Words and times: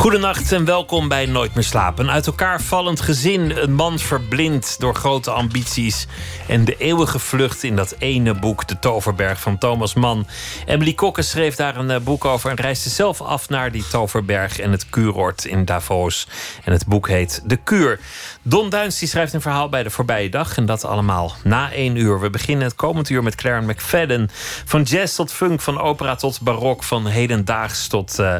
Goedenacht 0.00 0.52
en 0.52 0.64
welkom 0.64 1.08
bij 1.08 1.26
Nooit 1.26 1.54
meer 1.54 1.64
slapen. 1.64 2.10
Uit 2.10 2.26
elkaar 2.26 2.60
vallend 2.60 3.00
gezin, 3.00 3.56
een 3.56 3.74
man 3.74 3.98
verblind 3.98 4.76
door 4.78 4.94
grote 4.94 5.30
ambities 5.30 6.06
en 6.48 6.64
de 6.64 6.76
eeuwige 6.76 7.18
vlucht 7.18 7.62
in 7.62 7.76
dat 7.76 7.94
ene 7.98 8.34
boek, 8.34 8.68
De 8.68 8.78
Toverberg 8.78 9.40
van 9.40 9.58
Thomas 9.58 9.94
Mann. 9.94 10.26
Emily 10.66 10.92
Kokke 10.92 11.22
schreef 11.22 11.56
daar 11.56 11.76
een 11.76 11.90
eh, 11.90 12.00
boek 12.00 12.24
over 12.24 12.50
en 12.50 12.56
reisde 12.56 12.90
zelf 12.90 13.20
af 13.20 13.48
naar 13.48 13.72
die 13.72 13.84
Toverberg 13.90 14.58
en 14.58 14.70
het 14.70 14.90
kuuroord 14.90 15.44
in 15.44 15.64
Davos. 15.64 16.26
En 16.64 16.72
het 16.72 16.86
boek 16.86 17.08
heet 17.08 17.42
De 17.44 17.56
Kuur. 17.56 18.00
Don 18.42 18.70
Duins 18.70 18.98
die 18.98 19.08
schrijft 19.08 19.32
een 19.32 19.40
verhaal 19.40 19.68
bij 19.68 19.82
de 19.82 19.90
voorbije 19.90 20.28
dag 20.28 20.56
en 20.56 20.66
dat 20.66 20.84
allemaal 20.84 21.32
na 21.44 21.72
één 21.72 21.96
uur. 21.96 22.20
We 22.20 22.30
beginnen 22.30 22.64
het 22.64 22.74
komend 22.74 23.08
uur 23.08 23.22
met 23.22 23.34
Claire 23.34 23.66
McFadden. 23.66 24.28
Van 24.64 24.82
jazz 24.82 25.14
tot 25.14 25.32
funk, 25.32 25.60
van 25.60 25.80
opera 25.80 26.14
tot 26.14 26.40
barok, 26.40 26.82
van 26.82 27.06
hedendaags 27.06 27.86
tot 27.86 28.18
uh, 28.18 28.34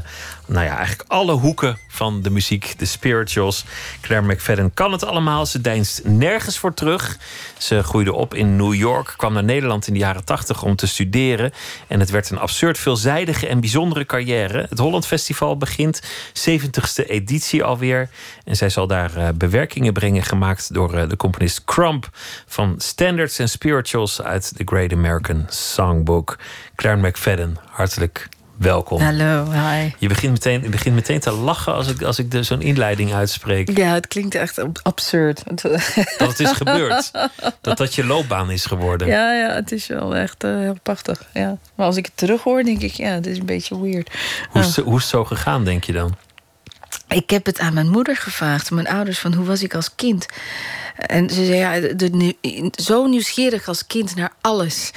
nou 0.50 0.66
ja, 0.66 0.77
eigenlijk 0.77 1.10
alle 1.10 1.32
hoeken 1.32 1.78
van 1.88 2.22
de 2.22 2.30
muziek, 2.30 2.74
de 2.78 2.84
spirituals. 2.84 3.64
Claire 4.00 4.27
McFadden 4.27 4.74
kan 4.74 4.92
het 4.92 5.04
allemaal. 5.04 5.46
Ze 5.46 5.60
deinst 5.60 6.04
nergens 6.04 6.59
voor 6.59 6.74
terug. 6.74 7.18
Ze 7.59 7.82
groeide 7.82 8.12
op 8.12 8.34
in 8.34 8.56
New 8.56 8.74
York, 8.74 9.14
kwam 9.16 9.32
naar 9.32 9.45
Nederland 9.45 9.86
in 9.86 9.92
de 9.92 9.98
jaren 9.98 10.24
80 10.24 10.62
om 10.62 10.76
te 10.76 10.86
studeren. 10.86 11.52
En 11.86 12.00
het 12.00 12.10
werd 12.10 12.30
een 12.30 12.38
absurd 12.38 12.78
veelzijdige 12.78 13.46
en 13.46 13.60
bijzondere 13.60 14.06
carrière. 14.06 14.66
Het 14.68 14.78
Holland 14.78 15.06
Festival 15.06 15.56
begint, 15.56 16.02
70ste 16.51 17.06
editie 17.06 17.64
alweer. 17.64 18.09
En 18.45 18.57
zij 18.57 18.68
zal 18.68 18.87
daar 18.87 19.16
uh, 19.16 19.29
bewerkingen 19.35 19.92
brengen, 19.92 20.23
gemaakt 20.23 20.74
door 20.74 20.95
uh, 20.95 21.09
de 21.09 21.16
componist 21.16 21.64
Crump 21.64 22.09
van 22.46 22.74
Standards 22.79 23.40
and 23.40 23.51
Spirituals 23.51 24.23
uit 24.23 24.52
The 24.57 24.62
Great 24.64 24.92
American 24.92 25.46
Songbook. 25.48 26.38
Claire 26.74 27.09
McFadden, 27.09 27.57
hartelijk 27.70 28.29
welkom. 28.61 29.01
Hallo, 29.01 29.51
hi. 29.51 29.91
Je 29.99 30.09
begint 30.09 30.33
meteen, 30.33 30.63
je 30.63 30.69
begint 30.69 30.95
meteen 30.95 31.21
te 31.21 31.30
lachen 31.30 31.75
als 31.75 31.89
ik, 31.89 32.03
als 32.03 32.19
ik 32.19 32.39
zo'n 32.41 32.61
inleiding 32.61 33.15
uitspreek. 33.15 33.77
Ja, 33.77 33.95
het 33.95 34.09
klinkt 34.09 34.35
echt 34.35 34.83
absurd. 34.83 35.43
Dat 36.19 36.29
het 36.29 36.41
is 36.41 36.51
gebeurd. 36.51 37.11
Dat 37.61 37.79
dat 37.79 37.95
je 37.95 38.05
loopbaan 38.05 38.51
is 38.51 38.65
geworden. 38.65 39.09
Ja, 39.09 39.33
ja 39.33 39.55
het 39.55 39.73
is 39.73 39.87
wel 39.87 40.16
echt 40.16 40.45
uh, 40.45 40.59
heel 40.59 40.77
prachtig. 40.83 41.23
Ja. 41.35 41.59
Maar 41.75 41.87
als 41.87 41.97
ik 41.97 42.05
het 42.05 42.16
terug 42.16 42.43
hoor, 42.43 42.63
denk 42.63 42.81
ik, 42.81 42.93
ja, 42.93 43.09
het 43.09 43.27
is 43.27 43.38
een 43.38 43.47
beetje 43.47 43.81
weird. 43.81 44.11
Hoe 44.51 44.61
is, 44.61 44.77
hoe 44.77 44.97
is 44.97 45.03
het 45.03 45.11
zo 45.11 45.25
gegaan, 45.25 45.65
denk 45.65 45.85
je 45.85 45.93
dan? 45.93 46.16
Ik 47.09 47.30
heb 47.30 47.46
het 47.46 47.59
aan 47.59 47.74
mijn 47.74 47.88
moeder 47.88 48.16
gevraagd, 48.16 48.71
mijn 48.71 48.88
ouders, 48.88 49.19
van 49.19 49.35
hoe 49.35 49.46
was 49.46 49.63
ik 49.63 49.74
als 49.74 49.95
kind? 49.95 50.27
En 50.97 51.30
ze 51.30 51.47
zei, 51.47 51.59
ja, 51.59 51.95
zo 52.71 53.07
nieuwsgierig 53.07 53.69
als 53.69 53.87
kind 53.87 54.16
naar 54.16 54.32
alles. 54.41 54.91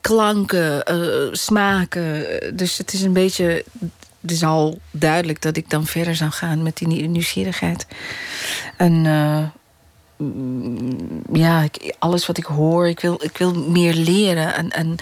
Klanken, 0.00 0.92
uh, 0.92 1.28
smaken. 1.32 2.26
Dus 2.56 2.78
het 2.78 2.92
is 2.92 3.02
een 3.02 3.12
beetje... 3.12 3.64
Het 4.20 4.30
is 4.30 4.42
al 4.42 4.78
duidelijk 4.90 5.42
dat 5.42 5.56
ik 5.56 5.70
dan 5.70 5.86
verder 5.86 6.16
zou 6.16 6.30
gaan 6.30 6.62
met 6.62 6.76
die 6.76 7.08
nieuwsgierigheid. 7.08 7.86
En... 8.76 9.04
Uh, 9.04 9.42
ja, 11.32 11.64
alles 11.98 12.26
wat 12.26 12.38
ik 12.38 12.44
hoor, 12.44 12.88
ik 12.88 13.00
wil, 13.00 13.20
ik 13.22 13.38
wil 13.38 13.54
meer 13.54 13.94
leren. 13.94 14.54
En, 14.54 14.70
en 14.70 14.96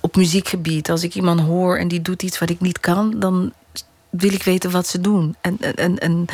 op 0.00 0.16
muziekgebied, 0.16 0.90
als 0.90 1.02
ik 1.02 1.14
iemand 1.14 1.40
hoor 1.40 1.76
en 1.76 1.88
die 1.88 2.02
doet 2.02 2.22
iets 2.22 2.38
wat 2.38 2.50
ik 2.50 2.60
niet 2.60 2.80
kan, 2.80 3.20
dan 3.20 3.52
wil 4.16 4.32
ik 4.32 4.42
weten 4.42 4.70
wat 4.70 4.86
ze 4.86 5.00
doen. 5.00 5.36
En, 5.40 5.58
en, 5.60 5.98
en, 5.98 6.24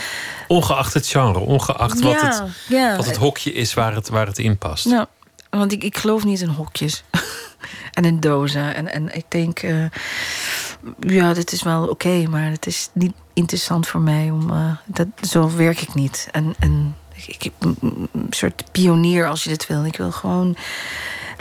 ongeacht 0.48 0.94
het 0.94 1.06
genre, 1.06 1.38
ongeacht 1.38 1.98
ja, 1.98 2.04
wat, 2.04 2.20
het, 2.20 2.42
ja. 2.68 2.96
wat 2.96 3.06
het 3.06 3.16
hokje 3.16 3.52
is 3.52 3.74
waar 3.74 3.94
het, 3.94 4.08
waar 4.08 4.26
het 4.26 4.38
in 4.38 4.58
past. 4.58 4.84
Nou, 4.84 5.06
want 5.50 5.72
ik, 5.72 5.82
ik 5.82 5.96
geloof 5.96 6.24
niet 6.24 6.40
in 6.40 6.48
hokjes. 6.48 7.04
en 7.92 8.04
in 8.04 8.20
dozen. 8.20 8.74
En, 8.74 8.92
en 8.92 9.14
ik 9.14 9.24
denk, 9.28 9.62
uh, 9.62 9.84
ja, 11.00 11.34
dit 11.34 11.52
is 11.52 11.62
wel 11.62 11.82
oké, 11.82 11.90
okay, 11.90 12.24
maar 12.24 12.50
het 12.50 12.66
is 12.66 12.88
niet 12.92 13.14
interessant 13.32 13.88
voor 13.88 14.00
mij. 14.00 14.30
Om, 14.30 14.50
uh, 14.50 14.76
dat, 14.86 15.06
zo 15.20 15.56
werk 15.56 15.80
ik 15.80 15.94
niet. 15.94 16.28
En, 16.32 16.54
en 16.58 16.96
ik, 17.26 17.44
ik, 17.44 17.52
een 17.60 18.08
soort 18.30 18.64
pionier 18.72 19.28
als 19.28 19.42
je 19.42 19.48
dit 19.48 19.66
wil. 19.66 19.84
Ik 19.84 19.96
wil 19.96 20.12
gewoon 20.12 20.56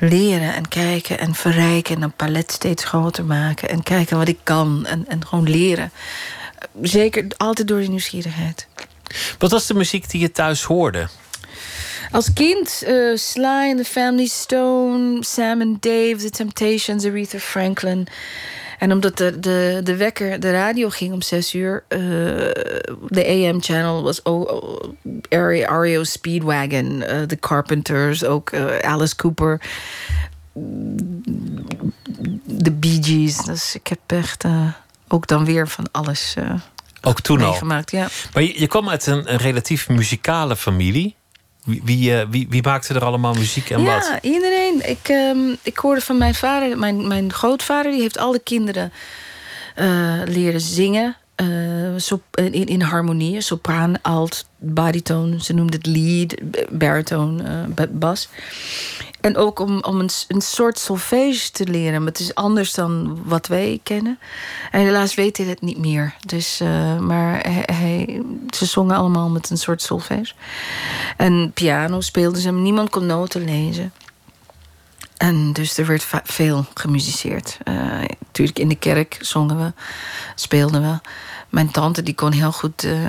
leren 0.01 0.53
en 0.53 0.67
kijken 0.67 1.19
en 1.19 1.35
verrijken... 1.35 1.95
en 1.95 2.01
een 2.01 2.11
palet 2.11 2.51
steeds 2.51 2.83
groter 2.83 3.25
maken 3.25 3.69
en 3.69 3.83
kijken 3.83 4.17
wat 4.17 4.27
ik 4.27 4.39
kan 4.43 4.85
en, 4.85 5.07
en 5.07 5.25
gewoon 5.25 5.49
leren. 5.49 5.91
Zeker 6.81 7.25
altijd 7.37 7.67
door 7.67 7.79
die 7.79 7.89
nieuwsgierigheid. 7.89 8.67
Wat 9.37 9.51
was 9.51 9.67
de 9.67 9.73
muziek 9.73 10.09
die 10.09 10.21
je 10.21 10.31
thuis 10.31 10.63
hoorde? 10.63 11.07
Als 12.11 12.33
kind 12.33 12.83
uh, 12.87 13.17
Sly 13.17 13.69
and 13.69 13.77
the 13.77 13.85
Family 13.85 14.27
Stone, 14.27 15.23
Sam 15.23 15.61
and 15.61 15.81
Dave, 15.81 16.15
The 16.15 16.29
Temptations, 16.29 17.05
Aretha 17.05 17.39
Franklin... 17.39 18.07
En 18.81 18.91
omdat 18.91 19.17
de, 19.17 19.39
de, 19.39 19.79
de 19.83 19.95
wekker, 19.95 20.39
de 20.39 20.51
radio 20.51 20.89
ging 20.89 21.13
om 21.13 21.21
zes 21.21 21.53
uur... 21.53 21.83
Uh, 21.89 21.99
de 23.07 23.25
AM-channel 23.25 24.03
was 24.03 24.25
ook 24.25 24.63
REO 25.29 26.03
Speedwagon, 26.03 26.85
uh, 26.85 27.21
The 27.21 27.37
Carpenters, 27.39 28.23
ook 28.23 28.51
uh, 28.51 28.77
Alice 28.77 29.15
Cooper... 29.15 29.61
De 32.45 32.71
Bee 32.71 32.97
Gees. 33.01 33.37
Dus 33.37 33.75
ik 33.75 33.87
heb 33.87 33.99
echt 34.05 34.45
ook 35.07 35.27
dan 35.27 35.45
weer 35.45 35.67
van 35.67 35.87
alles 35.91 36.35
ook 37.01 37.21
toen 37.21 37.37
meegemaakt. 37.37 37.93
Al. 37.93 37.99
Ja. 37.99 38.07
Maar 38.33 38.43
je, 38.43 38.59
je 38.59 38.67
kwam 38.67 38.89
uit 38.89 39.05
een, 39.05 39.31
een 39.31 39.37
relatief 39.37 39.89
muzikale 39.89 40.55
familie. 40.55 41.15
Wie, 41.65 41.81
wie, 41.83 42.25
wie, 42.29 42.47
wie, 42.49 42.63
maakte 42.63 42.93
er 42.93 43.03
allemaal 43.03 43.33
muziek 43.33 43.69
en 43.69 43.81
ja, 43.81 43.95
wat? 43.95 44.07
Ja, 44.07 44.21
iedereen. 44.21 44.89
Ik, 44.89 45.07
um, 45.09 45.57
ik 45.61 45.77
hoorde 45.77 46.01
van 46.01 46.17
mijn 46.17 46.35
vader, 46.35 46.77
mijn, 46.77 47.07
mijn 47.07 47.33
grootvader, 47.33 47.91
die 47.91 48.01
heeft 48.01 48.17
alle 48.17 48.39
kinderen 48.39 48.91
uh, 49.75 50.21
leren 50.25 50.61
zingen. 50.61 51.15
Uh, 51.35 51.93
sop, 51.97 52.23
in, 52.31 52.65
in 52.65 52.81
harmonie, 52.81 53.41
sopraan, 53.41 54.01
alt, 54.01 54.45
bariton. 54.57 55.41
Ze 55.41 55.53
noemde 55.53 55.77
het 55.77 55.85
lead, 55.85 56.35
bariton, 56.69 57.41
uh, 57.79 57.85
bas. 57.91 58.29
En 59.21 59.37
ook 59.37 59.59
om, 59.59 59.83
om 59.83 59.99
een, 59.99 60.09
een 60.27 60.41
soort 60.41 60.79
solfège 60.79 61.51
te 61.51 61.67
leren. 61.67 61.99
Maar 61.99 62.11
het 62.11 62.19
is 62.19 62.35
anders 62.35 62.73
dan 62.73 63.21
wat 63.25 63.47
wij 63.47 63.79
kennen. 63.83 64.19
En 64.71 64.81
helaas 64.81 65.15
weet 65.15 65.37
hij 65.37 65.45
het 65.45 65.61
niet 65.61 65.77
meer. 65.77 66.15
Dus, 66.25 66.61
maar 66.99 67.39
hij, 67.41 67.63
hij, 67.75 68.21
ze 68.49 68.65
zongen 68.65 68.95
allemaal 68.95 69.29
met 69.29 69.49
een 69.49 69.57
soort 69.57 69.81
solfège. 69.81 70.33
En 71.17 71.51
piano 71.53 72.01
speelden 72.01 72.41
ze. 72.41 72.51
Niemand 72.51 72.89
kon 72.89 73.05
noten 73.05 73.45
lezen. 73.45 73.93
En 75.21 75.53
dus 75.53 75.77
er 75.77 75.85
werd 75.85 76.07
veel 76.23 76.65
gemusiceerd. 76.73 77.57
Natuurlijk 78.25 78.59
in 78.59 78.67
de 78.67 78.75
kerk 78.75 79.17
zongen 79.19 79.57
we, 79.57 79.73
speelden 80.35 80.81
we. 80.81 81.09
Mijn 81.49 81.71
tante 81.71 82.03
die 82.03 82.15
kon 82.15 82.31
heel 82.31 82.51
goed 82.51 82.83
uh, 82.83 83.07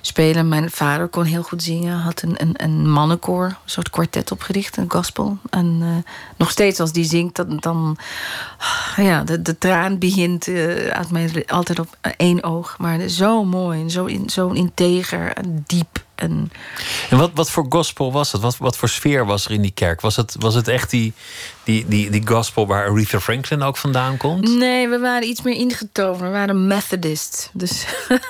spelen. 0.00 0.48
Mijn 0.48 0.70
vader 0.70 1.08
kon 1.08 1.24
heel 1.24 1.42
goed 1.42 1.62
zingen. 1.62 1.98
Had 1.98 2.22
een, 2.22 2.34
een, 2.36 2.54
een 2.56 2.90
mannenkoor, 2.90 3.44
een 3.44 3.56
soort 3.64 3.90
kwartet 3.90 4.32
opgericht, 4.32 4.76
een 4.76 4.90
gospel. 4.90 5.38
En 5.50 5.78
uh, 5.82 6.12
nog 6.36 6.50
steeds 6.50 6.80
als 6.80 6.92
die 6.92 7.04
zingt, 7.04 7.36
dan, 7.36 7.56
dan 7.56 7.98
ja, 8.96 9.24
de, 9.24 9.42
de 9.42 9.58
traan 9.58 9.98
begint 9.98 10.48
uit 10.90 11.10
mij 11.10 11.44
altijd 11.46 11.78
op 11.78 11.96
één 12.16 12.42
oog. 12.42 12.78
Maar 12.78 13.08
zo 13.08 13.44
mooi 13.44 13.80
en 13.80 13.90
zo, 13.90 14.04
in, 14.04 14.30
zo 14.30 14.48
integer 14.48 15.32
en 15.32 15.64
diep. 15.66 16.06
En, 16.18 16.52
en 17.10 17.18
wat, 17.18 17.30
wat 17.34 17.50
voor 17.50 17.66
gospel 17.68 18.12
was 18.12 18.32
het? 18.32 18.40
Wat, 18.40 18.56
wat 18.56 18.76
voor 18.76 18.88
sfeer 18.88 19.26
was 19.26 19.44
er 19.44 19.50
in 19.50 19.62
die 19.62 19.70
kerk? 19.70 20.00
Was 20.00 20.16
het, 20.16 20.36
was 20.38 20.54
het 20.54 20.68
echt 20.68 20.90
die, 20.90 21.12
die, 21.64 21.88
die, 21.88 22.10
die 22.10 22.26
gospel 22.26 22.66
waar 22.66 22.88
Aretha 22.88 23.20
Franklin 23.20 23.62
ook 23.62 23.76
vandaan 23.76 24.16
komt? 24.16 24.48
Nee, 24.48 24.88
we 24.88 24.98
waren 24.98 25.28
iets 25.28 25.42
meer 25.42 25.54
ingetogen. 25.54 26.24
We 26.24 26.30
waren 26.30 26.66
Methodist. 26.66 27.50
Dus, 27.52 27.86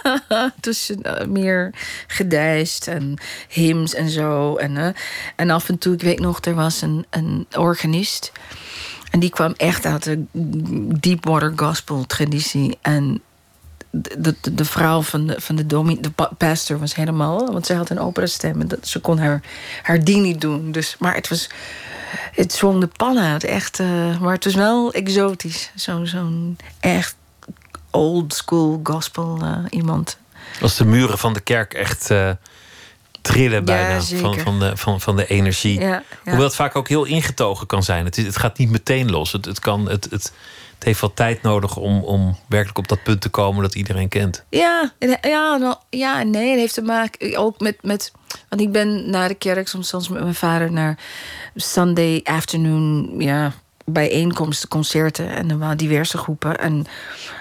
dus 0.60 0.90
uh, 0.90 1.24
meer 1.24 1.74
gedijst 2.06 2.86
en 2.86 3.18
hymns 3.48 3.94
en 3.94 4.08
zo. 4.08 4.56
En, 4.56 4.76
uh, 4.76 4.88
en 5.36 5.50
af 5.50 5.68
en 5.68 5.78
toe, 5.78 5.94
ik 5.94 6.02
weet 6.02 6.20
nog, 6.20 6.38
er 6.40 6.54
was 6.54 6.82
een, 6.82 7.06
een 7.10 7.46
organist. 7.56 8.32
En 9.10 9.20
die 9.20 9.30
kwam 9.30 9.54
echt 9.56 9.86
uit 9.86 10.02
de 10.04 10.24
Deepwater 11.00 11.52
Gospel 11.56 12.06
traditie. 12.06 12.78
En 12.82 13.22
de, 13.90 14.34
de, 14.40 14.54
de, 14.54 14.64
vrouw 14.64 15.02
van 15.02 15.26
de, 15.26 15.40
van 15.40 15.56
de, 15.56 15.66
domi, 15.66 16.00
de 16.00 16.10
pastor 16.38 16.78
was 16.78 16.94
helemaal... 16.94 17.52
want 17.52 17.66
zij 17.66 17.76
had 17.76 17.90
een 17.90 18.00
opera 18.00 18.26
stem 18.26 18.60
en 18.60 18.68
dat, 18.68 18.88
ze 18.88 19.00
kon 19.00 19.18
haar, 19.18 19.42
haar 19.82 20.04
ding 20.04 20.22
niet 20.22 20.40
doen. 20.40 20.72
Dus, 20.72 20.96
maar 20.98 21.14
het 21.14 21.28
was... 21.28 21.48
Het 22.32 22.52
zwong 22.52 22.80
de 22.80 22.86
pan 22.86 23.18
uit, 23.18 23.44
echt. 23.44 23.78
Uh, 23.78 24.20
maar 24.20 24.32
het 24.32 24.44
was 24.44 24.54
wel 24.54 24.92
exotisch. 24.92 25.70
Zo'n 25.74 26.06
zo 26.06 26.28
echt 26.80 27.16
old 27.90 28.34
school 28.34 28.80
gospel 28.82 29.38
uh, 29.42 29.58
iemand. 29.70 30.18
Als 30.60 30.76
de 30.76 30.84
muren 30.84 31.18
van 31.18 31.32
de 31.32 31.40
kerk 31.40 31.74
echt 31.74 32.10
uh, 32.10 32.30
trillen 33.22 33.64
bijna 33.64 34.00
van, 34.00 34.38
van, 34.38 34.58
de, 34.58 34.76
van, 34.76 35.00
van 35.00 35.16
de 35.16 35.26
energie. 35.26 35.80
Ja, 35.80 35.86
ja. 35.88 36.02
Hoewel 36.24 36.42
het 36.42 36.54
vaak 36.54 36.76
ook 36.76 36.88
heel 36.88 37.04
ingetogen 37.04 37.66
kan 37.66 37.82
zijn. 37.82 38.04
Het, 38.04 38.18
is, 38.18 38.24
het 38.24 38.36
gaat 38.36 38.58
niet 38.58 38.70
meteen 38.70 39.10
los. 39.10 39.32
Het, 39.32 39.44
het 39.44 39.58
kan... 39.58 39.88
Het, 39.88 40.06
het, 40.10 40.32
het 40.78 40.86
heeft 40.86 41.00
wel 41.00 41.14
tijd 41.14 41.42
nodig 41.42 41.76
om, 41.76 42.04
om 42.04 42.36
werkelijk 42.48 42.78
op 42.78 42.88
dat 42.88 43.02
punt 43.02 43.20
te 43.20 43.28
komen 43.28 43.62
dat 43.62 43.74
iedereen 43.74 44.08
kent. 44.08 44.44
Ja, 44.50 44.92
ja, 45.22 45.78
ja 45.90 46.22
nee. 46.22 46.50
Het 46.50 46.58
heeft 46.58 46.74
te 46.74 46.82
maken 46.82 47.36
ook 47.36 47.60
met, 47.60 47.76
met. 47.82 48.12
Want 48.48 48.60
ik 48.60 48.72
ben 48.72 49.10
naar 49.10 49.28
de 49.28 49.34
kerk 49.34 49.68
soms, 49.68 49.88
soms 49.88 50.08
met 50.08 50.22
mijn 50.22 50.34
vader 50.34 50.72
naar 50.72 50.98
Sunday 51.54 52.20
afternoon. 52.24 53.14
Ja, 53.18 53.52
bijeenkomsten, 53.84 54.68
concerten 54.68 55.28
en 55.28 55.50
er 55.50 55.58
waren 55.58 55.76
diverse 55.76 56.18
groepen. 56.18 56.58
En 56.58 56.86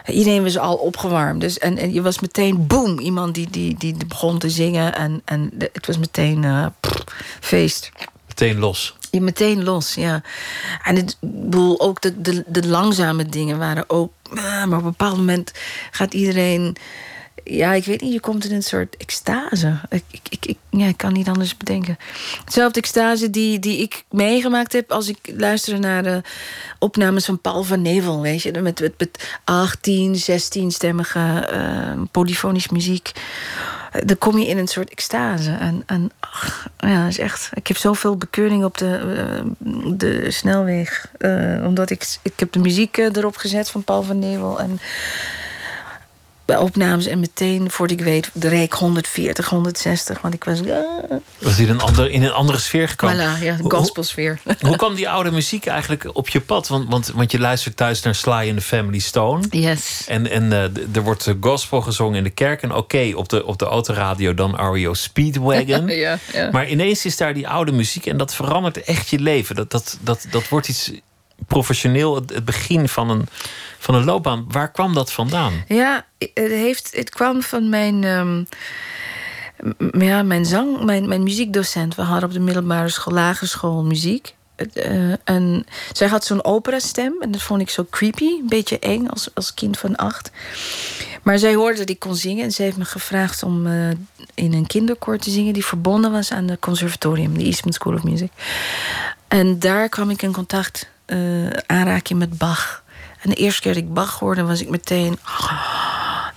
iedereen 0.06 0.44
was 0.44 0.58
al 0.58 0.76
opgewarmd. 0.76 1.42
Dus, 1.42 1.58
en, 1.58 1.78
en 1.78 1.94
je 1.94 2.02
was 2.02 2.20
meteen 2.20 2.68
boom, 2.68 3.00
iemand 3.00 3.36
die, 3.36 3.50
die, 3.50 3.76
die 3.78 3.96
begon 4.08 4.40
te 4.40 4.50
zingen. 4.50 4.96
En, 4.96 5.22
en 5.26 5.52
het 5.74 5.88
was 5.88 5.98
meteen 5.98 6.44
uh, 6.44 6.66
feest. 7.40 7.92
Meteen 8.28 8.60
los. 8.60 8.97
Je 9.12 9.22
meteen 9.22 9.64
los, 9.64 9.94
ja. 9.94 10.22
En 10.84 10.96
het 10.96 11.18
bedoel, 11.20 11.80
ook 11.80 12.02
de, 12.02 12.22
de, 12.22 12.44
de 12.48 12.68
langzame 12.68 13.26
dingen 13.26 13.58
waren 13.58 13.90
ook. 13.90 14.12
Ah, 14.30 14.66
maar 14.66 14.78
op 14.78 14.84
een 14.84 14.84
bepaald 14.84 15.18
moment 15.18 15.52
gaat 15.92 16.14
iedereen 16.14 16.78
ja, 17.50 17.74
ik 17.74 17.86
weet 17.86 18.02
niet, 18.02 18.14
je 18.14 18.20
komt 18.20 18.46
in 18.46 18.56
een 18.56 18.64
soort 18.64 18.98
extase. 18.98 19.80
Ik, 19.90 20.04
ik, 20.30 20.46
ik, 20.46 20.58
ja, 20.70 20.86
ik 20.86 20.98
kan 20.98 21.14
niet 21.14 21.28
anders 21.28 21.58
bedenken. 21.58 21.98
Hetzelfde 22.44 22.80
extase 22.80 23.30
die, 23.30 23.60
die 23.60 23.82
ik 23.82 24.04
meegemaakt 24.10 24.74
heb 24.74 24.92
als 24.92 25.08
ik 25.10 25.18
luisterde 25.36 25.80
naar 25.80 26.04
de 26.04 26.22
opnames 26.80 27.26
van 27.26 27.42
Paul 27.42 27.64
van 27.64 27.82
Nevel, 27.82 28.22
weet 28.22 28.42
je, 28.42 28.62
met, 28.62 28.80
met, 28.80 28.94
met 28.98 29.40
18, 29.44 30.16
16-stemmige 30.16 31.50
uh, 31.54 32.02
polyfonisch 32.12 32.70
muziek. 32.70 33.12
Dan 34.06 34.18
kom 34.18 34.38
je 34.38 34.48
in 34.48 34.58
een 34.58 34.68
soort 34.68 34.90
extase. 34.90 35.58
En, 35.86 36.12
ach, 36.20 36.68
ja, 36.78 37.08
is 37.08 37.20
echt. 37.20 37.50
Ik 37.54 37.68
heb 37.68 37.78
zoveel 37.78 38.18
bekeuring 38.18 38.64
op 38.64 38.78
de, 38.78 39.02
uh, 39.60 39.74
de 39.98 40.32
snelweg. 40.32 41.12
Uh, 41.20 41.66
omdat 41.66 41.90
ik, 41.90 42.18
ik 42.22 42.34
heb 42.36 42.52
de 42.52 42.60
muziek 42.60 42.98
erop 42.98 43.36
gezet 43.36 43.70
van 43.70 43.84
Paul 43.84 44.04
van 44.04 44.20
Nevel. 44.20 44.60
En 44.60 44.80
bij 46.48 46.58
opnames 46.58 47.06
en 47.06 47.20
meteen, 47.20 47.72
voordat 47.72 48.00
ik 48.00 48.06
weet, 48.06 48.30
de 48.34 48.48
reek 48.48 48.74
140, 48.74 49.50
160. 49.50 50.22
Want 50.22 50.34
ik 50.34 50.44
was... 50.44 50.62
Uh... 50.62 50.76
Was 51.38 51.60
in 51.60 51.70
een, 51.70 51.82
ander, 51.82 52.10
in 52.10 52.24
een 52.24 52.32
andere 52.32 52.58
sfeer 52.58 52.88
gekomen? 52.90 53.16
Voilà, 53.16 53.44
ja, 53.44 53.56
de 53.56 53.70
gospelsfeer. 53.70 54.40
Hoe, 54.44 54.56
hoe 54.68 54.76
kwam 54.76 54.96
die 54.96 55.10
oude 55.10 55.32
muziek 55.32 55.66
eigenlijk 55.66 56.10
op 56.16 56.30
je 56.30 56.42
pad? 56.42 56.68
Want, 56.68 56.90
want, 56.90 57.12
want 57.16 57.32
je 57.32 57.40
luistert 57.40 57.78
thuis 57.78 58.02
naar 58.02 58.16
Sly 58.16 58.44
in 58.48 58.56
the 58.56 58.62
Family 58.62 59.00
Stone. 59.00 59.44
Yes. 59.50 60.04
En, 60.08 60.30
en 60.30 60.44
uh, 60.44 60.96
er 60.96 61.02
wordt 61.02 61.34
gospel 61.42 61.82
gezongen 61.82 62.18
in 62.18 62.24
de 62.24 62.30
kerk. 62.30 62.62
En 62.62 62.74
oké, 62.74 63.12
op, 63.16 63.30
de, 63.30 63.46
op 63.46 63.60
de 63.60 63.66
autoradio 63.66 64.34
dan 64.34 64.56
REO 64.56 64.94
Speedwagon. 64.94 65.88
ja, 66.06 66.18
ja. 66.34 66.50
Maar 66.52 66.70
ineens 66.70 67.06
is 67.06 67.18
daar 67.18 67.34
die 67.34 67.48
oude 67.48 67.72
muziek 67.72 68.06
en 68.06 68.18
dat 68.18 68.34
verandert 68.34 68.84
echt 68.84 69.10
je 69.10 69.20
leven. 69.20 69.56
Dat, 69.56 69.72
dat, 69.72 69.98
dat, 70.02 70.26
dat 70.32 70.48
wordt 70.50 70.68
iets 70.68 70.92
professioneel, 71.48 72.16
het 72.16 72.46
begin 72.46 72.90
van 72.90 73.10
een 73.10 73.28
van 73.78 73.96
een 73.96 74.04
loopbaan. 74.04 74.46
Waar 74.48 74.72
kwam 74.72 74.94
dat 74.94 75.12
vandaan? 75.12 75.64
Ja, 75.68 76.06
het, 76.18 76.32
heeft, 76.34 76.96
het 76.96 77.10
kwam 77.10 77.42
van 77.42 77.70
mijn, 77.70 78.04
um, 78.04 78.48
ja, 79.92 80.24
mijn 80.24 80.46
zang, 80.46 80.84
mijn, 80.84 81.08
mijn 81.08 81.24
muziekdocent. 81.24 81.96
We 81.96 82.02
hadden 82.02 82.30
op 82.30 82.36
de 82.36 82.40
middelbare 82.40 82.90
school, 82.90 83.14
lagere 83.14 83.46
school 83.46 83.84
muziek. 83.84 84.36
Uh, 84.74 85.14
en 85.24 85.66
zij 85.92 86.08
had 86.08 86.26
zo'n 86.26 86.44
opera-stem 86.44 87.16
en 87.20 87.32
dat 87.32 87.42
vond 87.42 87.62
ik 87.62 87.70
zo 87.70 87.88
creepy, 87.90 88.24
een 88.24 88.48
beetje 88.48 88.80
eng 88.80 89.08
als, 89.08 89.30
als 89.34 89.54
kind 89.54 89.78
van 89.78 89.96
acht. 89.96 90.32
Maar 91.24 91.40
zij 91.40 91.56
hoorde 91.56 91.78
dat 91.78 91.90
ik 91.90 92.00
kon 92.00 92.16
zingen 92.16 92.44
en 92.44 92.52
ze 92.52 92.62
heeft 92.62 92.78
me 92.78 92.86
gevraagd 92.86 93.44
om 93.44 93.68
uh, 93.68 93.90
in 94.34 94.54
een 94.54 94.68
kinderkoor 94.68 95.18
te 95.18 95.30
zingen 95.30 95.54
die 95.54 95.66
verbonden 95.66 96.12
was 96.12 96.32
aan 96.32 96.48
het 96.48 96.60
conservatorium, 96.60 97.38
de 97.38 97.44
Eastman 97.44 97.74
School 97.74 97.94
of 97.94 98.04
Music. 98.04 98.32
En 99.28 99.60
daar 99.60 99.90
kwam 99.90 100.10
ik 100.10 100.22
in 100.22 100.32
contact, 100.32 100.90
uh, 101.08 101.50
aanraking 101.66 102.20
met 102.20 102.38
Bach. 102.38 102.84
En 103.22 103.30
de 103.30 103.36
eerste 103.36 103.62
keer 103.62 103.74
dat 103.74 103.84
ik 103.84 103.94
Bach 103.94 104.20
hoorde, 104.20 104.44
was 104.44 104.62
ik 104.62 104.70
meteen. 104.70 105.20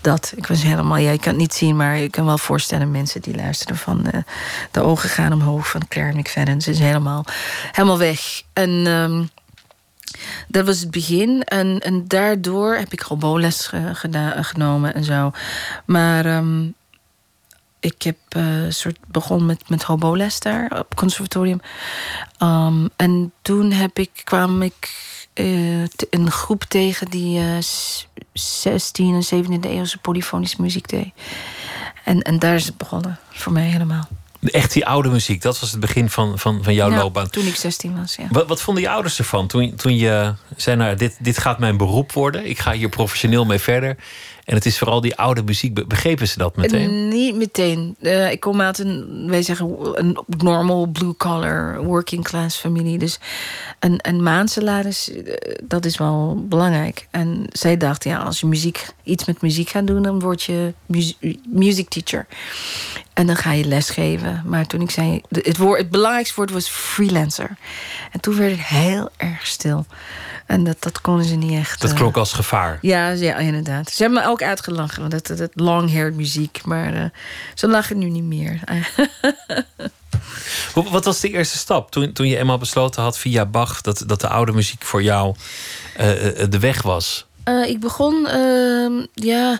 dat. 0.00 0.32
Ik 0.36 0.46
was 0.46 0.62
helemaal. 0.62 0.96
Ja, 0.96 1.10
je 1.10 1.18
kan 1.18 1.32
het 1.32 1.40
niet 1.40 1.54
zien, 1.54 1.76
maar 1.76 1.98
je 1.98 2.10
kan 2.10 2.24
wel 2.24 2.38
voorstellen 2.38 2.90
mensen 2.90 3.22
die 3.22 3.36
luisteren 3.36 3.76
van. 3.76 4.02
De, 4.02 4.24
de 4.70 4.80
ogen 4.80 5.08
gaan 5.08 5.32
omhoog 5.32 5.68
van 5.68 5.88
Claire 5.88 6.18
McFadden. 6.18 6.60
Ze 6.60 6.70
is 6.70 6.78
helemaal, 6.78 7.24
helemaal 7.72 7.98
weg. 7.98 8.42
En. 8.52 8.70
Um, 8.86 9.30
dat 10.48 10.66
was 10.66 10.80
het 10.80 10.90
begin. 10.90 11.42
En, 11.42 11.78
en 11.78 12.08
daardoor 12.08 12.74
heb 12.74 12.92
ik 12.92 13.00
hoboles 13.00 13.70
gedaan, 13.92 14.44
genomen 14.44 14.94
en 14.94 15.04
zo. 15.04 15.30
Maar 15.84 16.26
um, 16.26 16.74
ik 17.80 18.02
heb 18.02 18.16
uh, 18.36 18.64
soort 18.68 18.98
begon 19.06 19.46
met, 19.46 19.68
met 19.68 19.82
hoboles 19.82 20.40
daar 20.40 20.78
op 20.78 20.94
conservatorium. 20.94 21.60
Um, 22.42 22.88
en 22.96 23.32
toen 23.42 23.70
heb 23.70 23.98
ik, 23.98 24.10
kwam 24.24 24.62
ik 24.62 25.08
uh, 25.34 25.84
een 26.10 26.30
groep 26.30 26.62
tegen 26.62 27.10
die 27.10 27.40
uh, 27.40 27.58
16 28.32 29.24
en 29.30 29.44
17e 29.44 29.70
eeuwse 29.70 29.98
polyfonische 29.98 30.62
muziek 30.62 30.88
deed. 30.88 31.12
En, 32.04 32.22
en 32.22 32.38
daar 32.38 32.54
is 32.54 32.66
het 32.66 32.76
begonnen 32.76 33.18
voor 33.30 33.52
mij 33.52 33.66
helemaal. 33.66 34.08
Echt 34.40 34.72
die 34.72 34.86
oude 34.86 35.08
muziek, 35.08 35.42
dat 35.42 35.60
was 35.60 35.70
het 35.70 35.80
begin 35.80 36.10
van, 36.10 36.38
van, 36.38 36.58
van 36.62 36.74
jouw 36.74 36.90
ja, 36.90 36.96
loopbaan. 36.96 37.30
Toen 37.30 37.46
ik 37.46 37.56
16 37.56 37.96
was, 37.96 38.16
ja. 38.16 38.26
Wat, 38.30 38.48
wat 38.48 38.62
vonden 38.62 38.82
je 38.82 38.90
ouders 38.90 39.18
ervan 39.18 39.46
toen, 39.46 39.74
toen 39.74 39.96
je 39.96 40.34
zei: 40.56 40.76
Nou, 40.76 40.96
dit, 40.96 41.16
dit 41.20 41.38
gaat 41.38 41.58
mijn 41.58 41.76
beroep 41.76 42.12
worden, 42.12 42.48
ik 42.48 42.58
ga 42.58 42.72
hier 42.72 42.88
professioneel 42.88 43.44
mee 43.44 43.58
verder. 43.58 43.96
En 44.50 44.56
het 44.56 44.66
is 44.66 44.78
vooral 44.78 45.00
die 45.00 45.16
oude 45.16 45.42
muziek. 45.42 45.86
Begrepen 45.88 46.28
ze 46.28 46.38
dat 46.38 46.56
meteen? 46.56 47.08
Niet 47.08 47.36
meteen. 47.36 47.96
Uh, 48.00 48.30
ik 48.30 48.40
kom 48.40 48.60
uit 48.60 48.78
een, 48.78 49.26
wij 49.28 49.42
zeggen, 49.42 49.98
een 49.98 50.18
normal 50.26 50.86
blue-collar 50.86 51.84
working 51.84 52.24
class 52.24 52.56
familie. 52.56 52.98
Dus 52.98 53.18
een, 53.78 53.98
een 54.02 54.22
maandsalaris, 54.22 55.10
uh, 55.10 55.34
dat 55.62 55.84
is 55.84 55.96
wel 55.96 56.44
belangrijk. 56.48 57.06
En 57.10 57.44
zij 57.48 57.76
dacht, 57.76 58.04
ja, 58.04 58.18
als 58.18 58.40
je 58.40 58.46
muziek, 58.46 58.86
iets 59.02 59.24
met 59.24 59.42
muziek 59.42 59.68
gaat 59.68 59.86
doen, 59.86 60.02
dan 60.02 60.20
word 60.20 60.42
je 60.42 60.74
music 61.48 61.88
teacher. 61.88 62.26
En 63.20 63.26
dan 63.26 63.36
ga 63.36 63.52
je 63.52 63.64
lesgeven. 63.64 64.42
Maar 64.46 64.66
toen 64.66 64.80
ik 64.80 64.90
zei, 64.90 65.20
het, 65.28 65.56
woord, 65.56 65.78
het 65.78 65.90
belangrijkste 65.90 66.34
woord 66.34 66.50
was 66.50 66.68
freelancer. 66.68 67.56
En 68.10 68.20
toen 68.20 68.36
werd 68.36 68.50
het 68.50 68.66
heel 68.66 69.10
erg 69.16 69.46
stil. 69.46 69.86
En 70.46 70.64
dat, 70.64 70.76
dat 70.82 71.00
konden 71.00 71.24
ze 71.24 71.34
niet 71.34 71.58
echt. 71.58 71.80
Dat 71.80 71.92
klonk 71.92 72.16
als 72.16 72.32
gevaar. 72.32 72.78
Ja, 72.80 73.08
ja 73.08 73.36
inderdaad. 73.36 73.90
Ze 73.90 74.02
hebben 74.02 74.22
me 74.22 74.28
ook 74.28 74.42
uitgelachen, 74.42 75.00
want 75.00 75.26
dat, 75.26 75.38
dat 75.38 75.50
long-haired 75.54 76.14
muziek. 76.14 76.60
Maar 76.64 76.94
uh, 76.94 77.04
ze 77.54 77.68
lachen 77.68 77.98
nu 77.98 78.08
niet 78.08 78.24
meer. 78.24 78.60
Wat 80.90 81.04
was 81.04 81.20
de 81.20 81.30
eerste 81.30 81.58
stap 81.58 81.90
toen, 81.90 82.12
toen 82.12 82.28
je 82.28 82.36
eenmaal 82.36 82.58
besloten 82.58 83.02
had 83.02 83.18
via 83.18 83.46
Bach 83.46 83.80
dat, 83.80 84.02
dat 84.06 84.20
de 84.20 84.28
oude 84.28 84.52
muziek 84.52 84.84
voor 84.84 85.02
jou 85.02 85.34
uh, 85.96 86.04
de 86.48 86.58
weg 86.58 86.82
was? 86.82 87.26
Uh, 87.44 87.68
ik 87.68 87.80
begon 87.80 88.26
uh, 88.34 89.04
ja, 89.14 89.58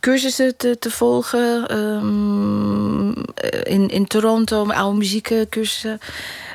cursussen 0.00 0.56
te, 0.56 0.78
te 0.78 0.90
volgen 0.90 1.76
um, 1.78 3.08
in, 3.62 3.88
in 3.88 4.06
Toronto, 4.06 4.70
oude 4.70 4.98
muziekcursussen. 4.98 5.98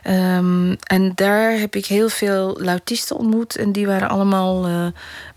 Um, 0.08 0.76
en 0.84 1.12
daar 1.16 1.52
heb 1.52 1.76
ik 1.76 1.86
heel 1.86 2.10
veel 2.10 2.58
luitisten 2.60 3.16
ontmoet. 3.18 3.56
En 3.56 3.72
die 3.72 3.88
waren 3.88 4.10
allemaal 4.10 4.68
uh, 4.68 4.88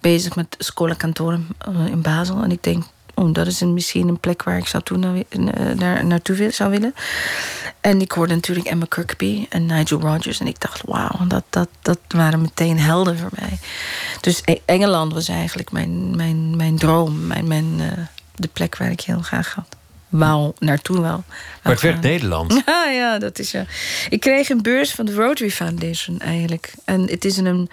bezig 0.01 0.37
met 0.37 0.57
scholenkantoren 0.59 1.49
in 1.91 2.03
Basel. 2.03 2.43
En 2.43 2.51
ik 2.51 2.63
denk, 2.63 2.85
oh, 3.25 3.33
dat 3.33 3.47
is 3.47 3.61
een, 3.61 3.75
misschien 3.75 4.09
een 4.09 4.21
plek 4.21 4.43
waar 4.43 4.59
ik 4.59 4.67
zou 4.67 4.83
toe 4.83 4.99
naar, 4.99 5.23
naar, 5.77 6.05
naartoe 6.05 6.51
zou 6.51 6.71
willen. 6.71 6.95
En 7.81 8.01
ik 8.01 8.13
hoorde 8.13 8.35
natuurlijk 8.35 8.67
Emma 8.67 8.87
Kirkby 8.89 9.47
en 9.49 9.67
Nigel 9.67 10.01
Rodgers. 10.01 10.41
En 10.41 10.47
ik 10.47 10.61
dacht, 10.61 10.83
wauw, 10.85 11.27
dat, 11.27 11.45
dat, 11.51 11.69
dat 11.83 11.99
waren 12.09 12.41
meteen 12.41 12.79
helden 12.79 13.19
voor 13.19 13.31
mij. 13.39 13.59
Dus 14.21 14.43
e-, 14.45 14.61
Engeland 14.65 15.13
was 15.13 15.29
eigenlijk 15.29 15.73
mijn, 15.73 16.17
mijn, 16.17 16.57
mijn 16.57 16.77
droom. 16.77 17.27
Mijn, 17.27 17.47
mijn, 17.47 17.67
uh, 17.79 17.93
de 18.35 18.49
plek 18.49 18.77
waar 18.77 18.91
ik 18.91 19.01
heel 19.01 19.23
graag 19.23 19.55
had 19.55 19.77
wou 20.09 20.53
naartoe 20.59 21.01
wel. 21.01 21.25
Maar 21.63 21.73
het 21.73 21.83
werd 21.83 22.01
Nederland. 22.01 22.63
Ja, 22.67 22.85
ja, 22.91 23.19
dat 23.19 23.39
is 23.39 23.51
ja. 23.51 23.65
Ik 24.09 24.21
kreeg 24.21 24.49
een 24.49 24.63
beurs 24.63 24.91
van 24.91 25.07
de 25.07 25.15
Rotary 25.15 25.51
Foundation 25.51 26.21
eigenlijk. 26.21 26.73
En 26.85 27.01
het 27.01 27.25
is 27.25 27.37
een 27.37 27.71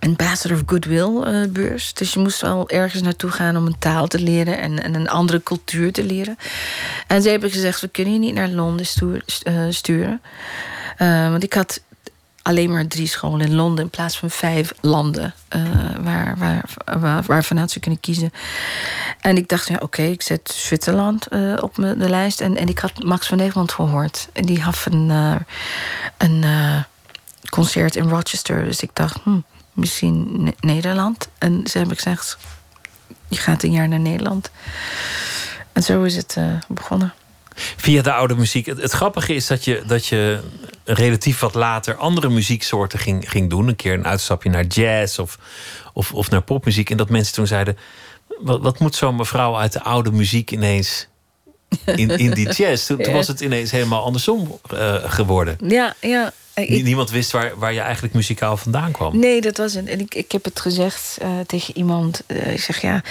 Ambassador 0.00 0.56
of 0.56 0.62
Goodwill 0.66 1.22
uh, 1.24 1.48
beurs. 1.50 1.94
Dus 1.94 2.12
je 2.12 2.20
moest 2.20 2.40
wel 2.40 2.68
ergens 2.68 3.02
naartoe 3.02 3.30
gaan 3.30 3.56
om 3.56 3.66
een 3.66 3.78
taal 3.78 4.06
te 4.06 4.20
leren 4.20 4.58
en, 4.58 4.82
en 4.82 4.94
een 4.94 5.08
andere 5.08 5.42
cultuur 5.42 5.92
te 5.92 6.04
leren. 6.04 6.36
En 7.06 7.22
ze 7.22 7.28
hebben 7.28 7.50
gezegd: 7.50 7.80
we 7.80 7.88
kunnen 7.88 8.12
je 8.12 8.18
niet 8.18 8.34
naar 8.34 8.48
Londen 8.48 8.86
uh, 9.04 9.22
sturen. 9.70 10.20
Uh, 10.98 11.30
want 11.30 11.42
ik 11.42 11.52
had 11.52 11.80
alleen 12.42 12.70
maar 12.70 12.86
drie 12.86 13.06
scholen 13.06 13.46
in 13.46 13.54
Londen 13.54 13.84
in 13.84 13.90
plaats 13.90 14.18
van 14.18 14.30
vijf 14.30 14.72
landen 14.80 15.34
uh, 15.56 15.62
waar, 16.00 16.36
waar, 16.84 17.22
waar, 17.26 17.68
ze 17.68 17.80
kunnen 17.80 18.00
kiezen. 18.00 18.32
En 19.20 19.36
ik 19.36 19.48
dacht, 19.48 19.68
ja, 19.68 19.76
oké, 19.80 20.02
ik 20.02 20.22
zet 20.22 20.50
Zwitserland 20.54 21.28
op 21.60 21.74
de 21.74 22.08
lijst. 22.08 22.40
En, 22.40 22.56
en 22.56 22.68
ik 22.68 22.78
had 22.78 23.04
Max 23.04 23.26
van 23.26 23.38
Nederland 23.38 23.72
gehoord. 23.72 24.28
En 24.32 24.44
die 24.44 24.60
had 24.60 24.84
een, 24.90 25.10
een 26.16 26.44
concert 27.48 27.96
in 27.96 28.08
Rochester. 28.08 28.64
Dus 28.64 28.80
ik 28.80 28.90
dacht, 28.92 29.16
hm, 29.22 29.38
misschien 29.78 30.42
ne 30.42 30.54
Nederland. 30.60 31.28
En 31.38 31.66
ze 31.66 31.78
hebben 31.78 31.96
gezegd, 31.96 32.38
je 33.28 33.36
gaat 33.36 33.62
een 33.62 33.72
jaar 33.72 33.88
naar 33.88 34.00
Nederland. 34.00 34.50
En 35.72 35.82
zo 35.82 36.02
is 36.02 36.16
het 36.16 36.36
begonnen. 36.68 37.14
Via 37.76 38.02
de 38.02 38.12
oude 38.12 38.34
muziek. 38.34 38.66
Het, 38.66 38.82
het, 38.82 38.92
grappige 38.92 39.34
is 39.34 39.46
dat 39.46 39.64
je, 39.64 39.82
dat 39.86 40.06
je 40.06 40.40
relatief 40.84 41.38
wat 41.38 41.54
later 41.54 41.96
andere 41.96 42.28
muzieksoorten 42.28 42.98
ging, 42.98 43.30
ging 43.30 43.50
doen. 43.50 43.68
Een 43.68 43.76
keer 43.76 43.92
een 43.92 44.06
uitstapje 44.06 44.50
naar 44.50 44.64
jazz 44.64 45.18
of, 45.18 45.38
of, 45.92 46.12
of 46.12 46.30
naar 46.30 46.42
popmuziek. 46.42 46.90
En 46.90 46.96
dat 46.96 47.10
mensen 47.10 47.34
toen 47.34 47.46
zeiden: 47.46 47.78
wat, 48.38 48.60
wat 48.60 48.78
moet 48.78 48.94
zo'n 48.94 49.16
mevrouw 49.16 49.56
uit 49.56 49.72
de 49.72 49.82
oude 49.82 50.12
muziek 50.12 50.50
ineens 50.50 51.08
in, 51.84 52.10
in 52.10 52.30
die 52.30 52.52
jazz? 52.62 52.86
Toen, 52.86 52.98
toen 52.98 53.12
was 53.12 53.28
het 53.28 53.40
ineens 53.40 53.70
helemaal 53.70 54.04
andersom 54.04 54.60
uh, 54.72 54.94
geworden. 55.04 55.56
Ja, 55.60 55.94
ja. 56.00 56.32
Ik, 56.66 56.82
Niemand 56.84 57.10
wist 57.10 57.30
waar, 57.30 57.52
waar 57.56 57.72
je 57.72 57.80
eigenlijk 57.80 58.14
muzikaal 58.14 58.56
vandaan 58.56 58.92
kwam. 58.92 59.18
Nee, 59.18 59.40
dat 59.40 59.56
was 59.56 59.74
het. 59.74 59.86
En 59.86 60.00
ik, 60.00 60.14
ik 60.14 60.32
heb 60.32 60.44
het 60.44 60.60
gezegd 60.60 61.18
uh, 61.22 61.28
tegen 61.46 61.76
iemand. 61.76 62.22
Uh, 62.26 62.52
ik 62.52 62.60
zeg 62.60 62.80
ja, 62.80 63.02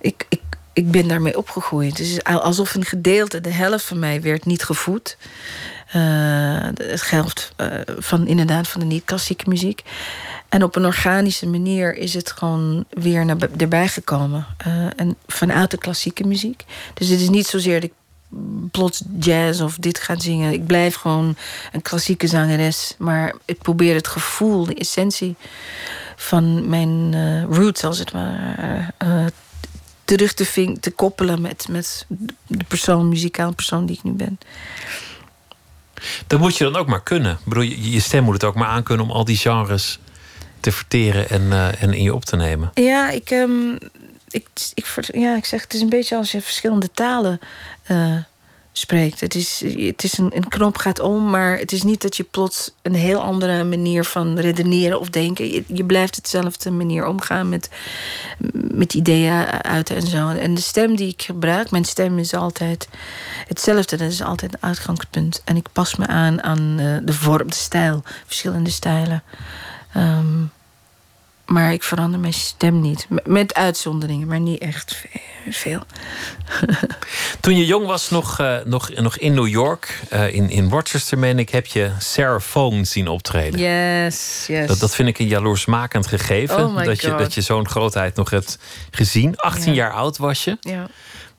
ik, 0.00 0.26
ik, 0.28 0.40
ik 0.72 0.90
ben 0.90 1.08
daarmee 1.08 1.38
opgegroeid. 1.38 1.96
Dus 1.96 2.24
alsof 2.24 2.74
een 2.74 2.84
gedeelte, 2.84 3.40
de 3.40 3.52
helft 3.52 3.84
van 3.84 3.98
mij, 3.98 4.22
werd 4.22 4.46
niet 4.46 4.62
gevoed. 4.62 5.16
Uh, 5.96 6.02
het 6.74 7.02
geldt 7.02 7.52
van 7.98 8.26
inderdaad 8.26 8.68
van 8.68 8.80
de 8.80 8.86
niet-klassieke 8.86 9.48
muziek. 9.48 9.82
En 10.48 10.62
op 10.62 10.76
een 10.76 10.84
organische 10.84 11.46
manier 11.46 11.96
is 11.96 12.14
het 12.14 12.32
gewoon 12.32 12.84
weer 12.90 13.24
naar, 13.24 13.36
erbij 13.56 13.88
gekomen. 13.88 14.46
en 14.96 15.16
vanuit 15.26 15.70
de 15.70 15.78
klassieke 15.78 16.26
muziek. 16.26 16.64
Dus 16.94 17.08
het 17.08 17.20
is 17.20 17.28
niet 17.28 17.46
zozeer 17.46 17.80
dat 17.80 17.90
ik 17.90 17.96
plots 18.70 19.02
jazz 19.18 19.60
of 19.60 19.76
dit 19.76 19.98
gaan 19.98 20.20
zingen. 20.20 20.52
Ik 20.52 20.66
blijf 20.66 20.94
gewoon 20.94 21.36
een 21.72 21.82
klassieke 21.82 22.26
zangeres. 22.26 22.94
Maar 22.98 23.34
ik 23.44 23.58
probeer 23.58 23.94
het 23.94 24.08
gevoel, 24.08 24.64
de 24.64 24.74
essentie 24.74 25.36
van 26.16 26.68
mijn 26.68 27.12
uh, 27.14 27.44
roots, 27.44 27.84
als 27.84 27.98
het 27.98 28.10
ware, 28.10 28.92
uh, 29.04 29.26
terug 30.04 30.34
te, 30.34 30.44
ving, 30.44 30.80
te 30.80 30.90
koppelen 30.90 31.40
met, 31.40 31.68
met 31.68 32.06
de 32.46 32.64
persoon, 32.68 33.08
muzikale 33.08 33.52
persoon 33.52 33.86
die 33.86 33.96
ik 33.96 34.02
nu 34.02 34.12
ben. 34.12 34.38
Dat 36.26 36.40
moet 36.40 36.56
je 36.56 36.64
dan 36.64 36.76
ook 36.76 36.86
maar 36.86 37.02
kunnen. 37.02 37.32
Ik 37.32 37.44
bedoel, 37.44 37.62
je, 37.62 37.90
je 37.90 38.00
stem 38.00 38.24
moet 38.24 38.34
het 38.34 38.44
ook 38.44 38.54
maar 38.54 38.68
aankunnen 38.68 39.06
om 39.06 39.12
al 39.12 39.24
die 39.24 39.36
genres 39.36 39.98
te 40.60 40.72
verteren 40.72 41.28
en, 41.30 41.42
uh, 41.42 41.82
en 41.82 41.92
in 41.92 42.02
je 42.02 42.14
op 42.14 42.24
te 42.24 42.36
nemen. 42.36 42.70
Ja, 42.74 43.10
ik, 43.10 43.30
um, 43.30 43.78
ik, 44.28 44.48
ik, 44.74 44.86
ja, 45.12 45.36
ik 45.36 45.44
zeg, 45.44 45.62
het 45.62 45.74
is 45.74 45.80
een 45.80 45.88
beetje 45.88 46.16
als 46.16 46.32
je 46.32 46.42
verschillende 46.42 46.90
talen 46.90 47.40
uh, 47.90 48.16
spreekt. 48.72 49.20
Het 49.20 49.34
is, 49.34 49.62
het 49.76 50.04
is 50.04 50.18
een, 50.18 50.36
een 50.36 50.48
knop 50.48 50.76
gaat 50.76 51.00
om, 51.00 51.30
maar 51.30 51.58
het 51.58 51.72
is 51.72 51.82
niet 51.82 52.02
dat 52.02 52.16
je 52.16 52.22
plots 52.22 52.70
een 52.82 52.94
heel 52.94 53.20
andere 53.20 53.64
manier 53.64 54.04
van 54.04 54.38
redeneren 54.38 55.00
of 55.00 55.10
denken. 55.10 55.64
Je, 55.66 55.84
blijft 55.84 56.16
hetzelfde 56.16 56.70
manier 56.70 57.06
omgaan 57.06 57.48
met, 57.48 57.68
met 58.52 58.94
ideeën 58.94 59.46
uit 59.62 59.90
en 59.90 60.06
zo. 60.06 60.28
En 60.28 60.54
de 60.54 60.60
stem 60.60 60.96
die 60.96 61.08
ik 61.08 61.22
gebruik, 61.22 61.70
mijn 61.70 61.84
stem 61.84 62.18
is 62.18 62.34
altijd 62.34 62.88
hetzelfde. 63.46 63.96
Dat 63.96 64.10
is 64.10 64.22
altijd 64.22 64.52
een 64.52 64.62
uitgangspunt. 64.62 65.42
En 65.44 65.56
ik 65.56 65.66
pas 65.72 65.96
me 65.96 66.06
aan 66.06 66.42
aan 66.42 66.76
uh, 66.80 66.96
de 67.02 67.12
vorm, 67.12 67.48
de 67.48 67.54
stijl, 67.54 68.02
verschillende 68.26 68.70
stijlen. 68.70 69.22
Um, 69.96 70.50
maar 71.48 71.72
ik 71.72 71.82
verander 71.82 72.20
mijn 72.20 72.32
stem 72.32 72.80
niet. 72.80 73.06
Met 73.24 73.54
uitzonderingen, 73.54 74.28
maar 74.28 74.40
niet 74.40 74.60
echt 74.60 75.04
veel. 75.50 75.82
Toen 77.40 77.56
je 77.56 77.66
jong 77.66 77.86
was, 77.86 78.10
nog, 78.10 78.40
uh, 78.40 78.56
nog, 78.64 78.94
nog 78.94 79.18
in 79.18 79.34
New 79.34 79.46
York, 79.46 80.00
uh, 80.12 80.34
in, 80.34 80.50
in 80.50 80.68
Rochester, 80.70 81.18
meen 81.18 81.38
ik, 81.38 81.48
heb 81.48 81.66
je 81.66 81.90
Sarah 81.98 82.40
Vaughan 82.40 82.86
zien 82.86 83.08
optreden. 83.08 83.60
Yes, 83.60 84.44
yes. 84.46 84.66
Dat, 84.66 84.78
dat 84.78 84.94
vind 84.94 85.08
ik 85.08 85.18
een 85.18 85.26
jaloersmakend 85.26 86.06
gegeven. 86.06 86.66
Oh 86.66 86.84
dat, 86.84 87.00
je, 87.00 87.14
dat 87.14 87.34
je 87.34 87.40
zo'n 87.40 87.68
grootheid 87.68 88.16
nog 88.16 88.30
hebt 88.30 88.58
gezien. 88.90 89.36
18 89.36 89.74
ja. 89.74 89.82
jaar 89.82 89.92
oud 89.92 90.16
was 90.16 90.44
je. 90.44 90.56
Ja. 90.60 90.88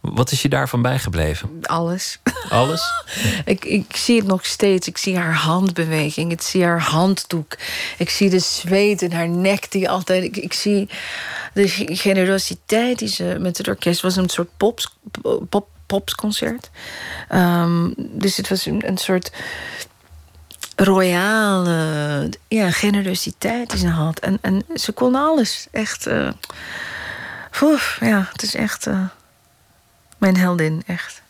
Wat 0.01 0.31
is 0.31 0.41
je 0.41 0.49
daarvan 0.49 0.81
bijgebleven? 0.81 1.49
Alles. 1.61 2.19
Alles? 2.49 2.91
ik, 3.45 3.65
ik 3.65 3.95
zie 3.95 4.17
het 4.17 4.27
nog 4.27 4.45
steeds. 4.45 4.87
Ik 4.87 4.97
zie 4.97 5.17
haar 5.17 5.33
handbeweging. 5.33 6.31
Ik 6.31 6.41
zie 6.41 6.63
haar 6.63 6.81
handdoek. 6.81 7.57
Ik 7.97 8.09
zie 8.09 8.29
de 8.29 8.39
zweet 8.39 9.01
in 9.01 9.11
haar 9.11 9.29
nek 9.29 9.71
die 9.71 9.89
altijd. 9.89 10.23
Ik, 10.23 10.37
ik 10.37 10.53
zie 10.53 10.89
de 11.53 11.67
generositeit 11.95 12.99
die 12.99 13.07
ze 13.07 13.37
met 13.39 13.57
het 13.57 13.67
orkest 13.67 14.01
was. 14.01 14.15
Een 14.15 14.29
soort 14.29 14.49
pops, 14.57 14.95
pop, 15.49 15.67
popsconcert. 15.85 16.69
Um, 17.33 17.93
dus 17.97 18.37
het 18.37 18.49
was 18.49 18.65
een, 18.65 18.87
een 18.87 18.97
soort 18.97 19.31
royale 20.75 22.29
ja, 22.47 22.71
generositeit 22.71 23.69
die 23.69 23.79
ze 23.79 23.87
had. 23.87 24.19
En, 24.19 24.37
en 24.41 24.65
ze 24.73 24.91
kon 24.91 25.15
alles. 25.15 25.67
Echt. 25.71 26.07
Uh, 26.07 26.29
ja, 27.99 28.29
het 28.31 28.41
is 28.43 28.55
echt. 28.55 28.87
Uh, 28.87 29.05
mijn 30.19 30.37
heldin, 30.37 30.83
echt. 30.85 31.21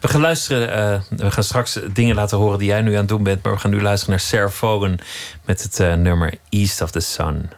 We 0.00 0.08
gaan 0.08 0.20
luisteren, 0.20 0.68
uh, 0.78 1.18
we 1.18 1.30
gaan 1.30 1.44
straks 1.44 1.78
dingen 1.92 2.14
laten 2.14 2.38
horen 2.38 2.58
die 2.58 2.68
jij 2.68 2.80
nu 2.80 2.92
aan 2.92 2.98
het 2.98 3.08
doen 3.08 3.22
bent, 3.22 3.42
maar 3.42 3.52
we 3.52 3.58
gaan 3.58 3.70
nu 3.70 3.82
luisteren 3.82 4.14
naar 4.14 4.50
Sarah 4.50 4.94
met 5.44 5.62
het 5.62 5.78
uh, 5.78 5.94
nummer 5.94 6.34
East 6.48 6.80
of 6.80 6.90
the 6.90 7.00
Sun. 7.00 7.50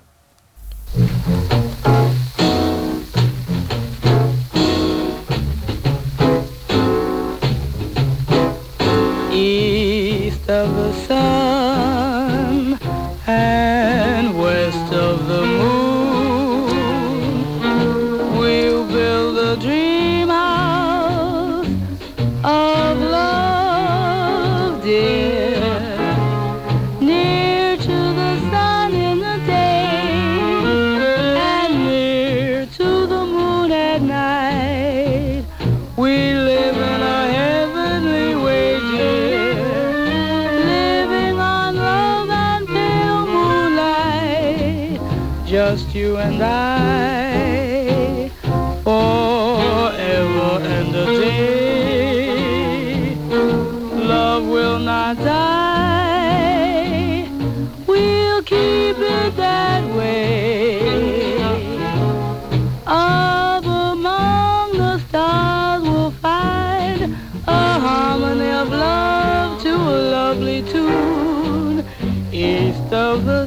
East 73.10 73.39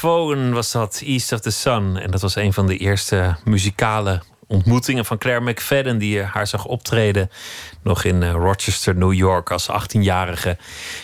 Vaughan 0.00 0.52
was 0.52 0.72
dat, 0.72 1.02
East 1.04 1.32
of 1.32 1.40
the 1.40 1.50
Sun. 1.50 1.96
En 1.96 2.10
dat 2.10 2.20
was 2.20 2.34
een 2.34 2.52
van 2.52 2.66
de 2.66 2.76
eerste 2.76 3.36
muzikale 3.44 4.22
ontmoetingen 4.46 5.04
van 5.04 5.18
Claire 5.18 5.50
McFadden... 5.50 5.98
die 5.98 6.22
haar 6.22 6.46
zag 6.46 6.64
optreden 6.64 7.30
nog 7.82 8.04
in 8.04 8.22
eh, 8.22 8.30
Rochester, 8.30 8.96
New 8.96 9.12
York 9.12 9.50
als 9.50 9.68
18-jarige. 9.68 10.56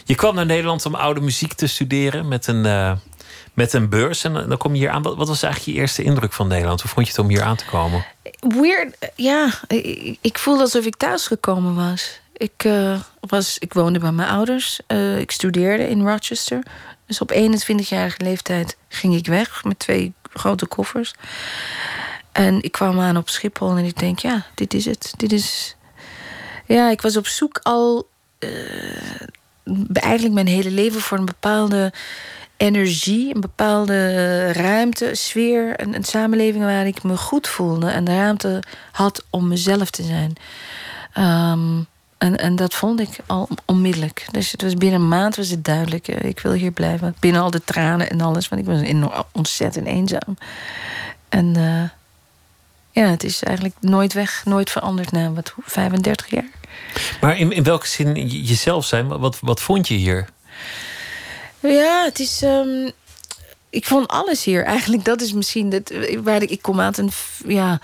Je 0.04 0.14
kwam 0.14 0.34
naar 0.34 0.46
Nederland 0.46 0.86
om 0.86 0.94
oude 0.94 1.20
muziek 1.20 1.52
te 1.52 1.66
studeren 1.66 2.28
met 2.28 2.46
een, 2.46 2.64
uh, 2.64 2.92
met 3.54 3.72
een 3.72 3.88
beurs. 3.88 4.24
En 4.24 4.32
dan 4.32 4.58
kom 4.58 4.72
je 4.72 4.78
hier 4.78 4.90
aan. 4.90 5.02
Wat, 5.02 5.16
wat 5.16 5.28
was 5.28 5.42
eigenlijk 5.42 5.74
je 5.74 5.82
eerste 5.82 6.02
indruk 6.02 6.32
van 6.32 6.48
Nederland? 6.48 6.80
Hoe 6.80 6.90
vond 6.90 7.06
je 7.06 7.12
het 7.12 7.22
om 7.22 7.28
hier 7.28 7.42
aan 7.42 7.56
te 7.56 7.64
komen? 7.64 8.06
Weird, 8.40 8.96
ja. 9.14 9.50
Ik, 9.66 10.18
ik 10.20 10.38
voelde 10.38 10.60
alsof 10.60 10.84
ik 10.84 10.96
thuis 10.96 11.26
gekomen 11.26 11.74
was. 11.74 12.20
Ik, 12.36 12.64
uh, 12.64 13.00
was, 13.20 13.58
ik 13.58 13.72
woonde 13.72 13.98
bij 13.98 14.12
mijn 14.12 14.28
ouders. 14.28 14.80
Uh, 14.88 15.18
ik 15.18 15.30
studeerde 15.30 15.88
in 15.88 16.06
Rochester. 16.06 16.62
Dus 17.06 17.20
op 17.20 17.32
21-jarige 17.32 18.22
leeftijd 18.22 18.76
ging 18.88 19.14
ik 19.14 19.26
weg 19.26 19.64
met 19.64 19.78
twee 19.78 20.12
grote 20.32 20.66
koffers. 20.66 21.14
En 22.32 22.62
ik 22.62 22.72
kwam 22.72 23.00
aan 23.00 23.16
op 23.16 23.28
Schiphol 23.28 23.76
en 23.76 23.84
ik 23.84 23.98
denk, 23.98 24.18
ja, 24.18 24.46
dit 24.54 24.74
is 24.74 24.84
het. 24.84 25.12
Dit 25.16 25.32
is. 25.32 25.76
Ja, 26.66 26.90
ik 26.90 27.00
was 27.00 27.16
op 27.16 27.26
zoek 27.26 27.60
al 27.62 28.08
uh, 28.38 29.20
eigenlijk 29.92 30.34
mijn 30.34 30.46
hele 30.46 30.70
leven 30.70 31.00
voor 31.00 31.18
een 31.18 31.24
bepaalde 31.24 31.92
energie, 32.56 33.34
een 33.34 33.40
bepaalde 33.40 34.52
ruimte, 34.52 35.14
sfeer, 35.14 35.80
een, 35.80 35.94
een 35.94 36.04
samenleving 36.04 36.64
waar 36.64 36.86
ik 36.86 37.02
me 37.02 37.16
goed 37.16 37.48
voelde 37.48 37.90
en 37.90 38.04
de 38.04 38.16
ruimte 38.16 38.62
had 38.92 39.24
om 39.30 39.48
mezelf 39.48 39.90
te 39.90 40.02
zijn. 40.02 40.32
Um, 41.52 41.86
en, 42.18 42.36
en 42.36 42.56
dat 42.56 42.74
vond 42.74 43.00
ik 43.00 43.08
al 43.26 43.48
onmiddellijk. 43.64 44.26
Dus 44.30 44.52
het 44.52 44.62
was 44.62 44.74
binnen 44.74 45.00
een 45.00 45.08
maand 45.08 45.36
was 45.36 45.48
het 45.48 45.64
duidelijk. 45.64 46.08
Ik 46.08 46.40
wil 46.40 46.52
hier 46.52 46.70
blijven. 46.70 47.16
Binnen 47.20 47.42
al 47.42 47.50
de 47.50 47.64
tranen 47.64 48.10
en 48.10 48.20
alles. 48.20 48.48
Want 48.48 48.60
ik 48.60 48.66
was 48.66 49.10
ontzettend 49.32 49.86
eenzaam. 49.86 50.36
En 51.28 51.58
uh, 51.58 51.82
ja, 52.90 53.10
het 53.10 53.24
is 53.24 53.42
eigenlijk 53.42 53.74
nooit 53.80 54.12
weg, 54.12 54.42
nooit 54.44 54.70
veranderd 54.70 55.12
na 55.12 55.32
wat, 55.32 55.54
35 55.64 56.30
jaar. 56.30 56.50
Maar 57.20 57.38
in, 57.38 57.52
in 57.52 57.62
welke 57.62 57.86
zin 57.86 58.26
jezelf 58.26 58.84
zijn? 58.84 59.08
Wat, 59.08 59.38
wat 59.40 59.60
vond 59.60 59.88
je 59.88 59.94
hier? 59.94 60.28
Ja, 61.60 62.04
het 62.04 62.18
is. 62.18 62.42
Um, 62.42 62.90
ik 63.70 63.84
vond 63.84 64.08
alles 64.08 64.44
hier. 64.44 64.64
Eigenlijk, 64.64 65.04
dat 65.04 65.20
is 65.20 65.32
misschien 65.32 65.72
het, 65.72 66.18
waar 66.22 66.42
ik, 66.42 66.50
ik 66.50 66.62
kom 66.62 66.80
uit 66.80 66.98
een. 66.98 67.10
Ja, 67.46 67.80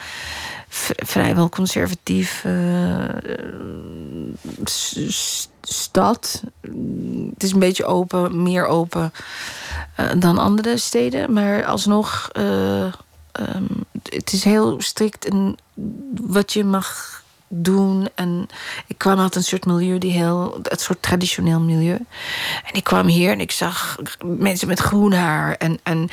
vrijwel 0.96 1.48
conservatief 1.48 2.44
uh, 2.44 3.08
stad. 5.60 6.42
Het 7.30 7.42
is 7.42 7.52
een 7.52 7.58
beetje 7.58 7.84
open, 7.84 8.42
meer 8.42 8.66
open 8.66 9.12
uh, 10.00 10.10
dan 10.18 10.38
andere 10.38 10.76
steden. 10.76 11.32
Maar 11.32 11.64
alsnog, 11.64 12.30
uh, 12.32 12.92
het 14.02 14.32
is 14.32 14.44
heel 14.44 14.80
strikt 14.80 15.24
in 15.24 15.58
wat 16.20 16.52
je 16.52 16.64
mag 16.64 17.20
doen. 17.48 18.08
En 18.14 18.48
ik 18.86 18.98
kwam 18.98 19.20
uit 19.20 19.36
een 19.36 19.44
soort 19.44 19.66
milieu 19.66 19.98
die 19.98 20.12
heel. 20.12 20.58
het 20.62 20.80
soort 20.80 21.02
traditioneel 21.02 21.60
milieu. 21.60 21.98
En 22.64 22.72
ik 22.72 22.84
kwam 22.84 23.06
hier 23.06 23.30
en 23.30 23.40
ik 23.40 23.52
zag 23.52 23.96
mensen 24.24 24.68
met 24.68 24.78
groen 24.78 25.12
haar 25.12 25.54
en. 25.56 25.78
en 25.82 26.08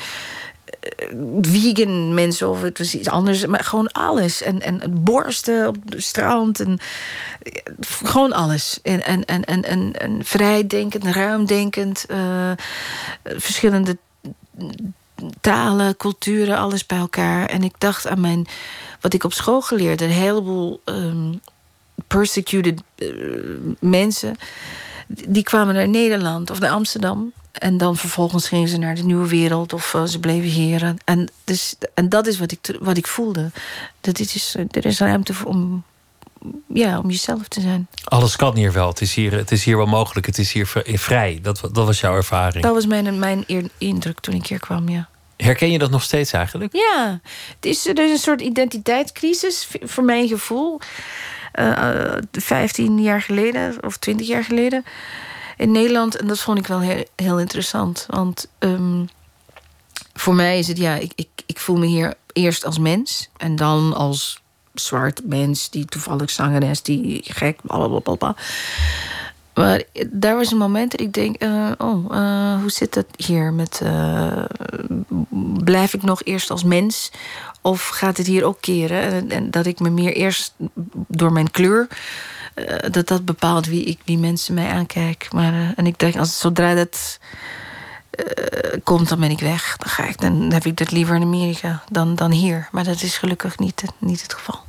vegan 1.40 2.14
mensen 2.14 2.48
of 2.48 2.62
het 2.62 2.78
was 2.78 2.94
iets 2.94 3.08
anders. 3.08 3.46
Maar 3.46 3.64
gewoon 3.64 3.92
alles. 3.92 4.42
En, 4.42 4.60
en 4.60 5.02
borsten 5.02 5.68
op 5.68 5.76
het 5.88 6.02
strand. 6.02 6.60
En, 6.60 6.78
gewoon 7.80 8.32
alles. 8.32 8.78
En, 8.82 9.04
en, 9.04 9.24
en, 9.24 9.44
en, 9.44 9.64
en, 9.64 9.92
en 9.92 10.24
vrijdenkend, 10.24 11.04
ruimdenkend. 11.04 12.04
Uh, 12.10 12.50
verschillende 13.22 13.96
talen, 15.40 15.96
culturen, 15.96 16.56
alles 16.56 16.86
bij 16.86 16.98
elkaar. 16.98 17.46
En 17.46 17.62
ik 17.62 17.74
dacht 17.78 18.06
aan 18.06 18.20
mijn, 18.20 18.46
wat 19.00 19.14
ik 19.14 19.24
op 19.24 19.32
school 19.32 19.60
geleerd. 19.60 20.00
Een 20.00 20.10
heleboel 20.10 20.80
um, 20.84 21.40
persecuted 22.06 22.82
uh, 22.96 23.08
mensen. 23.80 24.36
Die 25.28 25.42
kwamen 25.42 25.74
naar 25.74 25.88
Nederland 25.88 26.50
of 26.50 26.60
naar 26.60 26.70
Amsterdam. 26.70 27.32
En 27.52 27.78
dan 27.78 27.96
vervolgens 27.96 28.48
gingen 28.48 28.68
ze 28.68 28.76
naar 28.76 28.94
de 28.94 29.02
nieuwe 29.02 29.28
wereld 29.28 29.72
of 29.72 29.94
uh, 29.94 30.04
ze 30.04 30.18
bleven 30.20 30.48
hier. 30.48 30.94
En, 31.04 31.28
dus, 31.44 31.74
en 31.94 32.08
dat 32.08 32.26
is 32.26 32.38
wat 32.38 32.52
ik, 32.52 32.76
wat 32.80 32.96
ik 32.96 33.06
voelde. 33.06 33.50
Dat 34.00 34.16
dit 34.16 34.34
is, 34.34 34.54
er 34.70 34.86
is 34.86 34.98
ruimte 34.98 35.34
om, 35.44 35.82
ja, 36.66 36.98
om 36.98 37.10
jezelf 37.10 37.48
te 37.48 37.60
zijn. 37.60 37.88
Alles 38.04 38.36
kan 38.36 38.56
hier 38.56 38.72
wel. 38.72 38.88
Het 38.88 39.00
is 39.00 39.14
hier, 39.14 39.32
het 39.32 39.50
is 39.50 39.64
hier 39.64 39.76
wel 39.76 39.86
mogelijk. 39.86 40.26
Het 40.26 40.38
is 40.38 40.52
hier 40.52 40.66
vrij. 40.84 41.38
Dat, 41.42 41.60
dat 41.60 41.86
was 41.86 42.00
jouw 42.00 42.14
ervaring. 42.14 42.62
Dat 42.62 42.74
was 42.74 42.86
mijn, 42.86 43.18
mijn 43.18 43.44
indruk 43.78 44.20
toen 44.20 44.34
ik 44.34 44.46
hier 44.46 44.60
kwam, 44.60 44.88
ja. 44.88 45.08
Herken 45.36 45.70
je 45.70 45.78
dat 45.78 45.90
nog 45.90 46.02
steeds 46.02 46.32
eigenlijk? 46.32 46.72
Ja, 46.72 47.20
het 47.54 47.64
is, 47.66 47.86
er 47.86 47.98
is 47.98 48.10
een 48.10 48.18
soort 48.18 48.40
identiteitscrisis 48.40 49.68
voor 49.80 50.04
mijn 50.04 50.28
gevoel. 50.28 50.80
Uh, 51.60 52.16
15 52.32 53.02
jaar 53.02 53.22
geleden 53.22 53.84
of 53.84 53.96
20 53.96 54.26
jaar 54.26 54.44
geleden 54.44 54.84
in 55.56 55.70
Nederland. 55.70 56.16
En 56.16 56.26
dat 56.26 56.40
vond 56.40 56.58
ik 56.58 56.66
wel 56.66 56.80
heel, 57.16 57.38
interessant. 57.38 58.06
Want 58.08 58.48
um, 58.58 59.08
voor 60.14 60.34
mij 60.34 60.58
is 60.58 60.68
het, 60.68 60.78
ja, 60.78 60.94
ik, 60.94 61.12
ik, 61.14 61.28
ik 61.46 61.58
voel 61.58 61.76
me 61.76 61.86
hier 61.86 62.14
eerst 62.32 62.64
als 62.64 62.78
mens. 62.78 63.30
En 63.36 63.56
dan 63.56 63.94
als 63.94 64.40
zwart 64.74 65.20
mens, 65.24 65.70
die 65.70 65.84
toevallig 65.84 66.30
zangeres, 66.30 66.82
die 66.82 67.22
gek, 67.24 67.58
blablabla. 67.62 68.34
Maar 69.54 69.82
daar 70.10 70.36
was 70.36 70.50
een 70.50 70.58
moment 70.58 70.90
dat 70.90 71.00
ik 71.00 71.12
denk: 71.12 71.42
uh, 71.42 71.70
oh, 71.78 72.12
uh, 72.12 72.60
hoe 72.60 72.70
zit 72.70 72.94
het 72.94 73.06
hier 73.16 73.52
met. 73.52 73.82
Blijf 75.64 75.94
ik 75.94 76.02
nog 76.02 76.22
eerst 76.22 76.50
als 76.50 76.64
mens? 76.64 77.10
Of 77.60 77.88
gaat 77.88 78.16
het 78.16 78.26
hier 78.26 78.44
ook 78.44 78.60
keren? 78.60 79.02
En, 79.02 79.30
en 79.30 79.50
dat 79.50 79.66
ik 79.66 79.80
me 79.80 79.90
meer 79.90 80.12
eerst 80.12 80.54
door 81.08 81.32
mijn 81.32 81.50
kleur 81.50 81.88
uh, 82.54 82.76
dat 82.90 83.08
dat 83.08 83.24
bepaalt 83.24 83.66
wie, 83.66 83.84
ik, 83.84 83.98
wie 84.04 84.18
mensen 84.18 84.54
mij 84.54 84.68
aankijken. 84.68 85.36
Maar, 85.36 85.52
uh, 85.52 85.68
en 85.76 85.86
ik 85.86 85.98
denk, 85.98 86.16
als, 86.16 86.38
zodra 86.38 86.74
dat 86.74 87.18
uh, 88.18 88.24
komt, 88.84 89.08
dan 89.08 89.20
ben 89.20 89.30
ik 89.30 89.40
weg. 89.40 89.76
Dan, 89.76 89.88
ga 89.88 90.08
ik, 90.08 90.20
dan 90.20 90.52
heb 90.52 90.64
ik 90.64 90.76
dat 90.76 90.90
liever 90.90 91.14
in 91.14 91.22
Amerika 91.22 91.82
dan, 91.90 92.14
dan 92.14 92.30
hier. 92.30 92.68
Maar 92.72 92.84
dat 92.84 93.02
is 93.02 93.18
gelukkig 93.18 93.58
niet, 93.58 93.82
niet 93.98 94.22
het 94.22 94.34
geval. 94.34 94.60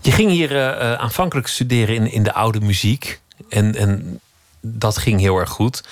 Je 0.00 0.12
ging 0.12 0.30
hier 0.30 0.76
aanvankelijk 0.98 1.46
studeren 1.46 1.94
in, 1.94 2.12
in 2.12 2.22
de 2.22 2.32
oude 2.32 2.60
muziek. 2.60 3.20
En, 3.48 3.74
en 3.76 4.20
dat 4.60 4.98
ging 4.98 5.20
heel 5.20 5.38
erg 5.38 5.50
goed. 5.50 5.84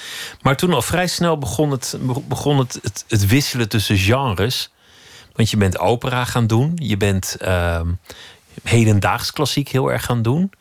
Maar 0.43 0.57
toen 0.57 0.73
al 0.73 0.83
vrij 0.83 1.07
snel 1.07 1.39
begon 1.39 1.71
het, 1.71 1.97
begon 2.29 2.59
het, 2.59 2.81
het 3.09 3.27
wisselen 3.27 3.69
tussen 3.69 3.97
genres. 3.97 4.71
Want 5.35 5.51
je 5.51 5.57
bent 5.57 5.79
opera 5.79 6.25
gaan 6.25 6.47
doen. 6.47 6.73
Je 6.75 6.97
bent 6.97 7.37
uh, 7.43 7.81
hedendaags 8.63 9.33
klassiek 9.33 9.69
heel 9.69 9.93
erg 9.93 10.05
gaan 10.05 10.23
doen. 10.23 10.53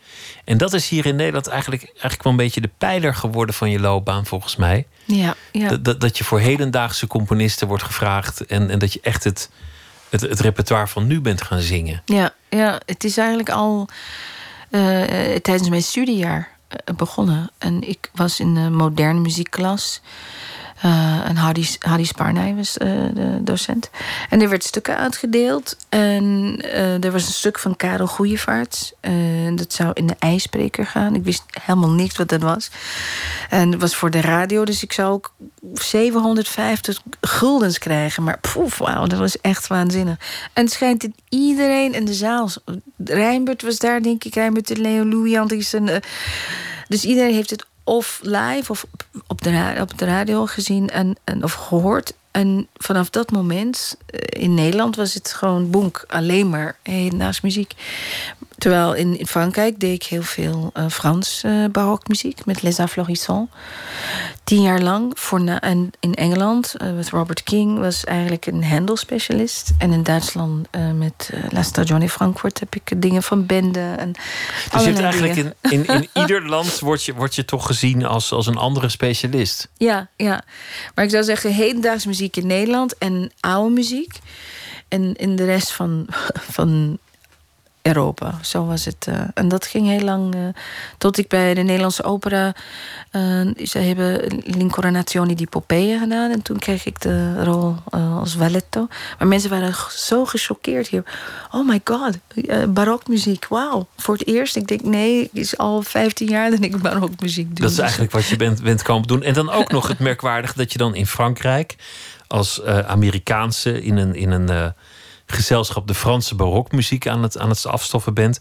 En 0.43 0.57
dat 0.57 0.73
is 0.73 0.89
hier 0.89 1.05
in 1.05 1.15
Nederland 1.15 1.47
eigenlijk, 1.47 1.83
eigenlijk 1.83 2.23
wel 2.23 2.31
een 2.31 2.37
beetje 2.37 2.61
de 2.61 2.69
pijler 2.77 3.15
geworden 3.15 3.55
van 3.55 3.69
je 3.69 3.79
loopbaan, 3.79 4.25
volgens 4.25 4.55
mij. 4.55 4.87
Ja, 5.05 5.35
ja. 5.51 5.77
Dat, 5.77 6.01
dat, 6.01 6.17
je 6.17 6.23
voor 6.23 6.39
hedendaagse 6.39 7.07
componisten 7.07 7.67
wordt 7.67 7.83
gevraagd 7.83 8.45
en, 8.45 8.69
en 8.69 8.79
dat 8.79 8.93
je 8.93 8.99
echt 9.01 9.23
het, 9.23 9.49
het, 10.09 10.21
het 10.21 10.39
repertoire 10.39 10.87
van 10.87 11.07
nu 11.07 11.21
bent 11.21 11.41
gaan 11.41 11.59
zingen. 11.59 12.01
Ja, 12.05 12.33
ja 12.49 12.81
het 12.85 13.03
is 13.03 13.17
eigenlijk 13.17 13.49
al 13.49 13.87
uh, 14.69 14.81
tijdens 15.41 15.69
mijn 15.69 15.83
studiejaar 15.83 16.49
uh, 16.69 16.95
begonnen. 16.95 17.51
En 17.57 17.87
ik 17.87 18.09
was 18.13 18.39
in 18.39 18.53
de 18.53 18.69
moderne 18.69 19.19
muziekklas. 19.19 20.01
Uh, 20.85 21.29
en 21.29 21.35
Hardy, 21.79 22.03
Sparnij 22.03 22.55
was 22.55 22.77
uh, 22.77 22.87
de 23.13 23.43
docent. 23.43 23.89
En 24.29 24.41
er 24.41 24.49
werd 24.49 24.63
stukken 24.63 24.97
uitgedeeld. 24.97 25.77
En 25.89 26.55
uh, 26.65 27.03
er 27.03 27.11
was 27.11 27.25
een 27.25 27.33
stuk 27.33 27.59
van 27.59 27.75
Karel 27.75 28.07
Goeievaart. 28.07 28.93
dat 29.55 29.73
zou 29.73 29.91
in 29.93 30.07
de 30.07 30.15
ijspreker 30.19 30.85
gaan. 30.85 31.15
Ik 31.15 31.23
wist 31.23 31.43
helemaal 31.63 31.89
niks 31.89 32.17
wat 32.17 32.29
dat 32.29 32.41
was. 32.41 32.71
En 33.49 33.71
het 33.71 33.81
was 33.81 33.95
voor 33.95 34.11
de 34.11 34.21
radio, 34.21 34.65
dus 34.65 34.83
ik 34.83 34.93
zou 34.93 35.11
ook 35.11 35.33
750 35.73 37.01
guldens 37.21 37.77
krijgen. 37.77 38.23
Maar 38.23 38.39
poef, 38.39 38.77
wauw, 38.77 39.07
dat 39.07 39.19
was 39.19 39.41
echt 39.41 39.67
waanzinnig. 39.67 40.17
En 40.53 40.63
het 40.63 40.73
schijnt 40.73 41.01
dat 41.01 41.11
iedereen 41.29 41.93
in 41.93 42.05
de 42.05 42.13
zaal... 42.13 42.49
Rijnbert 43.05 43.61
was 43.61 43.79
daar, 43.79 44.01
denk 44.01 44.23
ik. 44.23 44.33
Rijnbert 44.33 44.71
en 44.71 44.81
Leo 44.81 45.05
Louis 45.05 45.37
Andriessen. 45.37 46.01
dus 46.87 47.05
iedereen 47.05 47.33
heeft 47.33 47.49
het 47.49 47.65
of 47.91 48.19
live 48.23 48.71
of 48.71 48.85
op 49.27 49.41
de, 49.41 49.77
op 49.81 49.97
de 49.97 50.05
radio 50.05 50.45
gezien 50.45 50.89
en, 50.89 51.15
en, 51.23 51.43
of 51.43 51.53
gehoord. 51.53 52.13
En 52.31 52.67
vanaf 52.75 53.09
dat 53.09 53.31
moment, 53.31 53.97
eh, 54.05 54.41
in 54.41 54.53
Nederland 54.53 54.95
was 54.95 55.13
het 55.13 55.33
gewoon 55.33 55.69
bonk, 55.69 56.03
alleen 56.07 56.49
maar 56.49 56.77
naast 57.09 57.43
muziek. 57.43 57.73
Terwijl 58.61 58.93
in, 58.93 59.19
in, 59.19 59.27
Frankrijk 59.27 59.79
deed 59.79 59.95
ik 59.95 60.03
heel 60.03 60.21
veel 60.21 60.71
uh, 60.77 60.87
Frans 60.89 61.43
uh, 61.45 61.65
barokmuziek 61.71 62.45
met 62.45 62.61
Les 62.61 62.79
Afflorissants. 62.79 63.51
tien 64.43 64.61
jaar 64.61 64.81
lang 64.81 65.11
voor 65.15 65.41
na, 65.41 65.61
en 65.61 65.91
in 65.99 66.13
Engeland 66.13 66.75
uh, 66.81 66.93
met 66.93 67.09
Robert 67.09 67.43
King 67.43 67.79
was 67.79 68.03
eigenlijk 68.03 68.45
een 68.45 68.63
Handel-specialist. 68.63 69.71
En 69.77 69.91
in 69.91 70.03
Duitsland 70.03 70.67
met 70.95 71.29
La 71.49 71.63
Stagione 71.63 72.09
Frankfurt 72.09 72.59
heb 72.59 72.75
ik 72.75 73.01
dingen 73.01 73.23
van 73.23 73.45
Bende. 73.45 73.95
En 73.97 74.11
dus 74.71 74.81
je 74.81 74.87
hebt 74.87 74.99
eigenlijk 74.99 75.35
in, 75.35 75.53
in, 75.61 75.85
in 75.85 76.09
ieder 76.21 76.49
land 76.49 76.79
word 76.79 77.03
je, 77.03 77.13
word 77.13 77.35
je 77.35 77.45
toch 77.45 77.65
gezien 77.65 78.05
als, 78.05 78.31
als 78.31 78.47
een 78.47 78.57
andere 78.57 78.89
specialist. 78.89 79.69
Ja, 79.77 80.09
ja, 80.15 80.43
maar 80.95 81.05
ik 81.05 81.11
zou 81.11 81.23
zeggen 81.23 81.53
hedendaags 81.53 82.05
muziek 82.05 82.37
in 82.37 82.47
Nederland 82.47 82.97
en 82.97 83.31
oude 83.39 83.73
muziek. 83.73 84.19
En 84.87 85.15
in 85.15 85.35
de 85.35 85.45
rest 85.45 85.71
van, 85.71 86.07
van 86.57 86.99
Europa. 87.81 88.39
Zo 88.41 88.65
was 88.65 88.85
het. 88.85 89.05
Uh, 89.09 89.21
en 89.33 89.47
dat 89.47 89.65
ging 89.65 89.87
heel 89.87 90.01
lang. 90.01 90.35
Uh, 90.35 90.41
tot 90.97 91.17
ik 91.17 91.27
bij 91.27 91.53
de 91.53 91.61
Nederlandse 91.61 92.03
opera. 92.03 92.53
Uh, 93.11 93.65
ze 93.65 93.77
hebben 93.77 94.41
L'Incoronazione 94.45 95.35
di 95.35 95.47
Popeye 95.47 95.97
gedaan. 95.97 96.31
En 96.31 96.41
toen 96.41 96.59
kreeg 96.59 96.85
ik 96.85 97.01
de 97.01 97.43
rol 97.43 97.75
als 97.91 98.35
Valetto. 98.35 98.87
Maar 99.19 99.27
mensen 99.27 99.49
waren 99.49 99.75
zo 99.89 100.25
gechoqueerd 100.25 100.87
hier. 100.87 101.03
Oh 101.51 101.67
my 101.67 101.81
god, 101.83 102.17
barokmuziek. 102.73 103.47
Wauw. 103.47 103.87
Voor 103.97 104.17
het 104.17 104.27
eerst. 104.27 104.55
Ik 104.55 104.67
denk, 104.67 104.83
nee, 104.83 105.21
het 105.21 105.29
is 105.33 105.57
al 105.57 105.81
15 105.81 106.27
jaar 106.27 106.49
dat 106.49 106.61
ik 106.61 106.77
barokmuziek 106.77 107.47
doe. 107.47 107.65
Dat 107.65 107.71
is 107.71 107.79
eigenlijk 107.79 108.11
wat 108.11 108.25
je 108.25 108.35
bent, 108.35 108.63
bent 108.63 108.81
komen 108.81 109.07
doen. 109.07 109.23
En 109.23 109.33
dan 109.33 109.49
ook 109.49 109.71
nog 109.71 109.87
het 109.87 109.99
merkwaardige 110.09 110.57
dat 110.57 110.71
je 110.71 110.77
dan 110.77 110.95
in 110.95 111.07
Frankrijk. 111.07 111.75
als 112.27 112.63
Amerikaanse 112.63 113.81
in 113.81 113.97
een. 113.97 114.15
In 114.15 114.31
een 114.31 114.73
gezelschap 115.31 115.87
de 115.87 115.93
Franse 115.93 116.35
barokmuziek 116.35 117.07
aan 117.07 117.23
het, 117.23 117.37
aan 117.37 117.49
het 117.49 117.65
afstoffen 117.65 118.13
bent. 118.13 118.39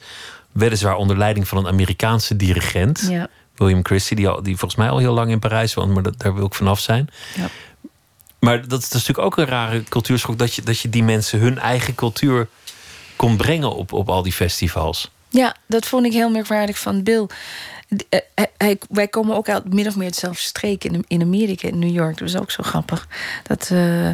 Weliswaar 0.53 0.97
onder 0.97 1.19
leiding 1.19 1.49
van 1.49 1.59
een 1.59 1.67
Amerikaanse 1.67 2.37
dirigent. 2.37 3.07
Ja. 3.09 3.29
William 3.55 3.85
Christie, 3.85 4.17
die, 4.17 4.29
al, 4.29 4.43
die 4.43 4.57
volgens 4.57 4.81
mij 4.81 4.91
al 4.91 4.99
heel 4.99 5.13
lang 5.13 5.31
in 5.31 5.39
Parijs 5.39 5.75
woont, 5.75 5.93
maar 5.95 6.03
dat, 6.03 6.19
daar 6.19 6.35
wil 6.35 6.47
ik 6.47 6.55
vanaf 6.55 6.81
zijn. 6.81 7.09
Ja. 7.37 7.49
Maar 8.39 8.69
dat 8.69 8.83
is 8.83 8.89
natuurlijk 8.89 9.19
ook 9.19 9.37
een 9.37 9.47
rare 9.47 9.85
cultuurschok 9.85 10.39
dat 10.39 10.55
je, 10.55 10.63
dat 10.63 10.79
je 10.79 10.89
die 10.89 11.03
mensen 11.03 11.39
hun 11.39 11.59
eigen 11.59 11.95
cultuur 11.95 12.49
kon 13.17 13.37
brengen 13.37 13.75
op, 13.75 13.93
op 13.93 14.09
al 14.09 14.23
die 14.23 14.33
festivals. 14.33 15.11
Ja, 15.29 15.57
dat 15.67 15.87
vond 15.87 16.07
ik 16.07 16.13
heel 16.13 16.31
merkwaardig 16.31 16.79
van 16.79 17.03
Bill. 17.03 17.27
Hij, 18.57 18.79
wij 18.89 19.09
komen 19.09 19.37
ook 19.37 19.49
uit 19.49 19.73
min 19.73 19.87
of 19.87 19.97
meer 19.97 20.07
hetzelfde 20.07 20.43
streek 20.43 20.85
in, 20.85 21.05
in 21.09 21.23
Amerika, 21.23 21.69
in 21.69 21.79
New 21.79 21.95
York. 21.95 22.19
Dat 22.19 22.33
was 22.33 22.41
ook 22.41 22.51
zo 22.51 22.63
grappig. 22.63 23.09
Dat, 23.43 23.69
uh, 23.73 24.07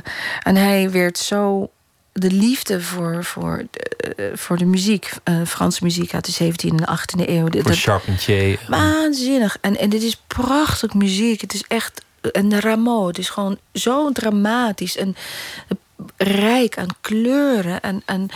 en 0.42 0.56
hij 0.56 0.90
werd 0.90 1.18
zo 1.18 1.70
de 2.18 2.30
liefde 2.30 2.80
voor, 2.80 3.24
voor, 3.24 3.66
de, 3.70 3.80
eh, 4.14 4.36
voor 4.36 4.56
de 4.56 4.64
muziek, 4.64 5.10
uh, 5.24 5.46
Franse 5.46 5.84
muziek 5.84 6.14
uit 6.14 6.24
de 6.24 6.44
17e 6.44 6.74
en 6.74 6.98
18e 6.98 7.28
eeuw. 7.28 7.48
Voor 7.62 7.72
Charpentier. 7.72 8.60
Waanzinnig. 8.68 9.58
En, 9.60 9.76
en 9.76 9.90
dit 9.90 10.02
is 10.02 10.16
prachtig 10.26 10.94
muziek. 10.94 11.40
Het 11.40 11.54
is 11.54 11.64
echt. 11.68 12.04
En 12.32 12.48
de 12.48 12.60
Rameau, 12.60 13.06
het 13.06 13.18
is 13.18 13.28
gewoon 13.28 13.58
zo 13.72 14.12
dramatisch 14.12 14.96
en 14.96 15.16
rijk 16.16 16.78
aan 16.78 16.88
kleuren 17.00 17.80
en, 17.80 18.02
en 18.04 18.28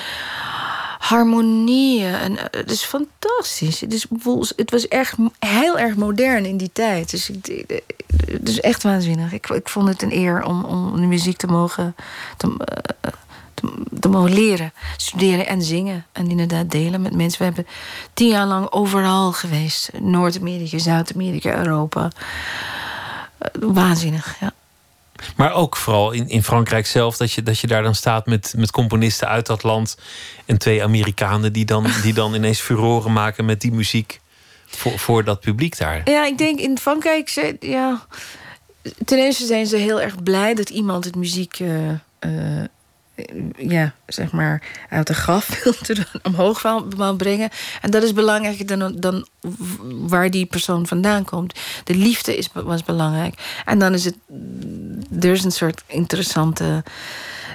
harmonieën. 0.98 2.14
En, 2.14 2.38
eh, 2.38 2.44
het 2.60 2.70
is 2.70 2.82
fantastisch. 2.82 3.80
Het, 3.80 3.92
is, 3.92 4.06
het 4.56 4.70
was 4.70 4.88
echt 4.88 5.16
heel 5.38 5.78
erg 5.78 5.96
modern 5.96 6.44
in 6.44 6.56
die 6.56 6.70
tijd. 6.72 7.10
Dus 7.10 7.30
ik, 7.30 7.82
het 8.26 8.48
is 8.48 8.60
echt 8.60 8.82
waanzinnig. 8.82 9.32
Ik, 9.32 9.48
ik 9.48 9.68
vond 9.68 9.88
het 9.88 10.02
een 10.02 10.16
eer 10.16 10.44
om, 10.44 10.64
om 10.64 11.00
de 11.00 11.06
muziek 11.06 11.36
te 11.36 11.46
mogen. 11.46 11.94
Te, 12.36 12.46
uh, 12.46 13.12
te, 14.00 14.08
mogen 14.08 14.32
leren, 14.32 14.72
studeren 14.96 15.46
en 15.46 15.62
zingen. 15.62 16.06
En 16.12 16.30
inderdaad 16.30 16.70
delen 16.70 17.02
met 17.02 17.14
mensen. 17.14 17.38
We 17.38 17.44
hebben 17.44 17.66
tien 18.14 18.28
jaar 18.28 18.46
lang 18.46 18.70
overal 18.70 19.32
geweest. 19.32 19.90
Noord-Amerika, 20.00 20.78
Zuid-Amerika, 20.78 21.56
Europa. 21.56 22.10
Eh, 23.38 23.48
waanzinnig, 23.60 24.36
ja. 24.40 24.52
Maar 25.36 25.52
ook 25.52 25.76
vooral 25.76 26.10
in, 26.10 26.28
in 26.28 26.42
Frankrijk 26.42 26.86
zelf, 26.86 27.16
dat 27.16 27.32
je, 27.32 27.42
dat 27.42 27.58
je 27.58 27.66
daar 27.66 27.82
dan 27.82 27.94
staat 27.94 28.26
met, 28.26 28.54
met 28.56 28.70
componisten 28.70 29.28
uit 29.28 29.46
dat 29.46 29.62
land. 29.62 29.96
En 30.46 30.58
twee 30.58 30.82
Amerikanen 30.82 31.52
die 31.52 31.64
dan, 31.64 31.86
die 32.02 32.14
dan 32.14 32.34
ineens 32.34 32.60
furoren 32.60 33.12
maken 33.12 33.44
met 33.44 33.60
die 33.60 33.72
muziek 33.72 34.20
voor, 34.66 34.98
voor 34.98 35.24
dat 35.24 35.40
publiek 35.40 35.78
daar. 35.78 36.00
Ja, 36.04 36.24
ik 36.24 36.38
denk 36.38 36.58
in 36.58 36.78
Frankrijk, 36.78 37.56
ja. 37.60 38.06
Ten 39.04 39.18
eerste 39.18 39.46
zijn 39.46 39.66
ze 39.66 39.76
heel 39.76 40.00
erg 40.00 40.22
blij 40.22 40.54
dat 40.54 40.70
iemand 40.70 41.04
het 41.04 41.14
muziek. 41.14 41.58
Uh, 41.58 41.88
uh, 42.20 42.64
ja, 43.56 43.94
zeg 44.06 44.32
maar, 44.32 44.62
uit 44.88 45.06
de 45.06 45.14
graf 45.14 45.64
omhoog 46.22 46.62
wil 46.96 47.16
brengen. 47.16 47.50
En 47.80 47.90
dat 47.90 48.02
is 48.02 48.12
belangrijker 48.12 48.66
dan, 48.66 48.94
dan 48.96 49.26
waar 49.88 50.30
die 50.30 50.46
persoon 50.46 50.86
vandaan 50.86 51.24
komt. 51.24 51.58
De 51.84 51.94
liefde 51.94 52.36
is, 52.36 52.48
was 52.52 52.84
belangrijk. 52.84 53.62
En 53.64 53.78
dan 53.78 53.92
is 53.92 54.04
het, 54.04 54.16
er 55.20 55.32
is 55.32 55.44
een 55.44 55.52
soort 55.52 55.82
interessante 55.86 56.82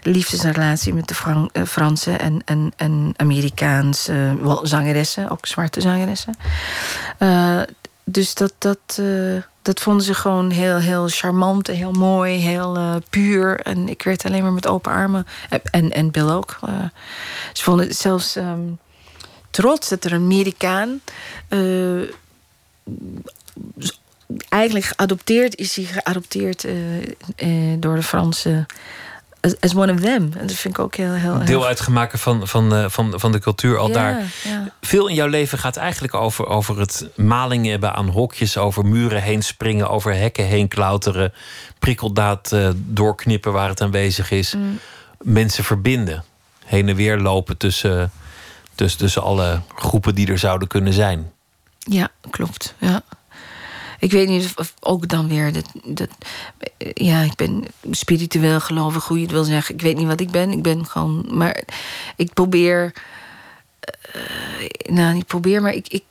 liefdesrelatie 0.02 0.94
met 0.94 1.08
de 1.08 1.48
uh, 1.54 1.64
Franse 1.64 2.12
en, 2.12 2.42
en, 2.46 2.72
en 2.76 3.14
Amerikaanse 3.16 4.38
zangeressen, 4.64 5.30
ook 5.30 5.46
zwarte 5.46 5.82
zangeressen. 5.82 6.38
Uh, 7.20 7.62
dus 8.06 8.34
dat, 8.34 8.54
dat, 8.58 8.98
uh, 9.00 9.42
dat 9.62 9.80
vonden 9.80 10.06
ze 10.06 10.14
gewoon 10.14 10.50
heel, 10.50 10.78
heel 10.78 11.08
charmant 11.08 11.70
en 11.70 11.76
heel 11.76 11.92
mooi, 11.92 12.38
heel 12.38 12.78
uh, 12.78 12.96
puur. 13.10 13.60
En 13.60 13.90
ik 13.90 14.04
werd 14.04 14.26
alleen 14.26 14.44
maar 14.44 14.54
met 14.54 14.68
open 14.68 14.92
armen. 14.92 15.28
En, 15.72 15.92
en 15.92 16.12
Bill 16.12 16.30
ook. 16.30 16.60
Ze 17.54 17.64
vonden 17.64 17.88
het 17.88 17.98
zelfs 17.98 18.36
um, 18.36 18.80
trots 19.50 19.90
dat 19.90 20.04
er 20.04 20.14
een 20.14 20.22
Amerikaan. 20.22 21.02
eigenlijk 24.50 24.86
geadopteerd 24.86 25.56
is 25.56 25.76
hij 25.76 25.86
geadopteerd 25.86 26.66
door 27.80 27.96
de 27.96 28.04
Franse 28.04 28.66
as 29.60 29.76
one 29.76 29.94
of 29.94 30.00
them. 30.00 30.32
En 30.38 30.48
dat 30.48 30.56
vind 30.56 30.78
ik 30.78 30.84
ook 30.84 30.96
heel... 30.96 31.12
heel 31.12 31.46
Deel 31.46 31.66
uitgemaakt 31.66 32.20
van, 32.20 32.48
van, 32.48 32.74
uh, 32.74 32.86
van, 32.90 33.14
van 33.16 33.32
de 33.32 33.40
cultuur 33.40 33.78
al 33.78 33.88
ja, 33.88 33.94
daar. 33.94 34.24
Ja. 34.44 34.72
Veel 34.82 35.08
in 35.08 35.16
jouw 35.16 35.28
leven 35.28 35.58
gaat 35.58 35.78
eigenlijk 35.78 36.14
over, 36.14 36.48
over 36.48 36.80
het 36.80 37.10
maling 37.16 37.66
hebben 37.66 37.94
aan 37.94 38.10
hokjes... 38.10 38.58
over 38.58 38.86
muren 38.86 39.22
heen 39.22 39.42
springen, 39.42 39.90
over 39.90 40.16
hekken 40.16 40.46
heen 40.46 40.68
klauteren... 40.68 41.34
prikkeldaad 41.80 42.52
uh, 42.52 42.70
doorknippen 42.76 43.54
waar 43.54 43.70
het 43.70 43.82
aanwezig 43.82 44.32
is. 44.32 44.54
Mm. 44.54 44.80
Mensen 45.22 45.64
verbinden. 45.64 46.24
Heen 46.66 46.90
en 46.90 46.96
weer 46.96 47.18
lopen 47.18 47.58
tussen, 47.58 48.12
tussen, 48.76 49.00
tussen 49.00 49.24
alle 49.24 49.62
groepen 49.76 50.16
die 50.16 50.28
er 50.28 50.40
zouden 50.40 50.68
kunnen 50.68 50.94
zijn. 50.94 51.32
Ja, 51.78 52.10
klopt. 52.30 52.76
Ja 52.80 53.04
ik 54.06 54.12
weet 54.12 54.28
niet 54.28 54.54
of, 54.56 54.74
ook 54.80 55.08
dan 55.08 55.28
weer 55.28 55.54
dat, 55.54 55.72
dat. 55.84 56.10
Ja, 56.94 57.22
ik 57.22 57.36
ben 57.36 57.66
spiritueel 57.92 58.60
gelovig, 58.60 59.06
hoe 59.06 59.18
je 59.18 59.24
het 59.24 59.32
wil 59.32 59.44
zeggen. 59.44 59.76
Ik 59.76 59.82
weet 59.82 59.98
niet 59.98 60.08
wat 60.08 60.20
ik 60.20 60.32
ben. 60.32 60.52
Ik 60.52 60.62
ben 60.62 60.86
gewoon. 60.86 61.26
Maar 61.30 61.64
ik 62.16 62.34
probeer. 62.34 62.94
Uh, 64.16 64.22
nou, 64.96 65.14
niet 65.14 65.26
probeer, 65.26 65.62
maar 65.62 65.74
ik, 65.74 65.88
ik, 65.88 66.04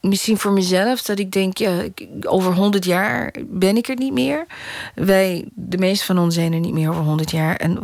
misschien 0.00 0.38
voor 0.38 0.52
mezelf 0.52 1.02
dat 1.02 1.18
ik 1.18 1.32
denk, 1.32 1.58
ja, 1.58 1.82
over 2.22 2.54
100 2.54 2.84
jaar 2.84 3.34
ben 3.46 3.76
ik 3.76 3.88
er 3.88 3.96
niet 3.96 4.12
meer. 4.12 4.46
Wij, 4.94 5.44
de 5.54 5.78
meeste 5.78 6.04
van 6.04 6.18
ons 6.18 6.34
zijn 6.34 6.52
er 6.52 6.60
niet 6.60 6.72
meer 6.72 6.90
over 6.90 7.02
100 7.02 7.30
jaar. 7.30 7.56
En 7.56 7.78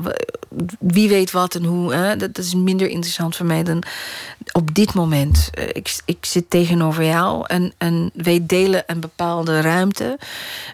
wie 0.78 1.08
weet 1.08 1.30
wat 1.30 1.54
en 1.54 1.64
hoe, 1.64 1.94
hè? 1.94 2.16
Dat, 2.16 2.34
dat, 2.34 2.44
is 2.44 2.54
minder 2.54 2.88
interessant 2.88 3.36
voor 3.36 3.46
mij 3.46 3.62
dan 3.62 3.82
op 4.52 4.74
dit 4.74 4.94
moment. 4.94 5.50
Eh, 5.52 5.68
ik, 5.72 6.00
ik 6.04 6.24
zit 6.24 6.50
tegenover 6.50 7.04
jou 7.04 7.44
en, 7.46 7.72
en 7.78 8.10
wij 8.14 8.46
delen 8.46 8.82
een 8.86 9.00
bepaalde 9.00 9.60
ruimte, 9.60 10.18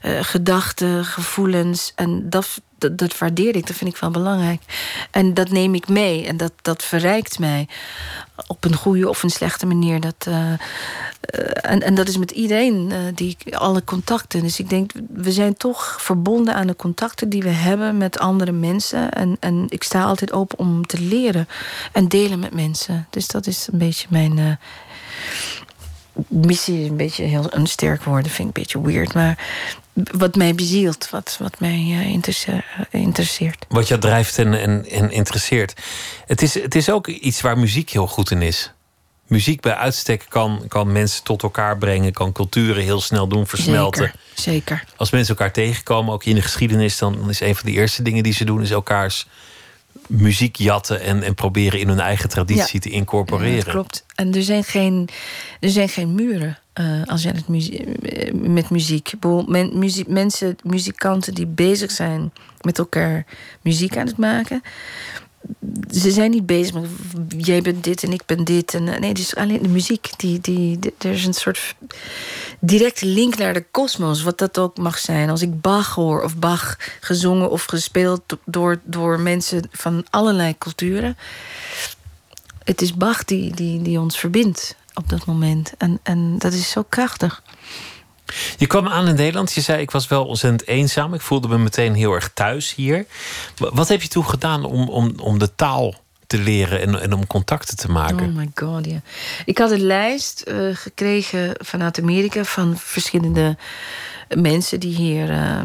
uh, 0.03 0.19
gedachten, 0.23 1.05
gevoelens. 1.05 1.93
En 1.95 2.31
dat, 2.31 2.61
dat, 2.81 2.99
dat, 2.99 3.19
waardeer 3.19 3.57
ik, 3.57 3.67
dat 3.67 3.77
vind 3.77 3.95
ik 3.95 4.01
wel 4.01 4.11
belangrijk. 4.11 4.63
En 5.11 5.35
dat 5.35 5.51
neem 5.51 5.75
ik 5.75 5.89
mee 5.89 6.27
en 6.27 6.37
dat, 6.37 6.53
dat 6.63 6.85
verrijkt 6.85 7.39
mij 7.39 7.69
op 8.47 8.65
een 8.65 8.75
goede 8.75 9.09
of 9.09 9.23
een 9.23 9.31
slechte 9.31 9.67
manier. 9.67 10.01
Dat, 10.01 10.27
uh, 10.29 10.53
en, 11.53 11.81
en 11.81 11.95
dat 11.95 12.09
is 12.09 12.17
met 12.17 12.31
iedereen, 12.31 12.91
uh, 12.91 12.97
die 13.15 13.37
alle 13.57 13.85
contacten. 13.85 14.43
Dus 14.43 14.59
ik 14.59 14.69
denk, 14.69 14.91
we 15.13 15.33
zijn 15.33 15.57
toch 15.57 16.03
verbonden 16.03 16.55
aan 16.55 16.67
de 16.67 16.77
contacten 16.77 17.29
die 17.29 17.43
we 17.43 17.49
hebben 17.49 17.97
met 17.97 18.19
andere 18.19 18.53
mensen. 18.53 19.11
En, 19.11 19.37
en 19.41 19.67
ik 19.69 19.83
sta 19.83 20.03
altijd 20.03 20.33
open 20.33 20.59
om 20.59 20.87
te 20.87 21.01
leren 21.01 21.49
en 21.93 22.09
delen 22.09 22.39
met 22.39 22.55
mensen. 22.55 23.07
Dus 23.11 23.27
dat 23.27 23.47
is 23.47 23.69
een 23.73 23.79
beetje 23.79 24.07
mijn. 24.11 24.59
Missie 26.29 26.83
is 26.83 26.89
een 26.89 26.97
beetje 26.97 27.25
heel 27.25 27.47
een 27.51 27.67
sterk 27.67 28.03
woord, 28.03 28.29
vind 28.29 28.39
ik 28.49 28.57
een 28.57 28.63
beetje 28.63 28.83
weird. 28.83 29.15
Maar 29.15 29.39
wat 30.17 30.35
mij 30.35 30.55
bezielt, 30.55 31.11
wat, 31.11 31.37
wat 31.41 31.61
mij 31.61 31.79
uh, 31.79 32.07
interesseert. 32.91 33.67
Wat 33.69 33.89
jou 33.89 34.01
drijft 34.01 34.39
en, 34.39 34.61
en, 34.61 34.91
en 34.91 35.11
interesseert. 35.11 35.75
Het 36.27 36.43
is, 36.43 36.55
het 36.55 36.75
is 36.75 36.91
ook 36.91 37.07
iets 37.07 37.41
waar 37.41 37.59
muziek 37.59 37.91
heel 37.91 38.07
goed 38.07 38.31
in 38.31 38.43
is. 38.43 38.73
Muziek 39.27 39.61
bij 39.61 39.75
uitstek 39.75 40.27
kan, 40.29 40.65
kan 40.69 40.93
mensen 40.93 41.25
tot 41.25 41.43
elkaar 41.43 41.79
brengen, 41.79 42.13
kan 42.13 42.33
culturen 42.33 42.83
heel 42.83 43.01
snel 43.01 43.27
doen 43.27 43.47
versmelten. 43.47 44.05
Zeker, 44.05 44.21
zeker. 44.35 44.85
Als 44.97 45.11
mensen 45.11 45.37
elkaar 45.37 45.53
tegenkomen, 45.53 46.15
ook 46.15 46.25
in 46.25 46.35
de 46.35 46.43
geschiedenis, 46.43 46.99
dan 46.99 47.29
is 47.29 47.41
een 47.41 47.57
van 47.57 47.71
de 47.71 47.77
eerste 47.77 48.03
dingen 48.03 48.23
die 48.23 48.33
ze 48.33 48.45
doen, 48.45 48.63
is 48.63 48.71
elkaars 48.71 49.27
muziek 50.07 50.57
jatten 50.57 51.01
en, 51.01 51.23
en 51.23 51.35
proberen 51.35 51.81
in 51.81 51.89
hun 51.89 52.01
eigen 52.01 52.29
traditie 52.29 52.75
Ja. 52.75 52.81
te 52.81 52.89
Ja, 52.91 52.95
incorporeren. 52.95 53.65
dat 53.65 53.69
klopt. 53.75 54.05
En 54.15 54.35
er 54.35 54.43
zijn 54.43 54.65
geen, 54.65 55.09
er 55.61 55.71
zijn 55.71 55.89
geen 55.89 56.15
muren 56.15 56.59
eh, 56.73 57.03
als 57.07 57.23
je 57.23 57.29
het 57.29 57.49
muzie- 57.49 57.85
eh, 57.85 58.33
met 58.35 58.71
muziek. 58.71 59.13
Men, 59.47 59.79
muzie- 59.79 60.05
mensen, 60.09 60.57
muzikanten 60.63 61.35
die 61.35 61.47
bezig 61.47 61.91
zijn 61.91 62.33
met 62.61 62.79
elkaar 62.79 63.25
muziek 63.63 63.97
aan 63.97 64.07
het 64.07 64.17
maken. 64.17 64.63
Ze 65.91 66.11
zijn 66.11 66.31
niet 66.31 66.47
bezig 66.47 66.75
met 66.75 66.87
jij 67.39 67.63
bent 67.63 67.85
dit 67.85 68.03
en 68.03 68.13
ik 68.13 68.23
ben 68.27 68.45
dit. 68.45 68.75
En, 68.75 68.89
eh, 68.89 69.01
nee, 69.01 69.09
het 69.09 69.19
is 69.19 69.37
alleen 69.37 69.63
de 69.63 69.69
muziek. 69.69 70.11
Die, 70.17 70.41
die- 70.41 70.79
er 70.99 71.11
is 71.13 71.27
een 71.27 71.35
soort 71.35 71.75
directe 72.59 73.07
link 73.07 73.37
naar 73.39 73.53
de 73.55 73.65
kosmos, 73.71 74.23
wat 74.23 74.39
dat 74.39 74.59
ook 74.59 74.79
mag 74.79 74.99
zijn. 74.99 75.31
Als 75.31 75.43
ik 75.43 75.61
Bach 75.61 75.95
hoor, 75.95 76.23
of 76.23 76.37
Bach 76.37 76.77
gezongen 77.01 77.51
of 77.51 77.65
gespeeld 77.65 78.23
door, 78.45 78.81
door 78.85 79.21
mensen 79.21 79.69
van 79.73 80.05
allerlei 80.11 80.59
culturen. 80.59 81.17
Het 82.65 82.83
is 82.83 82.95
Bach 82.95 83.25
die, 83.25 83.55
die, 83.55 83.83
die 83.83 84.01
ons 84.01 84.19
verbindt 84.19 84.75
op 84.95 85.09
dat 85.09 85.27
moment. 85.27 85.73
En, 85.79 86.01
en 86.03 86.39
dat 86.39 86.53
is 86.53 86.71
zo 86.71 86.85
krachtig. 86.89 87.43
Je 88.57 88.67
kwam 88.67 88.89
aan 88.89 89.09
in 89.09 89.15
Nederland. 89.15 89.53
Je 89.53 89.61
zei 89.61 89.81
ik 89.81 89.91
was 89.91 90.09
wel 90.09 90.27
ontzettend 90.27 90.67
eenzaam. 90.69 91.15
Ik 91.15 91.21
voelde 91.21 91.49
me 91.49 91.59
meteen 91.59 91.95
heel 91.95 92.13
erg 92.13 92.31
thuis 92.35 92.75
hier. 92.75 93.07
Wa- 93.57 93.71
Wat 93.73 93.89
heb 93.89 94.03
je 94.03 94.09
toen 94.09 94.27
gedaan 94.27 94.65
om, 94.65 94.89
om, 94.89 95.13
om 95.17 95.39
de 95.39 95.55
taal 95.55 95.95
te 96.27 96.39
leren 96.39 96.81
en, 96.81 97.01
en 97.01 97.13
om 97.13 97.27
contacten 97.27 97.77
te 97.77 97.91
maken? 97.91 98.29
Oh 98.29 98.37
my 98.37 98.51
god, 98.55 98.87
ja. 98.87 99.01
Ik 99.45 99.59
had 99.59 99.71
een 99.71 99.87
lijst 99.87 100.41
eh, 100.41 100.57
gekregen 100.73 101.53
vanuit 101.65 101.99
Amerika 102.01 102.45
van 102.45 102.79
verschillende 102.79 103.57
mensen 104.37 104.81
die 104.81 104.95
hier 104.95 105.31
eh, 105.31 105.61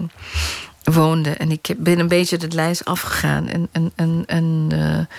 woonden. 0.83 1.37
En 1.39 1.51
ik 1.51 1.73
ben 1.77 1.99
een 1.99 2.07
beetje 2.07 2.37
de 2.37 2.47
lijst 2.51 2.85
afgegaan. 2.85 3.47
En, 3.71 3.91
en, 4.25 4.65
eh, 4.71 5.15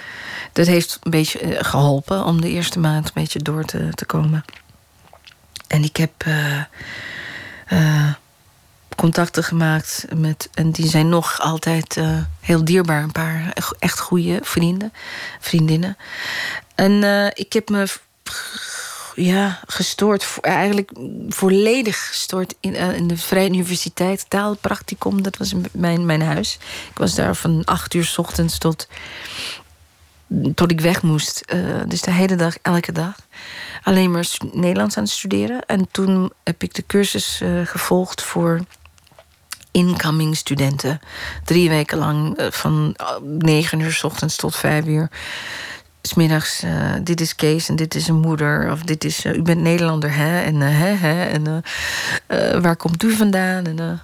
dat 0.53 0.67
heeft 0.67 0.99
een 1.03 1.11
beetje 1.11 1.39
eh, 1.39 1.65
geholpen 1.65 2.25
om 2.25 2.41
de 2.41 2.49
eerste 2.51 2.79
maand 2.79 3.07
een 3.07 3.13
beetje 3.15 3.39
door 3.39 3.65
te, 3.65 3.89
te 3.95 4.05
komen. 4.05 4.45
En 5.67 5.83
ik 5.85 5.97
heb 5.97 6.13
eh, 7.67 8.13
contacten 8.97 9.45
gemaakt 9.45 10.05
met. 10.15 10.49
En 10.55 10.71
die 10.71 10.89
zijn 10.89 11.09
nog 11.09 11.41
altijd 11.41 11.97
eh, 11.97 12.19
heel 12.41 12.65
dierbaar. 12.65 13.03
Een 13.03 13.13
paar 13.13 13.53
echt- 13.79 14.01
goede 14.01 14.39
vrienden, 14.43 14.93
vriendinnen. 15.41 15.97
En 16.75 17.03
eh, 17.05 17.27
ik 17.35 17.53
heb 17.53 17.69
me 17.69 17.87
ja, 19.15 19.61
gestoord, 19.67 20.39
eigenlijk 20.41 20.91
volledig 21.29 22.09
gestoord 22.09 22.55
in, 22.61 22.75
in 22.75 23.07
de 23.07 23.17
Vrije 23.17 23.49
Universiteit, 23.49 24.25
taalpracticum. 24.31 25.23
Dat 25.23 25.37
was 25.37 25.53
mijn, 25.73 26.07
mijn 26.07 26.23
huis. 26.23 26.59
Ik 26.91 26.99
was 26.99 27.15
daar 27.15 27.35
van 27.37 27.63
acht 27.65 27.95
uur 27.95 28.05
's 28.05 28.19
ochtends 28.19 28.59
tot, 28.59 28.89
tot 30.55 30.71
ik 30.71 30.81
weg 30.81 31.03
moest. 31.03 31.41
Eh, 31.41 31.59
dus 31.87 32.01
de 32.01 32.11
hele 32.11 32.37
dag, 32.37 32.57
elke 32.63 32.93
dag. 32.93 33.15
Alleen 33.83 34.11
maar 34.11 34.29
Nederlands 34.53 34.97
aan 34.97 35.03
het 35.03 35.13
studeren. 35.13 35.67
En 35.67 35.89
toen 35.91 36.33
heb 36.45 36.63
ik 36.63 36.75
de 36.75 36.85
cursus 36.87 37.41
eh, 37.41 37.51
gevolgd 37.65 38.23
voor 38.23 38.61
incoming 39.71 40.37
studenten. 40.37 41.01
Drie 41.45 41.69
weken 41.69 41.99
lang, 41.99 42.37
eh, 42.37 42.51
van 42.51 42.97
negen 43.23 43.81
uur 43.81 43.93
's 43.93 44.05
ochtends 44.05 44.37
tot 44.37 44.57
vijf 44.57 44.87
uur. 44.87 45.11
Smiddags, 46.03 46.63
dit 47.03 47.21
is 47.21 47.35
Kees 47.35 47.69
en 47.69 47.77
dit 47.77 47.95
is 47.95 48.09
een 48.09 48.21
moeder. 48.21 48.73
Of 48.73 48.83
dit 48.83 49.05
is, 49.05 49.25
u 49.25 49.43
bent 49.43 49.61
Nederlander, 49.61 50.15
hè? 50.15 50.43
En, 50.43 50.61
hè, 50.61 50.95
hè? 50.95 51.25
En 51.25 51.65
waar 52.63 52.77
komt 52.77 53.03
u 53.03 53.13
vandaan? 53.13 53.67
En, 53.67 54.03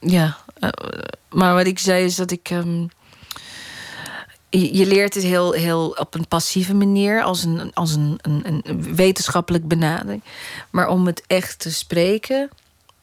ja, 0.00 0.36
maar 1.28 1.54
wat 1.54 1.66
ik 1.66 1.78
zei 1.78 2.04
is 2.04 2.14
dat 2.14 2.30
ik... 2.30 2.50
ehm, 2.50 2.84
je, 4.58 4.86
leert 4.86 5.14
het 5.14 5.22
heel, 5.24 5.52
heel 5.52 5.96
op 5.98 6.14
een 6.14 6.28
passieve 6.28 6.74
manier, 6.74 7.22
als 7.22 7.44
een, 7.44 7.70
als 7.74 7.94
een, 7.94 8.18
een, 8.22 8.62
wetenschappelijk 8.94 9.68
benadering. 9.68 10.22
Maar 10.70 10.88
om 10.88 11.06
het 11.06 11.22
echt 11.26 11.58
te 11.58 11.72
spreken, 11.72 12.48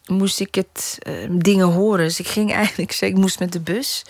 moest 0.06 0.40
ik 0.40 0.56
het 0.56 0.98
eh, 1.00 1.14
dingen 1.32 1.68
horen. 1.68 2.06
Dus 2.06 2.20
ik 2.20 2.28
ging 2.28 2.54
eigenlijk, 2.54 2.94
ik 3.02 3.16
moest 3.16 3.40
met 3.40 3.52
de 3.52 3.60
bus. 3.60 4.04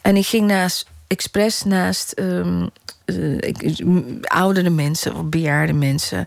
En 0.00 0.16
ik 0.16 0.26
ging 0.26 0.46
naast, 0.46 0.86
expres 1.06 1.62
naast 1.62 2.12
ehm, 2.12 2.66
eh, 3.04 3.34
ik- 3.36 3.84
m- 3.84 4.18
oudere 4.20 4.70
mensen 4.70 5.14
of 5.14 5.24
bejaarde 5.24 5.72
mensen. 5.72 6.24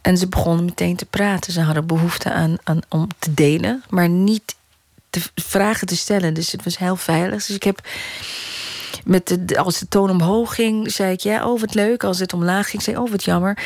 En 0.00 0.16
ze 0.16 0.28
begonnen 0.28 0.64
meteen 0.64 0.96
te 0.96 1.04
praten. 1.06 1.52
Ze 1.52 1.60
hadden 1.60 1.86
behoefte 1.86 2.32
aan, 2.32 2.56
aan 2.62 2.80
om 2.88 3.08
te 3.18 3.34
delen, 3.34 3.82
maar 3.88 4.08
niet 4.08 4.54
te 5.10 5.20
vragen 5.34 5.86
te 5.86 5.96
stellen. 5.96 6.34
Dus 6.34 6.52
het 6.52 6.64
was 6.64 6.78
heel 6.78 6.96
veilig. 6.96 7.46
Dus 7.46 7.56
ik 7.56 7.62
heb 7.62 7.80
met 9.04 9.38
de- 9.40 9.58
als 9.58 9.78
de 9.78 9.88
toon 9.88 10.10
omhoog 10.10 10.54
ging, 10.54 10.92
zei 10.92 11.12
ik 11.12 11.20
ja, 11.20 11.46
oh 11.48 11.60
wat 11.60 11.74
leuk. 11.74 12.04
Als 12.04 12.18
het 12.18 12.32
omlaag 12.32 12.70
ging, 12.70 12.82
zei 12.82 12.96
ik, 12.96 13.02
oh 13.02 13.10
wat 13.10 13.24
jammer. 13.24 13.58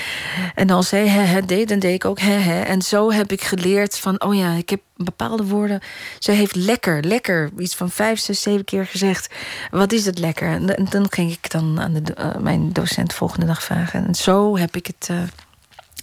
En 0.55 0.70
als 0.70 0.90
hij 0.90 1.09
hè, 1.09 1.20
hè, 1.20 1.42
deed, 1.44 1.68
dan 1.68 1.79
deed 1.79 1.94
ik 1.94 2.05
ook 2.05 2.20
hè, 2.20 2.33
hè. 2.33 2.61
En 2.62 2.83
zo 2.83 3.12
heb 3.12 3.33
ik 3.33 3.42
geleerd 3.42 3.99
van, 3.99 4.22
oh 4.22 4.35
ja, 4.35 4.53
ik 4.53 4.70
heb 4.70 4.81
bepaalde 4.96 5.44
woorden. 5.44 5.81
Zij 6.18 6.35
heeft 6.35 6.55
lekker, 6.55 7.05
lekker, 7.05 7.51
iets 7.59 7.75
van 7.75 7.90
vijf, 7.90 8.18
zes, 8.20 8.42
zeven 8.42 8.64
keer 8.64 8.87
gezegd. 8.87 9.35
Wat 9.70 9.92
is 9.92 10.07
het 10.07 10.18
lekker? 10.18 10.49
En, 10.49 10.66
dan- 10.90 11.07
ging 11.11 11.33
ik 11.33 11.51
dan 11.51 11.81
aan 11.81 11.92
de, 11.92 12.14
eh, 12.14 12.37
mijn 12.37 12.72
docent 12.72 13.12
volgende 13.14 13.46
dag 13.46 13.62
vragen. 13.62 14.07
En 14.07 14.14
zo 14.14 14.57
heb 14.59 14.77
ik 14.77 14.87
het 14.87 15.07
eh, 15.11 15.16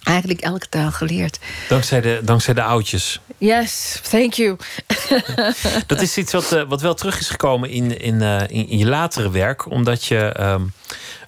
eigenlijk 0.04 0.40
elke 0.40 0.68
taal 0.68 0.90
geleerd. 0.90 1.38
Dankzij, 1.68 2.00
de, 2.00 2.20
dankzij 2.22 2.54
de 2.54 2.62
oudjes. 2.62 3.20
Yes, 3.38 4.00
thank 4.10 4.32
you. 4.32 4.56
Dat 5.86 6.00
is 6.00 6.16
iets 6.18 6.32
wat, 6.32 6.52
eh, 6.52 6.62
wat 6.68 6.80
wel 6.80 6.94
terug 6.94 7.20
is 7.20 7.28
gekomen 7.28 7.70
in, 7.70 8.00
in, 8.00 8.22
eh, 8.22 8.40
in, 8.40 8.68
in 8.68 8.78
je 8.78 8.86
latere 8.86 9.30
werk. 9.30 9.70
Omdat 9.70 10.04
je 10.04 10.18
ehm, 10.18 10.62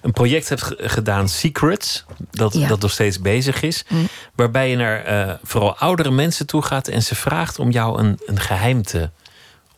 een 0.01 0.11
project 0.11 0.49
hebt 0.49 0.61
ge- 0.63 0.77
gedaan, 0.81 1.29
Secrets. 1.29 2.05
Dat, 2.31 2.53
Ja. 2.53 2.67
dat 2.67 2.79
nog 2.81 2.91
steeds 2.91 3.21
bezig 3.21 3.61
is. 3.61 3.83
Mm. 3.87 4.07
Waarbij 4.35 4.69
je 4.69 4.75
naar 4.75 5.03
eh, 5.03 5.33
vooral 5.43 5.75
oudere 5.77 6.11
mensen 6.11 6.45
toe 6.47 6.61
gaat. 6.61 6.87
En 6.87 7.03
ze 7.03 7.15
vraagt 7.15 7.59
om 7.59 7.69
jou 7.71 7.99
een, 7.99 8.19
een 8.25 8.39
geheim 8.39 8.83
te, 8.83 9.09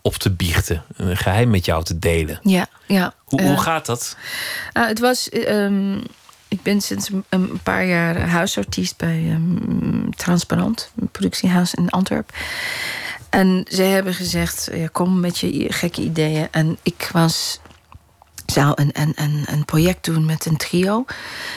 op 0.02 0.16
te 0.16 0.30
biechten. 0.32 0.84
Een 0.96 1.18
geheim 1.18 1.50
met 1.50 1.66
jou 1.66 1.84
te 1.84 2.00
delen. 2.00 2.40
Ja, 2.44 2.68
ja. 2.88 3.14
Hoe, 3.26 3.42
hoe 3.42 3.58
gaat 3.60 3.86
dat? 3.86 4.16
Ah, 4.74 4.88
het 4.88 5.00
was. 5.00 5.30
ehm, 5.30 5.98
ik 6.50 6.62
ben 6.62 6.82
sinds 6.82 7.10
een- 7.30 7.60
paar 7.64 7.86
jaar 7.86 8.20
huisartiest 8.20 8.98
bij 8.98 9.24
ehm, 9.30 10.10
Transparant, 10.10 10.92
een 11.00 11.10
productiehuis 11.10 11.74
in 11.74 11.90
Antwerpen. 11.90 12.36
En 13.30 13.66
zij 13.68 13.88
hebben 13.88 14.14
gezegd: 14.14 14.70
ja, 14.74 14.88
kom 14.92 15.20
met 15.20 15.38
je 15.38 15.66
gekke 15.74 16.02
ideeën. 16.02 16.48
En 16.52 16.78
ik 16.84 17.10
was. 17.12 17.60
zou 18.46 18.72
een, 18.76 18.90
een, 18.94 19.14
een, 19.46 19.66
project 19.66 20.06
doen 20.06 20.26
met 20.26 20.46
een 20.46 20.58
trio 20.58 21.06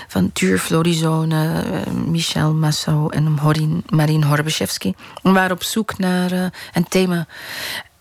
van 0.08 0.32
Tuur 0.32 0.58
Florizone, 0.58 1.62
eh, 1.62 1.92
Michel 1.92 2.54
Masso 2.54 3.08
en 3.08 3.26
Horin, 3.38 3.84
Marien 3.88 4.24
Horbeshevsky. 4.24 4.92
We 5.22 5.30
waren 5.30 5.56
op 5.56 5.62
zoek 5.62 5.98
naar 5.98 6.32
eh, 6.32 6.44
een 6.72 6.88
thema. 6.88 7.26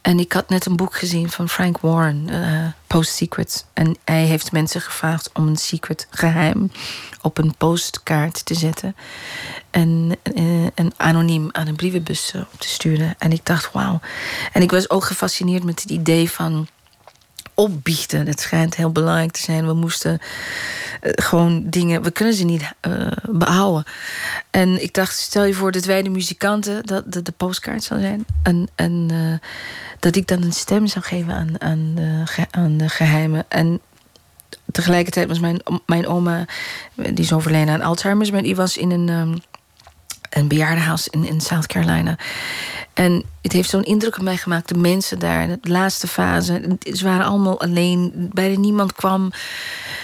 En 0.02 0.20
ik 0.20 0.34
had 0.34 0.50
net 0.50 0.66
een 0.66 0.76
boek 0.76 0.96
gezien 0.96 1.30
van 1.30 1.50
Frank 1.50 1.80
Warren, 1.80 2.30
eh, 2.30 2.68
Post 2.88 3.14
Secrets. 3.14 3.66
En 3.74 3.98
hij 4.04 4.26
heeft 4.26 4.52
mensen 4.52 4.82
gevraagd 4.82 5.30
om 5.34 5.48
een 5.48 5.58
secret 5.58 6.08
geheim 6.10 6.72
op 7.22 7.38
een 7.38 7.56
postkaart 7.58 8.46
te 8.46 8.54
zetten. 8.54 8.96
En, 9.70 10.18
en 10.74 10.94
anoniem 10.98 11.50
aan 11.52 11.68
een 11.68 11.76
brievenbus 11.76 12.34
eh, 12.34 12.42
te 12.58 12.68
sturen. 12.68 13.16
En 13.18 13.32
ik 13.32 13.46
dacht, 13.46 13.72
wauw. 13.72 14.00
En 14.54 14.62
ik 14.62 14.72
was 14.72 14.90
ook 14.90 15.06
gefascineerd 15.06 15.64
met 15.64 15.82
het 15.82 15.92
idee 15.92 16.32
van 16.32 16.68
opbiechten. 17.54 18.28
Het 18.28 18.40
schijnt 18.40 18.76
heel 18.76 18.92
belangrijk 18.92 19.32
te 19.32 19.42
zijn. 19.42 19.66
We 19.66 19.74
moesten 19.74 20.20
eh, 21.02 21.12
gewoon 21.16 21.70
dingen... 21.70 22.02
We 22.02 22.12
kunnen 22.12 22.34
ze 22.34 22.44
niet 22.44 22.74
eh, 22.80 23.08
behouden. 23.30 23.84
En 24.50 24.84
ik 24.84 24.94
dacht, 24.94 25.18
stel 25.18 25.44
je 25.44 25.54
voor 25.54 25.72
dat 25.72 25.86
wij 25.86 26.04
de 26.04 26.10
muzikanten... 26.10 26.86
dat 26.86 27.04
de, 27.08 27.34
postkaart 27.38 27.84
zou 27.84 28.00
zijn. 28.00 28.26
En, 28.76 29.10
eh, 29.12 29.48
dat 30.00 30.16
ik 30.16 30.28
dan 30.28 30.44
een 30.44 30.54
stem 30.54 30.88
zou 30.88 31.06
geven 31.06 31.34
aan, 31.34 31.62
aan, 31.62 31.92
de, 31.96 32.24
aan 32.52 32.78
de 32.78 32.90
geheimen. 32.90 33.46
En 33.48 33.80
tegelijkertijd 34.72 35.28
was 35.28 35.40
mijn, 35.40 35.62
mijn 35.86 36.08
oma... 36.08 36.46
die 36.96 37.14
is 37.18 37.34
overleden 37.34 37.74
aan 37.74 37.82
Alzheimer's... 37.82 38.32
maar 38.32 38.44
die 38.44 38.56
was 38.56 38.78
in 38.78 38.92
een... 38.92 39.10
ehm, 39.10 39.38
een 40.32 40.48
bejaardenhuis 40.48 41.08
in, 41.08 41.26
in 41.26 41.42
South 41.42 41.68
Carolina. 41.68 42.18
En 42.94 43.24
het 43.42 43.52
heeft 43.52 43.70
zo'n 43.70 43.84
indruk 43.84 44.18
op 44.18 44.24
mij 44.24 44.38
gemaakt. 44.38 44.68
De 44.68 44.78
mensen 44.78 45.20
daar, 45.20 45.48
de 45.48 45.60
laatste 45.62 46.08
fase. 46.08 46.78
Ze 46.94 47.04
waren 47.04 47.26
allemaal 47.26 47.62
alleen. 47.62 48.12
Bijna 48.34 48.60
niemand 48.60 48.94
kwam. 48.94 49.32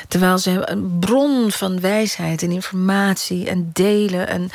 Terwijl 0.07 0.37
ze 0.37 0.69
een 0.69 0.99
bron 0.99 1.51
van 1.51 1.79
wijsheid 1.79 2.43
en 2.43 2.51
informatie 2.51 3.49
en 3.49 3.69
delen. 3.73 4.27
En, 4.27 4.49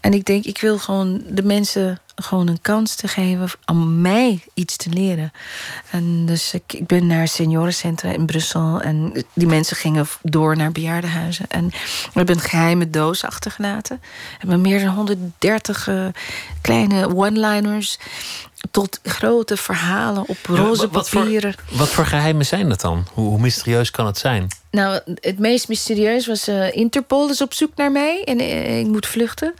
en 0.00 0.12
ik 0.12 0.24
denk, 0.24 0.44
ik 0.44 0.60
wil 0.60 0.78
gewoon 0.78 1.22
de 1.28 1.42
mensen 1.42 2.00
gewoon 2.14 2.48
een 2.48 2.60
kans 2.60 2.94
te 2.94 3.08
geven 3.08 3.48
om 3.66 4.00
mij 4.00 4.44
iets 4.54 4.76
te 4.76 4.90
leren. 4.90 5.32
En 5.90 6.26
dus 6.26 6.54
ik, 6.54 6.72
ik 6.72 6.86
ben 6.86 7.06
naar 7.06 7.28
seniorencentra 7.28 8.10
in 8.10 8.26
Brussel. 8.26 8.80
En 8.80 9.24
die 9.32 9.46
mensen 9.46 9.76
gingen 9.76 10.06
door 10.22 10.56
naar 10.56 10.72
bejaardenhuizen. 10.72 11.44
En 11.48 11.66
we 11.68 12.10
hebben 12.12 12.34
een 12.34 12.40
geheime 12.40 12.90
doos 12.90 13.24
achtergelaten. 13.24 13.98
We 14.00 14.36
hebben 14.38 14.60
meer 14.60 14.84
dan 14.84 14.94
130 14.94 15.88
eh, 15.88 16.06
kleine 16.60 17.16
one-liners. 17.16 17.98
Tot 18.70 19.00
grote 19.02 19.56
verhalen 19.56 20.24
op 20.28 20.36
roze 20.46 20.88
wat 20.88 21.08
voor- 21.08 21.20
papieren. 21.22 21.54
Wat 21.70 21.88
voor 21.88 22.06
geheimen 22.06 22.46
zijn 22.46 22.68
dat 22.68 22.80
dan? 22.80 23.06
Hoe, 23.12 23.28
hoe 23.28 23.38
mysterieus 23.40 23.90
kan 23.90 24.06
het 24.06 24.18
zijn? 24.18 24.46
Nou, 24.70 25.00
het 25.20 25.38
meest 25.38 25.68
mysterieus 25.68 26.26
was 26.26 26.48
eh, 26.48 26.76
Interpol 26.76 27.30
is 27.30 27.40
op 27.40 27.52
zoek 27.54 27.70
naar 27.76 27.92
mij 27.92 28.24
en 28.24 28.38
eh, 28.38 28.78
ik 28.78 28.86
moet 28.86 29.06
vluchten. 29.06 29.54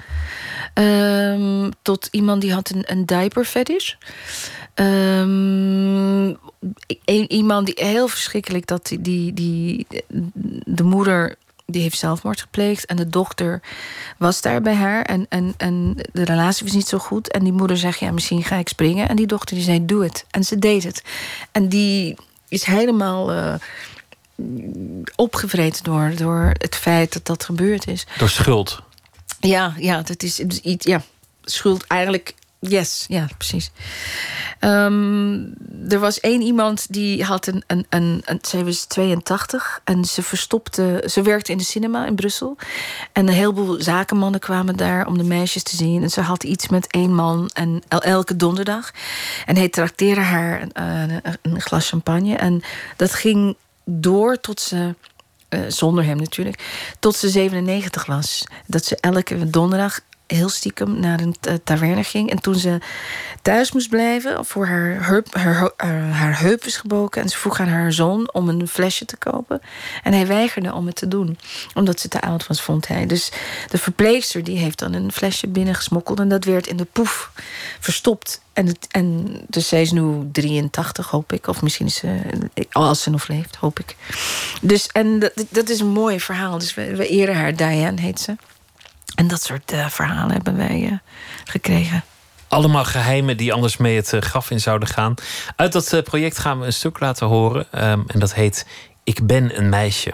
Ehm, 0.75 1.71
tot 1.83 2.09
iemand 2.11 2.41
die 2.41 2.53
had 2.53 2.71
een, 2.71 2.83
een 2.87 3.07
diaper 3.07 3.45
fetish. 3.45 3.93
Ehm, 4.75 6.29
i- 7.11 7.27
iemand 7.29 7.67
die 7.67 7.87
heel 7.87 8.09
verschrikkelijk 8.09 8.67
dat 8.67 8.87
die, 8.87 9.01
die, 9.01 9.33
die 9.33 9.87
de 10.65 10.83
moeder 10.83 11.37
die 11.67 11.83
heeft 11.83 11.99
zelfmoord 11.99 12.41
gepleegd 12.41 12.87
en 12.87 12.97
de 12.97 13.09
dochter 13.09 13.61
was 14.19 14.41
daar 14.41 14.63
bij 14.63 14.75
haar 14.75 15.03
en, 15.03 15.27
en, 15.29 15.55
en 15.57 15.95
de 16.13 16.25
relatie 16.25 16.65
was 16.65 16.75
niet 16.75 16.89
zo 16.89 16.99
goed 16.99 17.31
en 17.31 17.45
die 17.45 17.53
moeder 17.53 17.77
zegt 17.77 17.99
ja 17.99 18.11
misschien 18.11 18.45
ga 18.45 18.57
ik 18.57 18.69
springen 18.69 19.09
en 19.09 19.17
die 19.17 19.27
dochter 19.27 19.57
die 19.57 19.65
zei 19.65 19.87
doe 19.87 20.03
het 20.03 20.25
en 20.31 20.45
ze 20.45 20.59
deed 20.59 20.85
het 20.85 21.03
en 21.53 21.69
die 21.69 22.17
is 22.49 22.65
helemaal 22.65 23.33
eh, 23.33 23.55
opgevreten 25.17 25.85
door, 25.85 26.13
door 26.17 26.55
het 26.59 26.77
feit 26.77 27.13
dat 27.13 27.27
dat 27.27 27.45
gebeurd 27.45 27.87
is. 27.87 28.07
Door 28.19 28.29
schuld. 28.29 28.83
Ja, 29.41 29.75
ja, 29.79 30.03
dat 30.03 30.23
is 30.23 30.39
iets. 30.39 30.87
Ja, 30.87 31.03
schuld 31.45 31.87
eigenlijk. 31.87 32.35
Yes, 32.69 33.05
ja, 33.09 33.29
precies. 33.37 33.71
Ehm, 34.59 35.35
er 35.89 35.99
was 35.99 36.21
één 36.21 36.41
iemand 36.43 36.93
die 36.93 37.25
had 37.25 37.47
een, 37.47 37.65
een, 37.67 37.87
een, 37.89 38.23
een. 38.25 38.65
Was 38.65 38.85
82 38.85 39.81
en 39.85 40.05
ze 40.05 40.23
verstopte. 40.23 41.05
Ze 41.11 41.23
werkte 41.23 41.53
in 41.53 41.59
de 41.59 41.65
cinema 41.65 42.07
in 42.07 42.15
Brussel. 42.15 42.57
En 43.13 43.29
een 43.29 43.35
heleboel 43.35 43.81
zakenmannen 43.83 44.41
kwamen 44.41 44.77
daar 44.77 45.07
om 45.07 45.19
de 45.19 45.25
meisjes 45.25 45.63
te 45.63 45.77
zien. 45.77 46.03
En 46.03 46.11
ze 46.11 46.21
had 46.21 46.43
iets 46.45 46.69
met 46.69 46.87
één 46.87 47.15
man 47.15 47.51
en 47.53 47.83
el- 47.89 48.03
elke 48.03 48.37
donderdag. 48.37 48.91
En 49.47 49.57
hij 49.57 49.69
trakteerde 49.69 50.21
haar 50.21 50.63
een, 50.63 50.71
een, 50.83 51.21
een 51.43 51.61
glas 51.61 51.89
champagne. 51.89 52.37
En 52.37 52.63
dat 52.97 53.15
ging 53.15 53.57
door 53.85 54.41
tot 54.41 54.61
ze. 54.61 54.95
eh, 55.49 55.61
zonder 55.69 56.05
hem 56.05 56.17
natuurlijk. 56.17 56.63
Tot 56.99 57.17
ze 57.17 57.29
97 57.29 58.07
was. 58.07 58.45
Dat 58.67 58.85
ze 58.85 58.97
elke 59.01 59.51
donderdag 59.51 60.01
heel 60.35 60.49
stiekem 60.49 61.01
naar 61.01 61.21
een 61.21 61.37
ta- 61.41 61.59
taverne 61.65 62.05
ging. 62.05 62.31
En 62.31 62.41
toen 62.41 62.55
ze 62.55 62.79
thuis 63.43 63.73
moest 63.73 63.89
blijven, 63.89 64.45
voor 64.45 64.67
haar 64.67 65.07
heup, 65.07 65.35
haar, 65.35 65.59
ho- 65.59 65.87
haar, 66.13 66.41
heup 66.41 66.65
was 66.65 66.77
gebroken. 66.77 67.23
En 67.23 67.29
ze 67.29 67.39
vroeg 67.39 67.61
aan 67.61 67.69
haar 67.69 67.93
zoon 67.93 68.33
om 68.33 68.49
een 68.49 68.69
flesje 68.69 69.05
te 69.05 69.17
kopen. 69.17 69.61
En 70.03 70.13
hij 70.13 70.27
weigerde 70.27 70.73
om 70.73 70.87
het 70.87 70.97
te 70.97 71.09
doen, 71.09 71.39
omdat 71.75 72.01
ze 72.01 72.09
te 72.09 72.21
oud 72.21 72.47
was, 72.47 72.63
vond 72.63 72.89
hij. 72.89 73.07
Dus 73.07 73.33
de 73.71 73.79
verpleegster 73.79 74.45
die 74.45 74.59
heeft 74.59 74.79
dan 74.79 74.93
een 74.93 75.13
flesje 75.13 75.49
binnengesmokkeld. 75.49 76.21
En 76.21 76.29
dat 76.29 76.45
werd 76.45 76.67
in 76.67 76.77
de 76.77 76.87
poef 76.93 77.31
verstopt. 77.81 78.41
En, 78.53 78.77
en 78.91 79.37
dus 79.49 79.69
zij 79.69 79.83
is 79.83 79.91
nu 79.91 80.29
83, 80.33 81.09
hoop 81.11 81.33
ik. 81.33 81.47
Of 81.47 81.63
misschien 81.63 81.87
is 81.87 81.95
ze, 81.95 82.21
als 82.73 83.03
ze 83.03 83.11
nog 83.11 83.29
leeft, 83.29 83.57
hoop 83.57 83.79
ik. 83.79 83.97
Dus, 84.61 84.87
en 84.87 85.19
dat, 85.19 85.33
dat 85.49 85.69
is 85.69 85.81
een 85.81 85.89
mooi 85.89 86.21
verhaal. 86.21 86.59
Dus 86.59 86.75
we, 86.75 86.97
we 86.97 87.09
eren 87.09 87.35
haar, 87.37 87.57
Diane 87.57 88.01
heet 88.01 88.21
ze. 88.21 88.37
En 89.15 89.29
dat 89.29 89.43
soort 89.43 89.73
eh, 89.73 89.89
verhalen 89.89 90.33
hebben 90.33 90.57
wij 90.57 90.89
eh, 90.91 90.99
gekregen. 91.45 92.05
Allemaal 92.49 92.85
geheimen 92.85 93.37
die 93.37 93.53
anders 93.53 93.77
mee 93.77 93.97
het 93.97 94.13
eh, 94.13 94.21
graf 94.21 94.51
in 94.51 94.61
zouden 94.61 94.89
gaan. 94.89 95.15
Uit 95.57 95.73
dat 95.73 96.01
project 96.05 96.39
gaan 96.39 96.61
we 96.61 96.67
een 96.67 96.73
stuk 96.73 97.01
laten 97.01 97.27
horen. 97.27 97.67
ehm, 97.71 98.01
en 98.07 98.21
dat 98.21 98.35
heet 98.35 98.67
Ik 99.05 99.27
ben 99.27 99.59
een 99.59 99.69
meisje. 99.69 100.13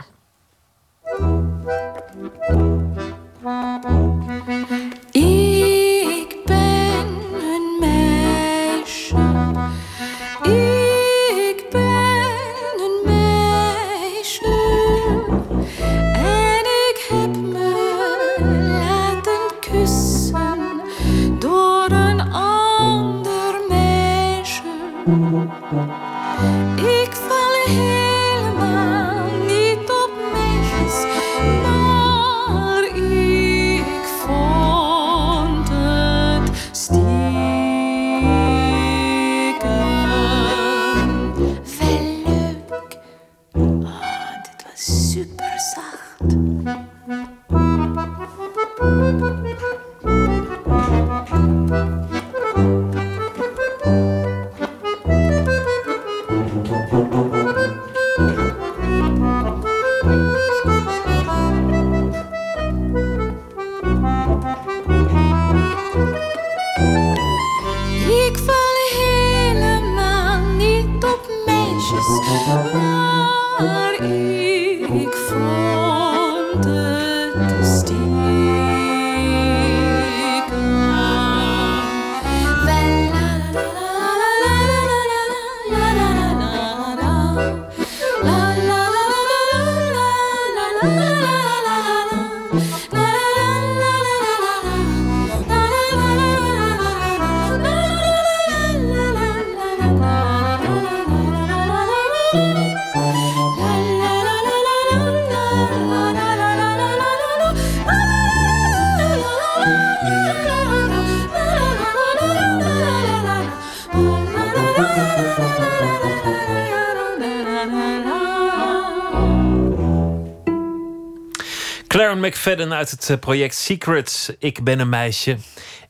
McFadden 122.49 122.75
uit 122.75 122.91
het 122.91 123.11
eh, 123.11 123.19
project 123.19 123.55
Secrets. 123.55 124.31
Ik 124.39 124.65
ben 124.65 124.79
een 124.79 124.89
meisje. 124.89 125.37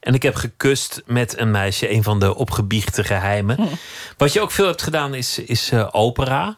En 0.01 0.15
ik 0.15 0.23
heb 0.23 0.35
gekust 0.35 1.03
met 1.07 1.39
een 1.39 1.51
meisje. 1.51 1.93
Een 1.93 2.03
van 2.03 2.19
de 2.21 2.35
opgebiechte 2.35 3.05
geheimen. 3.05 3.59
Wat 4.17 4.33
je 4.33 4.41
ook 4.41 4.51
veel 4.51 4.67
hebt 4.67 4.83
gedaan 4.83 5.15
is, 5.15 5.39
is 5.39 5.71
eh, 5.71 5.89
opera. 5.91 6.57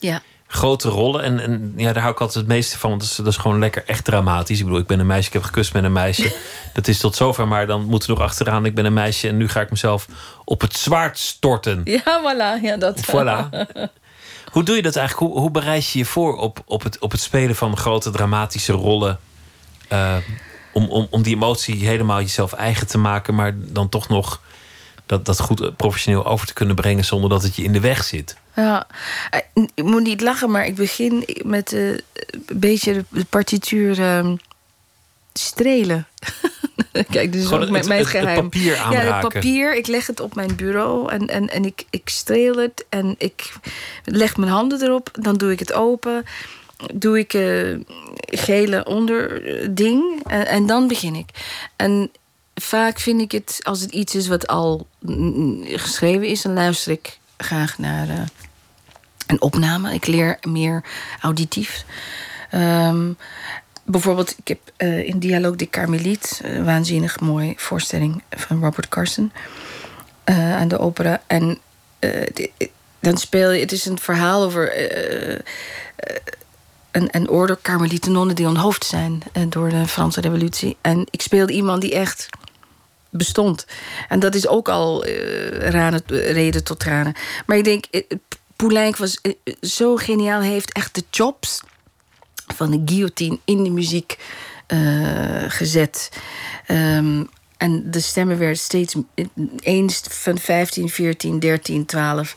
Ja. 0.00 0.22
Grote 0.46 0.88
rollen. 0.88 1.22
En, 1.22 1.40
en 1.40 1.72
ja, 1.76 1.92
daar 1.92 2.02
hou 2.02 2.14
ik 2.14 2.20
altijd 2.20 2.38
het 2.38 2.54
meeste 2.54 2.78
van. 2.78 2.90
Want 2.90 3.02
dat 3.02 3.10
is, 3.10 3.16
dat 3.16 3.26
is 3.26 3.36
gewoon 3.36 3.58
lekker 3.58 3.84
echt 3.86 4.04
dramatisch. 4.04 4.58
Ik 4.58 4.64
bedoel, 4.64 4.80
ik 4.80 4.86
ben 4.86 5.00
een 5.00 5.06
meisje. 5.06 5.26
Ik 5.26 5.32
heb 5.32 5.42
gekust 5.42 5.72
met 5.72 5.84
een 5.84 5.92
meisje. 5.92 6.34
dat 6.74 6.88
is 6.88 6.98
tot 6.98 7.16
zover. 7.16 7.48
Maar 7.48 7.66
dan 7.66 7.84
moeten 7.84 8.08
we 8.08 8.14
nog 8.14 8.24
achteraan. 8.24 8.64
Ik 8.64 8.74
ben 8.74 8.84
een 8.84 8.92
meisje. 8.92 9.28
En 9.28 9.36
nu 9.36 9.48
ga 9.48 9.60
ik 9.60 9.70
mezelf 9.70 10.06
op 10.44 10.60
het 10.60 10.76
zwaard 10.76 11.18
storten. 11.18 11.80
Ja, 11.84 12.02
voilà. 12.02 12.62
Ja, 12.62 12.76
dat. 12.76 13.00
Voilà. 13.06 13.48
Hoe 14.52 14.62
doe 14.62 14.76
je 14.76 14.82
dat 14.82 14.96
eigenlijk? 14.96 15.32
Hoe, 15.32 15.40
hoe 15.40 15.50
bereid 15.50 15.88
je 15.88 15.98
je 15.98 16.04
voor 16.04 16.36
op, 16.36 16.62
op, 16.64 16.82
het, 16.82 16.98
op 16.98 17.10
het 17.10 17.20
spelen 17.20 17.56
van 17.56 17.76
grote 17.76 18.10
dramatische 18.10 18.72
rollen? 18.72 19.18
Eh, 19.92 20.16
om, 20.72 20.88
om, 20.88 21.06
om 21.10 21.22
die 21.22 21.34
emotie 21.34 21.86
helemaal 21.86 22.20
jezelf 22.20 22.52
eigen 22.52 22.86
te 22.86 22.98
maken, 22.98 23.34
maar 23.34 23.52
dan 23.56 23.88
toch 23.88 24.08
nog 24.08 24.40
dat, 25.06 25.24
dat 25.24 25.40
goed 25.40 25.76
professioneel 25.76 26.26
over 26.26 26.46
te 26.46 26.52
kunnen 26.52 26.74
brengen 26.76 27.04
zonder 27.04 27.30
dat 27.30 27.42
het 27.42 27.56
je 27.56 27.62
in 27.62 27.72
de 27.72 27.80
weg 27.80 28.04
zit. 28.04 28.36
Ja, 28.56 28.86
eh, 29.30 29.40
ik 29.74 29.84
moet 29.84 30.02
niet 30.02 30.20
lachen, 30.20 30.50
maar 30.50 30.66
ik 30.66 30.74
begin 30.74 31.24
met 31.44 31.72
eh, 31.72 31.88
een 31.88 32.00
beetje 32.52 33.04
de- 33.08 33.24
partituur 33.24 34.00
ehm, 34.00 34.36
strelen. 35.32 36.06
Kijk, 37.10 37.32
dus 37.32 37.44
Gewoon 37.44 37.62
ook 37.62 37.70
mijn, 37.70 37.88
mijn 37.88 38.00
het- 38.00 38.12
het 38.12 38.20
geheim. 38.22 38.42
papier 38.50 38.74
Ja, 38.74 38.82
aanraken. 38.82 39.12
het 39.14 39.32
papier. 39.32 39.76
Ik 39.76 39.86
leg 39.86 40.06
het 40.06 40.20
op 40.20 40.34
mijn 40.34 40.56
bureau 40.56 41.10
en, 41.12 41.26
en, 41.28 41.48
en 41.48 41.64
ik, 41.64 41.84
ik 41.90 42.08
streel 42.08 42.56
het 42.56 42.84
en 42.88 43.14
ik 43.18 43.52
leg 44.04 44.36
mijn 44.36 44.50
handen 44.52 44.82
erop. 44.82 45.08
Dan 45.20 45.36
doe 45.36 45.52
ik 45.52 45.58
het 45.58 45.72
open. 45.72 46.24
Doe 46.94 47.18
ik 47.18 47.34
eh 47.34 47.76
gele 48.24 48.84
onderding 48.84 50.22
en, 50.26 50.46
en 50.46 50.66
dan 50.66 50.88
begin 50.88 51.14
ik. 51.14 51.28
En 51.76 52.10
vaak 52.54 52.98
vind 52.98 53.20
ik 53.20 53.32
het, 53.32 53.60
als 53.62 53.80
het 53.80 53.90
iets 53.90 54.14
is 54.14 54.28
wat 54.28 54.46
al 54.46 54.86
geschreven 55.64 56.26
is, 56.26 56.42
dan 56.42 56.52
luister 56.52 56.92
ik 56.92 57.18
graag 57.36 57.78
naar 57.78 58.08
eh, 58.08 58.20
een 59.26 59.42
opname. 59.42 59.94
Ik 59.94 60.06
leer 60.06 60.38
meer 60.48 60.84
auditief. 61.20 61.84
Ehm, 62.50 63.12
bijvoorbeeld, 63.84 64.38
ik 64.38 64.48
heb 64.48 64.58
eh, 64.76 65.06
in 65.06 65.18
Dialoog 65.18 65.56
de 65.56 65.70
Carmeliet, 65.70 66.42
waanzinnig 66.64 67.20
mooie 67.20 67.54
voorstelling 67.56 68.22
van 68.30 68.60
Robert 68.60 68.88
Carson 68.88 69.32
eh, 70.24 70.56
aan 70.56 70.68
de 70.68 70.78
opera. 70.78 71.22
En 71.26 71.58
eh, 71.98 72.46
dan 73.02 73.16
speel 73.16 73.50
je, 73.50 73.60
het 73.60 73.72
is 73.72 73.86
een 73.86 73.98
verhaal 73.98 74.42
over 74.42 74.72
eh, 74.72 75.32
eh, 75.32 75.40
een, 76.92 77.08
een 77.10 77.28
orde 77.28 77.58
nonnen 78.08 78.36
die 78.36 78.46
onthoofd 78.46 78.84
zijn 78.84 79.22
eh, 79.32 79.42
door 79.48 79.68
de 79.68 79.86
Franse 79.86 80.20
Revolutie. 80.20 80.76
En 80.80 81.06
ik 81.10 81.22
speelde 81.22 81.52
iemand 81.52 81.80
die 81.82 81.94
echt 81.94 82.28
bestond. 83.10 83.66
En 84.08 84.20
dat 84.20 84.34
is 84.34 84.46
ook 84.48 84.68
al 84.68 85.06
rane- 85.58 86.02
reden 86.06 86.64
tot 86.64 86.78
tranen. 86.78 87.14
Maar 87.46 87.56
ik 87.56 87.64
denk, 87.64 87.84
eh, 87.90 88.02
Poulenc 88.56 88.96
was 88.96 89.20
zo 89.60 89.96
geniaal. 89.96 90.40
Hij 90.40 90.50
heeft 90.50 90.72
echt 90.72 90.94
de 90.94 91.04
chops 91.10 91.60
van 92.54 92.70
de 92.70 92.82
guillotine 92.84 93.38
in 93.44 93.64
de 93.64 93.70
muziek 93.70 94.18
gezet. 95.48 96.10
Ehm, 96.66 97.24
en 97.62 97.90
de 97.90 98.00
stemmen 98.00 98.38
werden 98.38 98.56
steeds 98.58 98.94
eens 99.60 100.02
van 100.10 100.38
15, 100.38 100.88
14, 100.88 101.38
13, 101.38 101.86
12... 101.86 102.36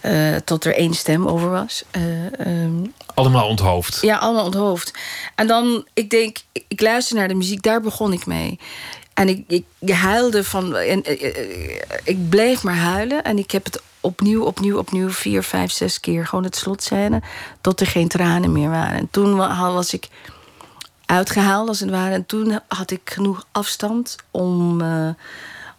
eh, 0.00 0.36
tot 0.44 0.64
er 0.64 0.74
één 0.74 0.94
stem 0.94 1.26
over 1.28 1.50
was. 1.50 1.84
Eh, 1.90 2.40
ehm, 2.40 2.84
Allemaal 3.14 3.48
onthoofd. 3.48 3.98
ja, 4.00 4.16
allemaal 4.16 4.44
onthoofd. 4.44 4.92
En 5.34 5.46
dan, 5.46 5.86
ik 5.94 6.10
denk, 6.10 6.36
ik, 6.52 6.64
ik 6.68 6.80
luister 6.80 7.16
naar 7.16 7.28
de 7.28 7.34
muziek, 7.34 7.62
daar 7.62 7.80
begon 7.80 8.12
ik 8.12 8.26
mee. 8.26 8.58
En 9.14 9.28
ik, 9.28 9.44
ik 9.48 9.90
huilde 9.90 10.44
van. 10.44 10.76
En, 10.76 11.02
eh, 11.02 11.36
eh, 11.38 11.98
ik 12.04 12.28
bleef 12.28 12.62
maar 12.62 12.76
huilen. 12.76 13.22
En 13.24 13.38
ik 13.38 13.50
heb 13.50 13.64
het 13.64 13.82
opnieuw, 14.00 14.42
opnieuw, 14.44 14.78
opnieuw, 14.78 15.10
vier, 15.10 15.42
vijf, 15.42 15.70
zes 15.72 16.00
keer. 16.00 16.26
Gewoon 16.26 16.44
het 16.44 16.56
slotscène. 16.56 17.22
Tot 17.60 17.80
er 17.80 17.86
geen 17.86 18.08
tranen 18.08 18.52
meer 18.52 18.70
waren. 18.70 18.98
En 18.98 19.08
toen 19.10 19.36
wa- 19.36 19.72
was 19.72 19.92
ik 19.92 20.08
uitgehaald, 21.06 21.68
als 21.68 21.80
het 21.80 21.90
ware. 21.90 22.14
En 22.14 22.26
toen 22.26 22.60
had 22.68 22.90
ik 22.90 23.00
genoeg 23.04 23.46
afstand 23.52 24.16
om, 24.30 24.80
eh, 24.80 25.08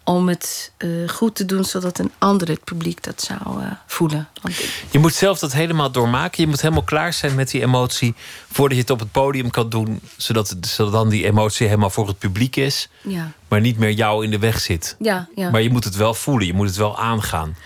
om 0.04 0.28
het 0.28 0.72
eh, 0.76 0.88
goed 1.08 1.34
te 1.34 1.44
doen, 1.44 1.64
zodat 1.64 1.98
een 1.98 2.12
ander 2.18 2.48
het 2.48 2.64
publiek 2.64 3.02
dat 3.04 3.20
zou 3.22 3.62
eh, 3.62 3.70
voelen. 3.86 4.28
Want 4.42 4.54
Je 4.90 4.98
moet 4.98 5.14
zelf 5.14 5.38
dat 5.38 5.52
helemaal 5.52 5.90
doormaken. 5.90 6.42
Je 6.42 6.48
moet 6.48 6.60
helemaal 6.60 6.82
klaar 6.82 7.12
zijn 7.12 7.34
met 7.34 7.50
die 7.50 7.62
emotie 7.62 8.14
voordat 8.52 8.76
je 8.76 8.82
het 8.82 8.90
op 8.92 8.98
het 9.00 9.12
podium 9.12 9.50
kan 9.50 9.68
doen, 9.68 10.00
zodat, 10.16 10.48
het- 10.48 10.66
zodat 10.66 10.92
dan 10.92 11.08
die 11.08 11.24
emotie 11.24 11.66
helemaal 11.66 11.90
voor 11.90 12.06
het 12.08 12.18
publiek 12.18 12.56
is, 12.56 12.88
ja, 13.02 13.30
maar 13.48 13.60
niet 13.60 13.78
meer 13.78 13.90
jou 13.92 14.24
in 14.24 14.30
de 14.30 14.38
weg 14.38 14.60
zit. 14.60 14.96
ja, 14.98 15.28
ja. 15.34 15.50
Maar 15.50 15.62
je 15.62 15.70
moet 15.70 15.84
het 15.84 15.96
wel 15.96 16.14
voelen, 16.14 16.46
je 16.46 16.54
moet 16.54 16.66
het 16.66 16.76
wel 16.76 16.98
aangaan. 16.98 17.56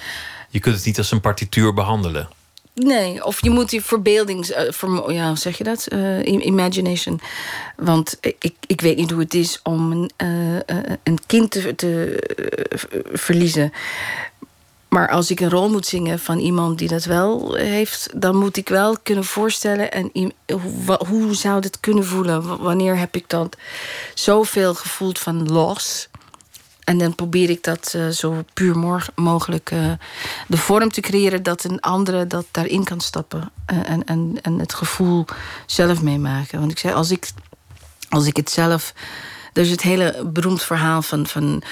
Je 0.49 0.59
kunt 0.59 0.77
het 0.77 0.85
niet 0.85 0.99
als 0.99 1.11
een 1.11 1.21
partituur 1.21 1.75
behandelen. 1.75 2.29
Nee, 2.75 3.25
of 3.25 3.43
je 3.43 3.51
moet 3.51 3.71
die 3.71 3.83
verbeeldings... 3.85 4.51
eh, 4.51 4.67
ja, 5.07 5.27
hoe 5.29 5.37
zeg 5.37 5.59
je 5.59 5.65
dat? 5.65 5.87
Eh, 5.87 6.23
im- 6.23 6.41
imagination. 6.41 7.21
Want 7.77 8.19
ik, 8.21 8.55
ik 8.67 8.81
weet 8.81 8.97
niet 8.97 9.11
hoe 9.11 9.21
het 9.21 9.35
is 9.35 9.61
om 9.63 9.93
een, 9.93 10.11
eh, 10.17 10.77
een 11.03 11.19
kind 11.27 11.51
te, 11.51 11.75
te 11.75 12.17
verliezen. 13.13 13.73
Maar 14.89 15.09
als 15.09 15.31
ik 15.31 15.41
een 15.41 15.51
rol 15.51 15.71
moet 15.71 15.87
zingen 15.87 16.19
van 16.19 16.39
iemand 16.39 16.79
die 16.79 16.89
dat 16.89 17.05
wel 17.05 17.55
heeft... 17.55 18.09
dan 18.15 18.37
moet 18.37 18.57
ik 18.57 18.69
wel 18.69 18.97
kunnen 19.03 19.25
voorstellen... 19.25 19.93
En, 19.93 20.11
hoe, 20.53 20.99
hoe 21.09 21.35
zou 21.35 21.61
dit 21.61 21.81
kunnen 21.81 22.05
voelen? 22.05 22.63
Wanneer 22.63 22.99
heb 22.99 23.17
ik 23.17 23.29
dat 23.29 23.57
zoveel 24.15 24.75
gevoeld 24.75 25.19
van 25.19 25.53
los... 25.53 26.09
En 26.85 26.99
dan 26.99 27.15
probeer 27.15 27.51
ik 27.51 27.63
dat 27.63 27.93
eh, 27.97 28.09
zo 28.09 28.45
puur 28.55 29.01
mogelijk 29.15 29.71
eh, 29.71 29.93
de 30.47 30.57
vorm 30.57 30.91
te 30.91 31.01
creëren 31.01 31.43
dat 31.43 31.65
een 31.65 31.81
andere 31.81 32.27
dat 32.27 32.47
daarin 32.51 32.85
kan 32.85 33.01
stappen. 33.01 33.51
en, 33.67 34.05
en, 34.05 34.39
en 34.43 34.59
het 34.59 34.75
gevoel 34.75 35.25
zelf 35.67 36.03
meemaken. 36.03 36.59
Want 36.59 36.71
ik 36.71 36.79
zei, 36.79 36.95
als 36.95 37.11
ik, 37.11 37.31
als 38.09 38.27
ik 38.27 38.37
het 38.37 38.51
zelf. 38.51 38.93
Er 39.53 39.63
is 39.63 39.71
het 39.71 39.83
hele 39.83 40.25
beroemd 40.27 40.63
verhaal 40.63 41.03
van, 41.03 41.27
van 41.27 41.63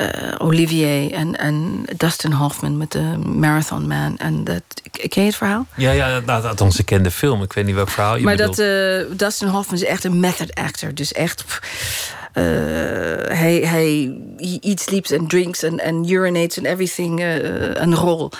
eh, 0.00 0.34
Olivier 0.38 1.12
en, 1.12 1.38
en 1.38 1.84
Dustin 1.96 2.32
Hoffman 2.32 2.76
met 2.76 2.92
de 2.92 3.16
Marathon 3.26 3.86
Man. 3.86 4.18
En 4.18 4.44
dat, 4.44 4.62
ken 4.90 5.22
je 5.22 5.28
het 5.28 5.36
verhaal? 5.36 5.66
Ja, 5.74 5.90
ja 5.90 6.20
nou, 6.26 6.46
althans, 6.46 6.78
ik 6.78 6.86
ken 6.86 7.02
de 7.02 7.10
film. 7.10 7.42
Ik 7.42 7.52
weet 7.52 7.64
niet 7.64 7.74
welk 7.74 7.88
verhaal 7.88 8.16
je 8.16 8.24
maar 8.24 8.36
bedoelt. 8.36 8.56
dat 8.56 8.66
eh, 8.66 9.18
Dustin 9.18 9.48
Hoffman 9.48 9.74
is 9.74 9.84
echt 9.84 10.04
een 10.04 10.20
method 10.20 10.54
actor. 10.54 10.94
Dus 10.94 11.12
echt. 11.12 11.44
pff, 11.44 12.18
eh, 12.32 12.44
hij, 13.36 13.60
hij 13.64 14.14
he 14.36 14.58
eats, 14.60 14.82
sleeps 14.82 15.12
and 15.12 15.28
drinks 15.28 15.64
and, 15.64 15.82
and 15.82 16.10
urinates 16.10 16.58
and 16.58 16.66
everything 16.66 17.20
eh, 17.20 17.74
een 17.74 17.94
rol. 17.94 18.30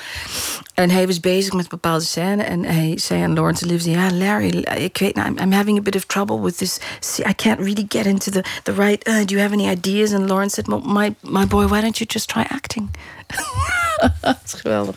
En 0.75 0.91
hij 0.91 1.07
was 1.07 1.21
bezig 1.21 1.53
met 1.53 1.69
bepaalde 1.69 2.05
scène. 2.05 2.43
En 2.43 2.65
hij 2.65 2.99
zei 2.99 3.23
aan 3.23 3.35
Lawrence 3.35 3.65
Olivier... 3.65 3.99
Ja, 3.99 4.13
Larry, 4.13 4.59
ik 4.77 4.99
weet 4.99 5.15
nou, 5.15 5.29
I'm, 5.29 5.39
I'm 5.39 5.53
having 5.53 5.79
a 5.79 5.83
bit 5.83 5.97
of 5.97 6.05
trouble 6.05 6.41
with 6.41 6.57
this. 6.57 6.79
I 7.19 7.35
can't 7.35 7.59
really 7.59 7.85
get 7.89 8.07
into 8.07 8.31
the, 8.31 8.45
the 8.63 8.73
right... 8.73 9.09
uh, 9.09 9.25
do 9.25 9.35
you 9.35 9.41
have 9.41 9.53
any 9.53 9.69
ideas? 9.69 10.13
And 10.13 10.29
Lawrence 10.29 10.55
said... 10.55 10.69
"Well, 10.69 10.81
My, 10.81 11.15
my 11.23 11.47
boy, 11.47 11.67
why 11.67 11.81
don't 11.81 11.99
you 11.99 12.07
just 12.07 12.29
try 12.29 12.47
acting? 12.49 12.91
dat 14.21 14.37
is 14.45 14.53
geweldig. 14.53 14.97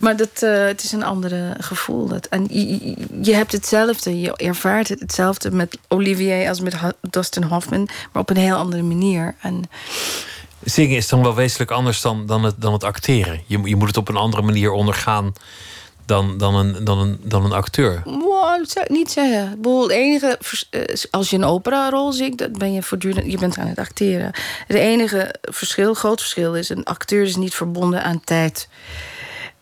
Maar 0.00 0.16
dat, 0.16 0.42
eh, 0.42 0.66
het 0.66 0.82
is 0.82 0.92
een 0.92 1.04
andere 1.04 1.56
gevoel. 1.58 2.08
Dat, 2.08 2.26
en 2.26 2.46
je, 2.50 2.94
je- 3.22 3.34
hebt 3.34 3.52
hetzelfde, 3.52 4.20
je 4.20 4.36
ervaart 4.36 4.88
het 4.88 5.00
hetzelfde 5.00 5.50
met 5.50 5.78
Olivier 5.88 6.48
als 6.48 6.60
met 6.60 6.76
Dustin 7.00 7.42
Hoffman, 7.42 7.88
maar 8.12 8.22
op 8.22 8.30
een 8.30 8.36
heel 8.36 8.56
andere 8.56 8.82
manier. 8.82 9.34
En 9.40 9.62
Zingen 10.64 10.96
is 10.96 11.08
dan 11.08 11.22
wel 11.22 11.34
wezenlijk 11.34 11.70
anders 11.70 12.00
dan, 12.00 12.26
dan, 12.26 12.44
het, 12.44 12.54
dan 12.58 12.72
het 12.72 12.84
acteren. 12.84 13.42
Je, 13.46 13.60
je 13.64 13.76
moet 13.76 13.88
het 13.88 13.96
op 13.96 14.08
een 14.08 14.16
andere 14.16 14.42
manier 14.42 14.70
ondergaan 14.70 15.32
dan, 16.06 16.38
dan, 16.38 16.54
een, 16.54 16.84
dan, 16.84 16.98
een, 16.98 17.20
dan 17.22 17.44
een 17.44 17.52
acteur. 17.52 18.02
wow, 18.04 18.58
dat 18.58 18.70
zou 18.70 18.84
ik 18.84 18.90
niet 18.90 19.10
zeggen. 19.10 19.50
Bedoel, 19.56 19.82
het 19.82 19.90
enige, 19.90 20.38
eh, 20.70 20.80
als 21.10 21.30
je 21.30 21.36
een 21.36 21.44
operarol 21.44 22.12
zingt, 22.12 22.38
dan 22.38 22.52
ben 22.52 22.72
je 22.72 22.82
voortdurend, 22.82 23.30
je 23.30 23.38
bent 23.38 23.58
aan 23.58 23.66
het 23.66 23.78
acteren. 23.78 24.30
Het 24.66 24.76
enige 24.76 25.34
verschil, 25.42 25.94
groot 25.94 26.20
verschil 26.20 26.54
is, 26.54 26.68
een 26.68 26.84
acteur 26.84 27.22
is 27.22 27.36
niet 27.36 27.54
verbonden 27.54 28.02
aan 28.02 28.20
tijd 28.24 28.68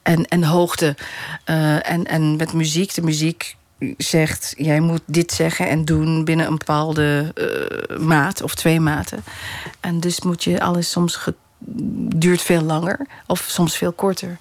en, 0.02 0.24
en 0.24 0.44
hoogte. 0.44 0.96
Eh, 1.44 1.90
en, 1.90 2.04
en 2.04 2.36
met 2.36 2.52
muziek, 2.52 2.94
de 2.94 3.02
muziek 3.02 3.56
zegt, 3.96 4.54
jij 4.56 4.80
moet 4.80 5.02
dit 5.06 5.32
zeggen 5.32 5.68
en 5.68 5.84
doen 5.84 6.24
binnen 6.24 6.46
een 6.46 6.58
bepaalde 6.58 7.32
eh, 7.34 7.98
maat 7.98 8.42
of 8.42 8.54
twee 8.54 8.80
maten. 8.80 9.24
En 9.80 10.00
dus 10.00 10.20
moet 10.20 10.44
je 10.44 10.60
alles 10.60 10.90
soms 10.90 11.18
duurt 12.16 12.42
veel 12.42 12.62
langer 12.62 13.06
of 13.26 13.44
soms 13.48 13.76
veel 13.76 13.92
korter. 13.92 14.38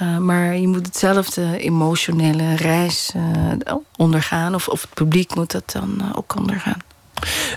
Uh, 0.00 0.18
maar 0.18 0.56
je 0.56 0.68
moet 0.68 0.86
hetzelfde 0.86 1.58
emotionele 1.58 2.56
reis 2.56 3.12
uh, 3.16 3.74
ondergaan. 3.96 4.54
Of, 4.54 4.68
of 4.68 4.80
het 4.80 4.94
publiek 4.94 5.34
moet 5.34 5.50
dat 5.50 5.72
dan 5.72 5.98
uh, 6.00 6.10
ook 6.14 6.36
ondergaan. 6.36 6.78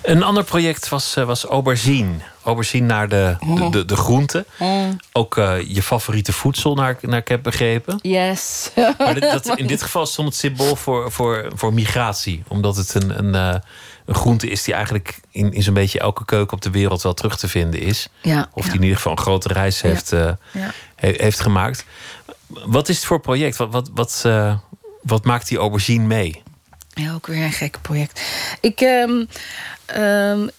Een 0.03 0.23
ander 0.23 0.43
project 0.43 0.89
was, 0.89 1.13
was 1.13 1.43
aubergine. 1.43 2.13
Aubergine 2.43 2.85
naar 2.85 3.09
de, 3.09 3.35
de, 3.55 3.69
de, 3.69 3.85
de 3.85 3.95
groenten. 3.95 4.45
Mm. 4.59 4.97
Ook 5.11 5.35
je 5.67 5.81
favoriete 5.83 6.33
voedsel, 6.33 6.75
naar, 6.75 6.97
naar 7.01 7.19
ik 7.19 7.27
heb 7.27 7.43
begrepen. 7.43 7.99
Yes. 8.01 8.71
Maar 8.97 9.19
dat, 9.19 9.43
dat, 9.43 9.57
in 9.57 9.67
dit 9.67 9.81
geval 9.85 10.05
stond 10.05 10.27
het 10.27 10.37
symbool 10.37 10.75
voor, 10.75 11.11
voor, 11.11 11.51
voor 11.55 11.73
migratie. 11.73 12.43
Omdat 12.47 12.75
het 12.75 12.93
een, 12.93 13.17
een, 13.17 13.61
een 14.05 14.15
groente 14.15 14.49
is 14.49 14.63
die 14.63 14.73
eigenlijk 14.73 15.19
in, 15.31 15.53
in 15.53 15.63
zo'n 15.63 15.73
beetje 15.73 15.99
elke 15.99 16.25
keuken 16.25 16.53
op 16.53 16.61
de 16.61 16.71
wereld 16.71 17.01
wel 17.01 17.13
terug 17.13 17.37
te 17.37 17.47
vinden 17.47 17.79
is. 17.79 18.07
Ja, 18.21 18.49
of 18.53 18.63
ja. 18.63 18.69
die 18.69 18.77
in 18.77 18.83
ieder 18.83 18.97
geval 18.97 19.11
een 19.11 19.23
grote 19.23 19.53
reis 19.53 19.81
heeft, 19.81 20.09
Ja. 20.09 20.37
he, 20.95 21.13
heeft 21.17 21.39
gemaakt. 21.39 21.85
Wat 22.47 22.89
is 22.89 22.95
het 22.95 23.05
voor 23.05 23.19
project? 23.19 23.57
Wat, 23.57 23.71
wat, 23.71 23.89
wat, 23.93 24.23
uh, 24.25 24.57
wat 25.01 25.25
maakt 25.25 25.47
die 25.47 25.57
aubergine 25.57 26.05
mee? 26.05 26.43
Ja, 26.93 27.13
ook 27.13 27.27
weer 27.27 27.43
een 27.43 27.51
gek 27.51 27.81
project. 27.81 28.21
Ik, 28.61 28.81
um, 28.81 29.27
um, 29.97 30.49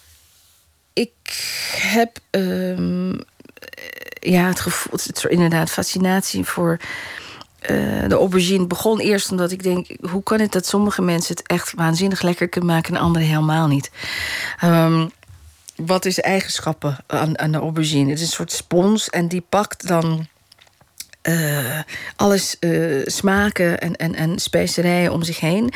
ik 0.93 1.13
heb 1.71 2.19
um, 2.31 3.19
ja, 4.19 4.47
het 4.47 4.59
gevoel, 4.59 4.99
inderdaad 5.29 5.69
fascinatie 5.69 6.43
voor 6.43 6.77
uh, 7.61 8.07
de 8.07 8.15
aubergine. 8.15 8.67
Begon 8.67 8.99
eerst 8.99 9.31
omdat 9.31 9.51
ik 9.51 9.63
denk, 9.63 9.87
hoe 10.09 10.23
kan 10.23 10.39
het 10.39 10.51
dat 10.51 10.65
sommige 10.65 11.01
mensen 11.01 11.35
het 11.35 11.47
echt 11.47 11.73
waanzinnig 11.73 12.21
lekker 12.21 12.47
kunnen 12.47 12.69
maken 12.69 12.95
en 12.95 13.01
anderen 13.01 13.27
helemaal 13.27 13.67
niet? 13.67 13.91
Um, 14.63 15.11
wat 15.75 16.05
is 16.05 16.15
de 16.15 16.21
eigenschappen 16.21 16.97
aan, 17.07 17.39
aan 17.39 17.51
de 17.51 17.57
aubergine? 17.57 18.09
Het 18.09 18.19
is 18.19 18.25
een 18.25 18.31
soort 18.31 18.51
spons 18.51 19.09
en 19.09 19.27
die 19.27 19.45
pakt 19.49 19.87
dan 19.87 20.27
uh, 21.27 21.79
alles 22.15 22.55
uh, 22.59 23.05
smaken 23.05 23.79
en, 23.79 23.95
en, 23.95 24.15
en 24.15 24.39
specerijen 24.39 25.11
om 25.11 25.23
zich 25.23 25.39
heen. 25.39 25.71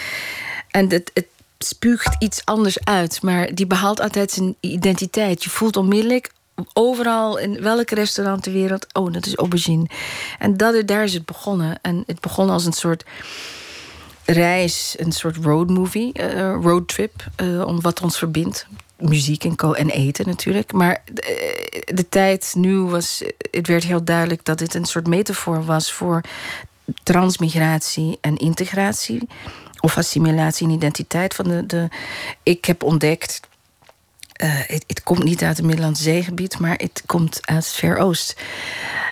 En 0.70 0.90
het, 0.90 1.12
het 1.14 1.28
spuugt 1.58 2.16
iets 2.20 2.46
anders 2.46 2.86
uit, 2.86 3.22
maar 3.22 3.54
die 3.56 3.68
behaalt 3.68 4.00
altijd 4.00 4.32
zijn 4.32 4.56
identiteit. 4.60 5.44
Je 5.44 5.50
voelt 5.50 5.78
onmiddellijk 5.78 6.32
overal 6.74 7.38
in 7.38 7.62
welk 7.62 7.90
restaurant 7.90 8.44
ter 8.44 8.52
wereld, 8.52 8.88
oh, 8.94 9.14
dat 9.14 9.26
is 9.26 9.36
aubergine. 9.36 9.86
En 10.40 10.58
dat, 10.58 10.88
daar 10.88 11.04
is 11.04 11.14
het 11.14 11.26
begonnen. 11.26 11.80
En 11.82 12.04
het 12.06 12.20
begon 12.20 12.50
als 12.50 12.66
een 12.66 12.74
soort 12.74 13.04
reis, 14.26 14.96
een 14.98 15.12
soort 15.12 15.36
roadmovie, 15.36 16.20
uh, 16.20 16.56
roadtrip, 16.62 17.26
om 17.66 17.82
wat 17.82 18.02
ons 18.02 18.18
verbindt. 18.18 18.68
Muziek 19.02 19.44
en, 19.44 19.56
en 19.56 19.90
eten 19.90 20.28
natuurlijk. 20.28 20.72
Maar 20.72 21.02
de, 21.14 21.22
eh, 21.22 21.96
de, 21.96 22.10
tijd 22.10 22.54
nu 22.58 22.78
was. 22.78 23.24
Het 23.52 23.68
werd 23.68 23.84
heel 23.84 24.04
duidelijk 24.04 24.46
dat 24.46 24.58
dit 24.58 24.74
een 24.74 24.86
soort 24.86 25.08
metafoor 25.08 25.66
was 25.66 25.92
voor 25.92 26.22
transmigratie 27.04 28.18
en 28.22 28.38
integratie. 28.38 29.28
Of 29.80 29.98
assimilatie 29.98 30.68
en 30.68 30.74
identiteit 30.74 31.34
van 31.34 31.48
de. 31.48 31.66
de 31.66 31.88
ik 32.44 32.66
heb 32.66 32.84
ontdekt. 32.84 33.40
Uh, 34.44 34.50
het, 34.50 34.84
het, 34.88 35.04
komt 35.04 35.24
niet 35.24 35.44
uit 35.44 35.58
het 35.58 35.66
Middellandse 35.66 36.04
zeegebied, 36.04 36.60
maar 36.60 36.76
het 36.78 37.04
komt 37.06 37.40
uit 37.42 37.66
het 37.66 37.74
Ver 37.74 37.98
Oost. 37.98 38.42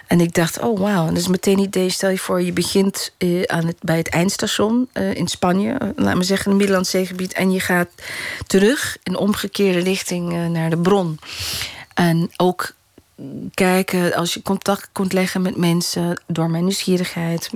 En 0.10 0.22
ik 0.22 0.34
dacht, 0.34 0.60
oh 0.60 0.80
wauw. 0.80 1.08
En 1.08 1.14
dus 1.14 1.28
meteen 1.28 1.58
een 1.58 1.64
idee, 1.64 1.90
stel 1.90 2.10
je 2.10 2.18
voor, 2.18 2.42
je 2.42 2.54
begint 2.54 3.14
uh, 3.18 3.44
aan 3.44 3.66
het, 3.66 3.78
bij 3.82 3.98
het 3.98 4.10
eindstation 4.10 4.90
uh, 4.94 5.14
in 5.14 5.28
Spanje, 5.28 5.78
uh, 5.82 5.90
laat 5.96 6.16
me 6.16 6.24
zeggen, 6.24 6.46
in 6.46 6.52
het 6.52 6.60
Middellandse 6.60 6.98
zeegebied, 6.98 7.34
en 7.34 7.52
je 7.52 7.60
gaat 7.60 7.90
terug 8.48 8.98
in 9.04 9.18
omgekeerde 9.18 9.80
richting 9.80 10.50
naar 10.50 10.70
de 10.70 10.78
bron. 10.78 11.20
En 11.94 12.32
ook 12.38 12.74
kijken, 13.54 14.14
als 14.14 14.34
je 14.34 14.42
contact 14.42 14.90
kunt 14.92 15.14
leggen 15.14 15.42
met 15.42 15.58
mensen 15.58 16.22
door 16.28 16.50
mijn 16.50 16.64
nieuwsgierigheid, 16.64 17.50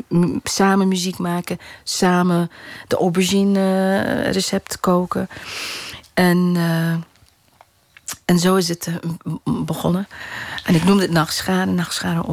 samen 0.44 0.88
muziek 0.88 1.18
maken, 1.18 1.58
samen 1.84 2.52
de 2.88 2.96
aubergine 2.96 4.30
recept 4.32 4.80
koken. 4.80 5.30
En 6.14 6.56
en 8.26 8.40
zo 8.40 8.56
is 8.56 8.68
het 8.68 8.90
begonnen. 9.66 10.08
En 10.66 10.76
ik 10.76 10.84
noemde 10.84 11.04
het 11.04 11.12
Nachtschade, 11.12 11.72
Nachtschade. 11.72 12.24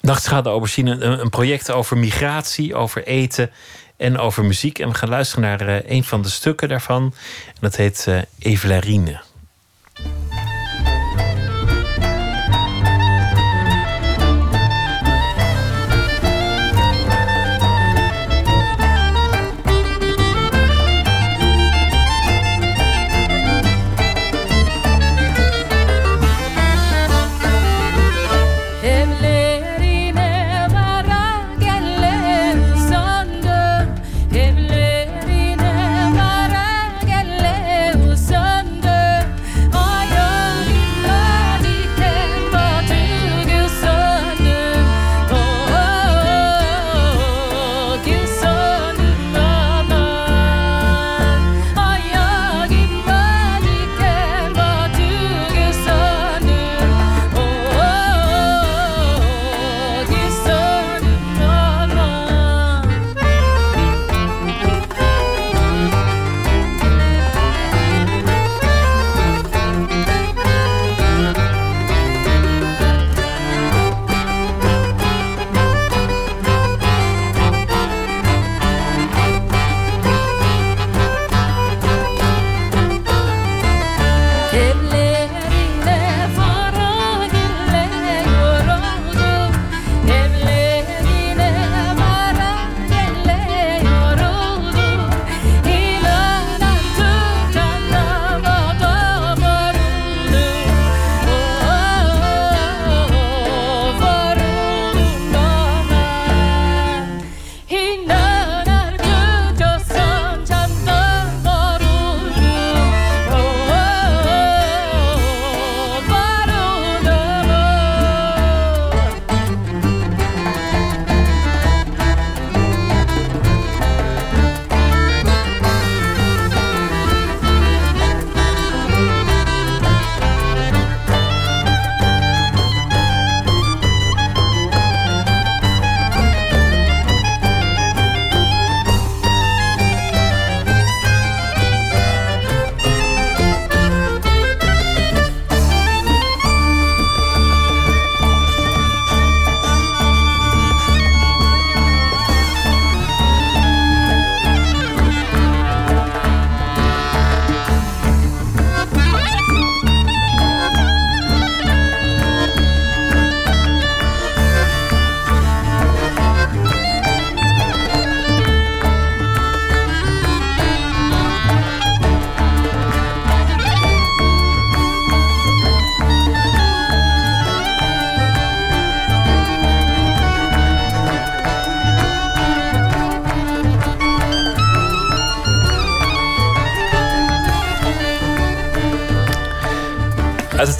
Nachtschade 0.00 0.48
Aubergine, 0.48 1.00
een, 1.00 1.30
project 1.30 1.70
over 1.70 1.96
migratie, 1.96 2.74
over 2.74 3.06
eten 3.06 3.50
en 3.96 4.18
over 4.18 4.44
muziek. 4.44 4.78
En 4.78 4.88
we 4.88 4.94
gaan 4.94 5.08
luisteren 5.08 5.44
naar 5.44 5.68
uh, 5.68 5.90
een 5.90 6.04
van 6.04 6.22
de 6.22 6.28
stukken 6.28 6.68
daarvan. 6.68 7.02
En 7.46 7.60
dat 7.60 7.76
heet 7.76 8.06
uh, 8.08 8.18
Evelarine. 8.38 9.20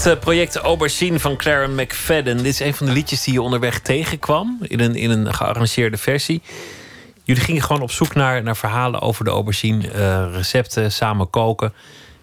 Het 0.07 0.15
eh, 0.15 0.21
project 0.21 0.57
Aubergine 0.57 1.21
van 1.21 1.37
Clara 1.37 1.67
McFadden. 1.67 2.37
Dit 2.37 2.47
is 2.47 2.61
een 2.61 2.75
van 2.75 2.87
de 2.87 2.93
liedjes 2.93 3.23
die 3.23 3.33
je 3.33 3.43
onderweg 3.43 3.79
tegenkwam 3.79 4.59
in 4.61 4.81
een, 4.81 4.95
in 4.95 5.11
een 5.11 5.35
gearrangeerde 5.35 5.97
versie. 5.97 6.43
Jullie 7.25 7.43
gingen 7.43 7.63
gewoon 7.63 7.83
op 7.83 7.91
zoek 7.91 8.15
naar, 8.15 8.43
naar 8.43 8.57
verhalen 8.57 9.01
over 9.01 9.25
de 9.25 9.31
aubergine, 9.31 9.93
uh, 9.93 10.35
recepten, 10.35 10.93
samen 10.93 11.31
koken. 11.31 11.73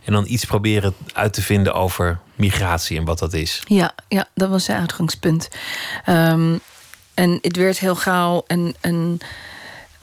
En 0.03 0.13
dan 0.13 0.25
iets 0.27 0.45
proberen 0.45 0.93
uit 1.13 1.33
te 1.33 1.41
vinden 1.41 1.73
over 1.73 2.19
migratie 2.35 2.97
en 2.97 3.05
wat 3.05 3.19
dat 3.19 3.33
is. 3.33 3.61
Ja, 3.65 3.93
ja 4.07 4.27
dat 4.33 4.49
was 4.49 4.67
het 4.67 4.77
uitgangspunt. 4.77 5.49
Um, 6.09 6.59
en 7.13 7.37
het 7.41 7.57
werd 7.57 7.79
heel 7.79 7.95
gauw 7.95 8.43
een, 8.47 8.75
een, 8.81 9.21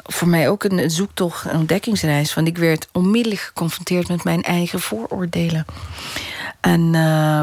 voor 0.04 0.28
mij 0.28 0.48
ook 0.48 0.64
een 0.64 0.90
zoektocht, 0.90 1.44
een 1.44 1.58
ontdekkingsreis. 1.58 2.34
Want 2.34 2.46
ik 2.46 2.58
werd 2.58 2.88
onmiddellijk 2.92 3.42
geconfronteerd 3.42 4.08
met 4.08 4.24
mijn 4.24 4.42
eigen 4.42 4.80
vooroordelen. 4.80 5.66
En 6.60 6.80
uh, 6.94 7.40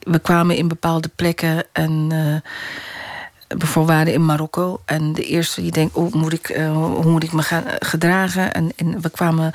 we 0.00 0.18
kwamen 0.22 0.56
in 0.56 0.68
bepaalde 0.68 1.08
plekken 1.16 1.64
en 1.72 2.10
uh, 2.12 2.36
bijvoorbeeld 3.58 3.96
waren 3.96 4.12
in 4.12 4.24
Marokko. 4.24 4.80
En 4.84 5.12
de 5.12 5.24
eerste 5.24 5.60
die 5.60 5.72
denkt, 5.72 5.94
oh, 5.94 6.12
moet 6.12 6.32
ik, 6.32 6.48
uh, 6.48 6.72
hoe 6.72 7.10
moet 7.10 7.22
ik 7.22 7.32
me 7.32 7.42
gaan 7.42 7.64
gedragen? 7.78 8.54
En, 8.54 8.72
en 8.76 9.00
we 9.00 9.10
kwamen 9.10 9.52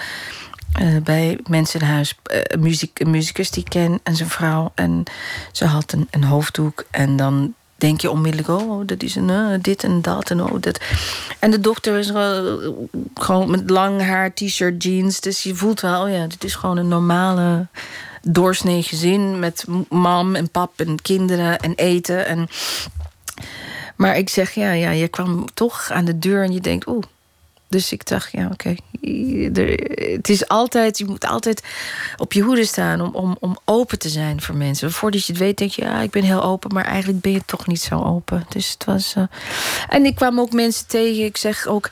bij 1.03 1.39
mensen 1.47 1.79
in 1.79 1.85
huis, 1.85 2.19
muziek, 2.59 2.99
een 2.99 3.09
muzikus 3.09 3.51
die 3.51 3.63
ik 3.63 3.69
ken 3.69 3.99
en 4.03 4.15
zijn 4.15 4.29
vrouw. 4.29 4.71
En 4.75 5.03
ze 5.51 5.65
had 5.65 5.91
een, 5.91 6.07
een 6.09 6.23
hoofddoek 6.23 6.85
en 6.91 7.15
dan 7.15 7.53
denk 7.81 8.01
je 8.01 8.11
onmiddellijk, 8.11 8.61
oh, 8.61 8.81
dat 8.85 9.03
is 9.03 9.15
een 9.15 9.29
uh, 9.29 9.47
dit 9.61 9.83
en 9.83 10.01
dat 10.01 10.29
en 10.29 10.43
oh, 10.43 10.61
dat. 10.61 10.79
En 11.39 11.51
de 11.51 11.59
dokter 11.59 11.97
is 11.97 12.09
uh, 12.09 12.39
gewoon 13.13 13.51
met 13.51 13.69
lang 13.69 14.01
haar, 14.01 14.33
t-shirt, 14.33 14.83
jeans. 14.83 15.19
Dus 15.19 15.43
je 15.43 15.55
voelt 15.55 15.81
wel, 15.81 16.03
oh 16.03 16.09
ja, 16.09 16.27
dit 16.27 16.43
is 16.43 16.55
gewoon 16.55 16.77
een 16.77 16.87
normale 16.87 17.67
doorsnee 18.21 18.83
gezin 18.83 19.39
met 19.39 19.65
mam 19.89 20.35
en 20.35 20.49
pap 20.49 20.79
en 20.79 21.01
kinderen 21.01 21.59
en 21.59 21.73
eten. 21.75 22.25
En... 22.25 22.47
Maar 23.95 24.17
ik 24.17 24.29
zeg, 24.29 24.51
ja, 24.51 24.71
ja, 24.71 24.89
je 24.89 25.07
kwam 25.07 25.45
toch 25.53 25.91
aan 25.91 26.05
de 26.05 26.19
deur 26.19 26.43
en 26.43 26.53
je 26.53 26.61
denkt, 26.61 26.87
oeh. 26.87 27.03
Dus 27.71 27.91
ik 27.91 28.07
dacht, 28.07 28.31
ja, 28.31 28.49
oké. 28.51 28.75
Het 30.11 30.29
is 30.29 30.47
altijd, 30.47 30.97
je 30.97 31.05
moet 31.05 31.25
altijd 31.25 31.63
op 32.17 32.33
je 32.33 32.41
hoede 32.41 32.65
staan 32.65 33.01
om, 33.01 33.15
om, 33.15 33.37
om 33.39 33.57
open 33.65 33.99
te 33.99 34.09
zijn 34.09 34.41
voor 34.41 34.55
mensen. 34.55 34.91
Voordat 34.91 35.25
je 35.25 35.31
het 35.31 35.41
weet, 35.41 35.57
denk 35.57 35.71
je, 35.71 35.81
ja, 35.81 35.99
ik 35.99 36.11
ben 36.11 36.23
heel 36.23 36.43
open, 36.43 36.73
maar 36.73 36.85
eigenlijk 36.85 37.21
ben 37.21 37.31
je 37.31 37.41
toch 37.45 37.67
niet 37.67 37.81
zo 37.81 38.03
open. 38.03 38.45
Dus 38.49 38.71
het 38.71 38.85
was. 38.85 39.13
Uh... 39.17 39.23
En 39.89 40.05
ik 40.05 40.15
kwam 40.15 40.39
ook 40.39 40.51
mensen 40.51 40.87
tegen. 40.87 41.25
Ik 41.25 41.37
zeg 41.37 41.67
ook. 41.67 41.89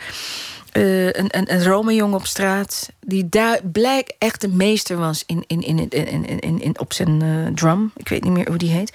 Uh, 0.79 1.05
een, 1.05 1.37
een, 1.37 1.53
een 1.53 1.63
Rome-jongen 1.63 2.17
op 2.17 2.25
straat. 2.25 2.89
die 2.99 3.29
daar 3.29 3.59
blijk 3.63 4.15
echt 4.17 4.41
de 4.41 4.47
meester 4.47 4.97
was 4.97 5.23
in, 5.25 5.43
in, 5.47 5.61
in, 5.61 5.89
in, 5.89 6.39
in, 6.39 6.61
in, 6.61 6.79
op 6.79 6.93
zijn 6.93 7.23
uh, 7.23 7.47
drum. 7.47 7.91
Ik 7.95 8.09
weet 8.09 8.23
niet 8.23 8.33
meer 8.33 8.47
hoe 8.47 8.57
die 8.57 8.71
heet. 8.71 8.93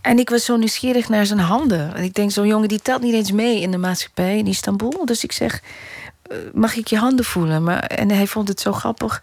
En 0.00 0.18
ik 0.18 0.30
was 0.30 0.44
zo 0.44 0.56
nieuwsgierig 0.56 1.08
naar 1.08 1.26
zijn 1.26 1.38
handen. 1.38 1.94
En 1.94 2.02
ik 2.02 2.14
denk, 2.14 2.30
zo'n 2.30 2.46
jongen 2.46 2.68
die 2.68 2.82
telt 2.82 3.02
niet 3.02 3.14
eens 3.14 3.32
mee 3.32 3.60
in 3.60 3.70
de 3.70 3.78
maatschappij 3.78 4.38
in 4.38 4.46
Istanbul. 4.46 5.06
Dus 5.06 5.24
ik 5.24 5.32
zeg, 5.32 5.62
eh, 6.22 6.36
mag 6.52 6.76
ik 6.76 6.86
je 6.86 6.96
handen 6.96 7.24
voelen? 7.24 7.62
Maar, 7.62 7.80
en 7.80 8.10
hij 8.10 8.26
vond 8.26 8.48
het 8.48 8.60
zo 8.60 8.72
grappig. 8.72 9.22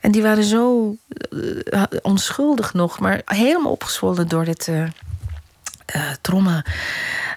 En 0.00 0.12
die 0.12 0.22
waren 0.22 0.44
zo 0.44 0.96
onschuldig 2.02 2.74
nog, 2.74 3.00
maar 3.00 3.22
helemaal 3.24 3.72
opgezwollen 3.72 4.28
door 4.28 4.44
dit 4.44 4.70
uh, 5.96 6.02
trauma. 6.20 6.64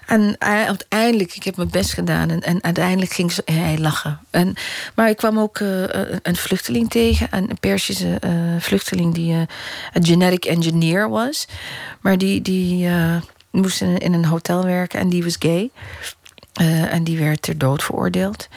En 0.06 0.36
uiteindelijk, 0.38 1.34
ik 1.34 1.44
heb 1.44 1.56
mijn 1.56 1.70
best 1.70 1.92
gedaan. 1.92 2.30
En, 2.30 2.40
en 2.40 2.62
uiteindelijk 2.62 3.12
ging 3.12 3.32
hij 3.44 3.78
lachen. 3.78 4.20
En, 4.30 4.54
maar 4.94 5.08
ik 5.08 5.16
kwam 5.16 5.38
ook 5.38 5.58
uh, 5.58 5.82
een 6.22 6.36
vluchteling 6.36 6.90
tegen. 6.90 7.28
Een 7.30 7.58
Persische 7.60 8.18
vluchteling 8.58 9.14
die 9.14 9.32
een 9.92 10.04
genetic 10.04 10.44
engineer 10.44 11.08
was. 11.08 11.46
Maar 12.00 12.18
die, 12.18 12.42
die 12.42 12.88
moest 13.50 13.80
in, 13.80 13.98
in, 13.98 14.12
een 14.12 14.24
hotel 14.24 14.64
werken 14.64 15.00
en 15.00 15.08
die 15.08 15.24
was 15.24 15.36
gay. 15.38 15.70
en 16.90 17.04
die 17.04 17.18
werd 17.18 17.42
ter 17.42 17.58
dood 17.58 17.82
veroordeeld. 17.82 18.48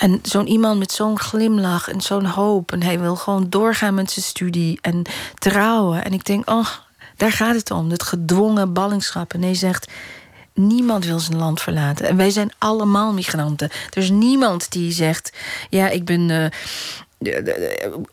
En 0.00 0.20
zo'n 0.22 0.46
iemand 0.46 0.78
met 0.78 0.92
zo'n 0.92 1.18
glimlach 1.18 1.88
en 1.88 2.00
zo'n 2.00 2.24
hoop. 2.24 2.72
En 2.72 2.82
hij 2.82 3.00
wil 3.00 3.16
gewoon 3.16 3.46
doorgaan 3.48 3.94
met 3.94 4.10
zijn 4.10 4.24
studie 4.24 4.78
en 4.80 5.02
trouwen. 5.38 6.04
En 6.04 6.12
ik 6.12 6.24
denk, 6.24 6.50
oh, 6.50 6.66
daar 7.20 7.32
gaat 7.32 7.54
het 7.54 7.70
om. 7.70 7.88
Dat 7.88 8.02
gedwongen 8.02 8.72
ballingschap. 8.72 9.34
En 9.34 9.42
hij 9.42 9.54
zegt 9.54 9.88
Niemand 10.54 11.04
wil 11.04 11.18
zijn 11.18 11.38
land 11.38 11.60
verlaten. 11.60 12.08
En 12.08 12.16
wij 12.16 12.30
zijn 12.30 12.52
allemaal 12.58 13.12
migranten. 13.12 13.70
Er 13.90 14.02
is 14.02 14.10
niemand 14.10 14.72
die 14.72 14.92
zegt: 14.92 15.32
Ja, 15.70 15.88
ik 15.88 16.04
ben. 16.04 16.28
Uh, 16.28 16.46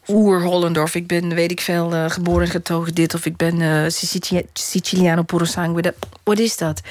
oer-Hollander, 0.07 0.83
of 0.83 0.95
ik 0.95 1.07
ben, 1.07 1.35
weet 1.35 1.51
ik 1.51 1.61
veel, 1.61 1.93
uh, 1.93 2.09
geboren 2.09 2.47
getogen 2.47 2.95
dit, 2.95 3.13
of 3.13 3.25
ik 3.25 3.37
ben 3.37 3.59
uh, 3.59 3.85
Siciliano 4.53 5.21
puro 5.21 5.45
sangue. 5.45 5.93
Wat 6.23 6.39
is 6.39 6.57
dat? 6.57 6.81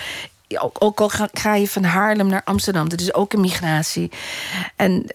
Ook 0.79 1.01
al 1.01 1.11
ga, 1.33 1.55
je 1.55 1.69
van 1.69 1.85
Haarlem 1.85 2.27
naar 2.27 2.45
Amsterdam, 2.45 2.89
dat 2.89 3.01
is 3.01 3.15
ook 3.15 3.33
een 3.33 3.41
migratie. 3.41 4.11
En 4.77 5.07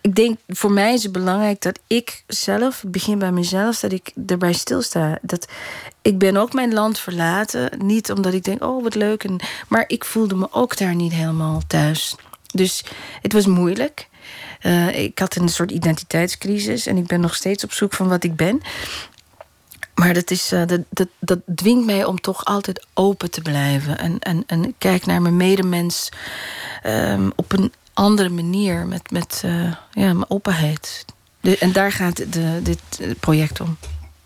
ik 0.00 0.14
denk, 0.14 0.38
voor 0.48 0.72
mij 0.72 0.94
is 0.94 1.02
het 1.02 1.12
belangrijk 1.12 1.60
dat 1.62 1.78
ik 1.86 2.22
zelf, 2.26 2.84
begin 2.86 3.18
bij 3.18 3.32
mezelf, 3.32 3.80
dat 3.80 3.92
ik 3.92 4.12
erbij 4.26 4.52
stilsta. 4.52 5.18
Dat 5.22 5.48
ik 6.02 6.18
ben 6.18 6.36
ook 6.36 6.52
mijn 6.52 6.72
land 6.72 6.98
verlaten. 6.98 7.70
Niet 7.78 8.12
omdat 8.12 8.32
ik 8.32 8.44
denk, 8.44 8.64
oh 8.64 8.82
wat 8.82 8.94
leuk. 8.94 9.24
En, 9.24 9.40
maar 9.68 9.84
ik 9.86 10.04
voelde 10.04 10.34
me 10.34 10.48
ook 10.50 10.76
daar 10.76 10.94
niet 10.94 11.12
helemaal 11.12 11.62
thuis. 11.66 12.16
Dus 12.52 12.84
het 13.22 13.32
was 13.32 13.46
moeilijk. 13.46 14.08
Uh, 14.62 14.98
ik 14.98 15.18
had 15.18 15.36
een 15.36 15.48
soort 15.48 15.70
identiteitscrisis 15.70 16.86
en 16.86 16.96
ik 16.96 17.06
ben 17.06 17.20
nog 17.20 17.34
steeds 17.34 17.64
op 17.64 17.72
zoek 17.72 17.92
van 17.92 18.08
wat 18.08 18.24
ik 18.24 18.36
ben. 18.36 18.62
Maar 19.94 20.14
dat, 20.14 20.30
is, 20.30 20.52
uh, 20.52 20.66
dat, 20.66 20.80
dat, 20.90 21.08
dat 21.18 21.38
dwingt 21.54 21.86
mij 21.86 22.04
om 22.04 22.20
toch 22.20 22.44
altijd 22.44 22.86
open 22.94 23.30
te 23.30 23.40
blijven. 23.40 23.98
En, 23.98 24.18
en, 24.18 24.42
en 24.46 24.74
kijk 24.78 25.06
naar 25.06 25.22
mijn 25.22 25.36
medemens 25.36 26.08
um, 26.86 27.32
op 27.36 27.52
een 27.52 27.72
andere 27.92 28.28
manier. 28.28 28.86
Met, 28.86 29.10
met 29.10 29.42
uh, 29.44 29.62
ja, 29.92 30.12
mijn 30.12 30.30
openheid. 30.30 31.04
De, 31.40 31.58
en 31.58 31.72
daar 31.72 31.92
gaat 31.92 32.32
de, 32.32 32.60
dit 32.62 32.80
project 33.20 33.60
om. 33.60 33.76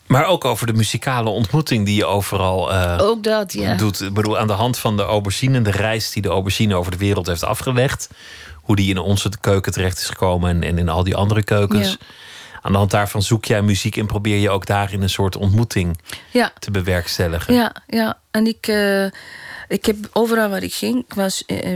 Maar 0.07 0.27
ook 0.27 0.45
over 0.45 0.67
de 0.67 0.73
muzikale 0.73 1.29
ontmoeting 1.29 1.87
die 1.87 1.95
je 1.95 2.07
overal 2.07 2.73
uh, 2.73 2.99
ook 3.01 3.23
dat, 3.23 3.53
ja. 3.53 3.75
doet. 3.75 4.01
Ik 4.01 4.15
bedoel, 4.15 4.39
aan 4.39 4.47
de 4.47 4.53
hand 4.53 4.79
van 4.79 4.97
de 4.97 5.03
aubergine, 5.03 5.63
de 5.63 5.71
reis 5.71 6.13
die 6.13 6.23
de 6.23 6.29
aubergine 6.29 6.75
over 6.75 6.91
de 6.91 6.99
wereld 6.99 7.27
heeft 7.27 7.45
afgelegd. 7.45 8.09
Hoe 8.55 8.77
die 8.77 8.91
in 8.91 8.99
onze 8.99 9.31
keuken 9.41 9.73
terecht 9.73 9.99
is 9.99 10.09
gekomen 10.09 10.51
en, 10.51 10.63
en 10.63 10.79
in 10.79 10.89
al 10.89 11.05
die 11.05 11.17
andere 11.17 11.43
keukens. 11.43 11.89
Ja. 11.89 11.97
Aan 12.69 12.75
de 12.75 12.81
hand 12.81 12.93
daarvan 12.93 13.23
zoek 13.23 13.45
jij 13.45 13.63
muziek 13.63 13.97
en 13.97 14.07
probeer 14.07 14.37
je 14.37 14.51
ook 14.51 14.67
daarin 14.67 15.03
een 15.03 15.11
soort 15.11 15.37
ontmoeting 15.37 15.99
ja. 16.31 16.53
te 16.59 16.71
bewerkstelligen. 16.71 17.55
Ja, 17.55 17.73
ja. 17.87 18.19
en 18.31 18.47
ik, 18.47 18.67
uh, 18.67 19.05
ik 19.69 19.87
heb 19.87 19.97
overal 20.13 20.49
waar 20.49 20.63
ik 20.63 20.75
ging, 20.75 21.05
ik 21.09 21.15
was 21.15 21.43
uh, 21.47 21.75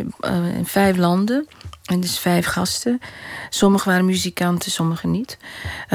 in 0.57 0.65
vijf 0.65 0.97
landen. 0.97 1.49
En 1.85 2.01
dus 2.01 2.19
vijf 2.19 2.47
gasten. 2.47 3.01
Sommigen 3.51 3.89
waren 3.89 4.05
muzikanten, 4.05 4.71
sommigen 4.71 5.11
niet. 5.11 5.39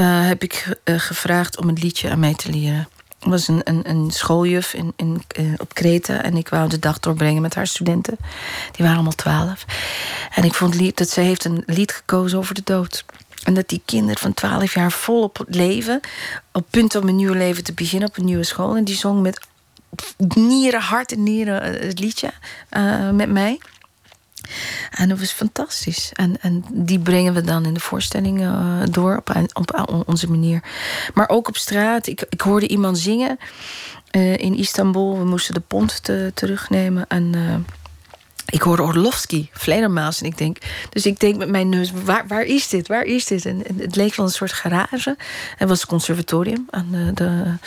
Heb 0.01 0.43
ik 0.43 0.77
gevraagd 0.85 1.57
om 1.57 1.69
een 1.69 1.77
liedje 1.81 2.09
aan 2.09 2.19
mij 2.19 2.33
te 2.33 2.51
leren. 2.51 2.87
Er 3.19 3.29
was 3.29 3.47
een, 3.47 3.61
een, 3.63 3.89
een 3.89 4.11
schooljuf 4.11 4.73
in, 4.73 4.93
in, 4.95 5.23
uh, 5.39 5.53
op 5.57 5.73
Kreta. 5.73 6.21
En 6.21 6.37
ik 6.37 6.49
wou 6.49 6.69
de 6.69 6.79
dag 6.79 6.99
doorbrengen 6.99 7.41
met 7.41 7.55
haar 7.55 7.67
studenten. 7.67 8.17
Die 8.71 8.77
waren 8.77 8.93
allemaal 8.93 9.15
twaalf. 9.15 9.65
En 10.33 10.43
ik 10.43 10.53
vond 10.53 10.75
lief 10.75 10.93
dat 10.93 11.09
zij 11.09 11.23
heeft 11.23 11.45
een 11.45 11.63
lied 11.65 11.91
gekozen 11.91 12.37
over 12.37 12.55
de 12.55 12.61
dood. 12.63 13.05
En 13.47 13.53
dat 13.53 13.69
die 13.69 13.81
kinderen 13.85 14.17
van 14.17 14.33
twaalf 14.33 14.73
jaar 14.73 14.91
volop 14.91 15.45
leven. 15.47 15.99
Op 16.51 16.65
punt 16.69 16.95
om 16.95 17.07
een 17.07 17.15
nieuw 17.15 17.33
leven 17.33 17.63
te 17.63 17.73
beginnen 17.73 18.09
op 18.09 18.17
een 18.17 18.25
nieuwe 18.25 18.43
school. 18.43 18.75
En 18.75 18.83
die 18.83 18.95
zong 18.95 19.21
met 19.21 19.47
nieren, 20.35 20.81
hart 20.81 21.11
en 21.11 21.23
nieren 21.23 21.63
het 21.63 21.99
liedje 21.99 22.31
met 23.13 23.29
mij. 23.29 23.59
En 24.91 25.09
dat 25.09 25.19
was 25.19 25.31
fantastisch. 25.31 26.11
En, 26.13 26.41
en 26.41 26.63
die 26.71 26.99
brengen 26.99 27.33
we 27.33 27.41
dan 27.41 27.65
in 27.65 27.73
de 27.73 27.79
voorstelling 27.79 28.41
uh, 28.41 28.81
door 28.89 29.17
op, 29.17 29.35
op, 29.53 30.03
onze 30.05 30.29
manier. 30.29 30.63
Maar 31.13 31.29
ook 31.29 31.47
op 31.47 31.57
straat. 31.57 32.07
Ik, 32.07 32.25
ik 32.29 32.41
hoorde 32.41 32.67
iemand 32.67 32.99
zingen 32.99 33.37
in 34.35 34.55
Istanbul. 34.55 35.17
We 35.17 35.25
moesten 35.25 35.53
de 35.53 35.63
pont 35.67 36.03
te, 36.03 36.31
terugnemen. 36.33 37.07
En 37.07 37.35
ik 38.49 38.61
hoorde 38.61 38.83
Orlovsky, 38.83 39.47
Vledermaals. 39.51 40.21
En 40.21 40.25
ik 40.25 40.37
denk, 40.37 40.57
dus 40.89 41.05
ik 41.05 41.19
denk 41.19 41.37
met 41.37 41.49
mijn 41.49 41.69
neus, 41.69 41.91
waar, 42.03 42.27
waar 42.27 42.43
is 42.43 42.67
dit? 42.67 42.87
Waar 42.87 43.03
is 43.03 43.25
dit? 43.25 43.45
En, 43.45 43.63
het 43.77 43.95
leek 43.95 44.15
wel 44.15 44.25
een 44.25 44.31
soort 44.31 44.53
garage. 44.53 45.15
Het 45.57 45.69
was 45.69 45.79
het 45.79 45.89
conservatorium 45.89 46.67
aan 46.69 46.87
de, 46.91 47.57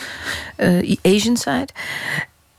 de 0.55 0.97
Asian 1.01 1.37
side. 1.37 1.69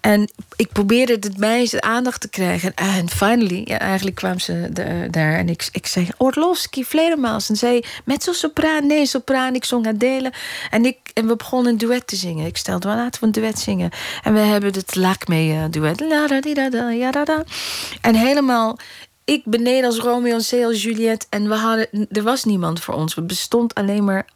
En 0.02 0.30
ik 0.56 0.72
probeerde 0.72 1.12
het 1.12 1.38
meisje 1.38 1.80
aandacht 1.80 2.20
te 2.20 2.28
krijgen. 2.28 2.74
En 2.74 3.10
finally, 3.10 3.64
eigenlijk 3.64 4.16
kwam 4.16 4.38
ze 4.38 4.68
daar. 5.10 5.34
En 5.34 5.48
ik, 5.48 5.68
ik 5.72 5.86
zei, 5.86 6.08
Orlovsky, 6.16 6.84
Vledermaals. 6.84 7.48
En 7.48 7.56
zij, 7.56 7.84
met 8.04 8.22
zo'n 8.22 8.34
sopraan, 8.34 8.86
nee, 8.86 9.06
sopraan. 9.06 9.54
Ik 9.54 9.64
zong 9.64 9.86
Adele. 9.86 10.32
En, 10.70 10.84
ik, 10.84 10.98
en 11.14 11.26
we 11.26 11.36
begonnen 11.36 11.72
een 11.72 11.78
duet 11.78 12.06
te 12.06 12.16
zingen. 12.16 12.46
Ik 12.46 12.56
stelde, 12.56 12.88
wel, 12.88 12.96
laten 12.96 13.20
we 13.20 13.26
een 13.26 13.32
duet 13.32 13.58
zingen. 13.58 13.90
En 14.22 14.32
we 14.32 14.40
hebben 14.40 14.72
het 14.72 14.94
Lakme 14.94 15.68
duet. 15.70 16.00
La 16.00 16.26
da 16.26 16.40
di 16.40 16.54
da 16.54 16.70
da, 16.70 16.90
ja 16.90 17.10
da. 17.10 17.44
En 18.00 18.14
helemaal 18.14 18.78
ik 19.24 19.42
beneden 19.44 19.84
als 19.84 19.98
Romeo 19.98 20.36
en 20.36 20.44
C 20.50 20.64
als 20.64 20.82
Juliette. 20.82 21.26
En 21.30 21.48
we 21.48 21.54
hadden, 21.54 21.88
er 22.10 22.22
was 22.22 22.44
niemand 22.44 22.80
voor 22.80 22.94
ons. 22.94 23.14
Het 23.14 23.26
bestond 23.26 23.74
alleen 23.74 24.04
maar 24.04 24.26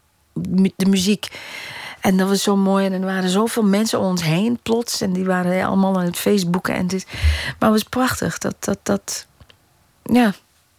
de 0.77 0.87
muziek. 0.87 1.29
En 2.07 2.17
dat 2.17 2.29
was 2.29 2.43
zo 2.43 2.57
mooi. 2.57 2.87
En 2.87 2.93
er 2.93 3.01
waren 3.01 3.29
zoveel 3.29 3.63
mensen 3.63 3.99
om 3.99 4.07
ons 4.07 4.23
heen 4.23 4.59
plots. 4.63 5.01
En 5.01 5.13
die 5.13 5.25
waren 5.25 5.67
allemaal 5.67 5.99
aan 5.99 6.05
het 6.05 6.19
Facebooken. 6.19 6.75
En 6.75 6.87
dit. 6.87 7.07
Maar 7.59 7.71
het 7.71 7.83
was 7.83 7.83
prachtig. 7.83 8.39
Dat, 8.39 8.55
dat, 8.59 8.79
dat, 8.83 9.27
ja, 10.03 10.35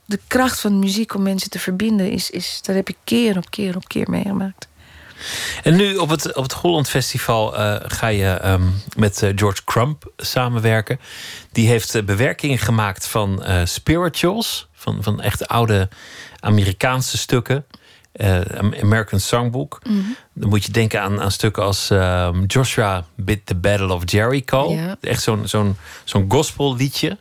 de 0.06 0.20
kracht 0.28 0.60
van 0.60 0.80
muziek 0.80 1.14
om 1.14 1.22
mensen 1.22 1.50
te 1.50 1.60
verbinden... 1.60 2.12
Is, 2.12 2.30
is, 2.30 2.60
dat 2.62 2.76
heb 2.76 2.90
ik 2.90 2.96
keer 3.04 3.38
op 3.38 3.50
keer 3.50 3.76
op 3.76 3.88
keer 3.88 4.10
meegemaakt. 4.10 4.68
En 5.64 5.76
nu 5.76 5.96
op 5.96 6.10
het, 6.10 6.36
op 6.36 6.44
het 6.44 6.54
Holland 6.54 6.90
Festival 6.90 7.60
uh, 7.60 7.76
ga 7.82 8.08
je 8.08 8.46
um, 8.46 8.82
met 8.96 9.22
uh, 9.22 9.32
George 9.36 9.64
Crump 9.64 10.12
samenwerken. 10.18 11.00
Die 11.52 11.68
heeft 11.68 11.96
uh, 11.96 12.04
bewerkingen 12.04 12.58
gemaakt 12.58 13.08
van 13.08 13.44
spirituals. 13.64 14.68
Van, 14.74 15.04
van 15.04 15.22
echt 15.22 15.48
oude 15.48 15.90
Amerikaanse 16.40 17.18
stukken. 17.18 17.66
Uh, 18.18 18.40
American 18.82 19.20
Songbook. 19.20 19.80
Mm 19.84 19.94
-hmm. 19.94 20.16
Dan 20.34 20.50
moet 20.50 20.66
je 20.66 20.72
denken 20.72 21.02
aan, 21.02 21.22
aan 21.22 21.32
stukken 21.32 21.64
als 21.64 21.90
um, 21.90 22.44
Joshua 22.46 23.06
Bit 23.16 23.46
the 23.46 23.56
Battle 23.56 23.94
of 23.94 24.02
Jericho. 24.06 24.72
Ja. 24.72 24.98
Echt 25.02 25.22
zo'n 25.22 25.48
zo'n 25.48 25.76
zo'n 26.04 26.26
gospelliedje. 26.30 27.18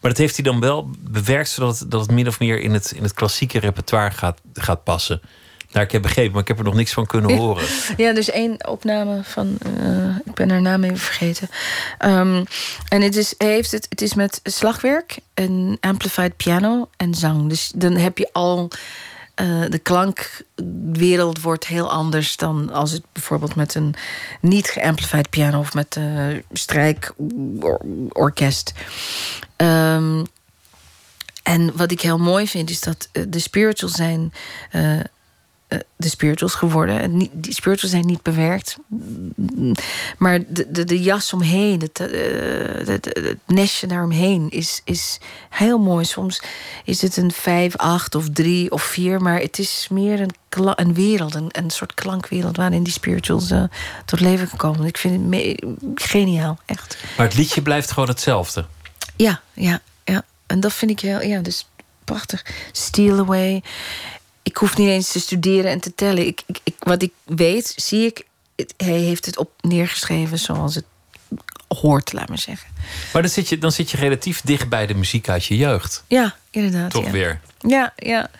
Maar 0.00 0.10
dat 0.10 0.16
heeft 0.16 0.34
hij 0.36 0.44
dan 0.44 0.60
wel 0.60 0.90
bewerkt 0.98 1.48
zodat 1.48 1.84
dat 1.88 2.00
het 2.00 2.10
min 2.10 2.28
of 2.28 2.40
meer 2.40 2.60
in 2.60 2.72
het, 2.72 2.92
in 2.96 3.02
het 3.02 3.14
klassieke 3.14 3.58
repertoire 3.58 4.10
gaat, 4.10 4.40
gaat 4.54 4.84
passen. 4.84 5.20
Nou, 5.72 5.86
ik 5.86 5.92
heb 5.92 6.02
begrepen, 6.02 6.32
maar 6.32 6.40
ik 6.40 6.48
heb 6.48 6.58
er 6.58 6.64
nog 6.64 6.74
niks 6.74 6.92
van 6.92 7.06
kunnen 7.06 7.36
horen. 7.36 7.64
Ja, 7.96 8.12
dus 8.12 8.30
één 8.30 8.68
opname 8.68 9.20
van. 9.22 9.58
eh, 9.78 10.16
ik 10.24 10.34
ben 10.34 10.50
haar 10.50 10.60
naam 10.62 10.84
even 10.84 10.98
vergeten. 10.98 11.48
Ehm, 11.98 12.44
en 12.88 13.02
het 13.02 13.16
is, 13.16 13.34
heeft 13.38 13.70
het, 13.70 13.86
het 13.88 14.02
is 14.02 14.14
met 14.14 14.40
slagwerk, 14.42 15.18
en 15.34 15.76
amplified 15.80 16.36
piano 16.36 16.88
en 16.96 17.14
zang. 17.14 17.48
Dus 17.48 17.72
dan 17.74 17.92
heb 17.92 18.18
je 18.18 18.28
al. 18.32 18.70
Eh, 19.34 19.62
de 19.68 19.78
klankwereld 19.78 21.40
wordt 21.40 21.66
heel 21.66 21.90
anders 21.90 22.36
dan 22.36 22.72
als 22.72 22.90
het 22.90 23.02
bijvoorbeeld 23.12 23.54
met 23.54 23.74
een 23.74 23.94
niet 24.40 24.68
geamplified 24.68 25.30
piano 25.30 25.58
of 25.58 25.74
met 25.74 25.96
een 25.96 26.44
strijkorkest. 26.52 28.72
Ehm, 29.56 30.22
en 31.44 31.76
wat 31.76 31.90
ik 31.90 32.00
heel 32.00 32.18
mooi 32.18 32.48
vind 32.48 32.70
is 32.70 32.80
dat 32.80 33.08
eh, 33.12 33.22
de 33.28 33.38
spirituals 33.38 33.94
zijn 33.94 34.32
eh, 34.70 34.94
eh, 34.94 35.00
de 35.96 36.08
spirituals 36.08 36.54
geworden. 36.54 37.18
Die 37.18 37.52
spirituals 37.54 37.92
zijn 37.92 38.06
niet 38.06 38.22
bewerkt. 38.22 38.76
Maar 40.18 40.38
de, 40.48 40.66
de, 40.70 40.84
de 40.84 41.02
jas 41.02 41.32
omheen, 41.32 41.80
het, 41.80 42.00
eh, 42.00 42.86
het, 42.86 43.04
het 43.04 43.38
nestje 43.46 43.86
daaromheen 43.86 44.50
is, 44.50 44.80
is 44.84 45.18
heel 45.50 45.78
mooi. 45.78 46.04
Soms 46.04 46.42
is 46.84 47.02
het 47.02 47.16
een 47.16 47.32
vijf, 47.32 47.76
acht 47.76 48.14
of 48.14 48.28
drie 48.30 48.70
of 48.70 48.82
vier. 48.82 49.20
Maar 49.20 49.40
het 49.40 49.58
is 49.58 49.86
meer 49.90 50.20
een, 50.20 50.34
een 50.74 50.94
wereld, 50.94 51.34
een, 51.34 51.48
een 51.50 51.70
soort 51.70 51.94
klankwereld... 51.94 52.56
waarin 52.56 52.82
die 52.82 52.92
spirituals 52.92 53.50
eh, 53.50 53.62
tot 54.04 54.20
leven 54.20 54.56
komen. 54.56 54.86
Ik 54.86 54.98
vind 54.98 55.14
het 55.14 55.24
me- 55.24 55.76
geniaal, 55.94 56.58
echt. 56.66 56.96
Maar 57.16 57.26
het 57.26 57.36
liedje 57.36 57.62
blijft 57.62 57.90
gewoon 57.92 58.08
hetzelfde. 58.08 58.64
Ja, 59.16 59.40
ja, 59.52 59.80
ja. 60.04 60.24
En 60.46 60.60
dat 60.60 60.72
vind 60.72 60.90
ik 60.90 61.00
heel, 61.00 61.22
ja, 61.22 61.40
dus 61.40 61.66
prachtig. 62.04 62.44
Steal 62.72 63.18
Away. 63.18 63.62
Ik 64.44 64.56
hoef 64.56 64.76
niet 64.76 64.88
eens 64.88 65.12
te 65.12 65.20
studeren 65.20 65.70
en 65.70 65.80
te 65.80 65.94
tellen. 65.94 66.26
Ik, 66.26 66.42
ik, 66.46 66.58
ik- 66.62 66.74
wat 66.78 67.02
ik 67.02 67.12
weet, 67.24 67.72
zie 67.76 68.06
ik. 68.06 68.26
het- 68.56 68.74
hij 68.76 68.98
heeft 68.98 69.26
het 69.26 69.38
op 69.38 69.50
neergeschreven 69.60 70.38
zoals 70.38 70.74
het 70.74 70.84
hoort, 71.68 72.12
laat 72.12 72.28
maar 72.28 72.38
zeggen. 72.38 72.68
Maar 73.12 73.22
dan 73.22 73.30
zit, 73.30 73.48
je, 73.48 73.58
dan 73.58 73.72
zit 73.72 73.90
je 73.90 73.96
relatief 73.96 74.40
dicht 74.40 74.68
bij 74.68 74.86
de 74.86 74.94
muziek 74.94 75.28
uit 75.28 75.44
je 75.44 75.56
jeugd. 75.56 76.04
Ja, 76.08 76.36
inderdaad. 76.50 76.90
Toch 76.90 77.04
ja. 77.04 77.10
weer. 77.10 77.40
Ja, 77.58 77.92
ja. 77.96 78.30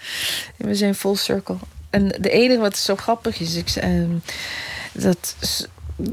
We 0.56 0.74
zijn 0.74 0.94
full 0.94 1.14
circle. 1.16 1.56
En 1.90 2.08
de 2.08 2.30
enige 2.30 2.60
wat 2.60 2.76
zo 2.76 2.96
grappig 2.96 3.40
is, 3.40 3.54
ik, 3.54 3.68
ehm, 3.70 4.10
dat 4.92 5.36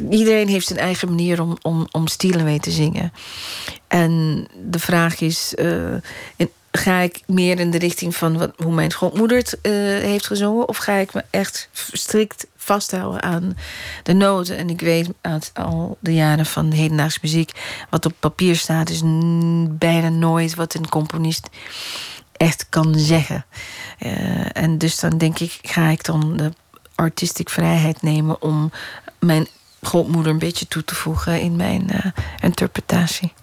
iedereen 0.09 0.47
heeft 0.47 0.67
zijn 0.67 0.79
eigen 0.79 1.07
manier 1.09 1.41
om, 1.41 1.57
om, 1.61 1.87
om 1.91 2.07
Steal 2.07 2.39
Away 2.39 2.59
te 2.59 2.71
zingen. 2.71 3.13
En 3.87 4.47
de 4.65 4.79
vraag 4.79 5.19
is, 5.21 5.55
eh, 5.55 5.93
ga 6.71 6.99
ik 6.99 7.21
meer 7.27 7.59
in 7.59 7.71
de 7.71 7.77
richting 7.77 8.15
van 8.15 8.37
wat, 8.37 8.51
hoe 8.57 8.73
mijn 8.73 8.91
grootmoeder 8.91 9.37
het 9.37 9.61
eh, 9.61 9.71
heeft 9.73 10.27
gezongen? 10.27 10.67
Of 10.67 10.77
ga 10.77 10.93
ik 10.93 11.13
me 11.13 11.23
echt 11.29 11.69
strikt 11.91 12.47
vasthouden 12.55 13.21
aan 13.21 13.57
de 14.03 14.13
noten? 14.13 14.57
En 14.57 14.69
ik 14.69 14.81
weet 14.81 15.09
uit 15.21 15.51
al 15.53 15.97
de 15.99 16.13
jaren 16.13 16.45
van 16.45 16.71
hedendaagse 16.71 17.19
muziek... 17.21 17.51
wat 17.89 18.05
op 18.05 18.13
papier 18.19 18.55
staat, 18.55 18.89
is 18.89 19.01
bijna 19.69 20.09
nooit 20.09 20.55
wat 20.55 20.73
een 20.73 20.89
componist 20.89 21.49
echt 22.37 22.65
kan 22.69 22.95
zeggen. 22.95 23.45
Eh, 23.97 24.57
en 24.57 24.77
dus 24.77 24.99
dan 24.99 25.17
denk 25.17 25.39
ik, 25.39 25.59
ga 25.61 25.87
ik 25.87 26.03
dan 26.03 26.37
de 26.37 26.51
artistic 26.95 27.49
vrijheid 27.49 28.01
nemen 28.01 28.41
om 28.41 28.71
mijn 29.19 29.47
grootmoeder 29.81 30.31
een 30.31 30.39
beetje 30.39 30.67
toe 30.67 30.83
te 30.83 30.95
voegen 30.95 31.41
in 31.41 31.55
mijn 31.55 31.89
eh, 31.89 32.05
interpretatie. 32.41 33.33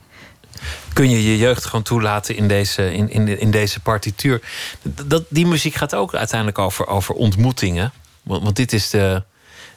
Kun 0.99 1.11
je 1.11 1.22
je 1.30 1.36
jeugd 1.38 1.64
gewoon 1.64 1.82
toelaten 1.82 2.36
in 2.36 2.49
deze, 2.49 2.94
in, 2.94 3.11
in, 3.11 3.40
in 3.40 3.51
deze 3.51 3.80
partituur? 3.80 4.40
Dat, 5.07 5.24
die 5.28 5.46
muziek 5.46 5.74
gaat 5.74 5.94
ook 5.94 6.14
uiteindelijk 6.14 6.59
over, 6.59 6.86
over 6.86 7.14
ontmoetingen. 7.14 7.92
Want, 8.22 8.42
want 8.42 8.57
dit 8.57 8.72
is 8.72 8.90
de, 8.90 9.22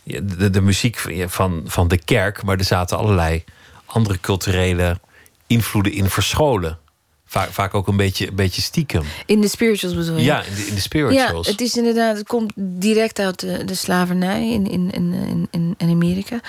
de, 0.03 0.49
de 0.49 0.61
muziek 0.61 0.97
van- 0.97 1.29
van, 1.29 1.61
van 1.65 1.87
de 1.87 1.97
kerk, 1.97 2.43
maar 2.43 2.57
er 2.57 2.63
zaten 2.63 2.97
allerlei 2.97 3.43
andere 3.85 4.19
culturele 4.19 4.99
invloeden 5.47 5.93
in 5.93 6.09
verscholen. 6.09 6.77
Vaak, 7.25 7.51
vaak 7.51 7.73
ook 7.73 7.87
een 7.87 7.97
beetje, 7.97 8.27
een 8.27 8.35
beetje 8.35 8.61
stiekem. 8.61 9.03
In 9.25 9.41
de 9.41 9.47
spirituals 9.47 9.95
bedoel 9.95 10.17
je? 10.17 10.23
Ja, 10.23 10.43
in 10.43 10.55
de, 10.55 10.67
in 10.67 10.75
de 10.75 10.81
spirituals. 10.81 11.45
Ja, 11.45 11.51
het 11.51 11.61
is 11.61 11.77
inderdaad, 11.77 12.17
het 12.17 12.27
komt 12.27 12.51
direct 12.55 13.19
uit 13.19 13.39
de, 13.39 13.65
de 13.65 13.75
slavernij 13.75 14.49
in, 14.49 14.69
in, 14.69 14.91
in, 14.91 15.13
in, 15.13 15.47
in, 15.51 15.75
in 15.77 15.89
Amerika. 15.89 16.39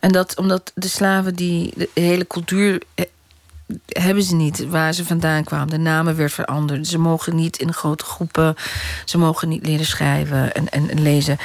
En 0.00 0.12
dat 0.12 0.36
omdat 0.36 0.72
de 0.74 0.88
slaven 0.88 1.34
die 1.34 1.72
de 1.76 1.88
hele 1.94 2.26
cultuur 2.26 2.82
eh, 2.94 3.04
hebben 3.86 4.22
ze 4.22 4.34
niet 4.34 4.66
waar 4.68 4.92
ze 4.92 5.04
vandaan 5.04 5.44
kwamen. 5.44 5.68
De 5.68 5.78
namen 5.78 6.16
werd 6.16 6.32
veranderd. 6.32 6.86
Ze 6.86 6.98
mogen 6.98 7.36
niet 7.36 7.58
in 7.58 7.72
grote 7.72 8.04
groepen. 8.04 8.54
Ze 9.04 9.18
mogen 9.18 9.48
niet 9.48 9.66
leren 9.66 9.86
schrijven 9.86 10.54
en, 10.54 10.68
en, 10.68 10.90
en 10.90 11.02
lezen. 11.02 11.38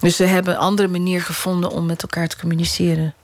Dus 0.00 0.16
ze 0.16 0.24
hebben 0.24 0.54
een 0.54 0.60
andere 0.60 0.88
manier 0.88 1.22
gevonden 1.22 1.70
om 1.70 1.86
met 1.86 2.02
elkaar 2.02 2.28
te 2.28 2.38
communiceren. 2.38 3.14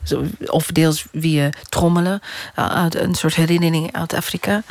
Of 0.47 0.67
deels 0.67 1.07
via 1.13 1.51
trommelen. 1.69 2.21
uh, 2.59 2.67
Uit 2.67 2.95
een 2.95 3.15
soort 3.15 3.35
herinnering 3.35 3.93
uit 3.93 4.15
Afrika. 4.15 4.63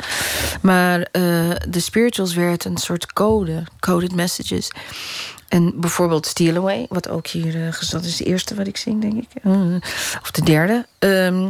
Maar 0.60 1.00
eh, 1.00 1.22
de 1.68 1.80
spirituals 1.80 2.34
werd 2.34 2.64
een 2.64 2.76
soort 2.76 3.12
code. 3.12 3.64
Coded 3.80 4.14
messages. 4.14 4.70
En 5.48 5.80
bijvoorbeeld 5.80 6.26
Steal 6.26 6.56
Away, 6.56 6.86
wat 6.88 7.08
ook 7.08 7.26
hier 7.26 7.66
eh 7.66 7.72
gezet 7.72 8.04
is. 8.04 8.16
De 8.16 8.24
eerste 8.24 8.54
wat 8.54 8.66
ik 8.66 8.76
zing, 8.76 9.00
denk 9.00 9.14
ik. 9.14 9.28
Eh, 9.42 9.52
of 10.22 10.30
de 10.30 10.42
derde. 10.42 10.86
Ehm, 10.98 11.48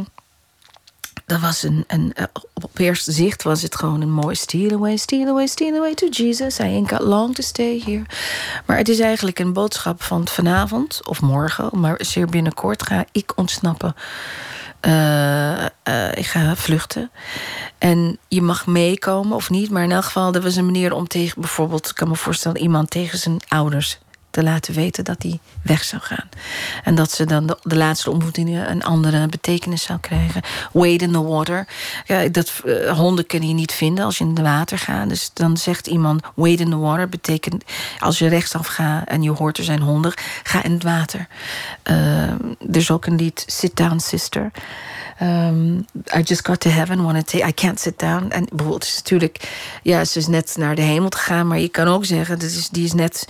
dat 1.29 1.39
was 1.39 1.63
een, 1.63 1.83
een 1.87 2.13
eh, 2.13 2.23
op 2.53 2.79
eerste 2.79 3.11
zicht 3.11 3.43
was 3.43 3.61
het 3.61 3.75
gewoon 3.75 4.01
een 4.01 4.11
mooi 4.11 4.35
steal 4.35 4.71
away, 4.71 4.97
steal 4.97 5.27
away, 5.27 5.47
steal 5.47 5.75
away 5.75 5.93
to 5.93 6.07
Jesus. 6.07 6.59
I 6.59 6.63
ain't 6.63 6.89
got 6.89 7.01
long 7.01 7.35
to 7.35 7.43
stay 7.43 7.81
here. 7.85 8.03
Maar 8.65 8.77
het 8.77 8.89
is 8.89 8.99
eigenlijk 8.99 9.39
een 9.39 9.53
boodschap 9.53 10.03
van 10.03 10.27
vanavond 10.27 11.07
of 11.07 11.21
morgen, 11.21 11.69
maar 11.73 11.95
zeer 11.97 12.27
binnenkort 12.27 12.83
ga 12.83 13.05
ik 13.11 13.31
ontsnappen. 13.35 13.95
Eh, 14.79 15.65
eh, 15.65 16.11
ik 16.13 16.25
ga 16.25 16.55
vluchten. 16.55 17.11
En 17.77 18.17
je 18.27 18.41
mag 18.41 18.65
meekomen 18.65 19.35
of 19.35 19.49
niet, 19.49 19.69
maar 19.69 19.83
in 19.83 19.91
elk 19.91 20.03
geval, 20.03 20.33
er 20.33 20.41
was 20.41 20.55
een 20.55 20.65
manier 20.65 20.93
om 20.93 21.07
tegen, 21.07 21.41
bijvoorbeeld, 21.41 21.89
ik 21.89 21.95
kan 21.95 22.07
me 22.07 22.15
voorstellen, 22.15 22.61
iemand 22.61 22.89
tegen 22.89 23.17
zijn 23.17 23.37
ouders 23.47 23.99
te 24.29 24.43
laten 24.43 24.73
weten 24.73 25.03
dat 25.03 25.23
hij 25.23 25.39
weg 25.61 25.83
zou 25.83 26.01
gaan. 26.01 26.29
En 26.83 26.95
dat 26.95 27.11
ze 27.11 27.25
dan 27.25 27.47
de, 27.47 27.75
laatste 27.75 28.11
ontmoetingen 28.11 28.71
een 28.71 28.83
andere 28.83 29.27
betekenis 29.27 29.83
zou 29.83 29.99
krijgen. 29.99 30.41
Wade 30.71 31.03
in 31.03 31.11
the 31.11 31.23
water. 31.23 31.67
Ja, 32.05 32.27
dat, 32.27 32.61
eh, 32.65 32.97
honden 32.97 33.25
kun 33.25 33.47
je 33.47 33.53
niet 33.53 33.71
vinden 33.71 34.05
als 34.05 34.17
je 34.17 34.23
in 34.23 34.29
het 34.29 34.39
water 34.39 34.77
gaat. 34.77 35.09
Dus 35.09 35.31
dan 35.33 35.57
zegt 35.57 35.87
iemand 35.87 36.21
wade 36.35 36.63
in 36.63 36.69
the 36.69 36.77
water. 36.77 37.09
Betekent 37.09 37.63
als 37.99 38.19
je 38.19 38.27
rechtsaf 38.27 38.67
gaat 38.67 39.07
en 39.07 39.21
je 39.21 39.31
hoort 39.31 39.57
er 39.57 39.63
zijn 39.63 39.81
honden, 39.81 40.13
ga 40.43 40.63
in 40.63 40.71
het 40.71 40.83
water. 40.83 41.27
Eh, 41.83 42.29
er 42.29 42.75
is 42.75 42.91
ook 42.91 43.05
een 43.05 43.15
lied 43.15 43.43
Sit 43.47 43.75
Down 43.75 43.97
Sister. 43.97 44.51
Um, 45.21 45.85
I 46.15 46.21
just 46.23 46.45
got 46.45 46.59
to 46.59 46.69
heaven, 46.69 47.03
wanna 47.03 47.21
take, 47.21 47.47
I 47.47 47.53
can't 47.53 47.79
sit 47.79 47.99
down. 47.99 48.29
En 48.29 48.45
bijvoorbeeld, 48.49 48.83
het 48.83 48.91
is 48.91 48.97
natuurlijk, 48.97 49.49
ja, 49.83 50.05
ze 50.05 50.19
is 50.19 50.27
net 50.27 50.55
naar 50.57 50.75
de 50.75 50.81
hemel 50.81 51.09
gegaan, 51.09 51.47
maar 51.47 51.59
je 51.59 51.69
kan 51.69 51.87
ook 51.87 52.05
zeggen, 52.05 52.39
dat 52.39 52.49
is, 52.49 52.69
die 52.69 52.83
is 52.83 52.93
net 52.93 53.27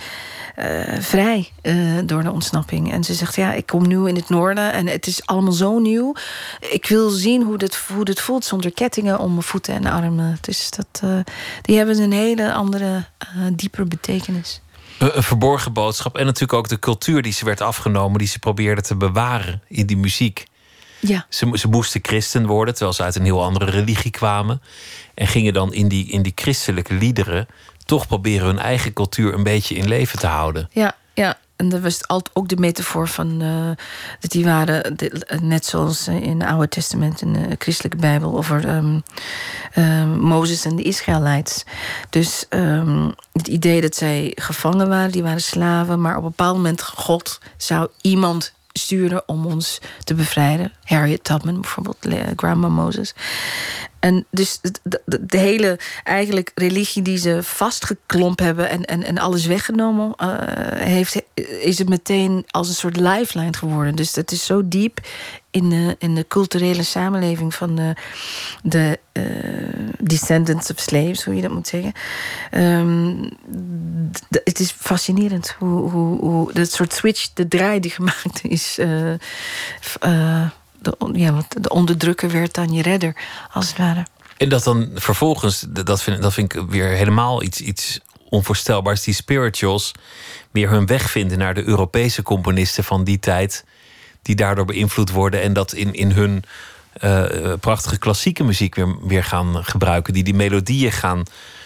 eh, 0.54 1.00
vrij 1.00 1.50
eh, 1.62 1.74
door 2.04 2.22
de 2.22 2.30
ontsnapping. 2.30 2.92
En 2.92 3.04
ze 3.04 3.14
zegt, 3.14 3.34
ja, 3.34 3.52
ik 3.52 3.66
kom 3.66 3.88
nu 3.88 4.08
in 4.08 4.16
het 4.16 4.28
noorden 4.28 4.72
en 4.72 4.86
het 4.86 5.06
is 5.06 5.26
allemaal 5.26 5.52
zo 5.52 5.78
nieuw. 5.78 6.14
Ik 6.70 6.86
wil 6.86 7.10
zien 7.10 7.42
hoe 7.42 7.58
dit, 7.58 7.76
hoe 7.94 8.04
dit 8.04 8.20
voelt 8.20 8.44
zonder 8.44 8.72
kettingen 8.72 9.18
om 9.18 9.30
mijn 9.30 9.42
voeten 9.42 9.74
en 9.74 9.86
armen. 9.86 10.38
Dus 10.40 10.70
dat, 10.70 11.00
eh, 11.02 11.18
die 11.62 11.76
hebben 11.76 11.98
een 11.98 12.12
hele 12.12 12.52
andere, 12.52 13.04
eh, 13.18 13.26
dieper 13.52 13.88
betekenis. 13.88 14.60
Een 14.98 15.22
verborgen 15.22 15.72
boodschap. 15.72 16.16
En 16.16 16.24
natuurlijk 16.24 16.52
ook 16.52 16.68
de 16.68 16.78
cultuur 16.78 17.22
die 17.22 17.32
ze 17.32 17.44
werd 17.44 17.60
afgenomen, 17.60 18.18
die 18.18 18.28
ze 18.28 18.38
probeerde 18.38 18.82
te 18.82 18.96
bewaren 18.96 19.62
in 19.68 19.86
die 19.86 19.96
muziek. 19.96 20.48
Ja. 21.00 21.26
Ze, 21.28 21.50
ze 21.52 21.68
moesten 21.68 22.00
christen 22.02 22.46
worden, 22.46 22.74
terwijl 22.74 22.96
ze 22.96 23.02
uit 23.02 23.16
een 23.16 23.24
heel 23.24 23.42
andere 23.42 23.70
religie 23.70 24.10
kwamen. 24.10 24.62
En 25.14 25.26
gingen 25.26 25.52
dan 25.52 25.72
in 25.72 25.88
die, 25.88 26.06
in 26.10 26.22
die 26.22 26.32
christelijke 26.34 26.94
liederen 26.94 27.46
toch 27.84 28.06
proberen 28.06 28.46
hun 28.46 28.58
eigen 28.58 28.92
cultuur 28.92 29.34
een 29.34 29.42
beetje 29.42 29.74
in 29.74 29.88
leven 29.88 30.18
te 30.18 30.26
houden. 30.26 30.68
Ja, 30.72 30.94
ja. 31.14 31.38
En 31.56 31.68
dat 31.68 31.80
was 31.80 32.06
altijd 32.08 32.36
ook 32.36 32.48
de 32.48 32.56
metafoor 32.56 33.08
van 33.08 33.40
eh, 33.42 33.84
dat 34.20 34.30
die 34.30 34.44
waren 34.44 34.96
de- 34.96 35.38
net 35.42 35.66
zoals 35.66 36.08
in 36.08 36.40
het 36.40 36.50
Oude 36.50 36.68
Testament 36.68 37.20
in 37.22 37.32
de 37.32 37.56
christelijke 37.58 37.96
Bijbel 37.96 38.36
over 38.36 38.68
ehm, 38.68 39.00
ehm, 39.72 40.08
Mozes 40.20 40.64
en 40.64 40.76
de 40.76 40.82
Israëlites. 40.82 41.64
Dus 42.10 42.46
ehm, 42.48 43.10
het 43.32 43.48
idee 43.48 43.80
dat 43.80 43.94
zij 43.96 44.32
gevangen 44.34 44.88
waren, 44.88 45.10
die 45.12 45.22
waren 45.22 45.40
slaven, 45.42 46.00
maar 46.00 46.16
op 46.16 46.22
een 46.22 46.28
bepaald 46.28 46.56
moment 46.56 46.82
God 46.82 47.38
zou 47.56 47.88
iemand 48.00 48.52
sturen 48.72 49.22
om 49.26 49.46
ons 49.46 49.80
te 50.04 50.14
bevrijden. 50.14 50.72
Harriet 50.84 51.24
Tubman 51.24 51.60
bijvoorbeeld, 51.60 52.06
Grandma 52.36 52.68
Moses. 52.68 53.14
En 54.00 54.26
dus 54.30 54.60
de, 55.20 55.38
hele 55.38 55.78
eigenlijk 56.04 56.52
religie 56.54 57.02
die 57.02 57.18
ze 57.18 57.42
vastgeklomp 57.42 58.38
hebben 58.38 58.68
en, 58.68 58.84
en, 58.84 59.04
en 59.04 59.18
alles 59.18 59.46
weggenomen, 59.46 60.14
uh, 60.22 60.34
heeft, 60.72 61.22
is 61.60 61.78
het 61.78 61.88
meteen 61.88 62.44
als 62.48 62.68
een 62.68 62.74
soort 62.74 62.96
lifeline 62.96 63.56
geworden. 63.56 63.96
Dus 63.96 64.12
dat 64.12 64.30
is 64.30 64.44
zo 64.44 64.68
diep 64.68 65.00
in 65.50 65.68
de, 65.68 65.96
in 65.98 66.14
de 66.14 66.24
culturele 66.28 66.82
samenleving 66.82 67.54
van 67.54 67.74
de, 67.74 67.94
de 68.62 68.98
uh, 69.12 69.24
descendants 69.98 70.70
of 70.70 70.78
slaves, 70.78 71.24
hoe 71.24 71.34
je 71.34 71.42
dat 71.42 71.50
moet 71.50 71.68
zeggen. 71.68 71.92
Um, 72.52 73.30
het 74.30 74.60
is 74.60 74.70
fascinerend 74.70 75.54
hoe, 75.58 75.90
hoe, 75.90 76.18
hoe 76.18 76.52
dat 76.52 76.72
soort 76.72 76.92
switch, 76.92 77.32
de 77.32 77.48
draai 77.48 77.80
die 77.80 77.90
gemaakt 77.90 78.40
is. 78.42 78.78
Uh, 78.78 79.12
de, 80.80 81.10
ja, 81.12 81.32
want 81.32 81.62
de 81.62 81.68
onderdrukker 81.68 82.30
werd 82.30 82.54
dan 82.54 82.72
je 82.72 82.82
redder, 82.82 83.16
als 83.52 83.68
het 83.68 83.76
ware. 83.76 84.06
En 84.36 84.48
dat 84.48 84.64
dan 84.64 84.90
vervolgens, 84.94 85.66
dat 85.68 86.02
vind, 86.02 86.22
dat 86.22 86.32
vind 86.32 86.54
ik 86.54 86.62
weer 86.68 86.88
helemaal 86.88 87.42
iets, 87.42 87.60
iets 87.60 88.00
onvoorstelbaars, 88.28 89.02
die 89.02 89.14
spirituals 89.14 89.92
weer 90.50 90.70
hun 90.70 90.86
weg 90.86 91.10
vinden 91.10 91.38
naar 91.38 91.54
de 91.54 91.64
Europese 91.64 92.22
componisten 92.22 92.84
van 92.84 93.04
die 93.04 93.18
tijd, 93.18 93.64
die 94.22 94.34
daardoor 94.34 94.64
beïnvloed 94.64 95.10
worden 95.10 95.42
en 95.42 95.52
dat 95.52 95.72
in, 95.72 95.92
in 95.92 96.10
hun 96.10 96.44
uh, 97.04 97.52
prachtige 97.60 97.98
klassieke 97.98 98.44
muziek 98.44 98.74
weer, 98.74 99.06
weer 99.06 99.24
gaan 99.24 99.64
gebruiken, 99.64 100.12
die 100.12 100.22
die 100.22 100.34
melodieën 100.34 100.92
gaan 100.92 101.22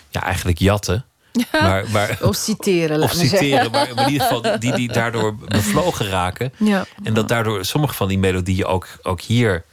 ja, 0.08 0.22
eigenlijk 0.22 0.58
jatten. 0.58 1.04
Maar, 1.52 1.84
maar, 1.92 2.18
of 2.22 2.36
citeren, 2.36 3.02
Of 3.02 3.12
citeren, 3.12 3.70
maar, 3.70 3.88
in 3.88 4.08
ieder 4.08 4.26
geval 4.26 4.58
die, 4.58 4.74
die 4.74 4.92
daardoor 4.92 5.34
bevlogen 5.34 6.08
raken. 6.08 6.52
Ja. 6.56 6.84
En 7.02 7.14
dat 7.14 7.28
daardoor 7.28 7.64
sommige 7.64 7.94
van 7.94 8.08
die 8.08 8.18
melodieën 8.18 8.64
ook, 8.64 8.86
ook 9.02 9.20
hier 9.20 9.64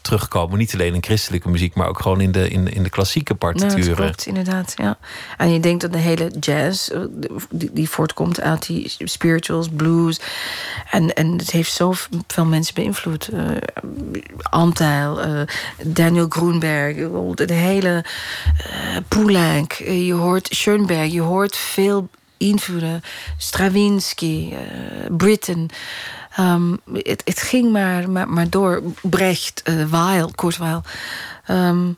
terugkomen. 0.00 0.58
Niet 0.58 0.74
alleen 0.74 0.94
in 0.94 1.02
christelijke 1.02 1.48
muziek, 1.48 1.74
maar 1.74 1.88
ook 1.88 2.00
gewoon 2.00 2.20
in 2.20 2.32
de, 2.32 2.48
in, 2.48 2.72
in 2.72 2.82
de 2.82 2.90
klassieke 2.90 3.34
partituren. 3.34 3.82
Ja, 3.82 3.86
dat 3.86 3.96
klopt, 3.96 4.26
inderdaad. 4.26 4.74
Ja. 4.76 4.98
En 5.36 5.52
je 5.52 5.60
denkt 5.60 5.80
dat 5.80 5.92
de 5.92 5.98
hele 5.98 6.32
jazz, 6.40 6.88
eh, 6.88 7.00
die, 7.50 7.70
die 7.72 7.90
voortkomt 7.90 8.40
uit 8.40 8.66
die 8.66 8.92
spirituals, 8.98 9.68
blues. 9.68 10.20
En, 10.90 11.14
en 11.14 11.32
het 11.32 11.50
heeft 11.50 11.72
zoveel 11.72 12.44
mensen 12.44 12.74
beïnvloed. 12.74 13.30
Uh, 13.32 13.50
Anteil, 14.42 15.26
uh, 15.26 15.40
Daniel 15.84 16.26
Groenberg, 16.28 16.96
de 17.34 17.54
hele 17.54 18.04
uh, 18.66 18.96
Poulenc. 19.08 19.72
je 19.72 20.14
hoort 20.14 20.48
Schoenberg, 20.50 21.12
je 21.12 21.20
hoort 21.20 21.56
veel 21.56 22.08
invloeden. 22.36 23.02
Stravinsky, 23.36 24.54
Britten. 25.08 25.68
Um, 26.40 26.78
het, 26.92 27.22
het, 27.24 27.42
ging 27.42 27.72
maar, 27.72 28.10
maar, 28.10 28.28
maar 28.28 28.50
door. 28.50 28.82
Brecht, 29.02 29.62
uh, 29.64 29.84
Weil. 29.84 30.82
Um, 31.48 31.96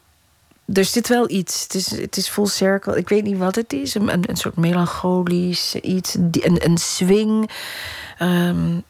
er 0.72 0.84
zit 0.84 1.08
wel 1.08 1.30
iets. 1.30 1.62
Het 1.62 1.74
is, 1.74 1.90
het 1.90 2.16
is 2.16 2.28
full 2.28 2.46
circle. 2.46 2.96
Ik 2.96 3.08
weet 3.08 3.24
niet 3.24 3.38
wat 3.38 3.54
het 3.54 3.72
is. 3.72 3.94
Een, 3.94 4.30
een 4.30 4.36
soort 4.36 4.56
melancholisch 4.56 5.74
iets. 5.74 6.14
Een, 6.14 6.64
een 6.64 6.78
swing. 6.78 7.50
Um, 8.22 8.82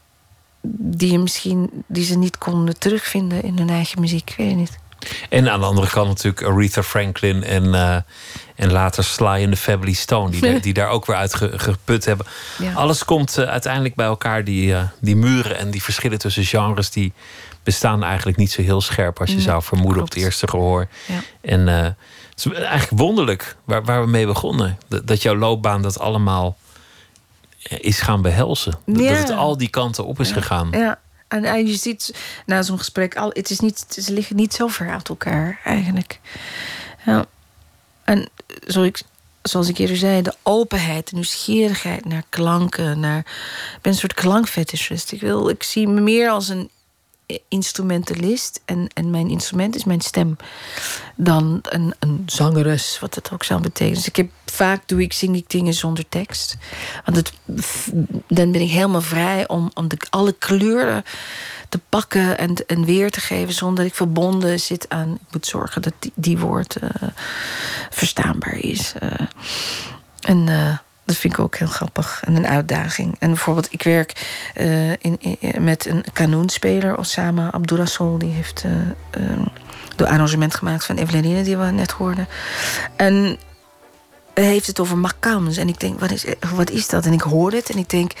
die, 0.61 1.19
misschien, 1.19 1.83
die 1.87 2.03
ze 2.03 2.17
niet 2.17 2.37
konden 2.37 2.79
terugvinden 2.79 3.43
in 3.43 3.57
hun 3.57 3.69
eigen 3.69 4.01
muziek. 4.01 4.29
Ik 4.29 4.37
weet 4.37 4.55
niet. 4.55 4.79
En 5.29 5.51
aan 5.51 5.59
de 5.59 5.65
andere 5.65 5.89
kant 5.89 6.07
natuurlijk 6.07 6.43
Aretha 6.43 6.83
Franklin 6.83 7.43
en, 7.43 7.65
uh, 7.65 7.95
en 8.55 8.71
later 8.71 9.03
Sly 9.03 9.25
en 9.43 9.49
the 9.49 9.57
Family 9.57 9.93
Stone, 9.93 10.29
die, 10.31 10.59
die 10.59 10.73
daar 10.73 10.87
ook 10.87 11.05
weer 11.05 11.15
uit 11.15 11.35
geput 11.35 12.05
hebben. 12.05 12.25
Ja. 12.57 12.73
Alles 12.73 13.05
komt 13.05 13.37
uh, 13.39 13.45
uiteindelijk 13.45 13.95
bij 13.95 14.05
elkaar. 14.05 14.43
Die, 14.43 14.71
uh, 14.71 14.81
die 14.99 15.15
muren 15.15 15.57
en 15.57 15.71
die 15.71 15.83
verschillen 15.83 16.17
tussen 16.19 16.43
genres, 16.43 16.89
die 16.89 17.13
bestaan 17.63 18.03
eigenlijk 18.03 18.37
niet 18.37 18.51
zo 18.51 18.61
heel 18.61 18.81
scherp 18.81 19.19
als 19.19 19.29
je 19.29 19.35
Nee, 19.35 19.43
zou 19.45 19.63
vermoeden 19.63 19.95
klopt. 19.95 20.09
op 20.09 20.15
het 20.15 20.23
eerste 20.25 20.47
gehoor. 20.47 20.87
Ja. 21.05 21.21
En 21.41 21.67
het 21.67 21.95
is 22.35 22.51
eigenlijk 22.51 23.01
wonderlijk 23.01 23.55
waar, 23.63 23.83
waar 23.83 24.01
we 24.01 24.09
mee 24.09 24.25
begonnen. 24.25 24.77
Dat, 24.87 25.07
dat 25.07 25.21
jouw 25.21 25.35
loopbaan 25.35 25.81
dat 25.81 25.99
allemaal 25.99 26.57
is 27.61 27.99
gaan 27.99 28.21
behelzen. 28.21 28.79
Ja. 28.85 28.93
Dat 29.09 29.17
het 29.17 29.31
al 29.31 29.57
die 29.57 29.69
kanten 29.69 30.05
op 30.05 30.19
is 30.19 30.31
gegaan. 30.31 30.67
Ja. 30.71 30.99
En, 31.31 31.67
je 31.67 31.75
ziet 31.75 32.13
na 32.45 32.61
zo'n 32.61 32.77
gesprek, 32.77 33.15
al, 33.15 33.29
het 33.33 33.49
is 33.49 33.59
niet, 33.59 33.85
ze 33.89 34.13
liggen 34.13 34.35
niet 34.35 34.53
zo 34.53 34.67
ver 34.67 34.89
uit 34.89 35.09
elkaar 35.09 35.59
eigenlijk. 35.63 36.19
Ja. 37.05 37.25
En 38.03 38.29
zoals 38.67 38.87
ik, 38.87 39.01
zoals 39.41 39.67
ik 39.67 39.77
eerder 39.77 39.97
zei, 39.97 40.21
de 40.21 40.35
openheid, 40.43 41.09
de 41.09 41.15
nieuwsgierigheid 41.15 42.05
naar 42.05 42.23
klanken. 42.29 42.99
Naar, 42.99 43.19
ik 43.75 43.81
ben 43.81 43.91
een 43.91 43.97
soort 43.97 44.13
klankfetischist. 44.13 45.11
Ik, 45.11 45.21
wil, 45.21 45.49
ik 45.49 45.63
zie 45.63 45.87
me 45.87 46.01
meer 46.01 46.29
als 46.29 46.49
een 46.49 46.69
instrumentalist. 47.47 48.61
En, 48.65 48.87
en 48.93 49.09
mijn 49.09 49.29
instrument 49.29 49.75
is 49.75 49.83
mijn 49.83 50.01
stem. 50.01 50.37
Dan 51.15 51.59
een, 51.61 51.93
een 51.99 52.23
zangeres, 52.25 52.99
wat 52.99 53.13
dat 53.13 53.31
ook 53.33 53.43
zou 53.43 53.61
betekenen. 53.61 53.93
Dus 53.97 54.07
ik 54.07 54.15
heb, 54.15 54.29
vaak 54.45 54.87
doe 54.87 55.01
ik, 55.01 55.13
zing 55.13 55.35
ik 55.35 55.49
dingen 55.49 55.73
zonder 55.73 56.09
tekst. 56.09 56.57
Want 57.05 57.31
dan 58.27 58.51
ben 58.51 58.61
ik 58.61 58.69
helemaal 58.69 59.01
vrij 59.01 59.47
om, 59.47 59.71
om 59.73 59.87
de, 59.87 59.97
alle 60.09 60.33
kleuren 60.33 61.03
te 61.69 61.79
pakken 61.89 62.37
en, 62.37 62.55
en 62.67 62.85
weer 62.85 63.11
te 63.11 63.19
geven... 63.19 63.53
zonder 63.53 63.77
dat 63.77 63.85
ik 63.91 63.95
verbonden 63.95 64.59
zit 64.59 64.89
aan... 64.89 65.13
ik 65.13 65.33
moet 65.33 65.45
zorgen 65.45 65.81
dat 65.81 65.93
die, 65.99 66.11
die 66.15 66.37
woord 66.37 66.75
eh, 66.75 66.89
verstaanbaar 67.89 68.57
is. 68.57 68.93
eh. 68.99 69.27
en 70.21 70.47
eh, 70.47 70.77
dat 71.05 71.15
vind 71.15 71.33
ik 71.33 71.39
ook 71.39 71.55
heel 71.55 71.67
grappig 71.67 72.21
en 72.25 72.35
een 72.35 72.47
uitdaging. 72.47 73.15
En 73.19 73.27
bijvoorbeeld, 73.27 73.67
ik 73.73 73.83
werk 73.83 74.13
eh, 74.53 74.89
in, 74.91 75.17
in- 75.19 75.63
met 75.63 75.85
een 75.85 76.03
kanoenspeler, 76.13 76.97
Osama 76.97 77.51
Abdurrasol. 77.51 78.17
Die 78.17 78.31
heeft 78.31 78.63
eh 78.63 78.71
eh, 79.11 79.39
de 79.95 80.07
arrangement 80.07 80.55
gemaakt 80.55 80.85
van 80.85 80.95
Eveline, 80.97 81.43
die 81.43 81.57
we 81.57 81.65
net 81.65 81.91
hoorden. 81.91 82.27
En 82.95 83.37
heeft 84.47 84.67
het 84.67 84.79
over 84.79 84.97
makams. 84.97 85.57
En 85.57 85.67
ik 85.67 85.79
denk, 85.79 85.99
wat 85.99 86.11
is, 86.11 86.25
wat 86.55 86.69
is 86.69 86.87
dat? 86.87 87.05
En 87.05 87.13
ik 87.13 87.21
hoor 87.21 87.51
het 87.51 87.69
en 87.69 87.77
ik 87.77 87.89
denk... 87.89 88.11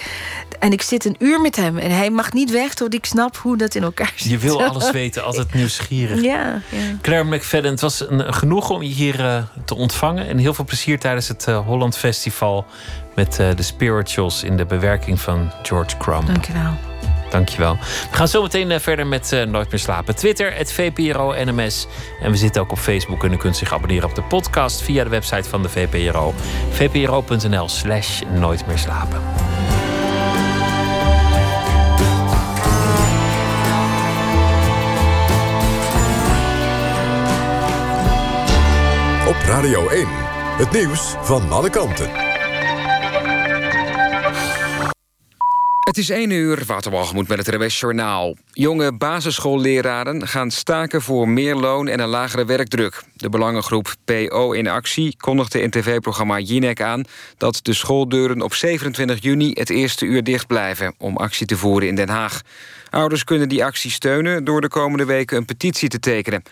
En 0.59 0.71
ik 0.71 0.81
zit 0.81 1.05
een 1.05 1.15
uur 1.19 1.41
met 1.41 1.55
hem 1.55 1.77
en 1.77 1.91
hij 1.91 2.09
mag 2.09 2.33
niet 2.33 2.51
weg... 2.51 2.73
tot 2.73 2.93
ik 2.93 3.05
snap 3.05 3.37
hoe 3.37 3.57
dat 3.57 3.75
in 3.75 3.83
elkaar 3.83 4.13
zit. 4.15 4.31
Je 4.31 4.37
wil 4.37 4.63
alles 4.63 4.91
weten, 4.91 5.23
altijd 5.23 5.53
nieuwsgierig. 5.61 6.21
Ja, 6.21 6.61
ja. 6.69 6.97
Claire 7.01 7.35
McFadden, 7.35 7.71
het 7.71 7.81
was 7.81 8.09
een 8.09 8.33
genoegen 8.33 8.75
om 8.75 8.81
je 8.81 8.93
hier 8.93 9.19
eh, 9.19 9.43
te 9.65 9.75
ontvangen. 9.75 10.27
En 10.27 10.37
heel 10.37 10.53
veel 10.53 10.65
plezier 10.65 10.99
tijdens 10.99 11.27
het 11.27 11.47
eh, 11.47 11.65
Holland 11.65 11.97
Festival 11.97 12.65
met 13.15 13.39
eh, 13.39 13.55
de 13.55 13.63
Spirituals 13.63 14.43
in 14.43 14.57
de 14.57 14.65
bewerking 14.65 15.19
van 15.19 15.51
George 15.63 15.97
Crumb. 15.97 16.27
Dank 16.27 16.45
je 16.45 16.53
wel. 16.53 16.90
Dankjewel. 17.31 17.77
We 18.11 18.17
gaan 18.17 18.27
zo 18.27 18.41
meteen 18.41 18.71
eh, 18.71 18.79
verder 18.79 19.07
met 19.07 19.31
eh, 19.31 19.43
Nooit 19.43 19.71
meer 19.71 19.79
slapen. 19.79 20.15
Twitter, 20.15 20.53
het 20.53 20.73
VPRO 20.73 21.33
NMS. 21.43 21.87
En 22.21 22.31
we 22.31 22.37
zitten 22.37 22.61
ook 22.61 22.71
op 22.71 22.77
Facebook 22.77 23.23
en 23.23 23.33
u 23.33 23.37
kunt 23.37 23.57
zich 23.57 23.73
abonneren 23.73 24.09
op 24.09 24.15
de 24.15 24.21
podcast 24.23 24.81
via 24.81 25.03
de 25.03 25.09
website 25.09 25.49
van 25.49 25.61
de 25.61 25.69
VPRO. 25.69 26.33
vpro.nl 26.69 27.69
slash 27.69 28.21
nooit 28.33 28.67
meer 28.67 28.77
slapen. 28.77 29.21
Op 39.27 39.37
Radio 39.45 39.89
1. 39.89 40.07
Het 40.57 40.71
nieuws 40.71 41.15
van 41.21 41.51
alle 41.51 41.69
kanten. 41.69 42.30
Het 45.91 45.99
is 45.99 46.09
1 46.09 46.29
uur, 46.29 46.63
Waterwalgemoed 46.65 47.27
met 47.27 47.37
het 47.37 47.55
RWS 47.55 47.79
Journaal. 47.79 48.35
Jonge 48.51 48.91
basisschoolleraren 48.93 50.27
gaan 50.27 50.51
staken 50.51 51.01
voor 51.01 51.29
meer 51.29 51.55
loon 51.55 51.87
en 51.87 51.99
een 51.99 52.07
lagere 52.07 52.45
werkdruk. 52.45 53.03
De 53.15 53.29
belangengroep 53.29 53.95
PO 54.05 54.51
in 54.51 54.67
actie 54.67 55.15
kondigde 55.17 55.61
in 55.61 55.69
tv-programma 55.69 56.39
Jinek 56.39 56.81
aan... 56.81 57.03
dat 57.37 57.59
de 57.61 57.73
schooldeuren 57.73 58.41
op 58.41 58.53
27 58.53 59.21
juni 59.21 59.51
het 59.53 59.69
eerste 59.69 60.05
uur 60.05 60.23
dicht 60.23 60.47
blijven... 60.47 60.93
om 60.97 61.17
actie 61.17 61.45
te 61.45 61.57
voeren 61.57 61.87
in 61.87 61.95
Den 61.95 62.09
Haag. 62.09 62.41
Ouders 62.89 63.23
kunnen 63.23 63.49
die 63.49 63.65
actie 63.65 63.91
steunen 63.91 64.43
door 64.43 64.61
de 64.61 64.69
komende 64.69 65.05
weken 65.05 65.37
een 65.37 65.45
petitie 65.45 65.89
te 65.89 65.99
tekenen. 65.99 66.43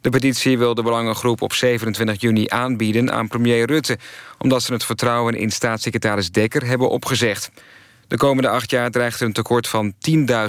De 0.00 0.10
petitie 0.10 0.58
wil 0.58 0.74
de 0.74 0.82
belangengroep 0.82 1.42
op 1.42 1.52
27 1.52 2.20
juni 2.20 2.44
aanbieden 2.48 3.12
aan 3.12 3.28
premier 3.28 3.66
Rutte... 3.66 3.98
omdat 4.38 4.62
ze 4.62 4.72
het 4.72 4.84
vertrouwen 4.84 5.34
in 5.34 5.50
staatssecretaris 5.50 6.30
Dekker 6.30 6.66
hebben 6.66 6.88
opgezegd. 6.88 7.50
De 8.08 8.16
komende 8.16 8.48
acht 8.48 8.70
jaar 8.70 8.90
dreigt 8.90 9.20
er 9.20 9.26
een 9.26 9.32
tekort 9.32 9.68
van 9.68 9.92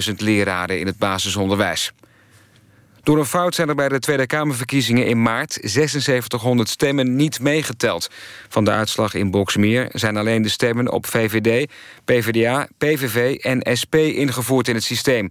10.000 0.08 0.14
leraren 0.16 0.80
in 0.80 0.86
het 0.86 0.98
basisonderwijs. 0.98 1.92
Door 3.02 3.18
een 3.18 3.24
fout 3.24 3.54
zijn 3.54 3.68
er 3.68 3.74
bij 3.74 3.88
de 3.88 3.98
Tweede 3.98 4.26
Kamerverkiezingen 4.26 5.06
in 5.06 5.22
maart 5.22 5.58
7600 5.62 6.68
stemmen 6.68 7.16
niet 7.16 7.40
meegeteld. 7.40 8.10
Van 8.48 8.64
de 8.64 8.70
uitslag 8.70 9.14
in 9.14 9.30
Boksmeer 9.30 9.88
zijn 9.92 10.16
alleen 10.16 10.42
de 10.42 10.48
stemmen 10.48 10.92
op 10.92 11.06
VVD, 11.06 11.70
PvdA, 12.04 12.68
PVV 12.78 13.34
en 13.34 13.76
SP 13.80 13.94
ingevoerd 13.94 14.68
in 14.68 14.74
het 14.74 14.84
systeem. 14.84 15.30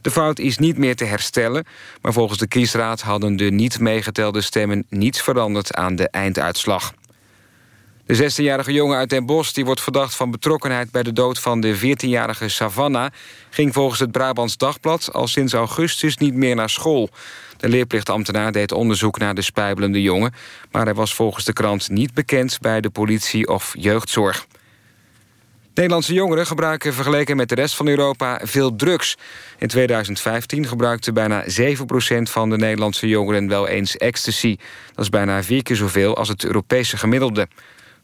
De 0.00 0.10
fout 0.10 0.38
is 0.38 0.58
niet 0.58 0.78
meer 0.78 0.96
te 0.96 1.04
herstellen, 1.04 1.66
maar 2.02 2.12
volgens 2.12 2.38
de 2.38 2.48
kiesraad 2.48 3.00
hadden 3.00 3.36
de 3.36 3.50
niet 3.50 3.80
meegetelde 3.80 4.40
stemmen 4.40 4.86
niets 4.88 5.22
veranderd 5.22 5.74
aan 5.74 5.96
de 5.96 6.08
einduitslag. 6.08 6.92
De 8.08 8.30
16-jarige 8.30 8.72
jongen 8.72 8.96
uit 8.96 9.10
Den 9.10 9.26
Bosch, 9.26 9.52
die 9.52 9.64
wordt 9.64 9.80
verdacht 9.80 10.14
van 10.14 10.30
betrokkenheid 10.30 10.90
bij 10.90 11.02
de 11.02 11.12
dood 11.12 11.38
van 11.38 11.60
de 11.60 11.78
14-jarige 11.78 12.48
Savannah, 12.48 13.10
ging 13.50 13.74
volgens 13.74 14.00
het 14.00 14.12
Brabants 14.12 14.56
Dagblad 14.56 15.12
al 15.12 15.26
sinds 15.26 15.52
augustus 15.52 16.16
niet 16.16 16.34
meer 16.34 16.54
naar 16.54 16.70
school. 16.70 17.08
De 17.56 17.68
leerplichtambtenaar 17.68 18.52
deed 18.52 18.72
onderzoek 18.72 19.18
naar 19.18 19.34
de 19.34 19.42
spijbelende 19.42 20.02
jongen... 20.02 20.34
maar 20.70 20.84
hij 20.84 20.94
was 20.94 21.14
volgens 21.14 21.44
de 21.44 21.52
krant 21.52 21.88
niet 21.88 22.14
bekend 22.14 22.58
bij 22.60 22.80
de 22.80 22.90
politie 22.90 23.48
of 23.48 23.74
jeugdzorg. 23.78 24.46
Nederlandse 25.74 26.12
jongeren 26.14 26.46
gebruiken 26.46 26.94
vergeleken 26.94 27.36
met 27.36 27.48
de 27.48 27.54
rest 27.54 27.74
van 27.74 27.88
Europa 27.88 28.40
veel 28.42 28.76
drugs. 28.76 29.16
In 29.58 29.68
2015 29.68 30.66
gebruikte 30.66 31.12
bijna 31.12 31.44
7% 31.44 31.46
van 32.22 32.50
de 32.50 32.56
Nederlandse 32.56 33.08
jongeren 33.08 33.48
wel 33.48 33.68
eens 33.68 33.96
ecstasy. 33.96 34.56
Dat 34.94 35.04
is 35.04 35.10
bijna 35.10 35.42
vier 35.42 35.62
keer 35.62 35.76
zoveel 35.76 36.16
als 36.16 36.28
het 36.28 36.44
Europese 36.44 36.96
gemiddelde. 36.96 37.48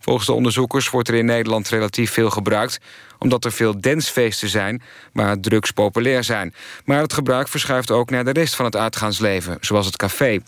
Volgens 0.04 0.26
de 0.26 0.32
onderzoekers 0.32 0.90
wordt 0.90 1.08
er 1.08 1.14
in 1.14 1.24
Nederland 1.24 1.68
relatief 1.68 2.12
veel 2.12 2.30
gebruikt... 2.30 2.80
omdat 3.18 3.44
er 3.44 3.52
veel 3.52 3.80
dansfeesten 3.80 4.48
zijn 4.48 4.82
waar 5.12 5.40
drugs 5.40 5.70
populair 5.70 6.24
zijn. 6.24 6.54
Maar 6.84 7.00
het 7.00 7.12
gebruik 7.12 7.48
verschuift 7.48 7.90
ook 7.90 8.10
naar 8.10 8.24
de 8.24 8.32
rest 8.32 8.56
van 8.56 8.64
het 8.64 8.76
uitgaansleven, 8.76 9.58
zoals 9.60 9.86
het 9.86 9.96
café. 9.96 10.40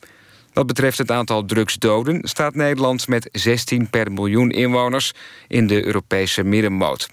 Wat 0.53 0.67
betreft 0.67 0.99
het 0.99 1.11
aantal 1.11 1.45
drugsdoden 1.45 2.29
staat 2.29 2.55
Nederland 2.55 3.09
met 3.09 3.29
16 3.33 3.91
per 3.91 4.13
miljoen 4.13 4.51
inwoners... 4.51 5.13
in 5.49 5.67
de 5.67 5.85
Europese 5.85 6.43
middenmoot. 6.43 7.09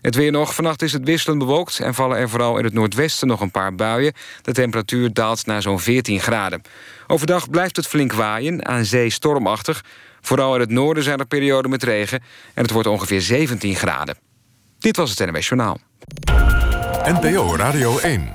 Het 0.00 0.14
weer 0.14 0.32
nog. 0.32 0.54
Vannacht 0.54 0.82
is 0.82 0.92
het 0.92 1.04
wisselend 1.04 1.38
bewolkt... 1.38 1.80
en 1.80 1.94
vallen 1.94 2.18
er 2.18 2.28
vooral 2.28 2.58
in 2.58 2.64
het 2.64 2.72
noordwesten 2.72 3.28
nog 3.28 3.40
een 3.40 3.50
paar 3.50 3.74
buien. 3.74 4.12
De 4.42 4.52
temperatuur 4.52 5.12
daalt 5.12 5.46
naar 5.46 5.62
zo'n 5.62 5.80
14 5.80 6.20
graden. 6.20 6.62
Overdag 7.06 7.50
blijft 7.50 7.76
het 7.76 7.86
flink 7.86 8.12
waaien, 8.12 8.66
aan 8.66 8.84
zee 8.84 9.10
stormachtig. 9.10 9.84
Vooral 10.22 10.54
in 10.54 10.60
het 10.60 10.70
noorden 10.70 11.02
zijn 11.02 11.18
er 11.18 11.26
perioden 11.26 11.70
met 11.70 11.82
regen... 11.82 12.22
en 12.54 12.62
het 12.62 12.70
wordt 12.70 12.88
ongeveer 12.88 13.20
17 13.20 13.74
graden. 13.74 14.16
Dit 14.78 14.96
was 14.96 15.10
het 15.10 15.30
NWS 15.30 15.48
Journaal. 15.48 15.78
NPO 17.04 17.56
Radio 17.56 17.98
1. 17.98 18.32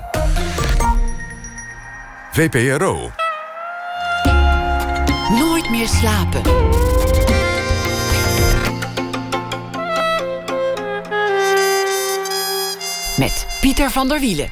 VPRO. 2.32 3.10
Nooit 5.30 5.70
meer 5.70 5.88
slapen. 5.88 6.42
Met 13.16 13.46
Pieter 13.60 13.90
van 13.90 14.08
der 14.08 14.20
Wielen. 14.20 14.50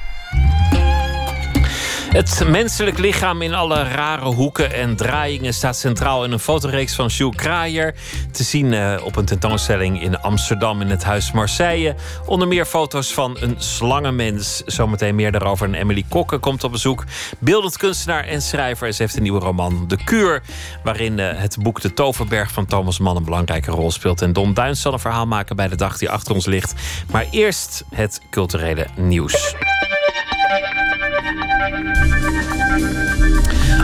Het 2.16 2.48
menselijk 2.48 2.98
lichaam 2.98 3.42
in 3.42 3.54
alle 3.54 3.82
rare 3.82 4.24
hoeken 4.24 4.72
en 4.72 4.96
draaiingen 4.96 5.54
staat 5.54 5.76
centraal 5.76 6.24
in 6.24 6.32
een 6.32 6.38
fotoreeks 6.38 6.94
van 6.94 7.06
Jules 7.06 7.36
Kraaier. 7.36 7.94
Te 8.32 8.42
zien 8.42 8.72
uh, 8.72 8.94
op 9.04 9.16
een 9.16 9.24
tentoonstelling 9.24 10.02
in 10.02 10.20
Amsterdam 10.20 10.80
in 10.80 10.90
het 10.90 11.04
Huis 11.04 11.32
Marseille. 11.32 11.94
Onder 12.26 12.48
meer 12.48 12.64
foto's 12.64 13.12
van 13.12 13.36
een 13.40 13.54
slangenmens. 13.58 14.62
Zometeen 14.66 15.14
meer 15.14 15.32
daarover. 15.32 15.66
En 15.66 15.74
Emily 15.74 16.04
Kokke 16.08 16.38
komt 16.38 16.64
op 16.64 16.72
bezoek. 16.72 17.04
Beeldend 17.38 17.76
kunstenaar 17.76 18.24
en 18.24 18.42
schrijver. 18.42 18.92
Ze 18.92 19.02
heeft 19.02 19.16
een 19.16 19.22
nieuwe 19.22 19.40
roman, 19.40 19.84
De 19.88 20.04
Kuur. 20.04 20.42
Waarin 20.82 21.18
uh, 21.18 21.30
het 21.34 21.56
boek 21.62 21.80
De 21.80 21.94
Toverberg 21.94 22.50
van 22.50 22.66
Thomas 22.66 22.98
Mann 22.98 23.16
een 23.16 23.24
belangrijke 23.24 23.70
rol 23.70 23.90
speelt. 23.90 24.22
En 24.22 24.32
Don 24.32 24.54
Duins 24.54 24.80
zal 24.80 24.92
een 24.92 24.98
verhaal 24.98 25.26
maken 25.26 25.56
bij 25.56 25.68
de 25.68 25.76
dag 25.76 25.98
die 25.98 26.10
achter 26.10 26.34
ons 26.34 26.46
ligt. 26.46 26.74
Maar 27.10 27.26
eerst 27.30 27.84
het 27.94 28.20
culturele 28.30 28.86
nieuws. 28.94 29.54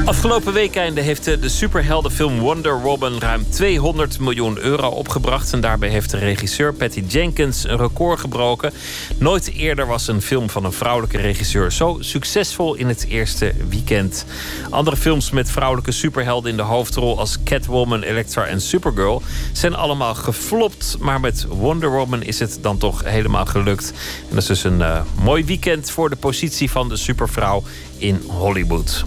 Afgelopen 0.05 0.53
weekende 0.53 1.00
heeft 1.00 1.24
de 1.24 1.48
superheldenfilm 1.48 2.38
Wonder 2.38 2.80
Woman 2.80 3.18
ruim 3.18 3.50
200 3.50 4.18
miljoen 4.18 4.59
euro 4.59 4.88
opgebracht. 4.88 5.53
En 5.53 5.61
daarbij 5.61 5.88
heeft 5.88 6.11
de 6.11 6.18
regisseur 6.18 6.74
Patty 6.74 7.05
Jenkins 7.09 7.64
een 7.64 7.76
record 7.76 8.20
gebroken. 8.20 8.72
Nooit 9.18 9.53
eerder 9.53 9.86
was 9.86 10.09
een 10.09 10.22
film 10.22 10.50
van 10.50 10.64
een 10.64 10.72
vrouwelijke 10.72 11.18
regisseur 11.18 11.72
zo 11.72 11.96
succesvol 12.00 12.74
in 12.74 12.88
het 12.88 13.07
eerste 13.09 13.53
weekend. 13.68 14.24
Andere 14.70 14.96
films 14.96 15.30
met 15.30 15.50
vrouwelijke 15.50 15.92
superhelden 15.92 16.50
in 16.50 16.57
de 16.57 16.62
hoofdrol 16.62 17.18
als 17.18 17.38
Catwoman, 17.44 18.03
Elektra 18.03 18.46
en 18.46 18.61
Supergirl 18.61 19.22
zijn 19.53 19.74
allemaal 19.74 20.14
geflopt. 20.14 20.96
Maar 21.00 21.20
met 21.20 21.46
Wonder 21.48 21.90
Woman 21.90 22.22
is 22.22 22.38
het 22.38 22.59
dan 22.61 22.78
toch 22.78 23.05
helemaal 23.05 23.46
gelukt. 23.46 23.92
En 24.28 24.34
dat 24.34 24.38
is 24.38 24.46
dus 24.46 24.64
een 24.64 24.78
uh, 24.78 25.00
mooi 25.22 25.44
weekend 25.44 25.90
voor 25.90 26.11
de 26.11 26.16
positie 26.16 26.70
van 26.70 26.88
de 26.88 26.96
supervrouw 26.96 27.62
in 27.98 28.22
Hollywood. 28.26 29.05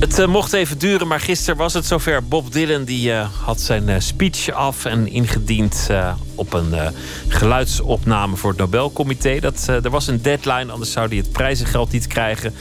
Het 0.00 0.18
uh, 0.18 0.26
mocht 0.26 0.52
even 0.52 0.78
duren, 0.78 1.06
maar 1.06 1.20
gisteren 1.20 1.56
was 1.56 1.74
het 1.74 1.86
zover. 1.86 2.24
Bob 2.24 2.52
Dylan 2.52 2.84
die, 2.84 3.10
uh, 3.10 3.28
had 3.42 3.60
zijn 3.60 3.88
uh, 3.88 3.94
speech 3.98 4.50
af 4.50 4.84
en 4.84 5.08
ingediend 5.08 5.90
op 6.34 6.52
een 6.52 6.74
geluidsopname 7.28 8.36
voor 8.36 8.50
het 8.50 8.58
Nobelcomité. 8.58 9.40
Dat, 9.40 9.66
er 9.66 9.90
was 9.90 10.06
een 10.06 10.22
deadline, 10.22 10.72
anders 10.72 10.92
zou 10.92 11.08
hij 11.08 11.16
het 11.16 11.32
prijzengeld 11.32 11.92
niet 11.92 12.06
krijgen. 12.06 12.54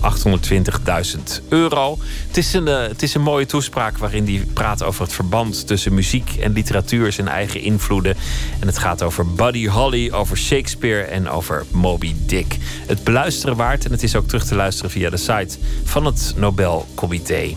820.000 0.00 1.48
euro. 1.48 1.98
Het 2.26 2.36
is, 2.36 2.52
een, 2.52 2.66
het 2.66 3.02
is 3.02 3.14
een 3.14 3.22
mooie 3.22 3.46
toespraak 3.46 3.98
waarin 3.98 4.24
hij 4.24 4.46
praat 4.52 4.82
over 4.82 5.02
het 5.02 5.12
verband 5.12 5.66
tussen 5.66 5.94
muziek 5.94 6.36
en 6.40 6.52
literatuur, 6.52 7.12
zijn 7.12 7.28
eigen 7.28 7.60
invloeden. 7.60 8.16
En 8.60 8.66
het 8.66 8.78
gaat 8.78 9.02
over 9.02 9.32
Buddy 9.32 9.66
Holly, 9.66 10.10
over 10.10 10.36
Shakespeare 10.36 11.02
en 11.02 11.28
over 11.28 11.64
Moby 11.70 12.14
Dick. 12.26 12.56
Het 12.86 13.04
beluisteren 13.04 13.56
waard 13.56 13.84
en 13.84 13.90
het 13.90 14.02
is 14.02 14.16
ook 14.16 14.26
terug 14.26 14.44
te 14.44 14.54
luisteren 14.54 14.90
via 14.90 15.10
de 15.10 15.16
site 15.16 15.58
van 15.84 16.04
het 16.04 16.32
Nobelcomité. 16.36 17.54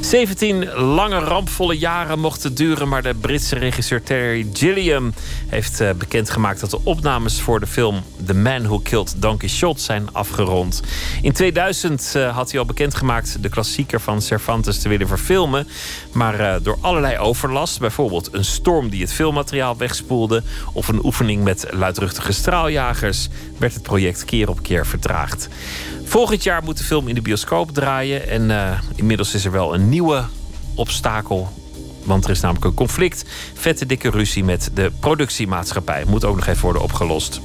17 0.00 0.72
lange 0.72 1.18
rampvolle 1.18 1.78
jaren 1.78 2.18
mochten 2.18 2.54
duren, 2.54 2.88
maar 2.88 3.02
de 3.02 3.14
Britse 3.14 3.58
regisseur 3.58 4.02
Terry 4.02 4.46
Gilliam 4.52 5.12
heeft 5.46 5.80
uh, 5.80 5.90
bekendgemaakt 5.92 6.60
dat 6.60 6.70
de 6.70 6.80
opnames 6.84 7.40
voor 7.40 7.60
de 7.60 7.66
film 7.66 8.02
The 8.26 8.34
Man 8.34 8.62
Who 8.62 8.78
Killed 8.78 9.14
Don 9.16 9.36
Quixote 9.36 9.80
zijn 9.80 10.12
afgerond. 10.12 10.82
In 11.22 11.32
2000 11.32 12.12
uh, 12.16 12.36
had 12.36 12.50
hij 12.50 12.60
al 12.60 12.66
bekendgemaakt 12.66 13.42
de 13.42 13.48
klassieker 13.48 14.00
van 14.00 14.22
Cervantes 14.22 14.80
te 14.80 14.88
willen 14.88 15.08
verfilmen, 15.08 15.68
maar 16.12 16.40
uh, 16.40 16.54
door 16.62 16.78
allerlei 16.80 17.18
overlast, 17.18 17.80
bijvoorbeeld 17.80 18.34
een 18.34 18.44
storm 18.44 18.88
die 18.88 19.00
het 19.00 19.12
filmmateriaal 19.12 19.76
wegspoelde 19.76 20.42
of 20.72 20.88
een 20.88 21.04
oefening 21.04 21.44
met 21.44 21.66
luidruchtige 21.70 22.32
straaljagers, 22.32 23.28
werd 23.58 23.74
het 23.74 23.82
project 23.82 24.24
keer 24.24 24.48
op 24.48 24.62
keer 24.62 24.86
vertraagd. 24.86 25.48
Volgend 26.04 26.42
jaar 26.42 26.62
moet 26.62 26.78
de 26.78 26.84
film 26.84 27.08
in 27.08 27.14
de 27.14 27.22
bioscoop 27.22 27.70
draaien. 27.70 28.28
En 28.28 28.78
inmiddels 28.96 29.34
is 29.34 29.39
er 29.44 29.50
wel 29.50 29.74
een 29.74 29.88
nieuwe 29.88 30.24
obstakel. 30.74 31.48
Want 32.04 32.24
er 32.24 32.30
is 32.30 32.40
namelijk 32.40 32.64
een 32.64 32.74
conflict. 32.74 33.24
Vette 33.54 33.86
dikke 33.86 34.10
ruzie 34.10 34.44
met 34.44 34.70
de 34.74 34.92
productiemaatschappij. 35.00 36.04
Moet 36.06 36.24
ook 36.24 36.36
nog 36.36 36.46
even 36.46 36.62
worden 36.62 36.82
opgelost. 36.82 37.40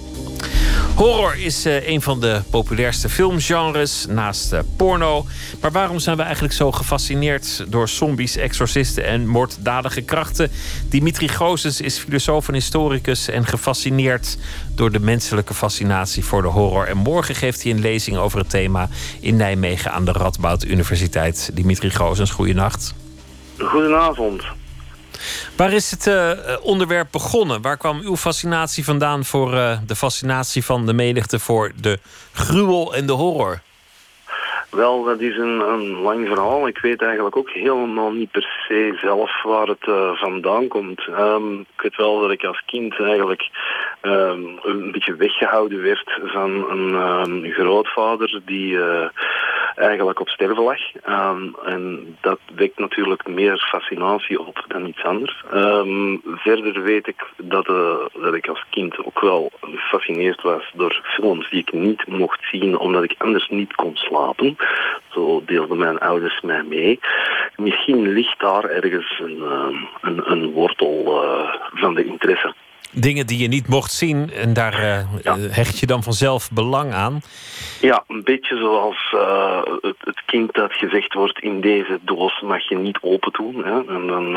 Horror 0.96 1.38
is 1.38 1.66
uh, 1.66 1.88
een 1.88 2.02
van 2.02 2.20
de 2.20 2.42
populairste 2.50 3.10
filmgenres 3.10 4.06
naast 4.10 4.54
uh, 4.54 4.60
porno. 4.78 5.26
Maar 5.62 5.72
waarom 5.72 6.00
zijn 6.00 6.18
we 6.18 6.24
eigenlijk 6.24 6.54
zo 6.54 6.72
gefascineerd 6.72 7.66
door 7.68 7.90
zombies, 7.90 8.36
exorcisten 8.36 9.06
en 9.06 9.28
moorddadige 9.28 10.02
krachten? 10.02 10.52
Dimitri 10.90 11.28
Goossens 11.28 11.82
is 11.82 11.98
filosoof 11.98 12.48
en 12.48 12.54
historicus 12.54 13.28
en 13.28 13.46
gefascineerd 13.46 14.38
door 14.76 14.92
de 14.92 15.00
menselijke 15.00 15.54
fascinatie 15.54 16.26
voor 16.26 16.42
de 16.42 16.48
horror. 16.48 16.88
En 16.88 16.98
morgen 16.98 17.36
geeft 17.36 17.64
hij 17.64 17.72
een 17.72 17.82
lezing 17.82 18.18
over 18.18 18.40
het 18.40 18.50
thema 18.50 18.90
in 19.20 19.36
Nijmegen 19.36 19.92
aan 19.92 20.06
de 20.06 20.12
Radboud 20.12 20.64
Universiteit. 20.64 21.50
Dimitri 21.54 21.90
Goossens, 21.90 22.32
goedenacht. 22.32 22.94
Goedenavond. 23.58 24.44
Waar 25.56 25.74
is 25.74 25.92
het 25.92 26.08
uh, 26.08 26.32
onderwerp 26.62 27.08
begonnen? 27.12 27.62
Waar 27.62 27.78
kwam 27.78 28.00
uw 28.00 28.18
fascinatie 28.18 28.84
vandaan 28.84 29.26
voor 29.26 29.54
uh, 29.54 29.78
de 29.86 29.96
fascinatie 29.96 30.66
van 30.66 30.86
de 30.86 30.94
menigte 30.94 31.40
voor 31.40 31.72
de 31.76 32.00
gruwel 32.34 32.96
en 32.96 33.06
de 33.06 33.14
horror? 33.14 33.62
Wel, 34.76 35.04
dat 35.04 35.20
is 35.20 35.38
een, 35.38 36.02
lang 36.02 36.28
verhaal. 36.28 36.68
Ik 36.68 36.78
weet 36.78 37.02
eigenlijk 37.02 37.36
ook 37.36 37.50
helemaal 37.50 38.12
niet 38.12 38.32
per 38.32 38.66
se 38.68 38.98
zelf 39.02 39.44
waar 39.44 39.68
het 39.68 39.88
uh, 39.88 40.12
vandaan 40.14 40.68
komt. 40.68 41.08
Um, 41.08 41.60
ik 41.60 41.82
weet 41.82 41.96
wel 41.96 42.20
dat 42.20 42.32
ik 42.32 42.44
als 42.44 42.64
kind 42.66 43.00
eigenlijk 43.00 43.50
um, 44.02 44.60
een 44.64 44.92
beetje 44.92 45.16
weggehouden 45.16 45.82
werd 45.82 46.20
van 46.24 46.70
een 46.70 46.94
um, 46.94 47.52
grootvader 47.52 48.42
die 48.46 48.74
uh, 48.74 49.08
eigenlijk 49.76 50.20
op 50.20 50.30
sterven 50.30 50.64
lag. 50.64 50.80
en 51.66 52.16
dat 52.22 52.40
wekt 52.56 52.80
natuurlijk 52.80 53.28
meer 53.28 53.58
fascinatie 53.58 54.40
op 54.40 54.66
dan 54.68 54.86
iets 54.86 55.04
anders. 55.04 55.44
verder 56.36 56.82
weet 56.82 57.08
ik 57.08 57.24
dat, 57.38 57.68
uh, 57.68 57.96
dat 58.14 58.34
ik 58.34 58.48
als 58.48 58.66
kind 58.70 59.06
ook 59.06 59.22
wel 59.22 59.52
gefascineerd 59.62 60.42
was 60.42 60.72
door 60.74 61.02
films 61.04 61.50
die 61.50 61.60
ik 61.60 61.74
niet 61.74 62.08
mocht 62.08 62.40
zien 62.52 62.78
omdat 62.78 63.04
ik 63.04 63.16
anders 63.18 63.50
niet 63.50 63.76
kon 63.76 63.96
slapen. 63.96 64.56
Zo 65.10 65.44
deelden 65.46 65.78
mijn 65.78 66.00
ouders 66.00 66.42
mij 66.42 66.64
mee. 66.64 67.00
Misschien 67.56 68.14
ligt 68.14 68.40
daar 68.40 68.64
ergens 68.64 69.20
een, 69.20 69.42
een, 70.02 70.32
een 70.32 70.52
wortel 70.52 71.24
uh, 71.24 71.56
van 71.74 71.94
de 71.94 72.06
interesse. 72.06 72.54
Dingen 72.92 73.28
die 73.28 73.40
je 73.40 73.48
niet 73.48 73.68
mocht 73.68 73.92
zien 73.92 74.32
en 74.32 74.54
daar 74.54 74.74
uh, 74.74 75.22
ja. 75.22 75.38
hecht 75.38 75.80
je 75.80 75.86
dan 75.86 76.04
vanzelf 76.04 76.52
belang 76.52 76.94
aan? 76.94 77.22
Ja, 77.82 78.04
een 78.08 78.24
beetje 78.24 78.58
zoals 78.58 79.12
uh, 79.16 79.62
het, 79.82 79.96
het, 80.00 80.22
kind 80.26 80.54
dat 80.54 80.74
gezegd 80.74 81.14
wordt 81.14 81.40
in 81.40 81.62
deze 81.62 82.00
doos 82.02 82.42
mag 82.42 82.70
je 82.70 82.78
niet 82.78 82.98
open 83.02 83.32
doen. 83.32 83.66
Hè? 83.66 83.96
En 83.96 84.08
dan 84.08 84.36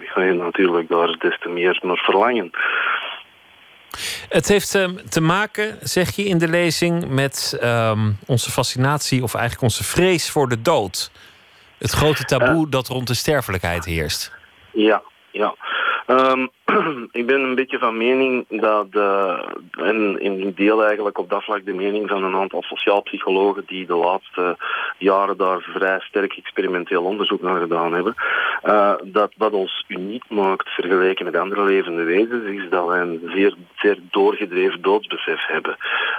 ga 0.00 0.22
je 0.22 0.32
natuurlijk 0.32 0.88
daar 0.88 1.16
des 1.18 1.38
te 1.40 1.48
meer 1.48 1.78
naar 1.82 1.96
verlangen. 1.96 2.50
Het 4.28 4.48
heeft 4.48 4.74
ehm, 4.74 4.94
te 5.08 5.20
maken, 5.20 5.78
zeg 5.80 6.16
je 6.16 6.24
in 6.24 6.38
de 6.38 6.48
lezing, 6.48 7.08
met 7.08 7.58
ehm, 7.60 8.10
onze 8.26 8.50
fascinatie 8.50 9.22
of 9.22 9.34
eigenlijk 9.34 9.64
onze 9.64 9.84
vrees 9.84 10.30
voor 10.30 10.48
de 10.48 10.62
dood. 10.62 11.10
Het 11.78 11.90
grote 11.90 12.24
taboe 12.24 12.68
dat 12.68 12.88
rond 12.88 13.06
de 13.06 13.14
sterfelijkheid 13.14 13.84
heerst. 13.84 14.32
Ja, 14.72 15.02
ja. 15.30 15.54
Ehm, 16.06 16.46
ik 17.20 17.26
ben 17.26 17.40
een 17.40 17.54
beetje 17.54 17.78
van 17.78 17.96
mening 17.96 18.44
dat, 18.48 18.86
uh, 18.90 19.38
en 19.70 20.20
in 20.20 20.52
deel 20.54 20.84
eigenlijk 20.84 21.18
op 21.18 21.30
dat 21.30 21.44
vlak 21.44 21.64
de 21.64 21.72
mening 21.72 22.08
van 22.08 22.24
een 22.24 22.34
aantal 22.34 22.62
sociaal 22.62 23.02
psychologen 23.02 23.64
die 23.66 23.86
de 23.86 23.94
laatste 23.94 24.56
jaren 24.98 25.36
daar 25.36 25.60
vrij 25.60 26.00
sterk 26.00 26.32
experimenteel 26.32 27.02
onderzoek 27.02 27.42
naar 27.42 27.60
gedaan 27.60 27.92
hebben, 27.92 28.14
uh, 28.64 28.94
dat 29.02 29.32
wat 29.36 29.52
ons 29.52 29.84
uniek 29.88 30.24
maakt 30.28 30.68
vergeleken 30.68 31.24
met 31.24 31.36
andere 31.36 31.64
levende 31.64 32.02
wezens, 32.02 32.44
is 32.44 32.70
dat 32.70 32.86
wij 32.86 33.00
een 33.00 33.30
zeer, 33.34 33.54
zeer 33.74 33.98
doorgedreven 34.10 34.82
doodsbesef 34.82 35.46
hebben. 35.46 35.76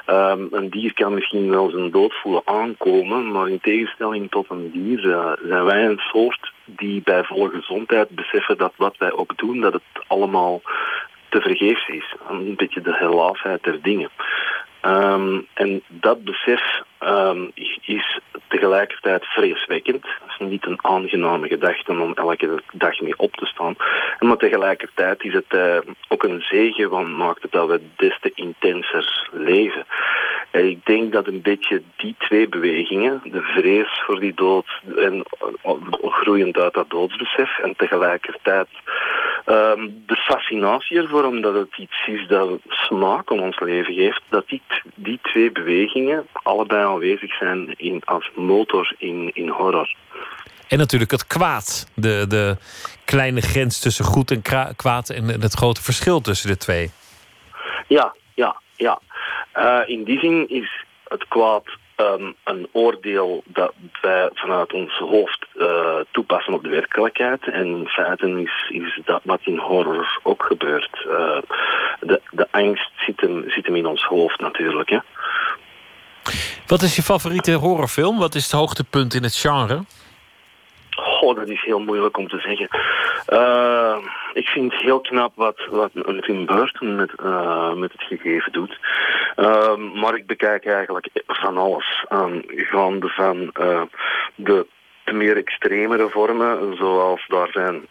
Um, 0.07 0.47
een 0.51 0.69
dier 0.69 0.93
kan 0.93 1.13
misschien 1.13 1.49
wel 1.49 1.69
zijn 1.69 1.91
dood 1.91 2.13
voelen 2.13 2.41
aankomen, 2.45 3.31
maar 3.31 3.49
in 3.49 3.59
tegenstelling 3.59 4.31
tot 4.31 4.45
een 4.49 4.71
dier 4.71 5.05
uh, 5.05 5.31
zijn 5.43 5.65
wij 5.65 5.85
een 5.85 5.99
soort 5.99 6.55
die 6.67 7.01
bij 7.03 7.23
volle 7.23 7.49
gezondheid 7.49 8.09
beseffen 8.09 8.57
dat 8.57 8.73
wat 8.75 8.97
wij 8.97 9.11
ook 9.11 9.37
doen, 9.37 9.61
dat 9.61 9.73
het 9.73 10.03
allemaal 10.07 10.61
te 11.29 11.41
vergeefs 11.41 11.87
is. 11.87 12.15
Een 12.29 12.55
beetje 12.55 12.81
de 12.81 12.97
helaasheid 12.97 13.63
der 13.63 13.81
dingen. 13.81 14.09
Um, 14.81 15.47
en 15.53 15.83
dat 15.87 16.23
besef 16.23 16.61
um, 16.99 17.51
is 17.81 18.19
tegelijkertijd 18.47 19.25
vreeswekkend. 19.25 20.03
Het 20.03 20.39
is 20.39 20.47
niet 20.47 20.65
een 20.65 20.79
aangename 20.81 21.47
gedachte 21.47 21.91
om 21.91 22.13
elke 22.13 22.61
dag 22.73 23.01
mee 23.01 23.17
op 23.17 23.35
te 23.35 23.45
staan. 23.45 23.75
Maar 24.19 24.37
tegelijkertijd 24.37 25.23
is 25.23 25.33
het 25.33 25.53
uh, 25.53 25.77
ook 26.07 26.23
een 26.23 26.41
zegen, 26.41 26.89
want 26.89 27.17
maakt 27.17 27.41
het 27.41 27.51
dat 27.51 27.67
we 27.67 27.81
des 27.95 28.17
te 28.21 28.31
intenser 28.35 29.29
leven. 29.31 29.85
En 30.51 30.69
ik 30.69 30.85
denk 30.85 31.11
dat 31.11 31.27
een 31.27 31.41
beetje 31.41 31.81
die 31.95 32.15
twee 32.17 32.47
bewegingen, 32.47 33.21
de 33.23 33.41
vrees 33.41 34.01
voor 34.05 34.19
die 34.19 34.33
dood 34.33 34.81
en 34.95 35.23
uh, 35.65 35.73
groeiend 36.01 36.57
uit 36.57 36.73
dat 36.73 36.89
doodsbesef 36.89 37.59
en 37.59 37.75
tegelijkertijd 37.75 38.67
um, 39.45 40.03
de 40.05 40.15
fascinatie 40.15 40.97
ervoor, 40.97 41.23
omdat 41.23 41.53
het 41.53 41.77
iets 41.77 42.07
is 42.07 42.27
dat 42.27 42.49
smaak 42.67 43.29
om 43.29 43.39
ons 43.39 43.59
leven 43.59 43.93
geeft, 43.93 44.21
dat 44.29 44.47
die, 44.47 44.61
die 44.95 45.19
twee 45.21 45.51
bewegingen 45.51 46.27
allebei 46.43 46.85
aanwezig 46.87 47.37
zijn 47.37 47.73
in, 47.77 48.01
als 48.05 48.31
motor 48.35 48.93
in, 48.97 49.31
in 49.33 49.49
horror. 49.49 49.95
En 50.67 50.77
natuurlijk 50.77 51.11
het 51.11 51.27
kwaad. 51.27 51.87
De, 51.93 52.25
de 52.27 52.57
kleine 53.05 53.41
grens 53.41 53.79
tussen 53.79 54.05
goed 54.05 54.31
en 54.31 54.41
kwaad 54.75 55.09
en 55.09 55.41
het 55.41 55.53
grote 55.53 55.81
verschil 55.81 56.21
tussen 56.21 56.49
de 56.49 56.57
twee. 56.57 56.91
Ja, 57.87 58.15
ja, 58.33 58.61
ja. 58.75 58.99
Uh, 59.57 59.79
in 59.85 60.03
die 60.03 60.19
zin 60.19 60.49
is 60.49 60.85
het 61.07 61.27
kwaad 61.27 61.65
um, 61.97 62.35
een 62.43 62.67
oordeel 62.71 63.43
dat 63.45 63.73
wij 64.01 64.29
vanuit 64.33 64.73
ons 64.73 64.97
hoofd 64.97 65.45
uh, 65.55 65.95
toepassen 66.11 66.53
op 66.53 66.63
de 66.63 66.69
werkelijkheid. 66.69 67.47
En 67.47 67.65
in 67.65 67.87
feite 67.87 68.41
is, 68.41 68.69
is 68.69 68.99
dat 69.05 69.21
wat 69.23 69.39
in 69.43 69.57
horror 69.57 70.19
ook 70.23 70.43
gebeurt. 70.43 71.05
Uh, 71.07 71.41
de, 71.99 72.21
de 72.31 72.47
angst 72.51 72.91
zit 73.05 73.21
hem, 73.21 73.43
zit 73.47 73.65
hem 73.65 73.75
in 73.75 73.85
ons 73.85 74.03
hoofd 74.03 74.39
natuurlijk. 74.39 74.89
Hè. 74.89 74.99
Wat 76.67 76.81
is 76.81 76.95
je 76.95 77.01
favoriete 77.01 77.53
horrorfilm? 77.53 78.17
Wat 78.19 78.35
is 78.35 78.43
het 78.43 78.51
hoogtepunt 78.51 79.13
in 79.13 79.23
het 79.23 79.35
genre? 79.35 79.83
Oh, 81.21 81.35
dat 81.35 81.47
is 81.47 81.61
heel 81.61 81.79
moeilijk 81.79 82.17
om 82.17 82.27
te 82.27 82.39
zeggen. 82.39 82.67
Uh, 83.29 83.97
ik 84.33 84.47
vind 84.47 84.71
het 84.71 84.81
heel 84.81 84.99
knap 84.99 85.31
wat, 85.35 85.67
wat 85.69 85.91
Tim 86.21 86.45
Burton 86.45 86.95
met, 86.95 87.11
uh, 87.23 87.73
met 87.73 87.91
het 87.91 88.01
gegeven 88.01 88.51
doet. 88.51 88.79
Uh, 89.35 89.75
maar 89.75 90.15
ik 90.15 90.27
bekijk 90.27 90.65
eigenlijk 90.65 91.09
van 91.27 91.57
alles 91.57 92.05
aan. 92.07 92.43
Gaande 92.47 93.07
van 93.07 93.51
uh, 93.59 93.81
de 94.35 94.67
meer 95.11 95.37
extremere 95.37 96.09
vormen, 96.09 96.75
zoals 96.77 97.25
daar 97.27 97.49
zijn 97.51 97.87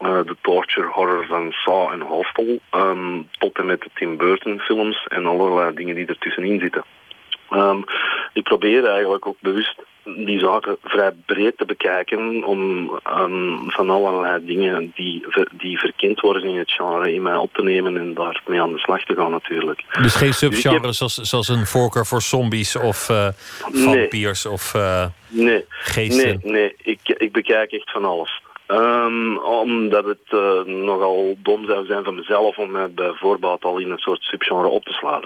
uh, 0.00 0.22
de 0.24 0.36
torture 0.40 0.88
horror 0.88 1.26
van 1.26 1.52
Saw 1.52 1.92
en 1.92 2.00
Hostel, 2.00 2.58
um, 2.74 3.28
tot 3.38 3.58
en 3.58 3.66
met 3.66 3.80
de 3.80 3.90
Tim 3.94 4.16
Burton 4.16 4.58
films 4.60 5.06
en 5.06 5.26
allerlei 5.26 5.74
dingen 5.74 5.94
die 5.94 6.06
ertussenin 6.06 6.60
zitten. 6.60 6.84
Um, 7.50 7.84
ik 8.32 8.42
probeer 8.42 8.86
eigenlijk 8.86 9.26
ook 9.26 9.36
bewust 9.40 9.74
die 10.16 10.38
zaken 10.38 10.76
vrij 10.84 11.12
breed 11.26 11.58
te 11.58 11.64
bekijken 11.64 12.44
om 12.44 12.90
um, 13.18 13.70
van 13.70 13.90
allerlei 13.90 14.44
dingen 14.46 14.92
die, 14.94 15.26
die 15.52 15.78
verkend 15.78 16.20
worden 16.20 16.42
in 16.42 16.58
het 16.58 16.70
genre 16.70 17.12
in 17.12 17.22
mij 17.22 17.36
op 17.36 17.54
te 17.54 17.62
nemen 17.62 17.96
en 17.96 18.14
daarmee 18.14 18.62
aan 18.62 18.72
de 18.72 18.78
slag 18.78 19.04
te 19.04 19.14
gaan 19.14 19.30
natuurlijk. 19.30 19.84
Dus 20.02 20.14
geen 20.14 20.34
subgenres 20.34 20.80
dus 20.82 20.96
zoals, 20.96 21.14
zoals 21.14 21.48
een 21.48 21.66
voorkeur 21.66 22.06
voor 22.06 22.22
zombies 22.22 22.76
of 22.76 23.08
uh, 23.08 23.28
vampiers 23.72 24.44
nee. 24.44 24.52
of 24.52 24.74
uh, 24.74 25.06
nee. 25.28 25.64
geesten? 25.68 26.40
Nee, 26.42 26.52
nee. 26.52 26.74
Ik, 26.78 27.00
ik 27.04 27.32
bekijk 27.32 27.72
echt 27.72 27.90
van 27.90 28.04
alles. 28.04 28.42
Um, 28.66 29.38
omdat 29.38 30.04
het 30.04 30.18
uh, 30.30 30.62
nogal 30.64 31.34
dom 31.38 31.66
zou 31.66 31.86
zijn 31.86 32.04
van 32.04 32.14
mezelf 32.14 32.58
om 32.58 32.70
mij 32.70 32.90
bijvoorbeeld 32.90 33.64
al 33.64 33.78
in 33.78 33.90
een 33.90 33.98
soort 33.98 34.22
subgenre 34.22 34.68
op 34.68 34.84
te 34.84 34.92
slaan. 34.92 35.22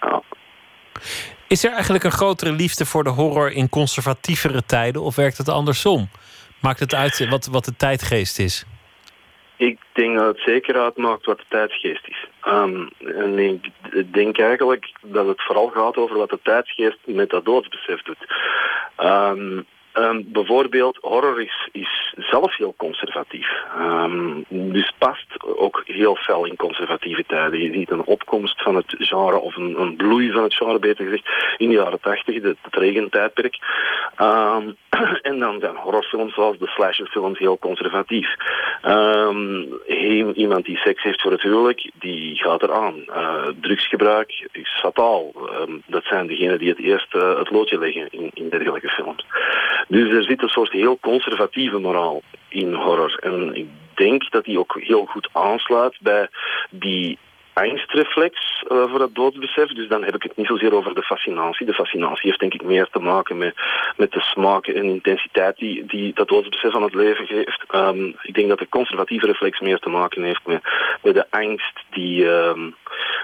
Ja. 0.00 0.22
Is 1.48 1.64
er 1.64 1.72
eigenlijk 1.72 2.04
een 2.04 2.10
grotere 2.10 2.52
liefde 2.52 2.86
voor 2.86 3.04
de 3.04 3.10
horror 3.10 3.52
in 3.52 3.68
conservatievere 3.68 4.62
tijden 4.66 5.02
of 5.02 5.16
werkt 5.16 5.38
het 5.38 5.48
andersom? 5.48 6.08
Maakt 6.60 6.80
het 6.80 6.94
uit 6.94 7.28
wat, 7.28 7.46
wat 7.46 7.64
de 7.64 7.76
tijdgeest 7.76 8.38
is? 8.38 8.64
Ik 9.56 9.78
denk 9.92 10.18
dat 10.18 10.26
het 10.26 10.40
zeker 10.44 10.80
uitmaakt 10.80 11.24
wat 11.24 11.38
de 11.38 11.44
tijdsgeest 11.48 12.08
is. 12.08 12.26
Um, 12.46 12.90
en 12.98 13.38
ik 13.38 13.72
denk 14.12 14.38
eigenlijk 14.38 14.92
dat 15.02 15.26
het 15.26 15.42
vooral 15.42 15.68
gaat 15.68 15.96
over 15.96 16.16
wat 16.16 16.30
de 16.30 16.38
tijdsgeest 16.42 16.98
met 17.04 17.30
dat 17.30 17.44
doodsbesef 17.44 18.02
doet. 18.02 18.26
Um, 18.98 19.66
Um, 19.94 20.24
bijvoorbeeld, 20.32 20.98
horror 21.00 21.40
is, 21.72 22.14
zelf 22.16 22.56
heel 22.56 22.74
conservatief. 22.76 23.48
Um, 23.78 24.44
dus 24.48 24.92
past 24.98 25.26
ook 25.56 25.82
heel 25.84 26.16
fel 26.16 26.44
in 26.44 26.56
conservatieve 26.56 27.24
tijden. 27.26 27.62
Je 27.62 27.72
ziet 27.72 27.90
een 27.90 28.04
opkomst 28.04 28.62
van 28.62 28.76
het 28.76 28.94
genre, 28.98 29.38
of 29.38 29.56
een, 29.56 29.80
een 29.80 29.96
bloei 29.96 30.32
van 30.32 30.42
het 30.42 30.54
genre, 30.54 30.78
beter 30.78 31.04
gezegd, 31.04 31.56
in 31.56 31.68
de 31.68 31.74
jaren 31.74 32.00
tachtig, 32.00 32.42
het 32.42 32.56
regentijdperk. 32.70 33.58
Um, 34.18 34.76
en 35.22 35.38
dan 35.38 35.60
zijn 35.60 35.76
horrorfilms 35.76 36.34
zoals 36.34 36.58
de 36.58 36.66
slasherfilms 36.66 37.38
heel 37.38 37.58
conservatief. 37.58 38.28
iemand 40.34 40.64
die 40.64 40.76
seks 40.76 41.02
heeft 41.02 41.22
voor 41.22 41.32
het 41.32 41.42
huwelijk, 41.42 41.90
die 41.94 42.36
gaat 42.36 42.62
eraan. 42.62 42.94
Uh, 43.08 43.46
drugsgebruik 43.60 44.48
is 44.52 44.78
fataal. 44.80 45.32
dat 45.86 46.04
zijn 46.04 46.26
degenen 46.26 46.58
die 46.58 46.68
het 46.68 46.78
eerst 46.78 47.14
uh, 47.14 47.38
het 47.38 47.50
loodje 47.50 47.78
leggen 47.78 48.10
in, 48.10 48.30
in 48.34 48.48
dergelijke 48.48 48.88
films. 48.88 49.24
Dus 49.88 50.12
er 50.12 50.24
zit 50.24 50.42
een 50.42 50.48
soort 50.48 50.72
heel 50.72 50.98
conservatieve 51.00 51.78
moraal 51.78 52.22
in 52.48 52.74
horror. 52.74 53.18
En 53.20 53.54
ik 53.54 53.66
denk 53.94 54.30
dat 54.30 54.44
die 54.44 54.58
ook 54.58 54.80
heel 54.80 55.04
goed 55.04 55.28
aansluit 55.32 55.98
bij 56.00 56.28
die 56.70 57.18
angstreflex 57.60 58.64
uh, 58.68 58.84
voor 58.90 58.98
dat 58.98 59.14
doodsbesef. 59.14 59.68
Dus 59.68 59.88
dan 59.88 60.04
heb 60.04 60.14
ik 60.14 60.22
het 60.22 60.36
niet 60.36 60.46
zozeer 60.46 60.74
over 60.74 60.94
de 60.94 61.02
fascinatie. 61.02 61.66
De 61.66 61.74
fascinatie 61.74 62.28
heeft 62.28 62.40
denk 62.40 62.54
ik 62.54 62.62
meer 62.62 62.88
te 62.92 62.98
maken 62.98 63.38
met, 63.38 63.54
met 63.96 64.12
de 64.12 64.20
smaak 64.20 64.66
en 64.66 64.84
intensiteit 64.84 65.56
die, 65.56 65.86
die 65.86 66.14
dat 66.14 66.28
doodsbesef 66.28 66.74
aan 66.74 66.82
het 66.82 66.94
leven 66.94 67.26
geeft. 67.26 67.64
Um, 67.74 68.16
ik 68.22 68.34
denk 68.34 68.48
dat 68.48 68.58
de 68.58 68.68
conservatieve 68.68 69.26
reflex 69.26 69.60
meer 69.60 69.78
te 69.78 69.88
maken 69.88 70.22
heeft 70.22 70.46
met, 70.46 70.62
met 71.02 71.14
de 71.14 71.26
angst 71.30 71.78
die, 71.90 72.26
um, 72.26 72.74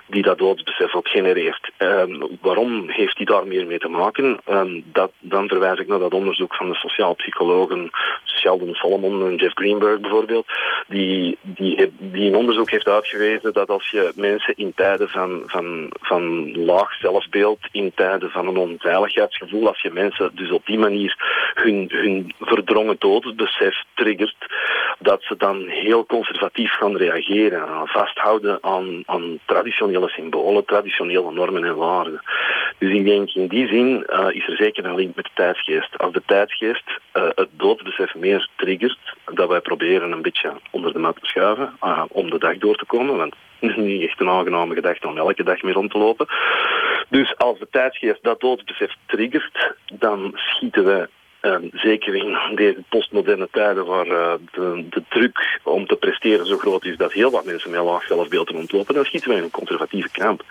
die 0.07 0.23
dat 0.23 0.39
doodsbesef 0.39 0.95
ook 0.95 1.09
genereert. 1.09 1.71
Um, 1.79 2.39
waarom 2.41 2.89
heeft 2.89 3.17
die 3.17 3.27
daar 3.27 3.47
meer 3.47 3.67
mee 3.67 3.79
te 3.79 3.89
maken? 3.89 4.41
dat, 4.85 5.13
dan 5.19 5.49
verwijs 5.49 5.79
ik 5.79 5.87
naar 5.87 5.99
dat 5.99 6.15
onderzoek 6.15 6.55
van 6.55 6.69
de 6.69 6.75
sociaal 6.75 7.15
psychologen 7.15 7.91
Sheldon 8.25 8.75
Solomon 8.75 9.27
en 9.27 9.37
Jeff 9.37 9.55
Greenberg 9.55 10.01
bijvoorbeeld, 10.01 10.47
die, 10.89 11.39
die, 11.43 11.93
die 11.99 12.29
een 12.29 12.37
onderzoek 12.37 12.71
heeft 12.71 12.89
uitgewezen 12.89 13.53
dat 13.53 13.69
als 13.69 13.91
je 13.91 14.13
in 14.55 14.73
tijden 14.75 15.09
van, 15.09 15.43
van, 15.47 15.87
van 16.01 16.53
laag 16.65 16.95
zelfbeeld, 16.95 17.59
in 17.73 17.93
tijden 17.95 18.31
van 18.31 18.47
een 18.47 18.57
onveiligheidsgevoel, 18.57 19.69
als 19.69 19.81
je 19.81 19.91
mensen 19.91 20.31
dus 20.35 20.51
op 20.51 20.67
die 20.67 20.79
manier 20.79 21.15
hun, 21.55 21.91
hun 21.93 22.33
verdrongen 22.41 22.97
doodsbesef 22.99 23.83
triggert, 23.95 24.47
dat 24.99 25.23
ze 25.23 25.37
dan 25.37 25.67
heel 25.67 26.07
conservatief 26.07 26.73
gaan 26.73 26.97
reageren, 26.97 27.89
vasthouden 27.89 28.59
aan, 28.61 29.03
aan 29.07 29.39
traditionele 29.45 30.09
symbolen, 30.09 30.65
traditionele 30.65 31.33
normen 31.33 31.65
en 31.65 31.77
waarden. 31.77 32.23
Dus 32.79 32.93
ik 32.93 33.05
denk 33.05 33.31
in 33.31 33.47
die 33.47 33.67
zin 33.69 34.07
uh, 34.09 34.27
is 34.31 34.49
er 34.49 34.57
zeker 34.57 34.85
een 34.85 34.95
link 34.95 35.17
met 35.17 35.25
de 35.25 35.31
tijdsgeest. 35.35 35.99
Als 35.99 36.13
de 36.13 36.23
tijdsgeest 36.27 36.85
uh, 37.15 37.23
het 37.35 37.49
doodsbesef 37.51 38.15
meer 38.15 38.49
triggert, 38.57 38.99
dat 39.35 39.49
wij 39.49 39.61
proberen 39.61 40.13
een 40.13 40.23
beetje 40.23 40.53
onder 40.71 40.93
de 40.93 40.99
mat 40.99 41.17
te 41.21 41.27
schuiven 41.27 41.77
uh, 41.85 42.03
om 42.09 42.31
de 42.31 42.39
dag 42.39 42.59
door 42.59 42.77
te 42.77 42.87
komen, 42.87 43.17
want 43.17 43.35
niet 43.61 44.03
echt 44.03 44.21
een 44.21 44.29
aangename 44.29 44.75
gedachte 44.75 45.09
om 45.09 45.19
elke 45.19 45.43
dag 45.43 45.63
mee 45.63 45.73
rond 45.73 45.91
te 45.91 45.99
lopen. 45.99 46.27
Dus 47.09 47.37
als 47.37 47.59
de 47.59 47.69
tijdsgeest 47.71 48.23
dat 48.23 48.41
doodsbesef 48.41 48.95
triggert, 49.07 49.75
dan 49.93 50.33
schieten 50.35 50.85
we 50.85 51.09
Ehm, 51.47 51.69
zeker 51.73 52.15
in 52.15 52.37
deze 52.55 52.83
postmoderne 52.89 53.49
tijden 53.51 53.87
waar 53.87 54.07
uh, 54.07 54.33
de, 54.53 54.85
de, 54.91 55.03
druk 55.09 55.61
om 55.63 55.87
te 55.87 55.97
presteren 55.97 56.47
zo 56.47 56.57
groot 56.57 56.85
is 56.85 56.97
dat 56.97 57.13
heel 57.13 57.31
wat 57.31 57.45
mensen 57.45 57.71
met 57.71 57.81
laag 57.81 58.07
zelfbeeld 58.07 58.53
ontlopen, 58.53 58.95
dan 58.95 59.05
schieten 59.05 59.29
wij 59.29 59.39
in 59.39 59.45
een 59.45 59.51
conservatieve 59.51 60.09
kamp. 60.13 60.43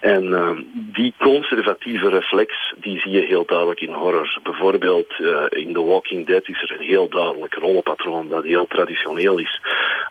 En 0.00 0.24
uh, 0.24 0.50
die 0.72 1.14
conservatieve 1.18 2.08
reflex 2.08 2.74
die 2.76 3.00
zie 3.00 3.10
je 3.10 3.20
heel 3.20 3.44
duidelijk 3.46 3.80
in 3.80 3.92
horror. 3.92 4.38
Bijvoorbeeld 4.42 5.18
uh, 5.18 5.42
in 5.48 5.72
The 5.72 5.84
Walking 5.84 6.26
Dead 6.26 6.48
is 6.48 6.62
er 6.62 6.76
een 6.78 6.86
heel 6.86 7.08
duidelijk 7.08 7.54
rollenpatroon 7.54 8.28
dat 8.28 8.44
heel 8.44 8.66
traditioneel 8.66 9.38
is. 9.38 9.60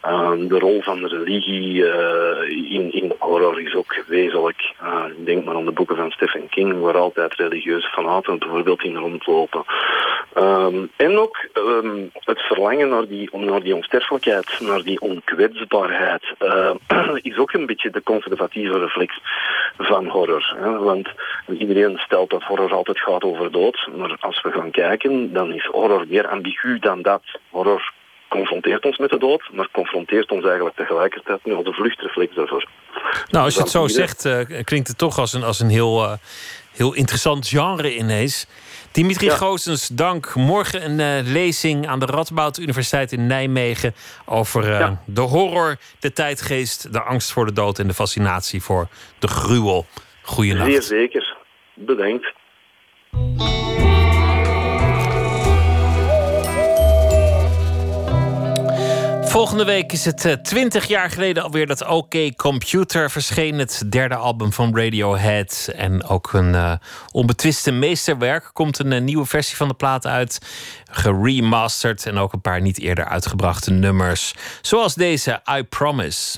Ehm, 0.01 0.47
de 0.47 0.59
rol 0.59 0.81
van 0.81 1.01
de 1.01 1.07
religie 1.07 1.89
eh, 1.89 2.49
in, 2.71 2.93
in 2.93 3.13
horror 3.19 3.61
is 3.61 3.75
ook 3.75 4.03
wezenlijk. 4.07 4.73
denk 5.25 5.45
maar 5.45 5.55
aan 5.55 5.65
de 5.65 5.71
boeken 5.71 5.95
van 5.95 6.11
Stephen 6.11 6.49
King, 6.49 6.79
waar 6.79 6.97
altijd 6.97 7.35
religieuze 7.35 7.87
fanaten 7.87 8.39
bijvoorbeeld 8.39 8.83
in 8.83 8.95
rondlopen. 8.95 9.63
Um, 10.37 10.91
en 10.95 11.17
ook 11.17 11.47
um, 11.53 12.09
het 12.13 12.39
verlangen 12.39 12.89
naar 12.89 13.07
die, 13.07 13.29
naar 13.37 13.63
die 13.63 13.75
onsterfelijkheid, 13.75 14.59
naar 14.59 14.83
die 14.83 14.99
onkwetsbaarheid, 15.01 16.23
uh, 16.39 16.71
is 17.31 17.37
ook 17.37 17.53
een 17.53 17.65
beetje 17.65 17.89
de 17.89 18.03
conservatieve 18.03 18.79
reflex 18.79 19.19
van 19.77 20.07
horror. 20.07 20.55
Hè? 20.59 20.77
Want 20.77 21.09
iedereen 21.59 21.97
stelt 21.97 22.29
dat 22.29 22.43
horror 22.43 22.73
altijd 22.73 22.99
gaat 22.99 23.23
over 23.23 23.51
dood, 23.51 23.87
maar 23.95 24.17
als 24.19 24.41
we 24.41 24.51
gaan 24.51 24.71
kijken, 24.71 25.33
dan 25.33 25.53
is 25.53 25.65
horror 25.65 26.05
meer 26.07 26.27
ambigu 26.27 26.79
dan 26.79 27.01
dat. 27.01 27.23
Horror 27.49 27.93
confronteert 28.27 28.85
ons 28.85 28.97
met 28.97 29.09
de 29.09 29.17
dood, 29.17 29.49
maar 29.53 29.67
confronteert 29.71 30.31
ons 30.31 30.45
eigenlijk 30.45 30.75
tegelijkertijd 30.75 31.45
met 31.45 31.65
de 31.65 31.73
vluchtreflex 31.73 32.35
daarvoor. 32.35 32.67
Nou, 33.29 33.45
als 33.45 33.55
je 33.55 33.61
het 33.61 33.69
zo 33.69 33.87
zegt, 33.87 34.25
uh, 34.25 34.39
klinkt 34.63 34.87
het 34.87 34.97
toch 34.97 35.17
als 35.17 35.33
een, 35.33 35.43
als 35.43 35.59
een 35.59 35.69
heel, 35.69 36.03
uh, 36.03 36.13
heel 36.71 36.93
interessant 36.93 37.47
genre 37.47 37.95
ineens. 37.95 38.47
Dimitri 38.95 39.25
ja. 39.25 39.35
Goossens, 39.35 39.87
dank. 39.87 40.35
Morgen 40.35 40.85
een 40.85 41.23
uh, 41.23 41.31
lezing 41.33 41.87
aan 41.87 41.99
de 41.99 42.05
Radboud 42.05 42.57
Universiteit 42.57 43.11
in 43.11 43.27
Nijmegen 43.27 43.93
over 44.25 44.63
uh, 44.63 44.79
ja. 44.79 45.01
de 45.05 45.21
horror, 45.21 45.77
de 45.99 46.13
tijdgeest, 46.13 46.93
de 46.93 47.01
angst 47.01 47.31
voor 47.31 47.45
de 47.45 47.53
dood 47.53 47.79
en 47.79 47.87
de 47.87 47.93
fascinatie 47.93 48.61
voor 48.61 48.87
de 49.19 49.27
gruwel. 49.27 49.85
Goeienacht. 50.21 50.71
Zeer 50.71 50.81
zeker. 50.81 51.37
Bedankt. 51.73 52.33
Volgende 59.35 59.65
week 59.65 59.91
is 59.91 60.05
het 60.05 60.39
twintig 60.43 60.87
jaar 60.87 61.09
geleden 61.09 61.43
alweer 61.43 61.67
dat 61.67 61.85
OK 61.85 62.35
Computer 62.35 63.11
verscheen. 63.11 63.59
Het 63.59 63.83
derde 63.89 64.15
album 64.15 64.53
van 64.53 64.77
Radiohead. 64.77 65.69
En 65.75 66.03
ook 66.03 66.33
een 66.33 66.53
uh, 66.53 66.73
onbetwiste 67.11 67.71
meesterwerk. 67.71 68.49
Komt 68.53 68.79
een 68.79 68.91
uh, 68.91 69.01
nieuwe 69.01 69.25
versie 69.25 69.55
van 69.55 69.67
de 69.67 69.73
plaat 69.73 70.05
uit. 70.05 70.39
Geremasterd. 70.91 72.05
En 72.05 72.17
ook 72.17 72.33
een 72.33 72.41
paar 72.41 72.61
niet 72.61 72.79
eerder 72.79 73.05
uitgebrachte 73.05 73.71
nummers. 73.71 74.33
Zoals 74.61 74.95
deze 74.95 75.41
I 75.57 75.63
Promise. 75.63 76.37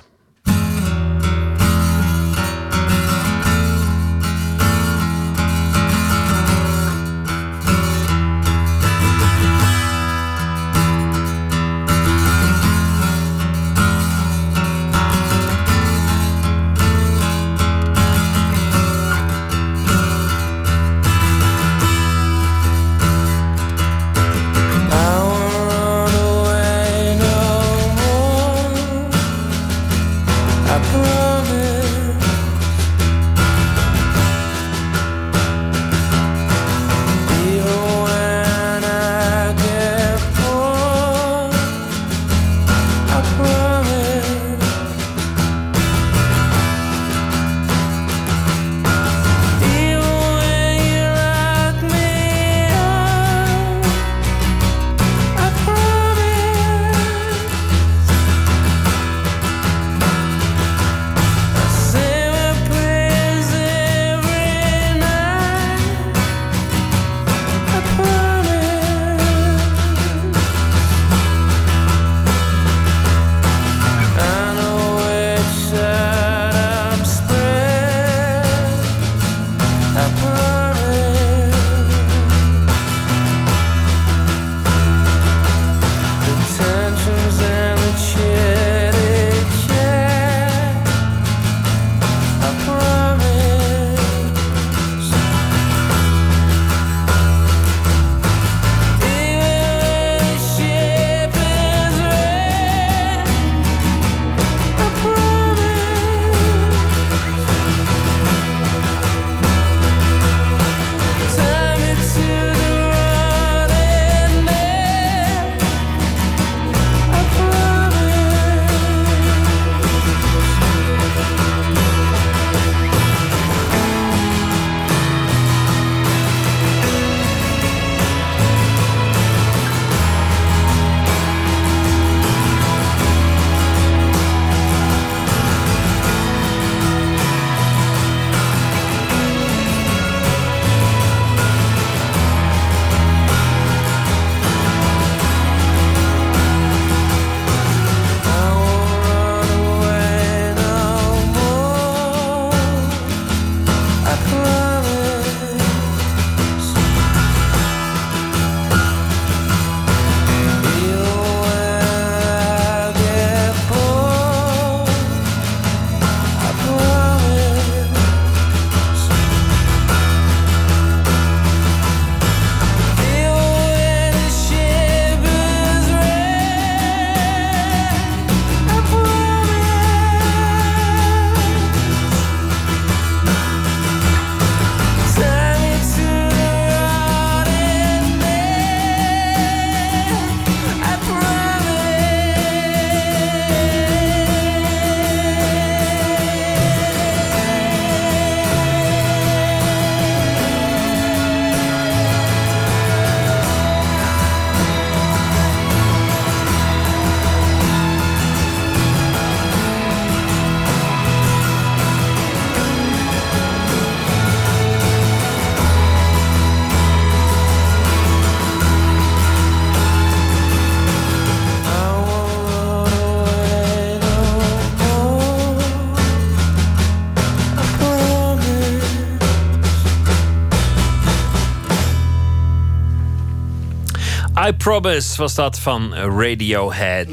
I 234.48 234.54
Promise 234.54 235.18
was 235.22 235.36
dat 235.36 235.60
van 235.60 235.94
Radiohead. 235.94 237.08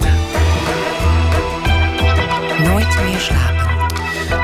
Nooit 2.59 3.03
meer 3.05 3.19
slapen. 3.19 3.65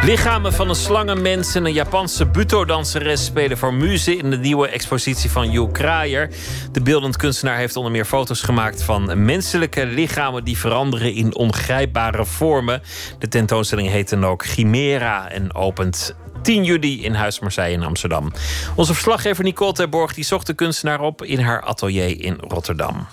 Lichamen 0.03 0.53
van 0.53 0.69
een 0.69 0.75
slangenmens 0.75 1.55
en 1.55 1.65
een 1.65 1.73
Japanse 1.73 2.27
buto-danseres 2.27 3.25
spelen 3.25 3.59
voor 3.59 3.75
muze 3.75 4.17
in 4.17 4.31
de 4.31 4.39
nieuwe 4.39 4.69
expositie 4.69 5.31
van 5.31 5.51
Jules 5.51 5.73
Kraaier. 5.73 6.31
De 6.73 6.83
beeldend 6.83 7.17
kunstenaar 7.17 7.57
heeft 7.57 7.77
onder 7.77 7.93
meer 7.93 8.05
foto's 8.05 8.43
gemaakt 8.43 8.83
van 8.83 9.25
menselijke 9.25 9.87
lichamen 9.87 10.45
die 10.45 10.59
veranderen 10.59 11.15
in 11.15 11.35
ongrijpbare 11.35 12.25
vormen. 12.25 12.83
De 13.19 13.29
tentoonstelling 13.29 13.89
heet 13.89 14.11
dan 14.11 14.27
ook 14.27 14.45
Chimera 14.45 15.31
en 15.31 15.55
opent 15.55 16.15
10 16.43 16.65
juli 16.65 17.05
in 17.05 17.15
Huis 17.15 17.41
Marseille 17.41 17.73
in 17.73 17.83
Amsterdam. 17.83 18.33
Onze 18.77 18.93
verslaggever 18.93 19.45
Nicole 19.45 19.73
Terborg 19.73 20.15
die 20.15 20.25
zocht 20.25 20.47
de 20.47 20.55
kunstenaar 20.55 21.01
op 21.01 21.25
in 21.25 21.39
haar 21.39 21.61
atelier 21.61 22.21
in 22.25 22.39
Rotterdam. 22.49 23.07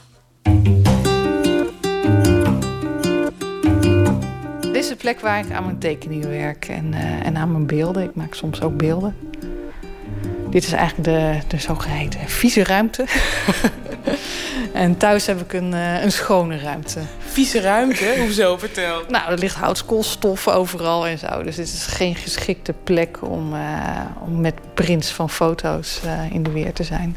Dit 4.62 4.76
is 4.76 4.88
de 4.88 4.95
plek 4.98 5.20
waar 5.20 5.40
ik 5.40 5.52
aan 5.52 5.66
mijn 5.66 5.80
tekeningen 5.80 6.30
werk 6.30 6.66
en, 6.66 6.94
uh, 6.94 7.26
en 7.26 7.38
aan 7.38 7.52
mijn 7.52 7.68
beelden. 7.68 8.04
Ik 8.04 8.16
maak 8.16 8.34
soms 8.34 8.62
ook 8.62 8.78
beelden. 8.78 9.16
Dit 10.49 10.64
is 10.64 10.72
eigenlijk 10.72 11.04
de, 11.10 11.40
de 11.48 11.62
zogeheten 11.62 12.20
vieze 12.28 12.64
ruimte. 12.64 13.06
en 14.74 14.98
thuis 14.98 15.26
heb 15.26 15.42
ik 15.42 15.54
een, 15.54 15.74
uh, 15.74 16.04
een 16.04 16.12
schone 16.12 16.58
ruimte. 16.60 17.00
Vieze 17.20 17.62
ruimte? 17.62 18.16
Hoezo? 18.20 18.58
Vertel. 18.58 19.02
Nou, 19.08 19.32
er 19.32 19.38
ligt 19.38 19.56
houtskoolstof 19.56 20.48
overal 20.48 21.08
en 21.08 21.18
zo. 21.18 21.44
Dus 21.44 21.56
dit 21.56 21.68
is 21.68 21.86
geen 21.86 22.16
geschikte 22.16 22.74
plek 22.84 23.22
om, 23.22 23.54
uh, 23.54 23.60
om 24.20 24.42
met 24.42 24.56
prints 24.74 25.10
van 25.10 25.30
foto's 25.30 26.00
in 26.32 26.44
de 26.44 26.52
weer 26.52 26.74
te 26.74 26.84
zijn. 26.84 27.16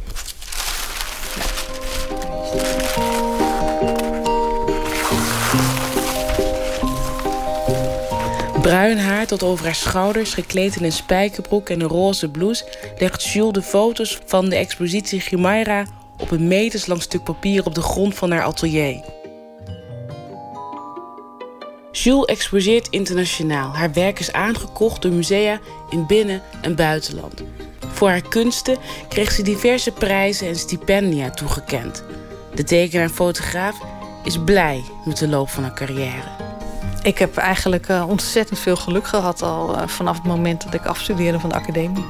Bruin 8.62 8.98
haar 8.98 9.26
tot 9.26 9.42
over 9.42 9.64
haar 9.64 9.74
schouders, 9.74 10.34
gekleed 10.34 10.76
in 10.76 10.84
een 10.84 10.92
spijkerbroek 10.92 11.68
en 11.68 11.80
een 11.80 11.88
roze 11.88 12.28
blouse, 12.28 12.64
legt 12.98 13.24
Jules 13.24 13.52
de 13.52 13.62
foto's 13.62 14.18
van 14.26 14.48
de 14.48 14.56
expositie 14.56 15.20
Chimaira 15.20 15.86
op 16.20 16.30
een 16.30 16.48
meterslang 16.48 17.02
stuk 17.02 17.22
papier 17.22 17.64
op 17.64 17.74
de 17.74 17.82
grond 17.82 18.14
van 18.14 18.30
haar 18.30 18.42
atelier. 18.42 19.04
Jules 21.92 22.24
exposeert 22.24 22.88
internationaal. 22.88 23.74
Haar 23.74 23.92
werk 23.92 24.18
is 24.18 24.32
aangekocht 24.32 25.02
door 25.02 25.12
musea 25.12 25.58
in 25.88 26.06
binnen- 26.06 26.42
en 26.60 26.74
buitenland. 26.76 27.42
Voor 27.92 28.08
haar 28.08 28.28
kunsten 28.28 28.76
kreeg 29.08 29.32
ze 29.32 29.42
diverse 29.42 29.90
prijzen 29.90 30.48
en 30.48 30.56
stipendia 30.56 31.30
toegekend. 31.30 32.04
De 32.54 32.64
tekenaar 32.64 33.04
en 33.04 33.10
fotograaf 33.10 33.76
is 34.24 34.38
blij 34.44 34.82
met 35.04 35.16
de 35.16 35.28
loop 35.28 35.48
van 35.48 35.62
haar 35.62 35.74
carrière. 35.74 36.28
Ik 37.02 37.18
heb 37.18 37.36
eigenlijk 37.36 37.88
uh, 37.88 38.08
ontzettend 38.08 38.58
veel 38.58 38.76
geluk 38.76 39.06
gehad 39.06 39.42
al 39.42 39.74
uh, 39.74 39.86
vanaf 39.86 40.16
het 40.16 40.26
moment 40.26 40.62
dat 40.62 40.74
ik 40.74 40.86
afstudeerde 40.86 41.40
van 41.40 41.48
de 41.48 41.54
academie. 41.54 42.04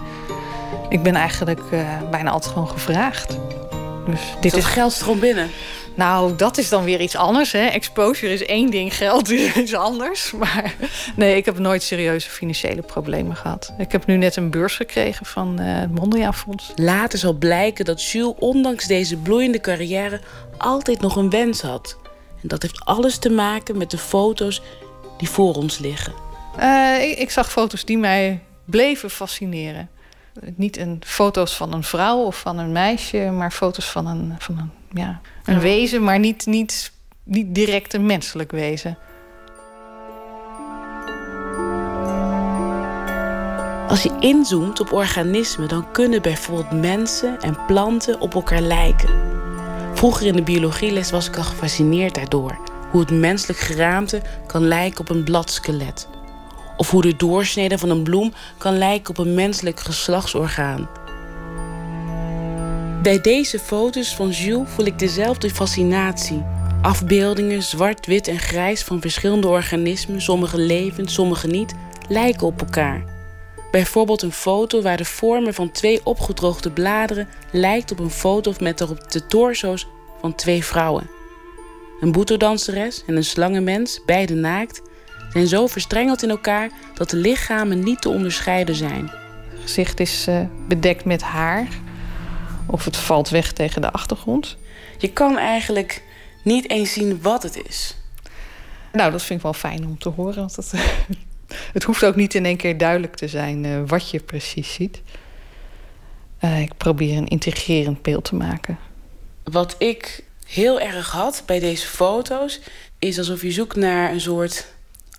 Ik 0.88 1.02
ben 1.02 1.14
eigenlijk 1.14 1.60
uh, 1.72 1.88
bijna 2.10 2.30
altijd 2.30 2.52
gewoon 2.52 2.68
gevraagd. 2.68 3.38
Dus 4.06 4.20
dit 4.40 4.56
is 4.56 4.64
geld 4.64 4.92
stroom 4.92 5.20
binnen. 5.20 5.50
Nou, 5.94 6.36
dat 6.36 6.58
is 6.58 6.68
dan 6.68 6.84
weer 6.84 7.00
iets 7.00 7.16
anders. 7.16 7.52
Hè? 7.52 7.66
Exposure 7.66 8.32
is 8.32 8.44
één 8.44 8.70
ding, 8.70 8.96
geld 8.96 9.30
is 9.30 9.54
iets 9.56 9.74
anders. 9.74 10.32
Maar 10.32 10.74
nee, 11.16 11.36
ik 11.36 11.44
heb 11.44 11.58
nooit 11.58 11.82
serieuze 11.82 12.30
financiële 12.30 12.82
problemen 12.82 13.36
gehad. 13.36 13.74
Ik 13.78 13.92
heb 13.92 14.06
nu 14.06 14.16
net 14.16 14.36
een 14.36 14.50
beurs 14.50 14.76
gekregen 14.76 15.26
van 15.26 15.58
het 15.58 15.94
Mondriaan 15.94 16.34
Fonds. 16.34 16.72
Later 16.76 17.18
zal 17.18 17.32
blijken 17.32 17.84
dat 17.84 18.04
Jules, 18.04 18.34
ondanks 18.38 18.86
deze 18.86 19.16
bloeiende 19.16 19.60
carrière, 19.60 20.20
altijd 20.58 21.00
nog 21.00 21.16
een 21.16 21.30
wens 21.30 21.60
had. 21.60 21.96
En 22.42 22.48
dat 22.48 22.62
heeft 22.62 22.84
alles 22.84 23.18
te 23.18 23.30
maken 23.30 23.76
met 23.76 23.90
de 23.90 23.98
foto's 23.98 24.62
die 25.18 25.28
voor 25.28 25.54
ons 25.54 25.78
liggen. 25.78 26.12
Uh, 26.60 27.02
ik, 27.02 27.18
ik, 27.18 27.30
zag 27.30 27.50
foto's 27.50 27.84
die 27.84 27.98
mij 27.98 28.42
bleven 28.64 29.10
fascineren. 29.10 29.90
Niet 30.54 30.76
een, 30.76 31.02
foto's 31.04 31.56
van 31.56 31.72
een 31.72 31.82
vrouw 31.82 32.18
of 32.18 32.40
van 32.40 32.58
een 32.58 32.72
meisje, 32.72 33.18
maar 33.18 33.50
foto's 33.50 33.90
van 33.90 34.06
een, 34.06 34.34
van 34.38 34.58
een, 34.58 34.70
ja, 34.92 35.20
een 35.44 35.54
ja. 35.54 35.60
wezen, 35.60 36.04
maar 36.04 36.18
niet, 36.18 36.46
niet, 36.46 36.92
niet 37.22 37.54
direct 37.54 37.94
een 37.94 38.06
menselijk 38.06 38.50
wezen. 38.50 38.98
Als 43.88 44.02
je 44.02 44.16
inzoomt 44.20 44.80
op 44.80 44.92
organismen, 44.92 45.68
dan 45.68 45.90
kunnen 45.92 46.22
bijvoorbeeld 46.22 46.80
mensen 46.80 47.40
en 47.40 47.58
planten 47.66 48.20
op 48.20 48.34
elkaar 48.34 48.60
lijken. 48.60 49.08
Vroeger 49.94 50.26
in 50.26 50.36
de 50.36 50.42
biologieles 50.42 51.10
was 51.10 51.28
ik 51.28 51.36
al 51.36 51.42
gefascineerd 51.42 52.14
daardoor. 52.14 52.58
Hoe 52.90 53.00
het 53.00 53.10
menselijk 53.10 53.58
geraamte 53.58 54.22
kan 54.46 54.68
lijken 54.68 55.00
op 55.00 55.08
een 55.08 55.24
bladskelet. 55.24 56.08
Of 56.80 56.90
hoe 56.90 57.02
de 57.02 57.16
doorsnede 57.16 57.78
van 57.78 57.90
een 57.90 58.02
bloem 58.02 58.32
kan 58.58 58.78
lijken 58.78 59.10
op 59.10 59.18
een 59.18 59.34
menselijk 59.34 59.80
geslachtsorgaan. 59.80 60.88
Bij 63.02 63.20
deze 63.20 63.58
foto's 63.58 64.14
van 64.14 64.30
Jules 64.30 64.70
voel 64.70 64.86
ik 64.86 64.98
dezelfde 64.98 65.50
fascinatie. 65.50 66.44
Afbeeldingen, 66.82 67.62
zwart, 67.62 68.06
wit 68.06 68.28
en 68.28 68.38
grijs 68.38 68.82
van 68.82 69.00
verschillende 69.00 69.48
organismen, 69.48 70.22
sommige 70.22 70.58
levend, 70.58 71.10
sommige 71.10 71.46
niet, 71.46 71.74
lijken 72.08 72.46
op 72.46 72.60
elkaar. 72.60 73.04
Bijvoorbeeld 73.70 74.22
een 74.22 74.32
foto 74.32 74.82
waar 74.82 74.96
de 74.96 75.04
vormen 75.04 75.54
van 75.54 75.70
twee 75.70 76.00
opgedroogde 76.04 76.70
bladeren 76.70 77.28
lijkt 77.52 77.92
op 77.92 77.98
een 77.98 78.10
foto 78.10 78.52
met 78.60 78.78
de 79.08 79.26
torso's 79.28 79.86
van 80.20 80.34
twee 80.34 80.64
vrouwen. 80.64 81.10
Een 82.00 82.12
boetedanseres 82.12 83.02
en 83.06 83.16
een 83.16 83.24
slangenmens, 83.24 84.00
beide 84.06 84.34
naakt, 84.34 84.82
zijn 85.32 85.46
zo 85.46 85.66
verstrengeld 85.66 86.22
in 86.22 86.30
elkaar 86.30 86.70
dat 86.94 87.10
de 87.10 87.16
lichamen 87.16 87.78
niet 87.78 88.00
te 88.00 88.08
onderscheiden 88.08 88.74
zijn. 88.74 89.10
Het 89.50 89.60
gezicht 89.62 90.00
is 90.00 90.28
uh, 90.28 90.40
bedekt 90.68 91.04
met 91.04 91.22
haar 91.22 91.68
of 92.66 92.84
het 92.84 92.96
valt 92.96 93.28
weg 93.28 93.52
tegen 93.52 93.80
de 93.80 93.90
achtergrond. 93.90 94.56
Je 94.98 95.12
kan 95.12 95.38
eigenlijk 95.38 96.02
niet 96.44 96.70
eens 96.70 96.92
zien 96.92 97.22
wat 97.22 97.42
het 97.42 97.62
is. 97.68 97.96
Nou, 98.92 99.10
dat 99.10 99.22
vind 99.22 99.38
ik 99.38 99.44
wel 99.44 99.52
fijn 99.52 99.86
om 99.86 99.98
te 99.98 100.08
horen. 100.08 100.36
Want 100.36 100.56
het, 100.56 100.72
het 101.72 101.82
hoeft 101.82 102.04
ook 102.04 102.16
niet 102.16 102.34
in 102.34 102.44
één 102.44 102.56
keer 102.56 102.78
duidelijk 102.78 103.16
te 103.16 103.28
zijn 103.28 103.64
uh, 103.64 103.80
wat 103.86 104.10
je 104.10 104.20
precies 104.20 104.72
ziet. 104.72 105.02
Uh, 106.44 106.60
ik 106.60 106.76
probeer 106.76 107.16
een 107.16 107.28
integrerend 107.28 108.02
beeld 108.02 108.24
te 108.24 108.34
maken. 108.34 108.78
Wat 109.44 109.74
ik 109.78 110.24
heel 110.46 110.80
erg 110.80 111.10
had 111.10 111.42
bij 111.46 111.58
deze 111.58 111.86
foto's, 111.86 112.60
is 112.98 113.18
alsof 113.18 113.42
je 113.42 113.50
zoekt 113.50 113.76
naar 113.76 114.12
een 114.12 114.20
soort 114.20 114.66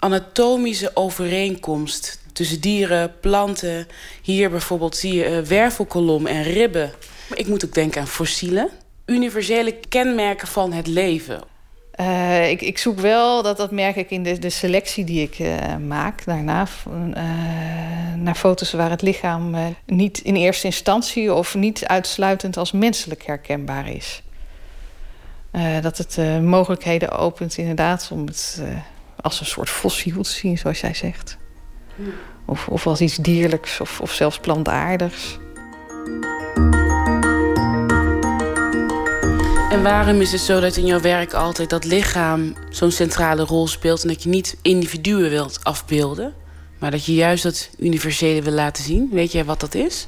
anatomische 0.02 0.92
overeenkomst 0.94 2.20
tussen 2.34 2.62
dieren, 2.62 3.14
planten. 3.20 3.88
Hier 4.22 4.50
bijvoorbeeld 4.50 4.96
zie 4.96 5.14
je 5.14 5.30
uh, 5.30 5.40
wervelkolom 5.40 6.28
en 6.28 6.44
ribben. 6.44 6.92
Ik 7.34 7.48
moet 7.48 7.66
ook 7.66 7.74
denken 7.74 8.02
aan 8.02 8.08
fossielen. 8.08 8.70
Universele 9.06 9.76
kenmerken 9.90 10.48
van 10.48 10.72
het 10.74 10.88
leven. 10.88 11.42
Uh, 11.96 12.50
ik, 12.50 12.62
ik, 12.62 12.78
zoek 12.78 13.00
wel, 13.00 13.44
dat, 13.44 13.58
dat 13.58 13.72
merk 13.72 13.96
ik 13.96 14.10
in 14.10 14.24
de, 14.24 14.40
de 14.40 14.50
selectie 14.50 15.04
die 15.04 15.22
ik 15.22 15.40
uh, 15.40 15.76
maak 15.88 16.26
daarna, 16.26 16.68
naar 18.16 18.36
foto's 18.36 18.72
waar 18.72 18.90
het 18.90 19.02
lichaam 19.02 19.56
niet 19.86 20.20
in 20.20 20.36
eerste 20.36 20.66
instantie 20.66 21.34
of 21.34 21.56
niet 21.56 21.86
uitsluitend 21.86 22.58
als 22.58 22.72
menselijk 22.72 23.24
herkenbaar 23.26 23.90
is. 23.90 24.22
dat 25.82 25.98
het 25.98 26.42
mogelijkheden 26.42 27.12
opent 27.12 27.58
inderdaad 27.58 28.10
om 28.12 28.26
het 28.26 28.62
als 29.22 29.40
een 29.40 29.46
soort 29.46 29.70
fossiel 29.70 30.24
te 30.24 30.30
zien, 30.30 30.58
zoals 30.58 30.82
jij 30.82 30.94
zegt. 30.94 31.38
Of, 32.46 32.68
of 32.68 32.88
als 32.88 33.02
iets 33.02 33.16
dierlijks 33.16 33.80
of, 33.80 34.02
of 34.02 34.14
zelfs 34.14 34.40
plantaardigs. 34.40 35.40
En 39.72 39.84
waarom 39.84 40.22
is 40.22 40.32
het 40.32 40.42
zo 40.42 40.60
dat 40.60 40.78
in 40.78 40.86
jouw 40.86 41.00
werk 41.02 41.34
altijd 41.34 41.70
dat 41.70 41.86
lichaam 41.86 42.54
zo'n 42.70 42.92
centrale 42.92 43.44
rol 43.44 43.68
speelt 43.68 44.02
en 44.02 44.08
dat 44.08 44.24
je 44.24 44.30
niet 44.30 44.58
individuen 44.62 45.30
wilt 45.30 45.60
afbeelden, 45.64 46.34
maar 46.80 46.92
dat 46.92 47.06
je 47.06 47.14
juist 47.14 47.44
dat 47.44 47.70
universele 47.80 48.42
wil 48.42 48.54
laten 48.54 48.84
zien? 48.84 49.10
Weet 49.12 49.32
jij 49.32 49.46
wat 49.46 49.60
dat 49.60 49.76
is? 49.76 50.08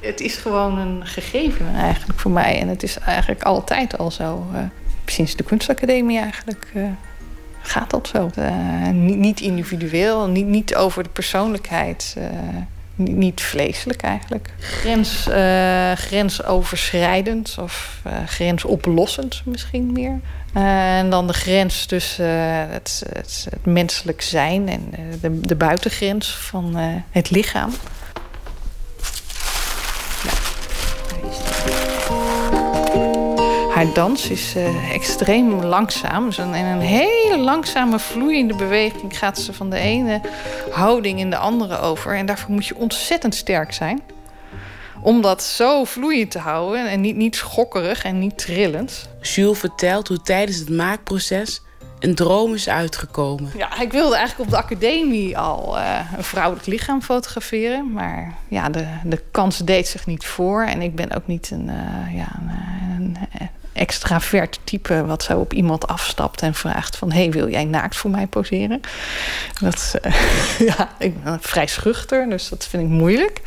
Het 0.00 0.20
is 0.20 0.36
gewoon 0.36 0.78
een 0.78 1.06
gegeven 1.06 1.74
eigenlijk 1.74 2.20
voor 2.20 2.30
mij 2.30 2.58
en 2.60 2.68
het 2.68 2.82
is 2.82 2.98
eigenlijk 2.98 3.42
altijd 3.42 3.98
al 3.98 4.10
zo. 4.10 4.46
Uh, 4.52 4.58
sinds 5.06 5.36
de 5.36 5.44
kunstacademie 5.44 6.18
eigenlijk 6.18 6.70
uh, 6.74 6.88
gaat 7.62 7.90
dat 7.90 8.08
zo. 8.08 8.30
Uh, 8.38 8.88
niet, 8.88 9.18
niet, 9.18 9.40
individueel, 9.40 10.28
niet, 10.28 10.46
niet, 10.46 10.74
over 10.74 11.02
de 11.02 11.08
persoonlijkheid 11.08 12.16
niet 12.96 13.42
vleeselijk 13.42 14.02
eigenlijk. 14.02 14.50
Grens, 14.58 15.26
uh, 15.28 15.92
grensoverschrijdend 15.92 17.56
of 17.60 18.02
grensoplossend 18.26 19.42
misschien 19.44 19.92
meer. 19.92 20.20
En 20.52 21.10
dan 21.10 21.26
de 21.26 21.32
grens 21.32 21.86
tussen 21.86 22.26
het, 22.70 23.02
het, 23.12 23.46
het, 23.50 23.66
menselijk 23.66 24.22
zijn 24.22 24.68
en 24.68 24.90
de, 25.20 25.40
de 25.40 25.56
buitengrens 25.56 26.36
van 26.36 26.72
het 27.10 27.30
lichaam. 27.30 27.70
Haar 33.82 33.94
dans 33.94 34.28
is 34.28 34.56
uh, 34.56 34.94
extreem 34.94 35.64
langzaam. 35.64 36.26
Dus 36.26 36.38
in 36.38 36.52
een 36.52 36.80
hele 36.80 37.38
langzame, 37.38 37.98
vloeiende 37.98 38.54
beweging 38.54 39.18
gaat 39.18 39.38
ze 39.38 39.52
van 39.52 39.70
de 39.70 39.76
ene 39.76 40.20
houding 40.70 41.18
in 41.18 41.30
de 41.30 41.36
andere 41.36 41.78
over. 41.78 42.16
En 42.16 42.26
daarvoor 42.26 42.50
moet 42.50 42.66
je 42.66 42.76
ontzettend 42.76 43.34
sterk 43.34 43.72
zijn. 43.72 44.02
Om 45.00 45.22
dat 45.22 45.42
zo 45.42 45.84
vloeiend 45.84 46.30
te 46.30 46.38
houden 46.38 46.90
en 46.90 47.00
niet, 47.00 47.16
niet 47.16 47.36
schokkerig 47.36 48.04
en 48.04 48.18
niet 48.18 48.38
trillend. 48.38 49.08
Jules 49.20 49.58
vertelt 49.58 50.08
hoe 50.08 50.22
tijdens 50.22 50.58
het 50.58 50.70
maakproces 50.70 51.62
een 51.98 52.14
droom 52.14 52.54
is 52.54 52.68
uitgekomen. 52.68 53.50
Ja, 53.56 53.80
ik 53.80 53.92
wilde 53.92 54.16
eigenlijk 54.16 54.50
op 54.50 54.56
de 54.56 54.62
academie 54.62 55.38
al 55.38 55.78
uh, 55.78 55.98
een 56.16 56.24
vrouwelijk 56.24 56.66
lichaam 56.66 57.02
fotograferen. 57.02 57.92
Maar 57.92 58.34
ja, 58.48 58.68
de, 58.68 58.86
de 59.04 59.22
kans 59.30 59.58
deed 59.58 59.88
zich 59.88 60.06
niet 60.06 60.24
voor. 60.24 60.64
En 60.64 60.82
ik 60.82 60.94
ben 60.94 61.12
ook 61.12 61.26
niet 61.26 61.50
een, 61.50 61.66
uh, 61.66 62.16
ja, 62.16 62.28
een, 62.40 63.16
een 63.38 63.50
extravert 63.72 64.58
type 64.64 65.04
wat 65.06 65.22
zo 65.22 65.38
op 65.38 65.52
iemand 65.52 65.86
afstapt 65.86 66.42
en 66.42 66.54
vraagt 66.54 66.96
van... 66.96 67.12
hey, 67.12 67.30
wil 67.30 67.48
jij 67.48 67.64
naakt 67.64 67.96
voor 67.96 68.10
mij 68.10 68.26
poseren? 68.26 68.80
Dat, 69.60 69.94
uh, 70.06 70.12
ja, 70.76 70.90
ik 70.98 71.24
ben 71.24 71.38
vrij 71.40 71.66
schuchter, 71.66 72.30
dus 72.30 72.48
dat 72.48 72.66
vind 72.66 72.82
ik 72.82 72.88
moeilijk. 72.88 73.40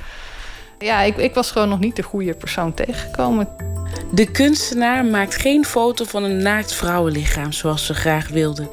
Ja, 0.80 1.02
ik, 1.02 1.18
ik 1.18 1.34
was 1.34 1.52
gewoon 1.52 1.70
nog 1.70 1.80
niet 1.80 1.96
de 1.96 2.02
goede 2.02 2.34
persoon 2.34 2.74
tegengekomen. 2.74 3.48
De 4.12 4.32
kunstenaar 4.32 5.06
maakt 5.06 5.36
geen 5.36 5.66
foto 5.66 6.06
van 6.06 6.24
een 6.24 6.38
naakt 6.38 6.74
vrouwenlichaam 6.74 7.52
zoals 7.52 7.86
ze 7.86 7.94
graag 7.94 8.28
wilde. 8.28 8.68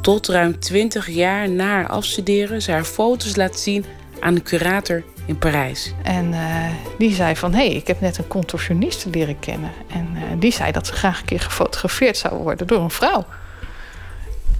Tot 0.00 0.28
ruim 0.28 0.58
20 0.60 1.08
jaar 1.08 1.48
na 1.50 1.66
haar 1.66 1.88
afstuderen 1.88 2.62
ze 2.62 2.70
haar 2.70 2.84
foto's 2.84 3.36
laat 3.36 3.58
zien 3.58 3.84
aan 4.24 4.34
een 4.34 4.42
curator 4.42 5.02
in 5.26 5.38
Parijs. 5.38 5.92
En 6.02 6.32
uh, 6.32 6.66
die 6.98 7.14
zei 7.14 7.36
van, 7.36 7.52
hé, 7.52 7.66
hey, 7.66 7.74
ik 7.74 7.86
heb 7.86 8.00
net 8.00 8.18
een 8.18 8.26
contorsioniste 8.26 9.10
leren 9.10 9.38
kennen. 9.38 9.70
En 9.88 10.08
uh, 10.14 10.22
die 10.38 10.52
zei 10.52 10.72
dat 10.72 10.86
ze 10.86 10.92
graag 10.92 11.20
een 11.20 11.24
keer 11.24 11.40
gefotografeerd 11.40 12.16
zou 12.16 12.34
worden 12.34 12.66
door 12.66 12.80
een 12.80 12.90
vrouw. 12.90 13.24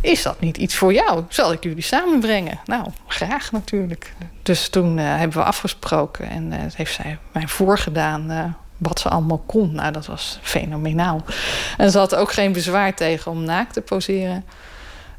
Is 0.01 0.23
dat 0.23 0.41
niet 0.41 0.57
iets 0.57 0.74
voor 0.74 0.93
jou? 0.93 1.24
Zal 1.28 1.53
ik 1.53 1.62
jullie 1.62 1.82
samenbrengen? 1.82 2.59
Nou, 2.65 2.86
graag 3.07 3.53
natuurlijk. 3.53 4.12
Dus 4.43 4.69
toen 4.69 4.99
uh, 4.99 5.05
hebben 5.05 5.39
we 5.39 5.45
afgesproken 5.45 6.31
en 6.31 6.53
heeft 6.74 6.95
zij 6.95 7.19
mij 7.32 7.49
voorgedaan 7.49 8.57
wat 8.78 9.01
ze 9.01 9.09
allemaal 9.09 9.43
kon. 9.47 9.74
Nou, 9.74 9.93
dat 9.93 10.07
was 10.07 10.39
fenomenaal. 10.43 11.24
En 11.77 11.91
ze 11.91 11.99
had 11.99 12.15
ook 12.15 12.32
geen 12.32 12.53
bezwaar 12.53 12.95
tegen 12.95 13.31
om 13.31 13.45
naakt 13.45 13.73
te 13.73 13.81
poseren. 13.81 14.45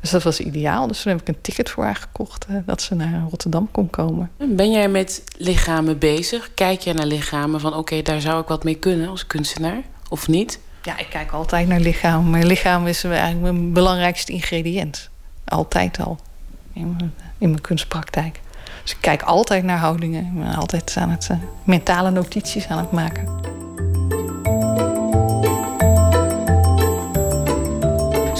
Dus 0.05 0.13
dat 0.13 0.23
was 0.23 0.39
ideaal. 0.39 0.87
Dus 0.87 1.01
toen 1.01 1.11
heb 1.11 1.21
ik 1.21 1.27
een 1.27 1.41
ticket 1.41 1.69
voor 1.69 1.83
haar 1.83 1.95
gekocht 1.95 2.45
uh, 2.49 2.57
dat 2.65 2.81
ze 2.81 2.95
naar 2.95 3.25
Rotterdam 3.29 3.71
kon 3.71 3.89
komen. 3.89 4.31
Ben 4.37 4.71
jij 4.71 4.87
met 4.87 5.23
lichamen 5.37 5.97
bezig? 5.97 6.53
Kijk 6.53 6.81
jij 6.81 6.93
naar 6.93 7.05
lichamen 7.05 7.59
van 7.59 7.69
oké, 7.69 7.79
okay, 7.79 8.01
daar 8.01 8.21
zou 8.21 8.41
ik 8.41 8.47
wat 8.47 8.63
mee 8.63 8.75
kunnen 8.75 9.09
als 9.09 9.27
kunstenaar 9.27 9.81
of 10.09 10.27
niet? 10.27 10.59
Ja, 10.81 10.97
ik 10.97 11.07
kijk 11.09 11.31
altijd 11.31 11.67
naar 11.67 11.79
lichaam. 11.79 12.29
Mijn 12.29 12.45
lichaam 12.45 12.87
is 12.87 13.03
eigenlijk 13.03 13.41
mijn 13.41 13.73
belangrijkste 13.73 14.31
ingrediënt. 14.31 15.09
Altijd 15.45 15.99
al. 15.99 16.19
In 16.73 16.95
mijn, 16.97 17.13
in 17.37 17.49
mijn 17.49 17.61
kunstpraktijk. 17.61 18.39
Dus 18.83 18.91
ik 18.91 18.97
kijk 19.01 19.21
altijd 19.21 19.63
naar 19.63 19.79
houdingen. 19.79 20.25
Ik 20.25 20.43
ben 20.43 20.55
altijd 20.55 20.95
aan 20.97 21.09
het 21.09 21.27
uh, 21.31 21.37
mentale 21.63 22.11
notities 22.11 22.67
aan 22.67 22.77
het 22.77 22.91
maken. 22.91 23.27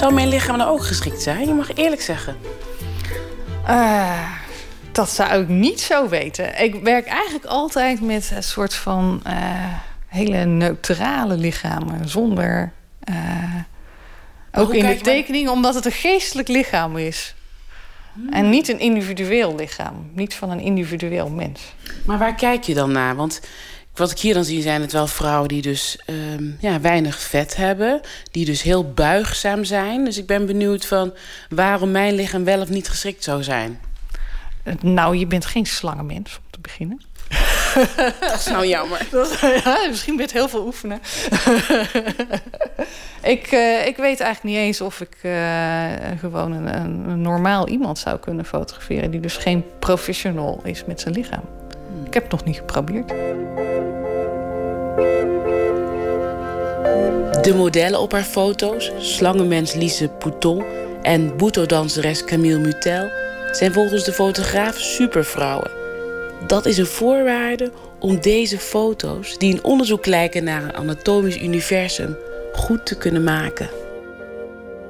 Zou 0.05 0.17
mijn 0.17 0.29
lichaam 0.29 0.57
nou 0.57 0.71
ook 0.71 0.85
geschikt 0.85 1.21
zijn? 1.21 1.47
Je 1.47 1.53
mag 1.53 1.75
eerlijk 1.75 2.01
zeggen. 2.01 2.37
Uh, 3.67 4.31
dat 4.91 5.09
zou 5.09 5.41
ik 5.41 5.47
niet 5.47 5.81
zo 5.81 6.09
weten. 6.09 6.63
Ik 6.63 6.83
werk 6.83 7.07
eigenlijk 7.07 7.45
altijd 7.45 8.01
met 8.01 8.31
een 8.35 8.43
soort 8.43 8.73
van 8.73 9.21
uh, 9.27 9.33
hele 10.07 10.45
neutrale 10.45 11.37
lichamen. 11.37 12.09
Zonder. 12.09 12.71
Uh, 13.09 13.15
ook 14.51 14.73
in 14.73 14.85
de 14.85 15.01
tekening, 15.01 15.49
omdat 15.49 15.75
het 15.75 15.85
een 15.85 15.91
geestelijk 15.91 16.47
lichaam 16.47 16.97
is. 16.97 17.35
Hmm. 18.13 18.29
En 18.29 18.49
niet 18.49 18.67
een 18.69 18.79
individueel 18.79 19.55
lichaam. 19.55 20.09
Niet 20.13 20.33
van 20.33 20.49
een 20.49 20.61
individueel 20.61 21.29
mens. 21.29 21.61
Maar 22.05 22.17
waar 22.17 22.35
kijk 22.35 22.63
je 22.63 22.73
dan 22.73 22.91
naar? 22.91 23.15
Want 23.15 23.41
wat 23.95 24.11
ik 24.11 24.19
hier 24.19 24.33
dan 24.33 24.43
zie 24.43 24.61
zijn 24.61 24.81
het 24.81 24.91
wel 24.91 25.07
vrouwen 25.07 25.47
die 25.47 25.61
dus 25.61 25.97
um, 26.09 26.57
ja, 26.59 26.81
weinig 26.81 27.19
vet 27.19 27.55
hebben. 27.55 28.01
Die 28.31 28.45
dus 28.45 28.61
heel 28.61 28.93
buigzaam 28.93 29.63
zijn. 29.63 30.05
Dus 30.05 30.17
ik 30.17 30.25
ben 30.25 30.45
benieuwd 30.45 30.85
van 30.85 31.13
waarom 31.49 31.91
mijn 31.91 32.13
lichaam 32.13 32.43
wel 32.43 32.61
of 32.61 32.69
niet 32.69 32.89
geschikt 32.89 33.23
zou 33.23 33.43
zijn. 33.43 33.79
Nou, 34.81 35.17
je 35.17 35.27
bent 35.27 35.45
geen 35.45 35.65
slangenmens 35.65 36.37
om 36.37 36.43
te 36.49 36.59
beginnen. 36.61 37.01
Dat 38.19 38.33
is 38.35 38.45
nou 38.45 38.67
jammer. 38.67 39.07
Dat, 39.11 39.39
ja, 39.63 39.87
misschien 39.89 40.15
met 40.15 40.31
heel 40.31 40.49
veel 40.49 40.65
oefenen. 40.65 40.99
ik, 43.35 43.51
uh, 43.51 43.85
ik 43.85 43.97
weet 43.97 44.19
eigenlijk 44.19 44.43
niet 44.43 44.55
eens 44.55 44.81
of 44.81 45.01
ik 45.01 45.17
uh, 45.21 45.85
gewoon 46.19 46.51
een, 46.51 46.75
een, 46.75 47.21
normaal 47.21 47.67
iemand 47.67 47.97
zou 47.97 48.19
kunnen 48.19 48.45
fotograferen... 48.45 49.11
die 49.11 49.19
dus 49.19 49.37
geen 49.37 49.63
professional 49.79 50.61
is 50.63 50.85
met 50.85 51.01
zijn 51.01 51.13
lichaam. 51.13 51.43
Ik 52.03 52.13
heb 52.13 52.23
het 52.23 52.31
nog 52.31 52.43
niet 52.43 52.57
geprobeerd. 52.57 53.07
De 57.43 57.53
modellen 57.55 57.99
op 57.99 58.11
haar 58.11 58.23
foto's, 58.23 58.91
slangenmens 58.97 59.73
Lise 59.73 60.07
Pouton 60.07 60.63
en 61.01 61.37
boeto-danseres 61.37 62.23
Camille 62.23 62.59
Mutel, 62.59 63.09
zijn 63.51 63.73
volgens 63.73 64.03
de 64.03 64.11
fotograaf 64.11 64.77
supervrouwen. 64.77 65.71
Dat 66.47 66.65
is 66.65 66.77
een 66.77 66.85
voorwaarde 66.85 67.71
om 67.99 68.21
deze 68.21 68.57
foto's, 68.57 69.37
die 69.37 69.53
een 69.53 69.63
onderzoek 69.63 70.05
lijken 70.05 70.43
naar 70.43 70.63
een 70.63 70.73
anatomisch 70.73 71.41
universum, 71.41 72.17
goed 72.53 72.85
te 72.85 72.97
kunnen 72.97 73.23
maken. 73.23 73.69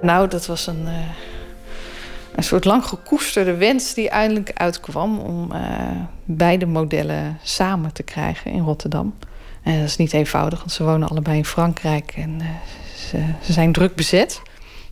Nou, 0.01 0.27
dat 0.27 0.45
was 0.45 0.67
een, 0.67 0.83
uh, 0.85 0.93
een 2.35 2.43
soort 2.43 2.65
lang 2.65 2.85
gekoesterde 2.85 3.55
wens 3.55 3.93
die 3.93 4.09
eindelijk 4.09 4.51
uitkwam 4.53 5.19
om 5.19 5.51
uh, 5.51 5.59
beide 6.23 6.65
modellen 6.65 7.39
samen 7.43 7.93
te 7.93 8.03
krijgen 8.03 8.51
in 8.51 8.63
Rotterdam. 8.63 9.13
En 9.63 9.79
dat 9.79 9.87
is 9.87 9.97
niet 9.97 10.13
eenvoudig, 10.13 10.59
want 10.59 10.71
ze 10.71 10.83
wonen 10.83 11.07
allebei 11.09 11.37
in 11.37 11.45
Frankrijk 11.45 12.13
en 12.15 12.39
uh, 12.41 12.47
ze, 13.41 13.53
zijn 13.53 13.71
druk 13.71 13.95
bezet. 13.95 14.41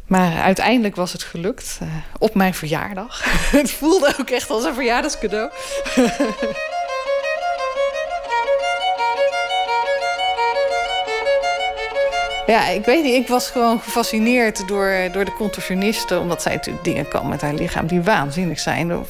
Maar 0.08 0.42
uiteindelijk 0.42 0.96
was 0.96 1.14
het 1.14 1.24
gelukt 1.24 1.80
uh, 1.84 1.90
op 2.18 2.36
mijn 2.36 2.54
verjaardag. 2.54 3.24
het 3.60 3.72
voelde 3.72 4.16
ook 4.20 4.30
echt 4.30 4.50
als 4.50 4.64
een 4.64 4.74
verjaardagscadeau. 4.74 5.52
Ja, 12.48 12.68
ik 12.68 12.86
weet 12.86 13.04
niet. 13.04 13.16
Ik 13.16 13.28
was 13.28 13.50
gewoon 13.50 13.80
gefascineerd 13.80 14.68
door, 14.68 14.94
door 15.12 15.26
de 15.26 15.34
contorsionisten. 15.34 16.20
Omdat 16.20 16.42
zij 16.42 16.54
natuurlijk 16.54 16.86
dingen 16.86 17.08
kan 17.08 17.30
met 17.30 17.42
haar 17.42 17.54
lichaam 17.54 17.88
die 17.88 18.02
waanzinnig 18.02 18.60
zijn. 18.60 19.06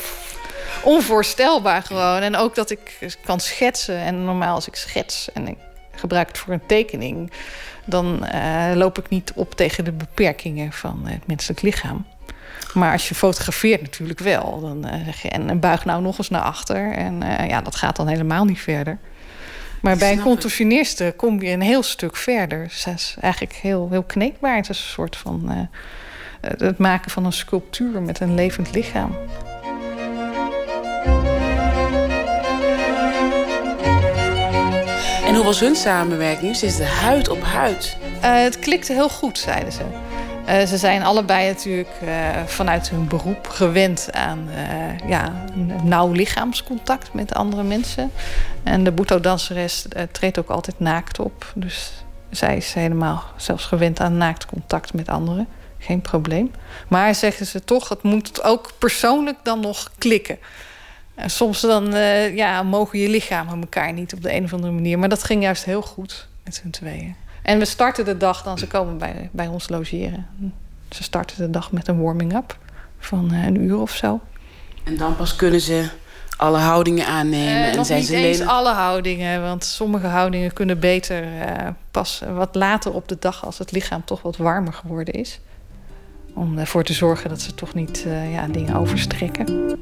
Onvoorstelbaar 0.84 1.82
gewoon. 1.82 2.22
En 2.22 2.36
ook 2.36 2.56
dat 2.56 2.70
ik 2.70 3.00
kan 3.26 3.40
schetsen. 3.40 3.98
En 3.98 4.26
normaal 4.26 4.56
als 4.56 4.68
ik 4.68 4.76
schets 4.76 5.32
en 5.32 5.48
ik 5.48 5.58
gebruik 5.96 6.28
het 6.28 6.38
voor 6.38 6.54
een 6.54 6.66
tekening... 6.66 7.32
dan 7.86 8.28
uh, 8.34 8.72
loop 8.74 8.98
ik 8.98 9.10
niet 9.10 9.32
op 9.36 9.56
tegen 9.56 9.86
de 9.86 9.92
beperkingen 9.92 10.72
van 10.72 11.02
het 11.04 11.28
menselijk 11.28 11.62
lichaam. 11.62 12.06
Maar 12.74 12.92
als 12.92 13.10
je 13.10 13.16
fotografeert 13.16 13.82
natuurlijk 13.82 14.20
wel. 14.20 14.62
Dan 14.62 14.86
uh, 14.86 15.06
zeg 15.06 15.22
je, 15.22 15.30
en 15.30 15.60
buig 15.60 15.86
nou 15.86 16.02
nog 16.02 16.18
eens 16.18 16.30
naar 16.30 16.42
achter. 16.42 16.92
En 16.92 17.24
uh, 17.24 17.48
ja, 17.48 17.62
dat 17.62 17.76
gaat 17.76 17.96
dan 17.96 18.08
helemaal 18.08 18.46
niet 18.46 18.62
verder. 18.62 19.00
Maar 19.84 19.98
bij 19.98 20.12
een 20.12 20.22
contorsioniste 20.22 21.14
kom 21.18 21.42
je 21.42 21.50
een 21.50 21.62
heel 21.62 21.84
stuk 21.84 22.16
verder. 22.16 22.64
Dus 22.64 22.84
dat 22.84 22.94
is 22.94 23.16
eigenlijk 23.22 23.54
heel, 23.54 23.88
heel 23.92 24.04
kneedbaar. 24.04 24.56
Het 24.56 24.70
is 24.70 24.78
een 24.78 24.84
soort 24.84 25.16
van 25.16 25.52
uh, 25.52 25.60
het 26.58 26.78
maken 26.78 27.12
van 27.12 27.26
een 27.26 27.34
sculptuur 27.34 28.02
met 28.02 28.20
een 28.20 28.34
levend 28.36 28.76
lichaam. 28.76 29.16
En 35.26 35.36
hoe 35.36 35.44
was 35.44 35.60
hun 35.60 35.76
samenwerking? 35.76 36.56
Ze 36.56 36.66
is 36.66 36.76
de 36.76 36.86
huid 36.86 37.30
op 37.30 37.42
huid. 37.42 37.98
Uh, 38.24 38.36
het 38.36 38.60
klikte 38.60 38.94
heel 38.94 39.10
goed, 39.10 39.38
zeiden 39.38 39.74
ze. 39.74 39.84
Uh, 40.48 40.66
ze 40.66 40.78
zijn 40.78 41.04
allebei 41.04 41.48
natuurlijk 41.48 41.90
uh, 42.04 42.44
vanuit 42.46 42.90
hun 42.90 43.08
beroep 43.08 43.48
gewend 43.48 44.10
aan 44.12 44.48
uh, 44.50 45.10
ja, 45.10 45.46
nauw 45.84 46.12
lichaamscontact 46.12 47.14
met 47.14 47.34
andere 47.34 47.64
mensen. 47.64 48.12
En 48.64 48.84
de 48.84 48.92
Buto-danseres 48.92 49.86
treedt 50.12 50.40
ook 50.40 50.50
altijd 50.50 50.80
naakt 50.80 51.20
op. 51.20 51.52
Dus 51.56 51.92
zij 52.30 52.58
is 52.58 52.74
helemaal 52.74 53.24
zelfs 53.38 53.66
gewend 53.66 54.00
aan 54.00 54.18
naaktcontact 54.18 54.94
met 54.94 55.08
anderen. 55.08 55.48
Geen 55.78 56.02
probleem. 56.02 56.52
Maar 56.88 57.16
zeggen 57.16 57.46
ze 57.46 57.64
toch, 57.64 57.90
het 57.90 58.04
moet 58.04 58.44
ook 58.44 58.72
persoonlijk 58.78 59.38
dan 59.44 59.60
nog 59.60 59.92
klikken. 59.98 60.38
En 61.16 61.30
soms 61.30 61.62
dan 61.62 61.92
ja, 62.36 62.64
mogen 62.64 63.00
je 63.00 63.10
lichamen 63.10 63.62
elkaar 63.62 63.94
niet 63.94 64.14
op 64.14 64.22
de 64.22 64.34
een 64.34 64.44
of 64.44 64.54
andere 64.54 64.74
manier. 64.74 65.00
Maar 65.00 65.10
dat 65.10 65.24
ging 65.24 65.44
juist 65.44 65.66
heel 65.66 65.82
goed 65.82 66.28
met 66.44 66.60
hun 66.62 66.72
tweeën. 66.72 67.16
En 67.44 67.60
we 67.60 67.66
starten 67.66 68.06
de 68.06 68.18
dag 68.18 68.44
dan, 68.44 68.58
ze 68.58 68.68
komen 68.68 68.98
bij, 68.98 69.30
bij 69.32 69.48
ons 69.48 69.70
logeren. 69.70 70.28
Ze 70.90 71.04
starten 71.04 71.38
de 71.38 71.50
dag 71.50 71.72
met 71.72 71.88
een 71.88 72.02
warming-up 72.02 72.58
van 73.00 73.34
uh, 73.34 73.46
een 73.46 73.62
uur 73.62 73.78
of 73.78 73.92
zo. 73.92 74.20
En 74.84 74.98
dan 74.98 75.16
pas 75.16 75.36
kunnen 75.36 75.62
ze 75.62 75.90
alle 76.38 76.58
houdingen 76.58 77.06
aannemen. 77.06 77.54
Uh, 77.54 77.78
en 77.78 77.86
zijn 77.86 78.00
niet 78.00 78.08
ze 78.08 78.16
eens 78.16 78.42
alle 78.42 78.74
houdingen, 78.74 79.42
want 79.42 79.64
sommige 79.64 80.08
houdingen 80.08 80.54
kunnen 80.54 80.80
beter 80.80 81.24
uh, 81.24 81.68
pas 81.92 82.22
wat 82.34 82.56
later 82.56 82.94
op 82.94 83.08
de 83.08 83.18
dag 83.20 83.46
als 83.46 83.58
het 83.58 83.72
lichaam 83.72 84.06
toch 84.06 84.22
wat 84.22 84.38
warmer 84.38 84.74
geworden 84.74 85.14
is. 85.14 85.40
Om 86.34 86.58
ervoor 86.58 86.84
te 86.84 86.94
zorgen 86.94 87.30
dat 87.30 87.42
ze 87.42 87.56
toch 87.56 87.74
niet 87.74 88.04
uh, 88.08 88.34
ja, 88.34 88.48
dingen 88.48 88.76
overstrekken. 88.76 89.78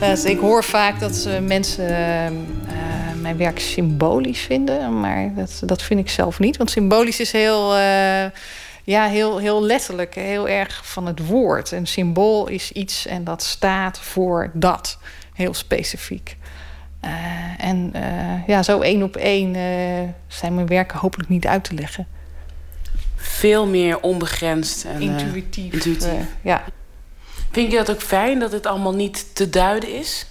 Dus 0.00 0.24
ik 0.24 0.38
hoor 0.38 0.64
vaak 0.64 1.00
dat 1.00 1.14
ze 1.14 1.40
mensen 1.40 1.86
mijn 3.24 3.36
werk 3.36 3.58
symbolisch 3.58 4.40
vinden, 4.40 5.00
maar 5.00 5.34
dat, 5.34 5.62
dat 5.64 5.82
vind 5.82 6.00
ik 6.00 6.10
zelf 6.10 6.38
niet. 6.38 6.56
Want 6.56 6.70
symbolisch 6.70 7.20
is 7.20 7.32
heel 7.32 7.74
ja, 8.84 9.06
heel, 9.06 9.38
heel 9.38 9.62
letterlijk, 9.62 10.14
heel 10.14 10.48
erg 10.48 10.80
van 10.86 11.06
het 11.06 11.26
woord. 11.26 11.70
Een 11.70 11.86
symbool 11.86 12.48
is 12.48 12.72
iets 12.72 13.06
en 13.06 13.24
dat 13.24 13.42
staat 13.42 13.98
voor 13.98 14.50
dat, 14.52 14.98
heel 15.32 15.54
specifiek. 15.54 16.36
Uh, 17.04 17.10
en 17.58 17.92
uh, 17.96 18.46
ja, 18.46 18.62
zo 18.62 18.80
één 18.80 19.02
op 19.02 19.16
één 19.16 19.54
zijn 20.26 20.54
mijn 20.54 20.66
werken 20.66 20.98
hopelijk 20.98 21.28
niet 21.28 21.46
uit 21.46 21.64
te 21.64 21.74
leggen. 21.74 22.06
Veel 23.16 23.66
meer 23.66 24.00
onbegrensd 24.00 24.84
en 24.84 25.00
intuïtief. 25.00 25.72
intuïtief. 25.72 26.26
ja. 26.42 26.64
Vind 27.50 27.70
je 27.70 27.76
dat 27.76 27.90
ook 27.90 28.02
fijn 28.02 28.38
dat 28.38 28.52
het 28.52 28.66
allemaal 28.66 28.94
niet 28.94 29.34
te 29.34 29.50
duiden 29.50 29.98
is? 29.98 30.26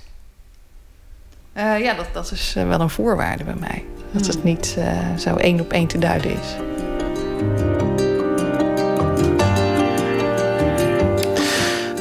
Ja, 1.55 1.93
dat, 1.93 2.07
dat 2.13 2.31
is 2.31 2.53
wel 2.53 2.81
een 2.81 2.89
voorwaarde 2.89 3.43
bij 3.43 3.55
mij. 3.59 3.85
Dat 4.11 4.27
het 4.27 4.43
niet 4.43 4.77
zo 5.17 5.35
één 5.35 5.59
op 5.59 5.71
één 5.71 5.87
te 5.87 5.97
duiden 5.97 6.31
is. 6.31 6.55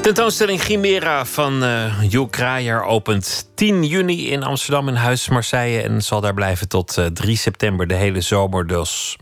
Tentoonstelling 0.02 0.60
Chimera 0.60 1.24
van 1.24 1.64
uh, 1.64 2.02
Jo 2.08 2.26
Kraaier 2.26 2.84
opent 2.84 3.50
10 3.54 3.84
juni 3.84 4.30
in 4.30 4.42
Amsterdam 4.42 4.88
in 4.88 4.94
Huis 4.94 5.28
Marseille 5.28 5.82
en 5.82 6.02
zal 6.02 6.20
daar 6.20 6.34
blijven 6.34 6.68
tot 6.68 6.96
uh, 6.98 7.06
3 7.06 7.36
september, 7.36 7.86
de 7.86 7.94
hele 7.94 8.20
zomer 8.20 8.66
dus. 8.66 9.16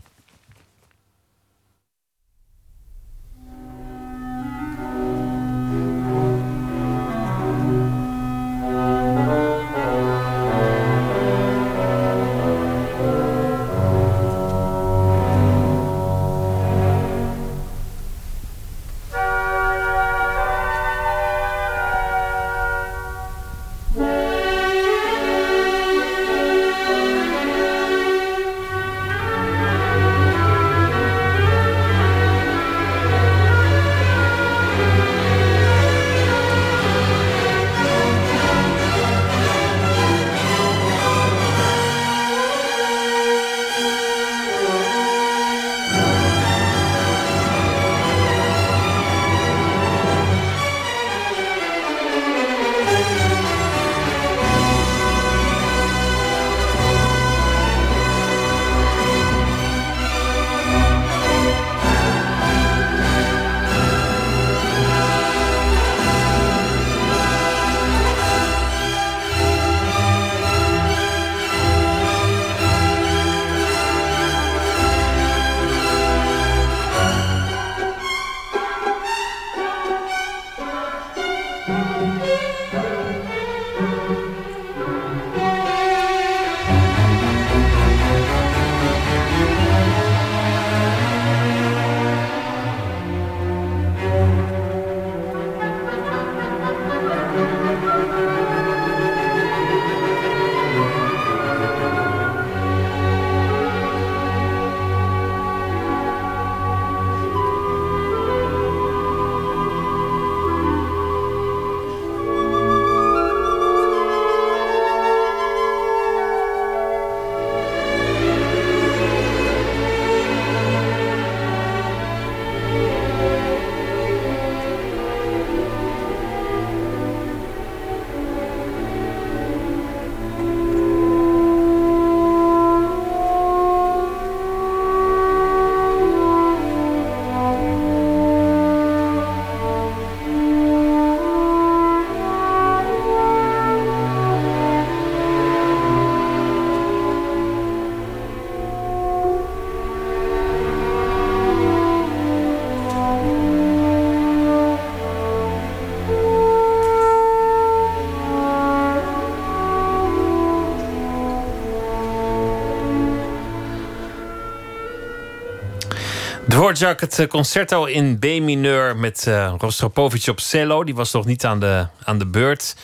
Dvorak, 166.73 166.99
het 167.01 167.27
concerto 167.27 167.85
in 167.85 168.19
B-mineur 168.19 168.97
met 168.97 169.25
uh, 169.27 169.53
Rostropovich 169.57 170.29
op 170.29 170.39
cello. 170.39 170.83
Die 170.83 170.95
was 170.95 171.11
nog 171.11 171.25
niet 171.25 171.45
aan 171.45 171.59
de, 171.59 171.87
aan 172.03 172.17
de 172.17 172.25
beurt. 172.25 172.75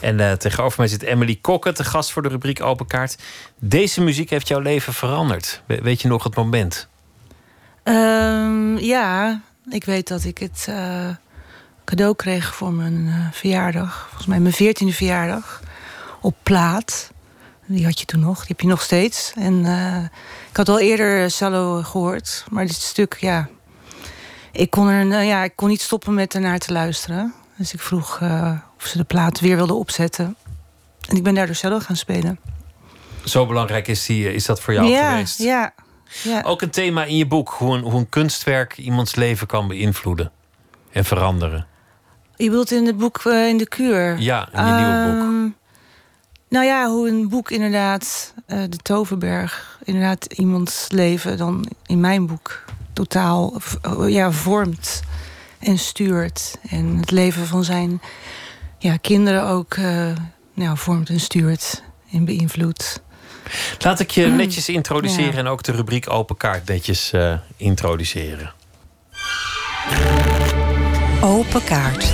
En 0.00 0.18
uh, 0.18 0.32
tegenover 0.32 0.78
mij 0.78 0.88
zit 0.88 1.02
Emily 1.02 1.38
Kokke, 1.40 1.72
te 1.72 1.84
gast 1.84 2.12
voor 2.12 2.22
de 2.22 2.28
rubriek 2.28 2.62
Open 2.62 2.86
Kaart. 2.86 3.16
Deze 3.58 4.00
muziek 4.00 4.30
heeft 4.30 4.48
jouw 4.48 4.60
leven 4.60 4.92
veranderd. 4.92 5.62
We, 5.66 5.80
weet 5.82 6.02
je 6.02 6.08
nog 6.08 6.24
het 6.24 6.36
moment? 6.36 6.88
Um, 7.84 8.78
ja, 8.78 9.40
ik 9.70 9.84
weet 9.84 10.08
dat 10.08 10.24
ik 10.24 10.38
het 10.38 10.68
cadeau 11.84 12.14
kreeg 12.14 12.54
voor 12.54 12.72
mijn 12.72 13.30
verjaardag. 13.32 14.04
Volgens 14.06 14.26
mij 14.26 14.40
mijn 14.40 14.54
veertiende 14.54 14.92
verjaardag. 14.92 15.60
Op 16.20 16.36
plaat. 16.42 17.14
Die 17.66 17.84
had 17.84 18.00
je 18.00 18.04
toen 18.04 18.20
nog, 18.20 18.38
die 18.38 18.46
heb 18.48 18.60
je 18.60 18.66
nog 18.66 18.82
steeds. 18.82 19.32
En 19.36 19.64
uh, 19.64 20.02
ik 20.50 20.56
had 20.56 20.68
al 20.68 20.80
eerder 20.80 21.30
cello 21.30 21.82
gehoord, 21.82 22.44
maar 22.50 22.66
dit 22.66 22.74
stuk, 22.74 23.16
ja. 23.20 23.48
Ik 24.52 24.70
kon, 24.70 24.88
er, 24.88 25.06
uh, 25.06 25.26
ja, 25.26 25.44
ik 25.44 25.52
kon 25.54 25.68
niet 25.68 25.80
stoppen 25.80 26.14
met 26.14 26.34
ernaar 26.34 26.58
te 26.58 26.72
luisteren. 26.72 27.34
Dus 27.56 27.72
ik 27.72 27.80
vroeg 27.80 28.20
uh, 28.22 28.52
of 28.76 28.86
ze 28.86 28.96
de 28.96 29.04
plaat 29.04 29.40
weer 29.40 29.56
wilden 29.56 29.76
opzetten. 29.76 30.36
En 31.08 31.16
ik 31.16 31.22
ben 31.22 31.34
daardoor 31.34 31.54
cello 31.54 31.78
gaan 31.78 31.96
spelen. 31.96 32.38
Zo 33.24 33.46
belangrijk 33.46 33.88
is, 33.88 34.06
die, 34.06 34.34
is 34.34 34.44
dat 34.44 34.60
voor 34.60 34.74
jou 34.74 34.86
ja, 34.86 35.10
geweest? 35.10 35.38
Ja, 35.38 35.74
ja. 36.22 36.42
Ook 36.42 36.62
een 36.62 36.70
thema 36.70 37.04
in 37.04 37.16
je 37.16 37.26
boek, 37.26 37.48
hoe 37.48 37.76
een, 37.76 37.82
hoe 37.82 37.98
een 37.98 38.08
kunstwerk 38.08 38.78
iemands 38.78 39.14
leven 39.14 39.46
kan 39.46 39.68
beïnvloeden 39.68 40.32
en 40.92 41.04
veranderen. 41.04 41.66
Je 42.36 42.48
bedoelt 42.48 42.70
in 42.70 42.86
het 42.86 42.96
boek 42.96 43.24
In 43.24 43.56
de 43.56 43.68
Kuur? 43.68 44.18
Ja, 44.18 44.48
in 44.52 44.64
je 44.64 44.70
uh, 44.70 44.76
nieuwe 44.76 45.24
boek. 45.44 45.54
Nou 46.48 46.64
ja, 46.64 46.88
hoe 46.88 47.08
een 47.08 47.28
boek 47.28 47.50
inderdaad, 47.50 48.34
uh, 48.48 48.58
de 48.68 48.76
Toverberg, 48.76 49.78
inderdaad 49.84 50.24
iemands 50.24 50.86
leven 50.88 51.36
dan 51.36 51.66
in 51.86 52.00
mijn 52.00 52.26
boek 52.26 52.64
totaal 52.92 53.60
ja, 54.06 54.30
vormt. 54.32 55.02
en 55.58 55.78
stuurt. 55.78 56.58
En 56.70 56.96
het 56.96 57.10
leven 57.10 57.46
van 57.46 57.64
zijn 57.64 58.00
ja, 58.78 58.96
kinderen 58.96 59.42
ook 59.46 59.74
eh, 59.74 60.06
nou, 60.54 60.76
vormt 60.78 61.08
en 61.08 61.20
stuurt 61.20 61.82
en 62.12 62.24
beïnvloedt. 62.24 63.02
Laat 63.78 64.00
ik 64.00 64.10
je 64.10 64.26
Mm. 64.26 64.36
netjes 64.36 64.68
introduceren 64.68 65.32
Ja. 65.32 65.38
en 65.38 65.46
ook 65.46 65.62
de 65.62 65.72
rubriek 65.72 66.10
Open 66.10 66.36
Kaart 66.36 66.66
netjes 66.68 67.12
eh, 67.12 67.34
introduceren. 67.56 68.52
Open 71.20 71.64
kaart. 71.64 72.12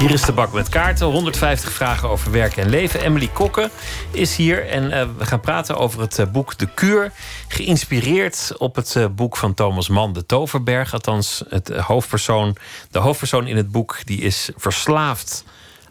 Hier 0.00 0.10
is 0.10 0.22
de 0.22 0.32
bak 0.32 0.52
met 0.52 0.68
kaarten. 0.68 1.06
150 1.06 1.72
vragen 1.72 2.08
over 2.08 2.30
werk 2.30 2.56
en 2.56 2.68
leven. 2.68 3.00
Emily 3.00 3.28
Kokke 3.28 3.70
is 4.10 4.36
hier 4.36 4.68
en 4.68 4.92
eh, 4.92 5.06
we 5.18 5.26
gaan 5.26 5.40
praten 5.40 5.76
over 5.76 6.00
het 6.00 6.18
eh, 6.18 6.26
boek 6.26 6.58
De 6.58 6.68
Kuur. 6.74 7.12
Geïnspireerd 7.48 8.52
op 8.58 8.76
het 8.76 8.96
eh, 8.96 9.06
boek 9.10 9.36
van 9.36 9.54
Thomas 9.54 9.88
Mann, 9.88 10.12
De 10.12 10.26
Toverberg. 10.26 10.92
Althans, 10.92 11.44
het 11.48 11.68
hoofdpersoon, 11.68 12.56
de 12.90 12.98
hoofdpersoon 12.98 13.46
in 13.46 13.56
het 13.56 13.70
boek 13.70 14.00
die 14.04 14.20
is 14.20 14.50
verslaafd 14.56 15.44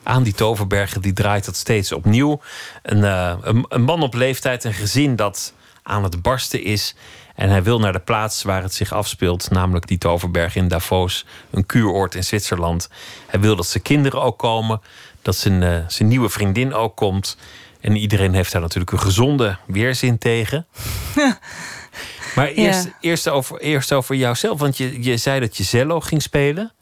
aan 0.03 0.23
die 0.23 0.34
toverbergen. 0.34 1.02
Die 1.02 1.14
draait 1.14 1.45
dat 1.45 1.56
steeds 1.56 1.91
opnieuw. 1.91 2.41
Een, 2.84 3.03
een, 3.03 3.65
een 3.69 3.81
man 3.81 4.02
op 4.02 4.14
leeftijd, 4.14 4.64
een 4.64 4.73
gezin 4.73 5.15
dat 5.15 5.53
aan 5.84 6.03
het 6.03 6.22
barsten 6.22 6.64
is. 6.64 6.95
En 7.40 7.49
hij 7.49 7.64
wil 7.64 7.80
naar 7.80 7.94
de 7.94 7.99
plaats 7.99 8.44
waar 8.44 8.61
het 8.61 8.74
zich 8.74 8.91
afspeelt, 8.94 9.52
namelijk 9.52 9.88
die 9.88 9.98
toverberg 9.98 10.56
in 10.56 10.68
Davos, 10.68 11.26
een 11.52 11.66
kuuroord 11.66 12.16
in 12.16 12.24
Zwitserland. 12.24 12.90
Hij 13.28 13.40
wil 13.40 13.56
dat 13.56 13.68
zijn 13.68 13.84
kinderen 13.84 14.22
ook 14.22 14.38
komen, 14.38 14.82
dat 15.22 15.36
zijn, 15.36 15.64
eh, 15.64 15.78
zijn 15.88 16.07
nieuwe 16.07 16.30
vriendin 16.30 16.74
ook 16.74 16.95
komt. 16.95 17.38
En 17.82 17.95
iedereen 17.95 18.34
heeft 18.34 18.52
daar 18.52 18.61
natuurlijk 18.61 18.91
een 18.91 18.99
gezonde 18.99 19.57
weerzin 19.68 20.18
tegen. 20.18 20.68
Maar 22.36 22.48
eerst, 22.48 22.84
Ja. 22.84 22.91
eerst, 22.99 23.28
over, 23.30 23.60
eerst 23.60 23.94
over 23.94 24.16
jouzelf, 24.16 24.60
want 24.60 24.78
je, 24.78 25.03
je 25.03 25.18
zei 25.18 25.40
dat 25.40 25.57
je 25.57 25.64
cello 25.64 25.99
ging 25.99 26.22
spelen. 26.22 26.74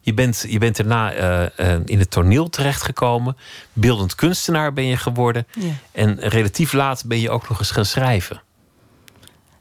Je 0.00 0.14
bent, 0.14 0.44
je 0.48 0.58
bent 0.58 0.76
daarna 0.76 1.12
eh, 1.12 1.74
eh, 1.74 1.80
in 1.84 1.98
het 1.98 2.10
toneel 2.10 2.48
terechtgekomen. 2.48 3.36
Beeldend 3.72 4.14
kunstenaar 4.14 4.72
ben 4.72 4.84
je 4.84 4.96
geworden. 4.96 5.46
Ja. 5.58 5.72
En 5.92 6.20
relatief 6.20 6.72
laat 6.72 7.04
ben 7.06 7.20
je 7.20 7.30
ook 7.30 7.48
nog 7.48 7.58
eens 7.58 7.70
gaan 7.70 7.84
schrijven. 7.84 8.42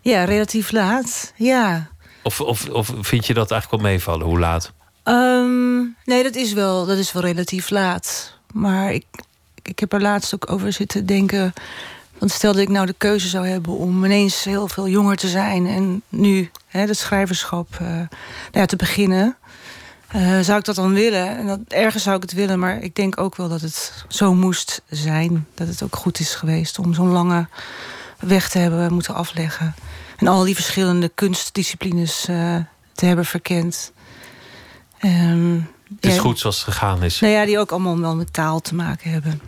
Ja, 0.10 0.24
relatief 0.24 0.72
laat. 0.72 1.34
Ja. 1.36 1.88
Of, 2.24 2.42
of, 2.42 2.70
of 2.70 2.94
vind 3.02 3.26
je 3.26 3.34
dat 3.34 3.52
eigenlijk 3.52 3.82
wel 3.82 3.92
meevallen? 3.92 4.26
Hoe 4.26 4.40
laat? 4.40 4.72
Ehm, 5.04 5.78
nee, 6.06 6.24
dat 6.24 6.36
is, 6.36 6.54
wel, 6.54 6.86
dat 6.86 6.98
is 6.98 7.12
wel 7.12 7.22
relatief 7.24 7.70
laat. 7.70 8.34
Maar 8.54 8.94
ik, 8.94 9.06
ik 9.64 9.80
heb 9.80 9.94
er 9.94 10.02
laatst 10.02 10.34
ook 10.34 10.52
over 10.52 10.74
zitten 10.74 11.06
denken. 11.06 11.54
Want 12.18 12.32
stel 12.32 12.52
dat 12.54 12.62
ik 12.62 12.70
nou 12.70 12.86
de 12.86 12.96
keuze 12.98 13.28
zou 13.28 13.48
hebben 13.48 13.74
om 13.74 14.06
ineens 14.06 14.44
heel 14.44 14.68
veel 14.68 14.88
jonger 14.88 15.16
te 15.18 15.28
zijn 15.28 15.68
en 15.68 16.02
nu 16.10 16.52
hè, 16.68 16.80
het 16.80 16.98
schrijverschap 16.98 17.68
eh, 17.80 17.88
nou 17.88 18.08
ja, 18.52 18.66
te 18.66 18.76
beginnen. 18.76 19.38
eh, 20.08 20.40
zou 20.40 20.60
ik 20.60 20.66
dat 20.66 20.76
dan 20.76 20.94
willen? 20.94 21.38
En 21.38 21.48
dat, 21.48 21.60
ergens 21.68 22.04
zou 22.04 22.16
ik 22.16 22.22
het 22.22 22.34
willen, 22.34 22.60
maar 22.60 22.82
ik 22.82 22.96
denk 22.96 23.20
ook 23.20 23.36
wel 23.36 23.50
dat 23.50 23.62
het 23.62 24.06
zo 24.08 24.34
moest 24.34 24.82
zijn. 24.90 25.48
Dat 25.54 25.68
het 25.68 25.84
ook 25.84 25.96
goed 25.96 26.20
is 26.20 26.36
geweest 26.36 26.80
om 26.80 26.94
zo'n 26.94 27.12
lange 27.12 27.48
weg 28.20 28.50
te 28.50 28.58
hebben 28.60 28.94
moeten 28.94 29.16
afleggen. 29.16 29.76
En 30.20 30.28
al 30.28 30.44
die 30.44 30.56
verschillende 30.56 31.10
kunstdisciplines 31.10 32.28
eh, 32.28 32.56
te 32.94 33.06
hebben 33.06 33.26
verkend. 33.26 33.92
Ehm, 35.00 35.54
Het 35.96 36.06
is 36.06 36.16
ja, 36.16 36.22
goed 36.22 36.40
zoals 36.40 36.56
het 36.56 36.74
gegaan 36.74 37.04
is. 37.04 37.20
Nou 37.20 37.34
ja, 37.34 37.46
die 37.46 37.60
ook 37.60 37.72
allemaal 37.72 38.00
wel 38.00 38.16
met 38.16 38.34
taal 38.34 38.60
te 38.60 38.76
maken 38.76 39.12
hebben. 39.12 39.42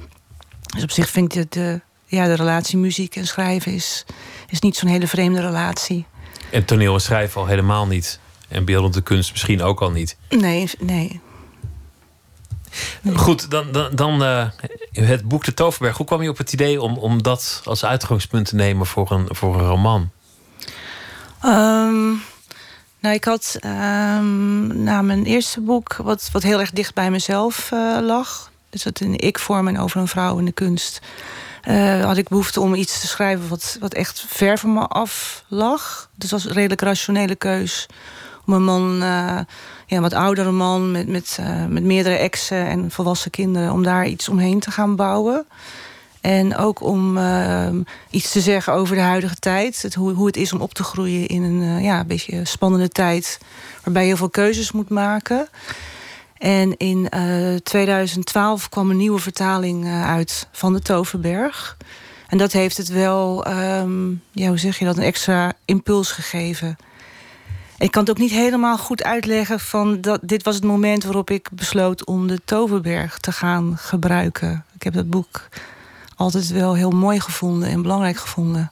Dus 0.74 0.84
op 0.84 0.92
zich 0.92 1.10
vind 1.10 1.36
ik 1.36 1.52
de, 1.52 1.60
de, 1.60 1.82
ja, 2.06 2.26
de 2.26 2.34
relatie 2.34 2.78
muziek 2.78 3.16
en 3.16 3.28
schrijven 3.28 3.74
is, 3.74 4.06
is 4.50 4.60
niet 4.60 4.76
zo'n 4.76 4.90
hele 4.90 5.08
vreemde 5.08 5.42
relatie. 5.42 6.06
En 6.52 6.66
toneel 6.66 6.94
en 6.94 7.02
schrijven 7.02 7.42
al 7.42 7.48
helemaal 7.48 7.88
niet. 7.88 8.20
En 8.48 8.66
beeldende 8.66 9.02
kunst 9.02 9.32
misschien 9.32 9.62
ook 9.62 9.82
al 9.82 9.92
niet. 9.92 10.18
Nee, 10.30 10.70
nee. 10.80 11.22
Goed, 13.14 13.52
dan, 13.52 13.72
dan, 13.72 13.96
dan 13.96 14.24
eh, 14.24 14.48
het 14.92 15.28
boek 15.28 15.46
De 15.46 15.54
Toverberg. 15.54 15.98
Hoe 15.98 16.06
kwam 16.06 16.22
je 16.22 16.30
op 16.30 16.38
het 16.38 16.54
idee 16.54 16.82
om, 16.82 16.98
om 16.98 17.24
dat 17.24 17.62
als 17.66 17.86
uitgangspunt 17.86 18.48
te 18.48 18.56
nemen 18.56 18.86
voor 18.86 19.12
een, 19.12 19.28
voor 19.30 19.60
een 19.60 19.68
roman? 19.68 20.10
Ehm, 21.42 22.10
nou, 23.00 23.16
ik 23.16 23.24
had 23.24 23.58
ehm, 23.60 24.84
na 24.84 25.02
mijn 25.02 25.26
eerste 25.26 25.62
boek, 25.62 25.96
wat, 25.96 26.30
wat 26.32 26.44
heel 26.44 26.60
erg 26.60 26.72
dicht 26.72 26.94
bij 26.94 27.12
mezelf 27.12 27.72
eh, 27.72 27.98
lag, 28.02 28.52
dus 28.70 28.84
dat 28.84 29.00
in 29.00 29.20
ik-vorm 29.20 29.68
en 29.68 29.80
over 29.80 30.00
een 30.00 30.08
vrouw 30.08 30.38
in 30.38 30.46
de 30.46 30.52
kunst, 30.52 31.02
eh, 31.62 32.06
had 32.06 32.18
ik 32.18 32.28
behoefte 32.28 32.62
om 32.62 32.74
iets 32.74 33.00
te 33.00 33.08
schrijven 33.08 33.50
wat, 33.50 33.78
wat 33.80 33.94
echt 33.94 34.26
ver 34.28 34.58
van 34.58 34.74
me 34.74 34.88
af 34.88 35.44
lag. 35.48 36.10
Dus 36.16 36.30
dat 36.30 36.42
was 36.42 36.50
een 36.50 36.56
redelijk 36.56 36.82
rationele 36.82 37.36
keus. 37.36 37.86
Om 38.46 38.54
een 38.54 38.64
man, 38.64 38.94
eh, 38.94 39.40
ja, 39.86 39.96
een 39.98 40.02
wat 40.02 40.14
oudere 40.14 40.52
man 40.52 40.92
met, 40.92 41.08
met, 41.08 41.40
met 41.70 41.84
meerdere 41.84 42.16
exen 42.16 42.68
en 42.68 42.92
volwassen 42.92 43.32
kinderen, 43.32 43.72
om 43.72 43.84
daar 43.84 44.08
iets 44.08 44.30
omheen 44.30 44.60
te 44.60 44.72
gaan 44.72 44.96
bouwen. 44.96 45.46
En 46.22 46.56
ook 46.58 46.82
om 46.82 47.18
ehm, 47.18 47.82
iets 48.10 48.32
te 48.32 48.42
zeggen 48.42 48.74
over 48.74 48.96
de 48.96 49.02
huidige 49.02 49.36
tijd. 49.36 49.82
Het, 49.82 49.94
hoe, 49.94 50.14
hoe 50.14 50.26
het 50.26 50.38
is 50.38 50.54
om 50.54 50.62
op 50.62 50.74
te 50.74 50.84
groeien 50.84 51.28
in 51.28 51.44
een 51.44 51.62
eh, 51.62 51.84
ja, 51.84 52.04
beetje 52.04 52.46
spannende 52.46 52.90
tijd. 52.90 53.40
Waarbij 53.84 54.02
je 54.02 54.08
heel 54.08 54.18
veel 54.18 54.30
keuzes 54.30 54.72
moet 54.72 54.90
maken. 54.90 55.48
En 56.38 56.78
in 56.78 57.10
eh, 57.10 57.56
2012 57.56 58.70
kwam 58.70 58.90
een 58.90 58.98
nieuwe 58.98 59.20
vertaling 59.20 59.86
eh, 59.86 60.10
uit 60.10 60.48
van 60.52 60.74
de 60.74 60.82
Toverberg. 60.82 61.78
En 62.28 62.38
dat 62.38 62.52
heeft 62.52 62.78
het 62.78 62.88
wel, 62.88 63.46
ehm, 63.46 64.10
ja, 64.32 64.48
hoe 64.48 64.58
zeg 64.58 64.80
je 64.80 64.86
dat, 64.86 64.98
een 64.98 65.04
extra 65.04 65.54
impuls 65.66 66.12
gegeven. 66.12 66.78
Ik 67.78 67.92
kan 67.92 68.02
het 68.02 68.12
ook 68.12 68.18
niet 68.18 68.32
helemaal 68.32 68.78
goed 68.78 69.04
uitleggen 69.04 69.60
van 69.60 70.02
dat 70.02 70.20
dit 70.24 70.44
was 70.44 70.56
het 70.56 70.64
moment 70.64 71.04
waarop 71.04 71.30
ik 71.30 71.50
besloot 71.52 72.06
om 72.06 72.28
de 72.28 72.42
Toverberg 72.46 73.20
te 73.20 73.32
gaan 73.32 73.78
gebruiken. 73.78 74.66
Ik 74.76 74.84
heb 74.84 74.94
dat 74.94 75.10
boek 75.10 75.50
altijd 76.22 76.48
wel 76.48 76.74
heel 76.74 76.90
mooi 76.90 77.20
gevonden 77.20 77.70
en 77.70 77.82
belangrijk 77.82 78.18
gevonden. 78.18 78.72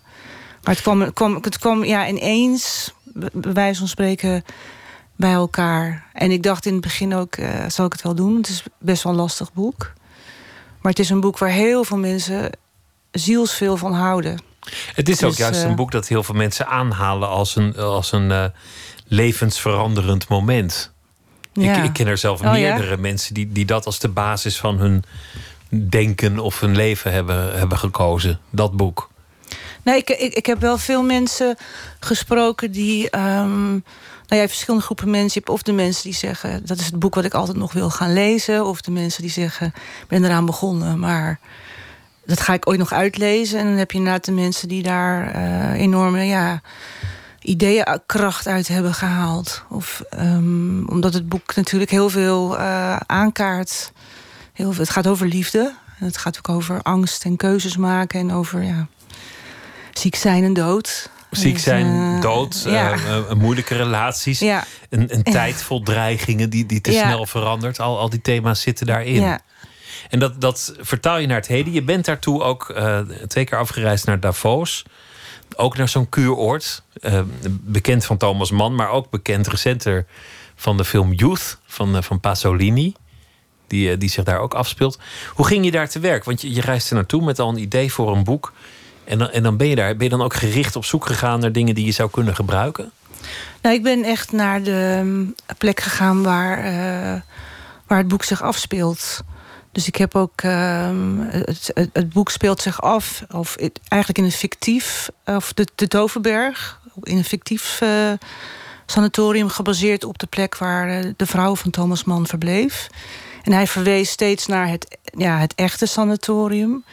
Maar 0.63 0.73
het 0.73 0.83
kwam, 0.83 1.13
kwam, 1.13 1.35
het 1.41 1.59
kwam 1.59 1.83
ja, 1.83 2.07
ineens, 2.07 2.93
bij 3.33 3.53
wijze 3.53 3.79
van 3.79 3.87
spreken, 3.87 4.43
bij 5.15 5.31
elkaar. 5.31 6.05
En 6.13 6.31
ik 6.31 6.43
dacht 6.43 6.65
in 6.65 6.73
het 6.73 6.81
begin 6.81 7.15
ook, 7.15 7.35
eh, 7.35 7.65
zal 7.67 7.85
ik 7.85 7.91
het 7.91 8.01
wel 8.01 8.15
doen? 8.15 8.37
Het 8.37 8.47
is 8.47 8.63
best 8.77 9.03
wel 9.03 9.11
een 9.11 9.19
lastig 9.19 9.53
boek. 9.53 9.93
Maar 10.81 10.91
het 10.91 10.99
is 10.99 11.09
een 11.09 11.19
boek 11.19 11.37
waar 11.37 11.49
heel 11.49 11.83
veel 11.83 11.97
mensen 11.97 12.49
zielsveel 13.11 13.77
van 13.77 13.93
houden. 13.93 14.39
Het 14.93 15.09
is 15.09 15.23
ook 15.23 15.29
Dus, 15.29 15.39
juist 15.39 15.63
eh, 15.63 15.69
een 15.69 15.75
boek 15.75 15.91
dat 15.91 16.07
heel 16.07 16.23
veel 16.23 16.35
mensen 16.35 16.67
aanhalen 16.67 17.29
als 17.29 17.55
een, 17.55 17.77
als 17.77 18.11
een 18.11 18.31
eh, 18.31 18.45
levensveranderend 19.07 20.27
moment. 20.27 20.91
Ja. 21.53 21.77
Ik, 21.77 21.83
ik 21.83 21.93
ken 21.93 22.07
er 22.07 22.17
zelf 22.17 22.39
Oh, 22.39 22.45
ja? 22.45 22.51
meerdere 22.51 22.97
mensen 22.97 23.33
die, 23.33 23.51
die 23.51 23.65
dat 23.65 23.85
als 23.85 23.99
de 23.99 24.09
basis 24.09 24.59
van 24.59 24.77
hun 24.77 25.03
denken 25.69 26.39
of 26.39 26.59
hun 26.59 26.75
leven 26.75 27.11
hebben, 27.11 27.57
hebben 27.57 27.77
gekozen. 27.77 28.39
Dat 28.49 28.77
boek. 28.77 29.09
Nee, 29.83 29.97
ik, 29.97 30.09
ik, 30.09 30.33
ik 30.33 30.45
heb 30.45 30.59
wel 30.59 30.77
veel 30.77 31.03
mensen 31.03 31.57
gesproken 31.99 32.71
die. 32.71 33.09
ehm 33.09 33.79
nou 34.29 34.41
ja, 34.41 34.47
verschillende 34.47 34.85
groepen 34.85 35.09
mensen. 35.09 35.31
Je 35.33 35.39
hebt 35.39 35.49
of 35.49 35.61
de 35.61 35.71
mensen 35.71 36.03
die 36.03 36.13
zeggen: 36.13 36.65
dat 36.65 36.79
is 36.79 36.85
het 36.85 36.99
boek 36.99 37.15
wat 37.15 37.25
ik 37.25 37.33
altijd 37.33 37.57
nog 37.57 37.73
wil 37.73 37.89
gaan 37.89 38.13
lezen. 38.13 38.65
Of 38.65 38.81
de 38.81 38.91
mensen 38.91 39.21
die 39.21 39.31
zeggen: 39.31 39.67
ik 40.01 40.07
ben 40.07 40.25
eraan 40.25 40.45
begonnen, 40.45 40.99
maar 40.99 41.39
dat 42.25 42.39
ga 42.39 42.53
ik 42.53 42.67
ooit 42.67 42.79
nog 42.79 42.91
uitlezen. 42.91 43.59
En 43.59 43.65
dan 43.65 43.75
heb 43.75 43.91
je 43.91 43.97
inderdaad 43.97 44.25
de 44.25 44.31
mensen 44.31 44.67
die 44.67 44.83
daar 44.83 45.31
eh, 45.31 45.81
enorme 45.81 46.23
ja, 46.23 46.61
ideeënkracht 47.41 48.47
uit 48.47 48.67
hebben 48.67 48.93
gehaald. 48.93 49.63
Of 49.69 50.03
ehm, 50.09 50.85
omdat 50.85 51.13
het 51.13 51.29
boek 51.29 51.55
natuurlijk 51.55 51.91
heel 51.91 52.09
veel 52.09 52.57
eh, 52.57 52.95
aankaart. 52.95 53.91
Heel 54.59 54.71
veel, 54.71 54.83
het 54.83 54.93
gaat 54.93 55.07
over 55.07 55.27
liefde. 55.27 55.73
En 55.99 56.05
het 56.05 56.17
gaat 56.17 56.37
ook 56.37 56.49
over 56.49 56.81
angst 56.81 57.25
en 57.25 57.35
keuzes 57.35 57.77
maken. 57.77 58.19
En 58.19 58.31
over 58.31 58.63
ja, 58.63 58.87
ziek 59.93 60.15
zijn 60.15 60.43
en 60.43 60.53
dood. 60.53 61.09
Ziek 61.31 61.53
Dus, 61.53 61.63
zijn, 61.63 62.15
eh, 62.15 62.21
dood, 62.21 62.63
ja. 62.67 62.91
eh, 62.91 63.17
eh, 63.17 63.31
moeilijke 63.31 63.75
relaties. 63.75 64.39
Ja. 64.39 64.63
Een, 64.89 65.13
een 65.13 65.23
tijd 65.23 65.63
vol 65.63 65.83
dreigingen 65.83 66.49
die, 66.49 66.65
die 66.65 66.81
te 66.81 66.91
snel 66.91 67.25
verandert. 67.25 67.79
Al, 67.79 67.99
al 67.99 68.09
die 68.09 68.21
thema's 68.21 68.61
zitten 68.61 68.85
daarin. 68.85 69.21
Ja. 69.21 69.39
En 70.09 70.19
dat, 70.19 70.41
dat 70.41 70.73
vertaal 70.79 71.17
je 71.17 71.27
naar 71.27 71.37
het 71.37 71.47
heden. 71.47 71.73
Je 71.73 71.83
bent 71.83 72.05
daartoe 72.05 72.43
ook 72.43 72.73
twee 73.27 73.45
keer 73.45 73.57
afgereisd 73.57 74.05
naar 74.05 74.19
Davos. 74.19 74.85
Ook 75.55 75.77
naar 75.77 75.89
zo'n 75.89 76.09
kuuroord. 76.09 76.83
Bekend 77.49 78.05
van 78.05 78.17
Thomas 78.17 78.51
Mann, 78.51 78.75
maar 78.75 78.89
ook 78.89 79.09
bekend 79.09 79.47
recenter 79.47 80.05
van 80.55 80.77
de 80.77 80.85
film 80.85 81.13
Youth 81.13 81.57
van, 81.65 82.03
van 82.03 82.19
Pasolini. 82.19 82.93
Die, 83.69 83.91
eh, 83.91 83.99
die 83.99 84.09
zich 84.09 84.23
daar 84.23 84.39
ook 84.39 84.53
afspeelt. 84.53 84.99
Hoe 85.33 85.45
ging 85.45 85.65
je 85.65 85.71
daar 85.71 85.89
te 85.89 85.99
werk? 85.99 86.23
Want 86.23 86.41
je, 86.41 86.53
je 86.53 86.61
reist 86.61 86.89
er 86.89 86.95
naartoe 86.95 87.23
met 87.23 87.39
al 87.39 87.49
een 87.49 87.57
idee 87.57 87.91
voor 87.91 88.15
een 88.15 88.23
boek. 88.23 88.53
En 89.03 89.17
dan, 89.17 89.29
en 89.29 89.43
dan 89.43 89.57
ben 89.57 89.67
je 89.67 89.75
daar. 89.75 89.95
Ben 89.95 90.03
je 90.03 90.09
dan 90.09 90.21
ook 90.21 90.33
gericht 90.33 90.75
op 90.75 90.85
zoek 90.85 91.05
gegaan 91.05 91.39
naar 91.39 91.51
dingen 91.51 91.75
die 91.75 91.85
je 91.85 91.91
zou 91.91 92.09
kunnen 92.09 92.35
gebruiken? 92.35 92.91
Nou, 93.61 93.75
ik 93.75 93.83
ben 93.83 94.03
echt 94.03 94.31
naar 94.31 94.63
de 94.63 95.01
mm, 95.03 95.35
plek 95.57 95.79
gegaan 95.79 96.23
waar, 96.23 96.57
eh, 96.57 97.21
waar 97.87 97.97
het 97.97 98.07
boek 98.07 98.23
zich 98.23 98.41
afspeelt. 98.41 99.23
Dus 99.71 99.87
ik 99.87 99.95
heb 99.95 100.15
ook. 100.15 100.41
ehm, 100.41 101.19
het, 101.19 101.71
het, 101.93 102.09
boek 102.09 102.29
speelt 102.29 102.61
zich 102.61 102.81
af, 102.81 103.23
of 103.31 103.55
eigenlijk 103.55 104.17
in 104.17 104.23
een 104.23 104.31
fictief. 104.31 105.09
Of 105.25 105.53
de, 105.53 105.67
de 105.75 105.87
Toverberg. 105.87 106.79
In 107.03 107.17
een 107.17 107.23
fictief 107.23 107.81
eh, 107.81 108.11
sanatorium 108.85 109.49
gebaseerd 109.49 110.03
op 110.03 110.17
de 110.17 110.27
plek 110.27 110.57
waar 110.57 111.13
de 111.17 111.25
vrouw 111.25 111.55
van 111.55 111.71
Thomas 111.71 112.03
Mann 112.03 112.27
verbleef. 112.27 112.89
En 113.43 113.51
hij 113.51 113.67
verwees 113.67 114.09
steeds 114.09 114.45
naar 114.45 114.67
het, 114.67 114.97
ja, 115.17 115.37
het 115.37 115.55
echte 115.55 115.85
sanatorium. 115.85 116.83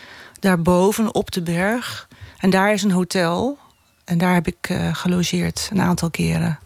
Daarboven 0.41 1.15
op 1.15 1.31
de 1.31 1.43
berg. 1.43 2.09
En 2.39 2.51
daar 2.51 2.73
is 2.73 2.83
een 2.83 2.91
hotel. 2.91 3.59
En 4.05 4.19
daar 4.19 4.35
heb 4.35 4.47
ik 4.47 4.69
eh, 4.69 4.95
gelogeerd 4.95 5.69
een 5.73 5.81
aantal 5.81 6.11
keren. 6.11 6.59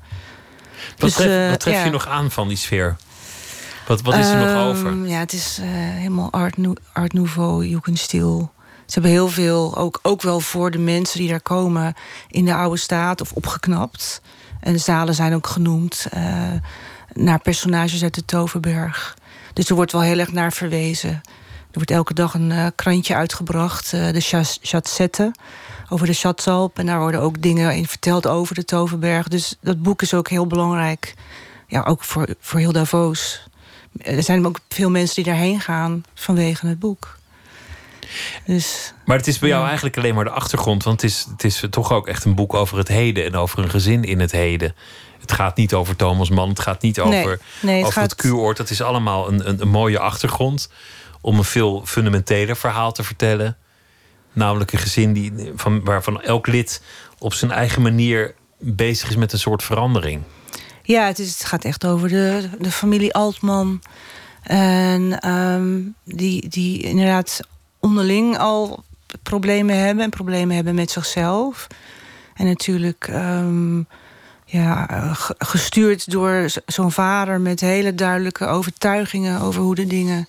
Wat 0.91 1.01
Dus, 1.01 1.15
tref, 1.15 1.45
eh, 1.45 1.51
wat 1.51 1.61
tref 1.61 1.75
ja. 1.75 1.85
je 1.85 1.91
nog 1.91 2.07
aan 2.07 2.31
van 2.31 2.49
die 2.49 2.57
sfeer? 2.57 2.97
Wat, 3.87 4.03
wat 4.03 4.15
is 4.15 4.29
er 4.29 4.37
nog 4.37 4.47
Ehm, 4.47 4.59
over? 4.59 5.07
Ja, 5.07 5.19
het 5.19 5.33
is 5.33 5.59
eh, 5.61 5.67
helemaal 5.69 6.33
Art, 6.33 6.57
nou, 6.57 6.77
art 6.93 7.13
Nouveau, 7.13 7.67
Jugendstil. 7.67 8.53
Ze 8.87 8.93
hebben 8.93 9.11
heel 9.11 9.29
veel, 9.29 9.77
ook, 9.77 9.99
ook 10.03 10.23
wel 10.23 10.41
voor 10.41 10.71
de 10.71 10.79
mensen 10.79 11.19
die 11.19 11.29
daar 11.29 11.41
komen... 11.41 11.95
in 12.29 12.45
de 12.45 12.55
oude 12.55 12.77
staat 12.77 13.21
of 13.21 13.33
opgeknapt. 13.33 14.21
En 14.61 14.73
de 14.73 14.79
zalen 14.79 15.15
zijn 15.15 15.35
ook 15.35 15.47
genoemd 15.47 16.07
naar 17.13 17.39
personages 17.39 18.03
uit 18.03 18.15
de 18.15 18.25
Toverberg. 18.25 19.17
Dus 19.53 19.69
er 19.69 19.75
wordt 19.75 19.93
wel 19.93 20.01
heel 20.01 20.19
erg 20.19 20.33
naar 20.33 20.53
verwezen. 20.53 21.11
Er 21.11 21.77
wordt 21.77 21.91
elke 21.91 22.15
dag 22.15 22.35
een 22.35 22.53
eh, 22.53 22.67
krantje 22.75 23.15
uitgebracht, 23.15 23.93
eh, 23.93 24.13
de 24.13 24.47
Chatzette... 24.63 25.33
over 25.89 26.07
de 26.07 26.13
Schatzalp. 26.13 26.79
En 26.79 26.87
daar 26.87 26.99
worden 26.99 27.21
ook 27.21 27.43
dingen 27.43 27.75
in 27.75 27.87
verteld 27.87 28.27
over 28.27 28.55
de 28.55 28.65
Toverberg. 28.65 29.29
Dus 29.29 29.57
dat 29.61 29.83
boek 29.83 30.03
is 30.03 30.15
ook 30.15 30.29
heel 30.29 30.47
belangrijk. 30.47 31.15
Ja, 31.67 31.83
ook 31.83 32.05
voor, 32.05 32.35
voor 32.41 32.61
heel 32.61 32.73
Davos. 32.73 33.49
Er 33.99 34.23
zijn 34.23 34.47
ook 34.47 34.59
veel 34.69 34.91
mensen 34.91 35.15
die 35.15 35.33
daarheen 35.33 35.61
gaan 35.61 36.05
vanwege 36.15 36.67
het 36.67 36.79
boek. 36.79 37.19
Dus 38.45 38.93
Maar 39.05 39.17
het 39.17 39.27
is 39.27 39.39
bij 39.39 39.49
jou 39.49 39.67
eigenlijk 39.67 39.97
alleen 39.97 40.15
maar 40.15 40.25
de 40.25 40.31
achtergrond. 40.31 40.85
Want 40.85 41.01
het 41.01 41.11
is, 41.11 41.27
het 41.31 41.45
is 41.45 41.65
toch 41.71 41.93
ook 41.93 42.09
echt 42.09 42.25
een 42.25 42.35
boek 42.35 42.55
over 42.55 42.79
het 42.79 42.89
heden 42.89 43.25
en 43.25 43.35
over 43.35 43.59
een 43.59 43.71
gezin 43.71 44.05
in 44.05 44.21
het 44.21 44.33
heden. 44.33 44.75
Het 45.31 45.39
gaat 45.39 45.57
niet 45.57 45.75
over 45.75 45.97
Thomas 45.97 46.31
Mann, 46.31 46.49
het 46.49 46.61
gaat 46.61 46.83
niet 46.83 47.01
over, 47.01 47.41
nee, 47.61 47.79
het 47.79 47.87
over 47.87 48.03
het, 48.03 48.15
kuuroord. 48.15 48.57
Dat 48.57 48.71
is 48.71 48.83
allemaal 48.83 49.29
een, 49.29 49.49
een, 49.49 49.61
een 49.61 49.69
mooie 49.69 49.99
achtergrond 49.99 50.71
om 51.21 51.39
een 51.39 51.45
veel 51.45 51.83
fundamenteler 51.85 52.57
verhaal 52.57 52.93
te 52.93 53.03
vertellen. 53.03 53.57
Namelijk 54.33 54.73
een 54.73 54.79
gezin 54.79 55.13
die, 55.13 55.53
van, 55.55 55.85
waarvan 55.85 56.23
elk 56.23 56.47
lid 56.47 56.83
op 57.19 57.35
zijn 57.35 57.51
eigen 57.51 57.83
manier 57.83 58.35
bezig 58.59 59.09
is 59.09 59.17
met 59.17 59.33
een 59.33 59.39
soort 59.39 59.63
verandering. 59.63 60.23
ja, 60.83 61.07
het, 61.07 61.19
is, 61.19 61.39
het 61.39 61.45
gaat 61.45 61.65
echt 61.65 61.87
over 61.87 62.09
de, 62.09 62.49
de 62.59 62.71
familie 62.71 63.15
Altman. 63.15 63.83
En 64.43 65.21
ehm, 65.21 65.81
die, 66.05 66.49
die 66.49 66.83
inderdaad 66.83 67.41
onderling 67.81 68.39
al 68.39 68.85
problemen 69.23 69.77
hebben. 69.77 70.05
En 70.05 70.11
problemen 70.11 70.55
hebben 70.55 70.75
met 70.75 70.91
zichzelf. 70.91 71.67
En 72.35 72.47
natuurlijk 72.47 73.09
ehm, 73.09 73.83
ja, 74.51 74.87
ge- 75.15 75.35
gestuurd 75.39 76.11
door 76.11 76.51
zo'n 76.67 76.93
vader... 76.93 77.41
met 77.41 77.61
hele 77.61 77.95
duidelijke 77.95 78.47
overtuigingen 78.47 79.41
over 79.41 79.63
hoe 79.63 79.75
de 79.75 79.87
dingen 79.87 80.29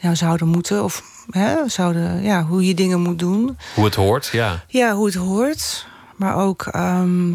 nou, 0.00 0.16
zouden 0.16 0.48
moeten. 0.48 0.84
Of 0.84 1.02
hè, 1.30 1.68
zouden, 1.68 2.22
ja, 2.22 2.44
hoe 2.44 2.66
je 2.66 2.74
dingen 2.74 3.00
moet 3.00 3.18
doen. 3.18 3.58
Hoe 3.74 3.84
het 3.84 3.94
hoort, 3.94 4.28
ja. 4.32 4.64
Ja, 4.68 4.94
hoe 4.94 5.06
het 5.06 5.14
hoort. 5.14 5.86
Maar 6.16 6.36
ook, 6.36 6.66
ehm, 6.66 7.32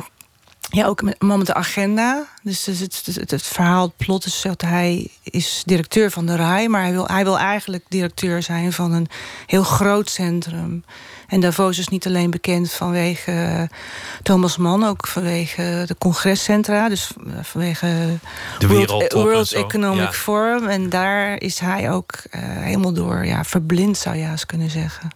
ja, 0.70 0.86
ook 0.86 1.02
met, 1.02 1.16
een 1.18 1.28
man 1.28 1.38
met 1.38 1.48
de 1.48 1.54
agenda. 1.54 2.28
Dus, 2.44 2.66
het, 2.66 2.80
het, 2.80 3.16
het, 3.16 3.32
het 3.32 3.44
verhaal, 3.44 3.84
het 3.84 3.98
plot 3.98 4.26
is 4.26 4.42
dat 4.42 4.62
hij 4.62 5.08
is 5.24 5.64
directeur 5.66 6.12
van 6.12 6.26
de 6.26 6.36
RAI... 6.36 6.68
maar 6.68 6.82
hij 6.82 6.92
wil, 6.92 7.08
hij 7.08 7.24
wil 7.24 7.38
eigenlijk 7.38 7.86
directeur 7.90 8.44
zijn 8.44 8.74
van 8.74 8.92
een 8.92 9.08
heel 9.46 9.64
groot 9.64 10.10
centrum. 10.10 10.84
En 11.28 11.40
Davos 11.40 11.78
is 11.78 11.88
niet 11.88 12.06
alleen 12.06 12.30
bekend 12.30 12.72
vanwege 12.72 13.32
eh, 13.32 13.78
Thomas 14.24 14.58
Mann... 14.58 14.84
ook 14.84 15.08
vanwege 15.08 15.84
de 15.88 15.96
congrescentra, 15.98 16.90
dus 16.90 17.12
eh, 17.28 17.34
vanwege 17.42 18.18
De 18.60 18.68
World, 19.10 19.48
zo, 19.48 19.58
Economic 19.58 20.06
ja. 20.06 20.12
Forum. 20.12 20.68
En 20.68 20.90
daar 20.90 21.42
is 21.42 21.60
hij 21.60 21.92
ook 21.92 22.12
eh, 22.30 22.42
helemaal 22.42 22.94
door 22.94 23.26
ja, 23.26 23.44
verblind, 23.44 23.98
zou 23.98 24.16
je 24.16 24.24
haast 24.24 24.46
kunnen 24.46 24.70
zeggen. 24.70 25.10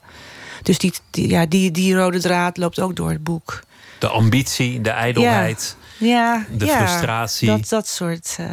Dus 0.61 0.77
die, 0.77 0.93
die, 1.09 1.29
ja, 1.29 1.45
die, 1.45 1.71
die 1.71 1.95
rode 1.95 2.19
draad 2.19 2.57
loopt 2.57 2.79
ook 2.79 2.95
door 2.95 3.09
het 3.09 3.23
boek. 3.23 3.59
De 3.99 4.07
ambitie, 4.07 4.81
de 4.81 4.89
ijdelheid 4.89 5.77
Ja, 5.97 6.45
De 6.51 6.65
ja, 6.65 6.75
frustratie. 6.77 7.47
Dat, 7.47 7.69
dat 7.69 7.87
soort, 7.87 8.35
eh, 8.39 8.45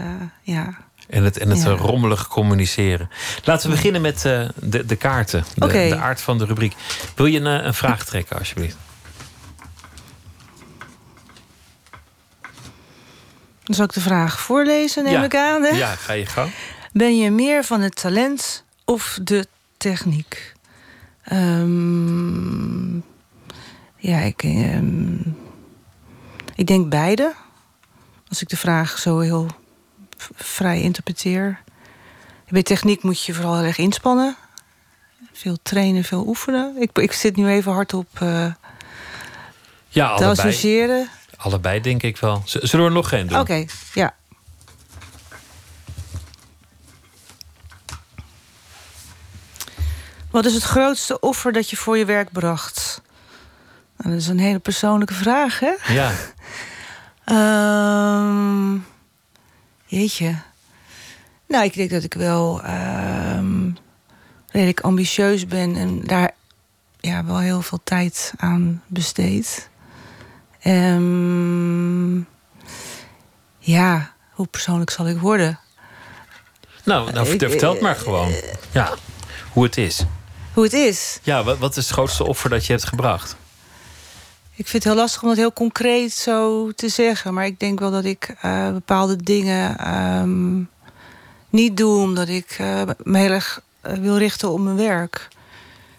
ja. 0.43 0.74
en 1.09 1.24
het, 1.24 1.39
en 1.39 1.51
het 1.51 1.62
Ja. 1.62 1.70
rommelig 1.70 2.28
communiceren. 2.28 3.10
Laten 3.44 3.68
we 3.70 3.74
beginnen 3.74 4.01
met 4.01 4.24
eh, 4.24 4.48
de, 4.55 4.86
de 4.86 4.97
kaarten, 4.97 5.44
de, 5.55 5.66
de 5.66 5.97
aard 5.97 6.20
van 6.20 6.39
de 6.39 6.44
rubriek. 6.44 6.74
Wil 7.14 7.27
je 7.27 7.40
een, 7.40 7.60
eh, 7.60 7.66
een 7.66 7.74
vraag 7.74 8.05
trekken, 8.05 8.39
alsjeblieft? 8.39 8.77
Dan 13.64 13.74
zal 13.74 13.85
ik 13.85 13.93
de 13.93 14.01
vraag 14.01 14.40
voorlezen, 14.40 15.05
neem 15.05 15.12
Ja. 15.12 15.24
ik 15.24 15.36
aan. 15.36 15.62
Hè? 15.62 15.68
Ja, 15.77 15.94
ga 15.94 16.12
je 16.12 16.27
gang. 16.27 16.51
Ben 16.93 17.18
je 17.18 17.31
meer 17.31 17.64
van 17.64 17.81
het 17.81 17.94
talent 17.97 18.64
of 18.85 19.18
de 19.23 19.47
techniek? 19.77 20.52
Ehm, 21.23 22.97
ja, 24.07 24.19
ik, 24.19 24.43
ehm, 24.43 25.15
ik 26.55 26.66
denk 26.66 26.89
beide. 26.89 27.35
Als 28.28 28.43
ik 28.43 28.49
de 28.49 28.57
vraag 28.57 28.99
zo 28.99 29.19
heel 29.19 29.47
vrij 30.35 30.81
interpreteer. 30.81 31.61
Bij 32.49 32.62
techniek 32.62 33.03
moet 33.03 33.24
je 33.24 33.35
vooral 33.35 33.57
heel 33.57 33.65
erg 33.65 33.78
inspannen. 33.78 34.37
Veel 35.33 35.57
trainen, 35.62 36.05
veel 36.05 36.27
oefenen. 36.27 36.77
Ik, 36.78 36.99
ik 36.99 37.12
zit 37.12 37.37
nu 37.37 37.49
even 37.49 37.73
hard 37.73 37.95
op 37.95 38.09
eh 38.20 38.47
Ja, 39.89 40.16
te 40.16 40.24
allebei. 40.24 40.31
associëren. 40.31 41.09
Allebei 41.37 41.81
denk 41.81 42.03
ik 42.03 42.16
wel. 42.16 42.43
Zullen 42.45 42.85
we 42.85 42.91
er 42.91 42.93
nog 42.93 43.09
geen 43.09 43.27
doen? 43.27 43.39
Oké, 43.41 43.65
ja. 43.95 44.15
Wat 50.31 50.45
is 50.45 50.55
het 50.55 50.62
grootste 50.62 51.20
offer 51.20 51.53
dat 51.53 51.70
je 51.70 51.77
voor 51.77 51.99
je 51.99 52.05
werk 52.05 52.33
bracht? 52.33 53.01
Nou, 53.97 54.10
dat 54.10 54.20
is 54.20 54.28
een 54.28 54.39
hele 54.39 54.59
persoonlijke 54.59 55.14
vraag, 55.14 55.59
hè? 55.60 55.73
Ja. 55.93 56.10
Ehm, 57.24 58.77
jeetje. 59.86 60.35
Nou, 61.48 61.64
ik 61.64 61.74
denk 61.74 61.90
dat 61.90 62.02
ik 62.02 62.14
wel 62.14 62.62
ehm, 62.62 63.70
redelijk 64.51 64.81
ambitieus 64.81 65.47
ben 65.47 65.77
en 65.77 66.01
daar 66.05 66.31
ja, 67.01 67.24
wel 67.24 67.39
heel 67.39 67.62
veel 67.62 67.81
tijd 67.85 68.32
aan 68.36 68.82
besteed. 68.86 69.68
Ehm, 70.60 72.16
ja, 73.59 74.12
hoe 74.31 74.47
persoonlijk 74.47 74.90
zal 74.90 75.09
ik 75.09 75.18
worden? 75.18 75.59
Nou, 76.85 77.12
nou 77.12 77.23
Ik- 77.24 77.28
vertel, 77.31 77.51
vertel 77.51 77.73
het 77.73 77.81
maar 77.81 77.97
gewoon. 77.97 78.32
Ja, 78.73 78.94
hoe 79.52 79.64
het 79.64 79.77
is. 79.77 80.05
Hoe 80.52 80.64
het 80.64 80.73
is? 80.73 81.18
Ja, 81.23 81.44
wat, 81.44 81.59
wat 81.59 81.77
is 81.77 81.85
het 81.85 81.93
grootste 81.93 82.24
offer 82.24 82.51
dat 82.51 82.66
je 82.66 82.73
hebt 82.73 82.85
gebracht? 82.85 83.36
Ik 84.57 84.66
vind 84.66 84.85
het 84.85 84.93
heel 84.93 85.03
lastig 85.03 85.23
om 85.23 85.28
dat 85.28 85.37
heel 85.37 85.53
concreet 85.53 86.12
zo 86.12 86.70
te 86.70 86.89
zeggen. 86.89 87.35
Maar 87.35 87.47
ik 87.47 87.61
denk 87.61 87.78
wel 87.78 87.91
dat 87.91 88.05
ik 88.05 88.35
eh, 88.41 88.70
bepaalde 88.73 89.16
dingen 89.16 89.78
ehm, 89.78 90.62
niet 91.51 91.77
doe... 91.77 92.01
omdat 92.01 92.28
ik 92.28 92.57
eh, 92.59 92.83
me 93.03 93.19
heel 93.19 93.31
erg 93.31 93.61
eh, 93.81 93.93
wil 93.93 94.19
richten 94.19 94.51
op 94.51 94.61
mijn 94.61 94.77
werk. 94.77 95.28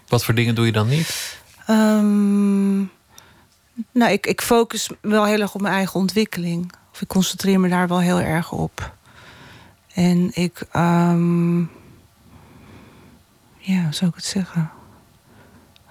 Wat 0.08 0.24
voor 0.24 0.34
dingen 0.34 0.54
doe 0.54 0.66
je 0.66 0.72
dan 0.72 0.88
niet? 0.88 1.38
Ehm, 1.66 2.78
nou, 3.92 4.12
ik, 4.12 4.26
ik 4.26 4.40
focus 4.40 4.90
wel 5.00 5.24
heel 5.24 5.40
erg 5.40 5.54
op 5.54 5.60
mijn 5.60 5.74
eigen 5.74 6.00
ontwikkeling. 6.00 6.72
Of 6.92 7.00
ik 7.00 7.08
concentreer 7.08 7.60
me 7.60 7.68
daar 7.68 7.88
wel 7.88 8.00
heel 8.00 8.20
erg 8.20 8.52
op. 8.52 8.92
En 9.94 10.30
ik... 10.34 10.62
ehm, 10.72 11.58
ja, 13.58 13.82
hoe 13.82 13.94
zou 13.94 14.10
ik 14.10 14.16
het 14.16 14.24
zeggen? 14.24 14.70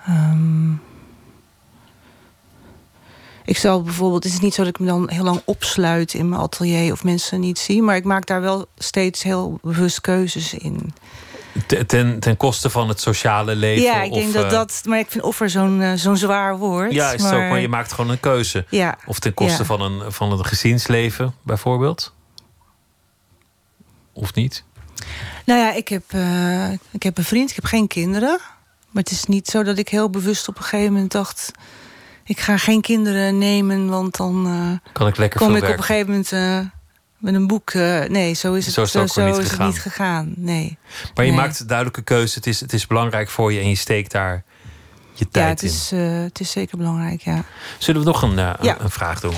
Ehm, 0.05 0.71
ik 3.47 3.57
zal 3.57 3.81
bijvoorbeeld... 3.81 4.23
Het 4.23 4.33
is 4.33 4.39
niet 4.39 4.53
zo 4.53 4.63
dat 4.63 4.69
ik 4.69 4.79
me 4.79 4.85
dan 4.85 5.09
heel 5.09 5.23
lang 5.23 5.41
opsluit 5.45 6.13
in 6.13 6.29
mijn 6.29 6.41
atelier... 6.41 6.91
of 6.91 7.03
mensen 7.03 7.39
niet 7.39 7.59
zie. 7.59 7.81
Maar 7.81 7.95
ik 7.95 8.03
maak 8.03 8.25
daar 8.25 8.41
wel 8.41 8.65
steeds 8.77 9.23
heel 9.23 9.59
bewust 9.61 10.01
keuzes 10.01 10.53
in. 10.53 10.93
Ten, 11.87 12.19
ten, 12.19 12.37
koste 12.37 12.69
van 12.69 12.89
het 12.89 12.99
sociale 12.99 13.55
leven? 13.55 13.83
Ja, 13.83 14.01
ik 14.01 14.11
of, 14.11 14.17
denk 14.17 14.33
dat 14.33 14.43
eh, 14.43 14.49
dat... 14.49 14.81
Maar 14.85 14.99
ik 14.99 15.11
vind 15.11 15.23
offer 15.23 15.49
zo'n 15.49 15.81
eh, 15.81 15.91
zo'n 15.95 16.17
zwaar 16.17 16.57
woord. 16.57 16.93
Ja, 16.93 17.11
is 17.11 17.23
het 17.23 17.33
ook, 17.33 17.39
maar 17.39 17.59
je 17.59 17.67
maakt 17.67 17.91
gewoon 17.91 18.11
een 18.11 18.19
keuze. 18.19 18.65
Ja. 18.69 18.97
Of 19.05 19.19
ten 19.19 19.33
koste 19.33 19.61
Ja. 19.61 19.65
van, 19.65 19.81
een, 19.81 20.11
van 20.11 20.31
een 20.31 20.45
gezinsleven, 20.45 21.35
bijvoorbeeld? 21.41 22.13
Of 24.13 24.33
niet? 24.33 24.63
Nou 25.45 25.59
ja, 25.59 25.73
ik 25.73 25.87
heb, 25.87 26.03
eh, 26.07 26.71
ik 26.71 27.03
heb 27.03 27.17
een 27.17 27.23
vriend, 27.23 27.49
ik 27.49 27.55
heb 27.55 27.65
geen 27.65 27.87
kinderen. 27.87 28.39
Maar 28.89 29.03
het 29.03 29.11
is 29.11 29.25
niet 29.25 29.47
zo 29.47 29.63
dat 29.63 29.77
ik 29.77 29.89
heel 29.89 30.09
bewust 30.09 30.47
op 30.47 30.57
een 30.57 30.63
gegeven 30.63 30.93
moment 30.93 31.11
dacht... 31.11 31.51
ik 32.27 32.39
ga 32.39 32.57
geen 32.57 32.81
kinderen 32.81 33.37
nemen, 33.37 33.89
want 33.89 34.15
dan 34.17 34.47
eh, 34.47 34.91
Kan 34.93 35.07
ik 35.07 35.17
lekker 35.17 35.39
kom 35.39 35.55
ik 35.55 35.63
op 35.63 35.69
een 35.69 35.83
gegeven 35.83 36.07
moment 36.07 36.31
eh, 36.31 36.59
met 37.17 37.33
een 37.33 37.47
boek. 37.47 37.69
eh, 37.69 38.03
nee, 38.03 38.33
zo 38.33 38.53
is 38.53 38.65
het, 38.65 38.73
Zo 38.73 38.81
is 38.81 38.93
het 39.15 39.25
niet 39.25 39.27
is 39.37 39.37
het 39.37 39.49
gegaan. 39.49 39.67
niet 39.67 39.79
gegaan. 39.81 40.33
Nee. 40.35 40.77
Maar 41.15 41.25
je 41.25 41.31
Nee. 41.31 41.39
maakt 41.39 41.59
een 41.59 41.67
duidelijke 41.67 42.01
keuze. 42.01 42.35
Het 42.35 42.47
is, 42.47 42.59
het 42.59 42.73
is 42.73 42.87
belangrijk 42.87 43.29
voor 43.29 43.53
je 43.53 43.59
en 43.59 43.69
je 43.69 43.75
steekt 43.75 44.11
daar 44.11 44.43
je 45.13 45.23
Ja, 45.25 45.31
tijd 45.31 45.61
het 45.61 45.69
in. 45.71 45.75
is, 45.75 45.91
het 46.23 46.39
is 46.39 46.51
zeker 46.51 46.77
belangrijk, 46.77 47.21
ja. 47.21 47.43
Zullen 47.77 48.01
we 48.01 48.07
nog 48.07 48.21
een, 48.21 48.35
Ja. 48.35 48.57
een, 48.59 48.75
een 48.83 48.89
vraag 48.91 49.19
doen? 49.19 49.33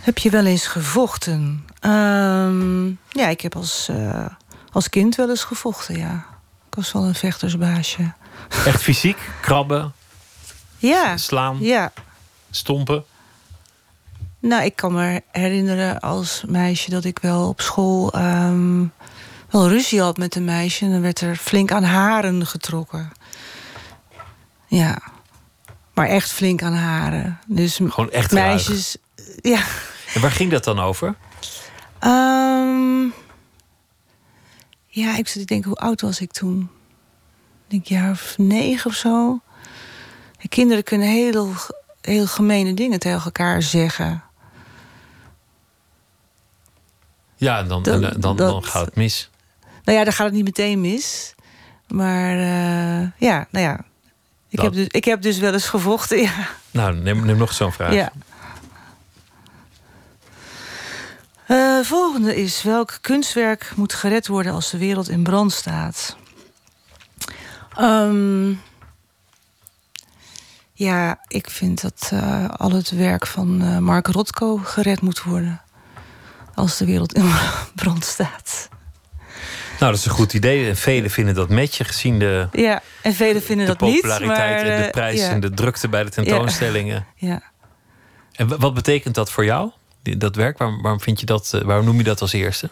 Heb 0.00 0.18
je 0.18 0.30
wel 0.30 0.44
eens 0.46 0.66
gevochten? 0.66 1.64
Ehm, 1.80 2.86
ja, 3.08 3.28
ik 3.28 3.40
heb 3.40 3.56
als, 3.56 3.90
als 4.72 4.88
kind 4.88 5.14
wel 5.16 5.28
eens 5.28 5.44
gevochten, 5.44 5.98
ja. 5.98 6.26
Ik 6.68 6.74
was 6.74 6.92
wel 6.92 7.04
een 7.04 7.14
vechtersbaasje. 7.14 8.12
Echt 8.48 8.82
fysiek? 8.82 9.18
Krabben? 9.40 9.92
Ja. 10.76 11.16
Slaan? 11.16 11.56
Ja. 11.60 11.92
Stompen? 12.50 13.04
Nou, 14.40 14.64
ik 14.64 14.76
kan 14.76 14.92
me 14.92 15.22
herinneren 15.32 16.00
als 16.00 16.42
meisje 16.46 16.90
dat 16.90 17.04
ik 17.04 17.18
wel 17.18 17.48
op 17.48 17.60
school 17.60 18.12
ehm, 18.12 18.84
wel 19.50 19.68
ruzie 19.68 20.00
had 20.00 20.16
met 20.16 20.34
een 20.34 20.44
meisje. 20.44 20.84
En 20.84 20.90
dan 20.90 21.00
werd 21.00 21.20
er 21.20 21.36
flink 21.36 21.72
aan 21.72 21.84
haren 21.84 22.46
getrokken. 22.46 23.12
Ja. 24.66 24.98
Maar 25.94 26.06
echt 26.06 26.32
flink 26.32 26.62
aan 26.62 26.74
haren. 26.74 27.38
Dus 27.46 27.76
Gewoon 27.76 28.10
echt 28.10 28.32
meisjes. 28.32 28.96
Ja. 29.40 29.62
En 30.14 30.20
waar 30.20 30.30
ging 30.30 30.50
dat 30.50 30.64
dan 30.64 30.78
over? 30.80 31.14
Ehm, 31.98 33.02
ja, 34.86 35.16
ik 35.16 35.28
zit 35.28 35.40
te 35.40 35.44
denken, 35.44 35.68
hoe 35.68 35.78
oud 35.78 36.00
was 36.00 36.20
ik 36.20 36.32
toen? 36.32 36.70
Ik 37.68 37.74
denk 37.74 37.86
jaar 37.86 38.10
of 38.10 38.34
negen 38.38 38.90
of 38.90 38.96
zo. 38.96 39.40
En 40.38 40.48
kinderen 40.48 40.82
kunnen 40.84 41.08
heel, 41.08 41.52
heel 42.00 42.26
gemene 42.26 42.74
dingen 42.74 42.98
tegen 42.98 43.24
elkaar 43.24 43.62
zeggen. 43.62 44.22
Ja, 47.36 47.62
dan, 47.62 47.82
dan, 47.82 48.14
dan 48.18 48.36
dat- 48.36 48.66
gaat 48.66 48.84
het 48.86 48.94
mis. 48.96 49.30
Nou 49.84 49.98
ja, 49.98 50.04
dan 50.04 50.12
gaat 50.12 50.26
het 50.26 50.34
niet 50.34 50.44
meteen 50.44 50.80
mis. 50.80 51.34
Maar 51.88 52.30
eh, 52.38 53.10
ja, 53.16 53.46
nou 53.50 53.64
ja. 53.64 53.84
Ik 54.48 54.56
Dat- 54.56 54.64
heb, 54.64 54.74
dus, 54.74 54.86
ik 54.86 55.04
heb 55.04 55.22
dus 55.22 55.38
wel 55.38 55.52
eens 55.52 55.68
gevochten, 55.68 56.18
ja. 56.20 56.48
Nou, 56.70 56.94
neem, 56.96 57.24
neem 57.26 57.36
nog 57.36 57.52
zo'n 57.52 57.72
vraag. 57.72 57.92
ja. 57.92 58.12
Eh, 61.46 61.80
volgende 61.82 62.36
is: 62.36 62.62
welk 62.62 62.98
kunstwerk 63.00 63.72
moet 63.76 63.94
gered 63.94 64.26
worden 64.26 64.52
als 64.52 64.70
de 64.70 64.78
wereld 64.78 65.08
in 65.08 65.22
brand 65.22 65.52
staat? 65.52 66.16
Ehm, 67.78 68.52
ja, 70.72 71.18
ik 71.28 71.50
vind 71.50 71.82
dat 71.82 72.08
eh, 72.12 72.48
al 72.48 72.70
het 72.72 72.90
werk 72.90 73.26
van 73.26 73.62
eh, 73.62 73.78
Mark 73.78 74.06
Rothko 74.06 74.56
gered 74.56 75.00
moet 75.00 75.22
worden. 75.22 75.60
Als 76.54 76.76
de 76.76 76.84
wereld 76.84 77.14
in 77.14 77.30
brand 77.74 78.04
staat. 78.04 78.68
Nou, 79.78 79.90
dat 79.92 80.00
is 80.00 80.04
een 80.06 80.10
goed 80.12 80.34
idee. 80.34 80.68
En 80.68 80.76
velen 80.76 81.10
vinden 81.10 81.34
dat 81.34 81.48
met 81.48 81.74
je, 81.74 81.84
gezien 81.84 82.18
de, 82.18 82.48
Ja, 82.52 82.82
en 83.02 83.12
velen 83.14 83.42
vinden 83.42 83.66
de 83.66 83.72
dat 83.72 83.80
niet. 83.80 83.94
populariteit 84.00 84.38
maar, 84.38 84.72
en 84.72 84.78
de 84.80 84.84
eh, 84.86 84.90
prijs 84.90 85.20
ja. 85.20 85.28
en 85.28 85.40
de 85.40 85.50
drukte 85.50 85.88
bij 85.88 86.04
de 86.04 86.10
tentoonstellingen. 86.10 87.06
Ja. 87.16 87.42
En 88.32 88.48
wa- 88.48 88.56
wat 88.56 88.74
betekent 88.74 89.14
dat 89.14 89.30
voor 89.30 89.44
jou, 89.44 89.70
dat 90.02 90.36
werk? 90.36 90.58
Waarom, 90.58 90.82
waarom, 90.82 91.00
vind 91.00 91.20
je 91.20 91.26
dat, 91.26 91.60
waarom 91.64 91.84
noem 91.84 91.96
je 91.96 92.04
dat 92.04 92.20
als 92.20 92.32
eerste? 92.32 92.70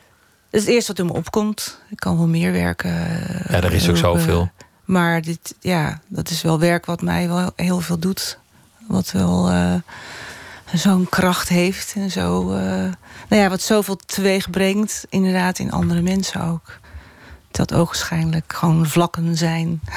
Dat 0.50 0.60
is 0.60 0.66
het 0.66 0.74
eerste 0.74 0.90
wat 0.92 1.00
in 1.00 1.06
me 1.06 1.12
opkomt. 1.12 1.80
Ik 1.90 1.96
kan 1.96 2.16
wel 2.16 2.26
meer 2.26 2.52
werken. 2.52 2.90
Ja, 3.48 3.62
er 3.62 3.72
is 3.72 3.88
ook 3.88 3.96
zoveel. 3.96 4.50
Maar 4.86 5.20
dit, 5.22 5.54
ja, 5.60 6.00
dat 6.08 6.30
is 6.30 6.42
wel 6.42 6.58
werk 6.58 6.86
wat 6.86 7.02
mij 7.02 7.28
wel 7.28 7.52
heel 7.56 7.80
veel 7.80 7.98
doet. 7.98 8.38
Wat 8.86 9.10
wel 9.10 9.50
eh, 9.50 9.74
zo'n 10.74 11.08
kracht 11.08 11.48
heeft. 11.48 11.92
En 11.96 12.10
zo, 12.10 12.52
eh, 12.52 12.60
nou 13.28 13.42
ja, 13.42 13.48
wat 13.48 13.60
zoveel 13.62 13.96
teweeg 14.06 14.50
brengt, 14.50 15.06
inderdaad, 15.08 15.58
in 15.58 15.72
andere 15.72 16.00
mensen 16.02 16.40
ook. 16.42 16.78
Dat 17.50 17.74
ogenschijnlijk 17.74 18.52
gewoon 18.56 18.86
vlakken 18.86 19.36
zijn. 19.36 19.80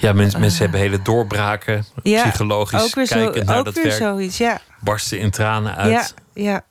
Ja, 0.00 0.12
mens- 0.12 0.36
mensen 0.36 0.60
hebben 0.60 0.80
hele 0.80 1.02
doorbraken, 1.02 1.74
Eh. 1.76 2.12
Ja, 2.12 2.22
psychologisch 2.28 2.90
zo, 2.90 3.04
kijkend 3.04 3.46
naar 3.46 3.58
ook 3.58 3.64
dat 3.64 3.74
weer 3.74 3.84
werk. 3.84 3.96
zoiets, 3.96 4.38
ja. 4.38 4.60
Barsten 4.80 5.18
in 5.18 5.30
tranen 5.30 5.76
uit. 5.76 6.14
Ja, 6.34 6.42
ja. 6.42 6.64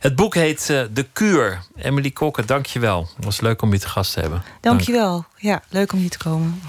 Het 0.00 0.16
boek 0.16 0.34
heet 0.34 0.70
eh, 0.70 0.82
De 0.90 1.06
Kuur. 1.12 1.62
Emily 1.76 2.10
Kokke, 2.10 2.44
dank 2.44 2.66
je 2.66 2.78
wel. 2.78 3.08
Het 3.16 3.24
was 3.24 3.40
leuk 3.40 3.62
om 3.62 3.72
je 3.72 3.78
te 3.78 3.88
gast 3.88 4.12
te 4.12 4.20
hebben. 4.20 4.42
Dankjewel. 4.60 5.24
Ja, 5.36 5.62
leuk 5.68 5.92
om 5.92 5.98
hier 5.98 6.10
te 6.10 6.18
komen. 6.18 6.60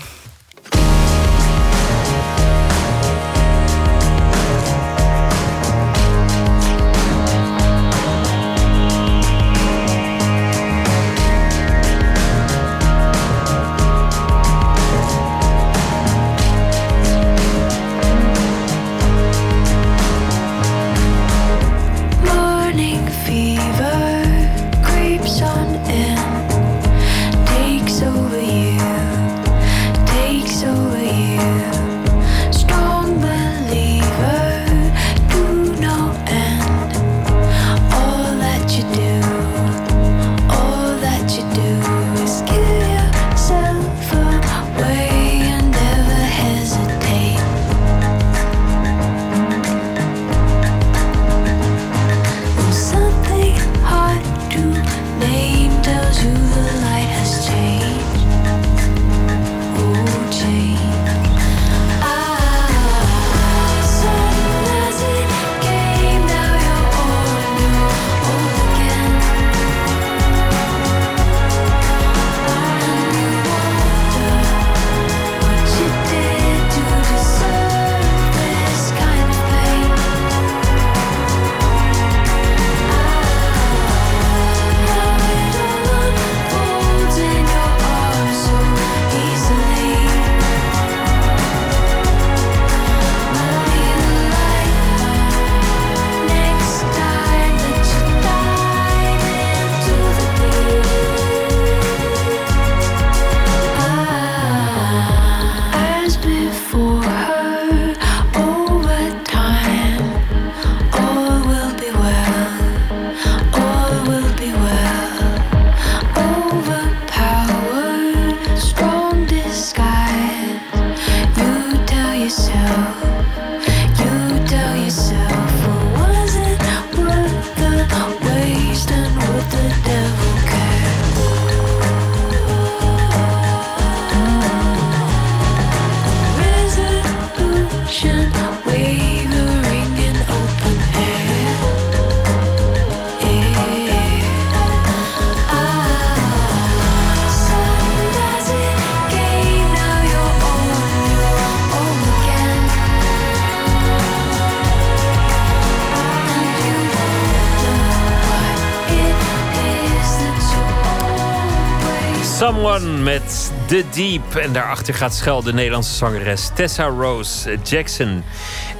The 163.68 163.84
Deep. 163.94 164.36
En 164.36 164.54
daarachter 164.54 164.94
gaat 164.94 165.14
schuil 165.14 165.44
de 165.44 165.54
Nederlandse 165.54 165.94
zangeres 165.94 166.50
Tessa 166.54 166.86
Rose 166.86 167.58
Jackson. 167.64 168.24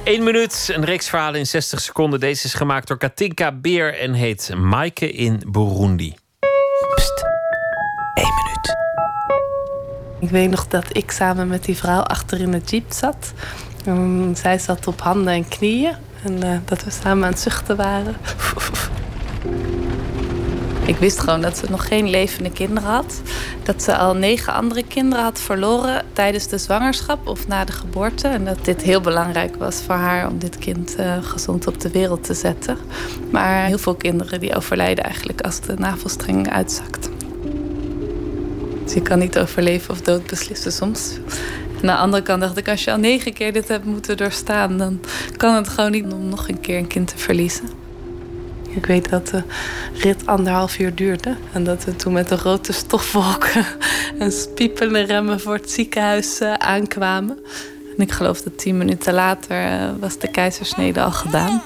Eén 0.04 0.22
minuut, 0.22 0.70
een 0.74 0.84
reeks 0.84 1.08
verhalen 1.08 1.38
in 1.38 1.46
60 1.46 1.80
seconden. 1.80 2.20
Deze 2.20 2.46
is 2.46 2.54
gemaakt 2.54 2.88
door 2.88 2.98
Katinka 2.98 3.52
Beer 3.52 3.98
en 3.98 4.12
heet 4.12 4.54
Maaike 4.56 5.12
in 5.12 5.42
Burundi. 5.48 6.14
Pst, 6.94 7.24
één 8.14 8.34
minuut. 8.34 8.76
Ik 10.20 10.30
weet 10.30 10.50
nog 10.50 10.66
dat 10.66 10.96
ik 10.96 11.10
samen 11.10 11.48
met 11.48 11.64
die 11.64 11.76
vrouw 11.76 12.00
achter 12.00 12.40
in 12.40 12.50
de 12.50 12.60
jeep 12.64 12.92
zat. 12.92 13.32
Zij 14.34 14.58
zat 14.58 14.86
op 14.86 15.00
handen 15.00 15.32
en 15.32 15.48
knieën. 15.48 15.94
En 16.24 16.44
uh, 16.44 16.58
dat 16.64 16.84
we 16.84 16.90
samen 16.90 17.24
aan 17.24 17.30
het 17.30 17.40
zuchten 17.40 17.76
waren. 17.76 18.16
Ik 20.88 20.96
wist 20.96 21.18
gewoon 21.18 21.40
dat 21.40 21.56
ze 21.56 21.66
nog 21.70 21.88
geen 21.88 22.10
levende 22.10 22.50
kinderen 22.50 22.90
had. 22.90 23.20
Dat 23.62 23.82
ze 23.82 23.96
al 23.96 24.14
negen 24.14 24.52
andere 24.52 24.84
kinderen 24.84 25.24
had 25.24 25.40
verloren 25.40 26.04
tijdens 26.12 26.48
de 26.48 26.58
zwangerschap 26.58 27.26
of 27.26 27.48
na 27.48 27.64
de 27.64 27.72
geboorte. 27.72 28.28
En 28.28 28.44
dat 28.44 28.64
dit 28.64 28.82
heel 28.82 29.00
belangrijk 29.00 29.56
was 29.56 29.76
voor 29.76 29.94
haar 29.94 30.28
om 30.28 30.38
dit 30.38 30.58
kind 30.58 30.96
uh, 30.98 31.16
gezond 31.22 31.66
op 31.66 31.80
de 31.80 31.90
wereld 31.90 32.24
te 32.24 32.34
zetten. 32.34 32.76
Maar 33.30 33.66
heel 33.66 33.78
veel 33.78 33.94
kinderen 33.94 34.40
die 34.40 34.54
overlijden 34.54 35.04
eigenlijk 35.04 35.40
als 35.40 35.60
de 35.60 35.74
navelstreng 35.78 36.50
uitzakt. 36.50 37.08
Dus 38.84 38.94
je 38.94 39.02
kan 39.02 39.18
niet 39.18 39.38
overleven 39.38 39.90
of 39.90 40.00
dood 40.00 40.26
beslissen 40.26 40.72
soms. 40.72 41.18
En 41.82 41.90
aan 41.90 41.96
de 41.96 42.02
andere 42.02 42.22
kant 42.22 42.40
dacht 42.40 42.56
ik, 42.56 42.68
als 42.68 42.84
je 42.84 42.92
al 42.92 42.98
negen 42.98 43.32
keer 43.32 43.52
dit 43.52 43.68
hebt 43.68 43.84
moeten 43.84 44.16
doorstaan, 44.16 44.78
dan 44.78 45.00
kan 45.36 45.54
het 45.54 45.68
gewoon 45.68 45.90
niet 45.90 46.12
om 46.12 46.28
nog 46.28 46.48
een 46.48 46.60
keer 46.60 46.78
een 46.78 46.86
kind 46.86 47.08
te 47.08 47.18
verliezen. 47.18 47.87
Ik 48.78 48.86
weet 48.86 49.10
dat 49.10 49.28
de 49.28 49.42
rit 49.94 50.26
anderhalf 50.26 50.78
uur 50.78 50.94
duurde. 50.94 51.36
En 51.52 51.64
dat 51.64 51.84
we 51.84 51.96
toen 51.96 52.12
met 52.12 52.30
een 52.30 52.38
grote 52.38 52.72
stofwolk 52.72 53.46
en 54.18 54.32
piepende 54.54 55.00
remmen 55.00 55.40
voor 55.40 55.54
het 55.54 55.70
ziekenhuis 55.70 56.40
uh, 56.40 56.52
aankwamen. 56.52 57.38
En 57.96 58.02
ik 58.02 58.12
geloof 58.12 58.42
dat 58.42 58.58
tien 58.58 58.76
minuten 58.76 59.14
later 59.14 59.64
uh, 59.64 59.90
was 60.00 60.18
de 60.18 60.30
keizersnede 60.30 61.02
al 61.02 61.10
gedaan. 61.10 61.62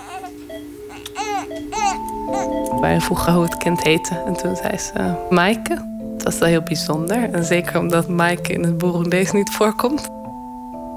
Wij 2.80 3.00
vroegen 3.00 3.32
hoe 3.32 3.44
het 3.44 3.56
kind 3.56 3.82
heette. 3.82 4.22
En 4.26 4.36
toen 4.36 4.56
zei 4.56 4.78
ze 4.78 4.92
uh, 4.96 5.12
Maaike. 5.30 5.74
Dat 6.16 6.22
was 6.22 6.38
wel 6.38 6.48
heel 6.48 6.62
bijzonder. 6.62 7.30
En 7.32 7.44
zeker 7.44 7.78
omdat 7.78 8.08
Maaike 8.08 8.52
in 8.52 8.62
het 8.62 8.78
Boerondees 8.78 9.32
niet 9.32 9.50
voorkomt. 9.50 10.08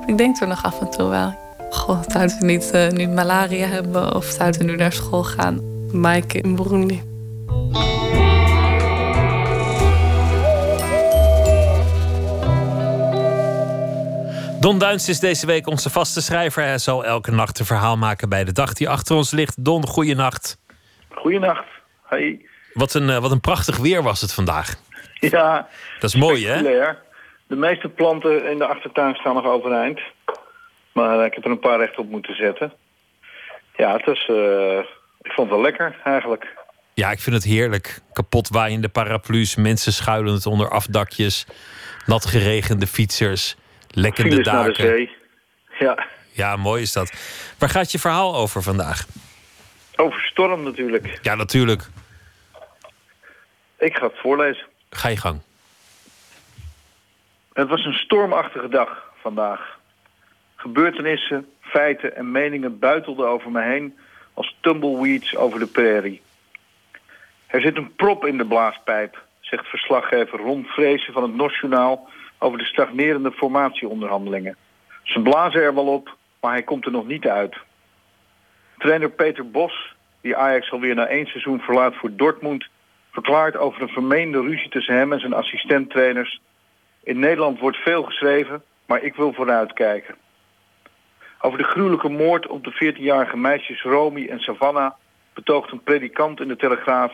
Ik 0.05 0.17
denk 0.17 0.41
er 0.41 0.47
nog 0.47 0.63
af 0.63 0.79
en 0.81 0.89
toe 0.89 1.09
wel. 1.09 1.33
Goh, 1.69 1.99
zouden 2.07 2.39
we 2.39 2.45
niet 2.45 2.73
nu 2.91 3.07
malaria 3.07 3.67
hebben 3.67 4.15
of 4.15 4.25
zouden 4.25 4.59
we 4.59 4.65
nu 4.65 4.75
naar 4.75 4.93
school 4.93 5.23
gaan? 5.23 5.74
Maaike 5.91 6.41
in 6.41 6.55
Burundi. 6.55 7.01
Don 14.59 14.79
Duins 14.79 15.09
is 15.09 15.19
deze 15.19 15.45
week 15.45 15.67
onze 15.67 15.89
vaste 15.89 16.21
schrijver. 16.21 16.63
Hij 16.63 16.77
zal 16.77 17.05
elke 17.05 17.31
nacht 17.31 17.59
een 17.59 17.65
verhaal 17.65 17.97
maken 17.97 18.29
bij 18.29 18.43
de 18.43 18.51
dag 18.51 18.73
die 18.73 18.89
achter 18.89 19.15
ons 19.15 19.31
ligt. 19.31 19.65
Don, 19.65 19.87
goeienacht. 19.87 20.57
Goeienacht. 21.09 21.65
Hey. 22.05 22.45
Wat 22.73 22.93
een, 22.93 23.09
uh, 23.09 23.17
wat 23.17 23.31
een 23.31 23.39
prachtig 23.39 23.77
weer 23.77 24.03
was 24.03 24.21
het 24.21 24.33
vandaag. 24.33 24.75
Ja. 25.19 25.67
Dat 25.99 26.09
is 26.09 26.15
mooi, 26.15 26.47
hè? 26.47 26.61
De 27.47 27.55
meeste 27.55 27.89
planten 27.89 28.49
in 28.49 28.57
de 28.57 28.65
achtertuin 28.65 29.15
staan 29.15 29.33
nog 29.33 29.45
overeind. 29.45 29.99
Maar 30.91 31.25
ik 31.25 31.33
heb 31.33 31.45
er 31.45 31.51
een 31.51 31.59
paar 31.59 31.77
rechtop 31.77 32.09
moeten 32.09 32.35
zetten. 32.35 32.73
Ja, 33.75 33.97
het 33.97 34.07
is... 34.07 34.27
Uh, 34.31 34.79
ik 35.25 35.31
vond 35.31 35.49
het 35.49 35.57
wel 35.57 35.61
lekker, 35.61 35.95
eigenlijk. 36.03 36.47
Ja, 36.93 37.11
ik 37.11 37.19
vind 37.19 37.35
het 37.35 37.45
heerlijk. 37.45 37.99
Kapot 38.13 38.49
waaiende 38.49 38.89
paraplu's, 38.89 39.55
mensen 39.55 39.93
schuilend 39.93 40.45
onder 40.45 40.69
afdakjes, 40.69 41.45
nat 42.05 42.25
geregende 42.25 42.87
fietsers, 42.87 43.55
lekkende 43.89 44.29
Files 44.29 44.45
daken. 44.45 44.61
naar 44.61 44.73
de 44.73 44.81
zee. 44.81 45.11
Ja. 45.79 46.07
Ja, 46.31 46.55
mooi 46.55 46.81
is 46.81 46.93
dat. 46.93 47.11
Waar 47.57 47.69
gaat 47.69 47.91
je 47.91 47.99
verhaal 47.99 48.35
over 48.35 48.61
vandaag? 48.61 49.05
Over 49.95 50.21
storm 50.21 50.63
natuurlijk. 50.63 51.19
Ja, 51.21 51.35
natuurlijk. 51.35 51.83
Ik 53.77 53.97
ga 53.97 54.05
het 54.05 54.19
voorlezen. 54.19 54.65
Ga 54.89 55.07
je 55.09 55.17
gang. 55.17 55.41
Het 57.53 57.69
was 57.69 57.85
een 57.85 57.93
stormachtige 57.93 58.69
dag 58.69 59.11
vandaag. 59.21 59.79
Gebeurtenissen, 60.55 61.47
feiten 61.61 62.15
en 62.15 62.31
meningen 62.31 62.79
buitelden 62.79 63.29
over 63.29 63.51
me 63.51 63.61
heen 63.61 63.97
als 64.35 64.55
tumbleweeds 64.59 65.35
over 65.35 65.59
de 65.59 65.67
prairie. 65.67 66.21
Er 67.47 67.61
zit 67.61 67.77
een 67.77 67.95
prop 67.95 68.25
in 68.25 68.37
de 68.37 68.45
blaaspijp, 68.45 69.23
zegt 69.39 69.67
verslaggever 69.67 70.39
Ron 70.39 70.65
Vrezen 70.65 71.13
van 71.13 71.23
het 71.23 71.35
Nationaal 71.35 72.09
over 72.37 72.57
de 72.57 72.65
stagnerende 72.65 73.31
formatieonderhandelingen. 73.31 74.55
Ze 75.03 75.21
blazen 75.21 75.61
er 75.61 75.73
wel 75.73 75.87
op, 75.87 76.15
maar 76.41 76.51
hij 76.51 76.63
komt 76.63 76.85
er 76.85 76.91
nog 76.91 77.07
niet 77.07 77.27
uit. 77.27 77.57
Trainer 78.77 79.09
Peter 79.09 79.49
Bos, 79.49 79.95
die 80.21 80.35
Ajax 80.35 80.71
alweer 80.71 80.95
na 80.95 81.07
één 81.07 81.25
seizoen 81.25 81.59
verlaat 81.59 81.95
voor 81.95 82.15
Dortmund, 82.15 82.67
verklaart 83.11 83.57
over 83.57 83.81
een 83.81 83.87
vermeende 83.87 84.41
ruzie 84.41 84.69
tussen 84.69 84.95
hem 84.95 85.13
en 85.13 85.19
zijn 85.19 85.33
assistenttrainers. 85.33 86.41
In 87.03 87.19
Nederland 87.19 87.59
wordt 87.59 87.77
veel 87.77 88.03
geschreven, 88.03 88.63
maar 88.85 89.03
ik 89.03 89.15
wil 89.15 89.33
vooruitkijken. 89.33 90.15
Over 91.39 91.57
de 91.57 91.63
gruwelijke 91.63 92.09
moord 92.09 92.47
op 92.47 92.63
de 92.63 92.93
14-jarige 92.93 93.37
meisjes 93.37 93.81
Romy 93.81 94.27
en 94.27 94.39
Savannah 94.39 94.91
betoogt 95.33 95.71
een 95.71 95.83
predikant 95.83 96.39
in 96.39 96.47
de 96.47 96.55
Telegraaf. 96.55 97.13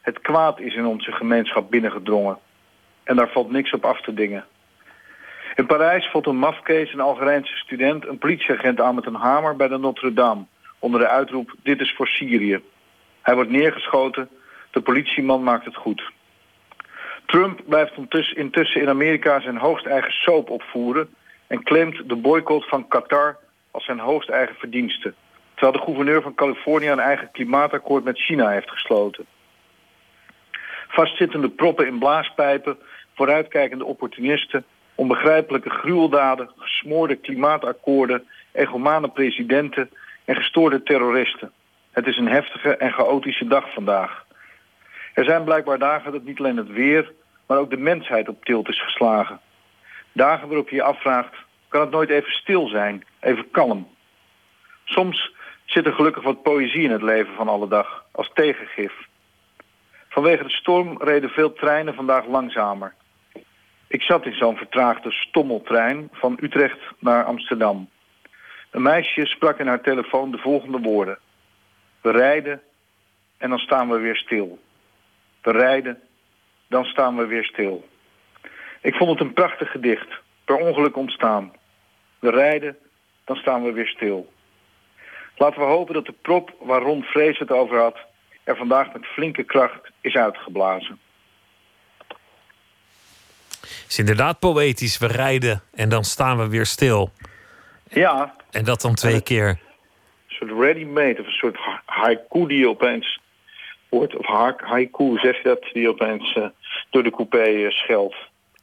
Het 0.00 0.20
kwaad 0.20 0.60
is 0.60 0.74
in 0.74 0.86
onze 0.86 1.12
gemeenschap 1.12 1.70
binnengedrongen. 1.70 2.38
En 3.04 3.16
daar 3.16 3.30
valt 3.30 3.50
niks 3.50 3.72
op 3.72 3.84
af 3.84 4.00
te 4.00 4.14
dingen. 4.14 4.44
In 5.54 5.66
Parijs 5.66 6.10
valt 6.10 6.26
een 6.26 6.36
mafkees, 6.36 6.92
een 6.92 7.00
Algerijnse 7.00 7.56
student, 7.56 8.06
een 8.06 8.18
politieagent 8.18 8.80
aan 8.80 8.94
met 8.94 9.06
een 9.06 9.14
hamer 9.14 9.56
bij 9.56 9.68
de 9.68 9.78
Notre-Dame. 9.78 10.44
Onder 10.78 11.00
de 11.00 11.08
uitroep, 11.08 11.54
dit 11.62 11.80
is 11.80 11.94
voor 11.96 12.06
Syrië. 12.06 12.60
Hij 13.22 13.34
wordt 13.34 13.50
neergeschoten, 13.50 14.28
de 14.70 14.80
politieman 14.80 15.42
maakt 15.42 15.64
het 15.64 15.76
goed. 15.76 16.02
Trump 17.26 17.60
blijft 17.66 17.92
intussen 18.34 18.80
in 18.80 18.88
Amerika 18.88 19.40
zijn 19.40 19.56
hoogst 19.56 19.86
eigen 19.86 20.12
soap 20.12 20.50
opvoeren... 20.50 21.08
en 21.46 21.62
claimt 21.62 22.08
de 22.08 22.16
boycott 22.16 22.68
van 22.68 22.88
Qatar 22.88 23.38
als 23.70 23.84
zijn 23.84 23.98
hoogst 23.98 24.28
eigen 24.28 24.56
verdienste. 24.56 25.14
Terwijl 25.54 25.78
de 25.78 25.84
gouverneur 25.84 26.22
van 26.22 26.34
Californië 26.34 26.88
een 26.88 26.98
eigen 26.98 27.30
klimaatakkoord 27.30 28.04
met 28.04 28.18
China 28.18 28.48
heeft 28.48 28.70
gesloten. 28.70 29.26
Vastzittende 30.88 31.48
proppen 31.48 31.86
in 31.86 31.98
blaaspijpen, 31.98 32.78
vooruitkijkende 33.14 33.84
opportunisten, 33.84 34.64
onbegrijpelijke 34.94 35.70
gruweldaden, 35.70 36.50
gesmoorde 36.56 37.16
klimaatakkoorden, 37.16 38.26
egomane 38.52 39.08
presidenten 39.08 39.90
en 40.24 40.36
gestoorde 40.36 40.82
terroristen. 40.82 41.52
Het 41.90 42.06
is 42.06 42.16
een 42.16 42.28
heftige 42.28 42.76
en 42.76 42.92
chaotische 42.92 43.46
dag 43.46 43.72
vandaag. 43.72 44.26
Er 45.14 45.24
zijn 45.24 45.44
blijkbaar 45.44 45.78
dagen 45.78 46.12
dat 46.12 46.24
niet 46.24 46.38
alleen 46.38 46.56
het 46.56 46.68
weer, 46.68 47.12
maar 47.46 47.58
ook 47.58 47.70
de 47.70 47.76
mensheid 47.76 48.28
op 48.28 48.44
tilt 48.44 48.68
is 48.68 48.82
geslagen. 48.82 49.40
Dagen 50.12 50.48
waarop 50.48 50.68
je 50.68 50.76
je 50.76 50.82
afvraagt, 50.82 51.34
kan 51.68 51.80
het 51.80 51.90
nooit 51.90 52.10
even 52.10 52.32
stil 52.32 52.68
zijn, 52.68 53.04
even 53.20 53.50
kalm? 53.50 53.88
Soms 54.84 55.32
zit 55.64 55.86
er 55.86 55.92
gelukkig 55.92 56.22
wat 56.22 56.42
poëzie 56.42 56.82
in 56.82 56.90
het 56.90 57.02
leven 57.02 57.34
van 57.34 57.48
alle 57.48 57.68
dag, 57.68 58.04
als 58.10 58.30
tegengif. 58.34 58.92
Vanwege 60.08 60.42
de 60.42 60.50
storm 60.50 61.02
reden 61.02 61.30
veel 61.30 61.52
treinen 61.52 61.94
vandaag 61.94 62.26
langzamer. 62.26 62.94
Ik 63.86 64.02
zat 64.02 64.26
in 64.26 64.34
zo'n 64.34 64.56
vertraagde 64.56 65.10
stommeltrein 65.10 66.08
van 66.12 66.38
Utrecht 66.40 66.78
naar 66.98 67.24
Amsterdam. 67.24 67.88
Een 68.70 68.82
meisje 68.82 69.26
sprak 69.26 69.58
in 69.58 69.66
haar 69.66 69.80
telefoon 69.80 70.30
de 70.30 70.38
volgende 70.38 70.78
woorden. 70.78 71.18
We 72.00 72.10
rijden 72.10 72.62
en 73.38 73.50
dan 73.50 73.58
staan 73.58 73.88
we 73.88 73.98
weer 73.98 74.16
stil. 74.16 74.58
We 75.42 75.50
rijden, 75.50 76.00
dan 76.66 76.84
staan 76.84 77.16
we 77.16 77.26
weer 77.26 77.44
stil. 77.44 77.88
Ik 78.80 78.94
vond 78.94 79.10
het 79.10 79.20
een 79.20 79.32
prachtig 79.32 79.70
gedicht, 79.70 80.08
per 80.44 80.56
ongeluk 80.56 80.96
ontstaan. 80.96 81.52
We 82.18 82.30
rijden, 82.30 82.76
dan 83.28 83.36
staan 83.36 83.62
we 83.64 83.72
weer 83.72 83.86
stil. 83.86 84.32
Laten 85.36 85.60
we 85.60 85.66
hopen 85.66 85.94
dat 85.94 86.06
de 86.06 86.14
prop 86.22 86.54
waar 86.60 86.82
Ron 86.82 87.02
Vrees 87.02 87.38
het 87.38 87.50
over 87.50 87.78
had... 87.78 87.96
er 88.44 88.56
vandaag 88.56 88.92
met 88.92 89.06
flinke 89.06 89.42
kracht 89.42 89.90
is 90.00 90.14
uitgeblazen. 90.14 90.98
Het 93.60 93.84
is 93.88 93.98
inderdaad 93.98 94.38
poëtisch. 94.38 94.98
We 94.98 95.06
rijden 95.06 95.62
en 95.74 95.88
dan 95.88 96.04
staan 96.04 96.38
we 96.38 96.48
weer 96.48 96.66
stil. 96.66 97.10
Ja. 97.88 98.34
En 98.50 98.64
dat 98.64 98.80
dan 98.80 98.94
twee 98.94 99.20
keer. 99.20 99.48
Een 99.48 99.58
soort 100.26 100.50
ready-made 100.50 101.20
of 101.20 101.26
een 101.26 101.32
soort 101.32 101.58
haiku 101.84 102.46
die 102.46 102.68
opeens 102.68 103.20
wordt... 103.88 104.16
of 104.16 104.26
haiku, 104.56 105.18
zeg 105.18 105.36
je 105.36 105.42
dat, 105.42 105.62
die 105.72 105.88
opeens 105.88 106.36
uh, 106.36 106.46
door 106.90 107.02
de 107.02 107.10
coupé 107.10 107.48
uh, 107.48 107.70
scheldt. 107.70 108.16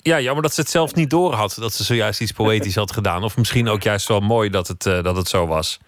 Ja, 0.08 0.20
jammer 0.20 0.44
dat 0.44 0.54
ze 0.54 0.62
het 0.62 0.70
zelf 0.70 0.96
niet 0.96 1.10
door 1.10 1.34
had. 1.34 1.58
Dat 1.60 1.74
ze 1.74 1.84
zojuist 1.84 2.22
iets 2.22 2.32
poëtisch 2.32 2.76
had 2.76 2.92
gedaan. 2.92 3.24
Of 3.24 3.38
misschien 3.38 3.68
ook 3.68 3.84
juist 3.84 4.08
wel 4.08 4.20
mooi 4.20 4.50
dat 4.50 4.68
het, 4.68 4.86
uh, 4.86 5.04
dat 5.04 5.16
het 5.16 5.28
zo 5.28 5.48
was. 5.48 5.80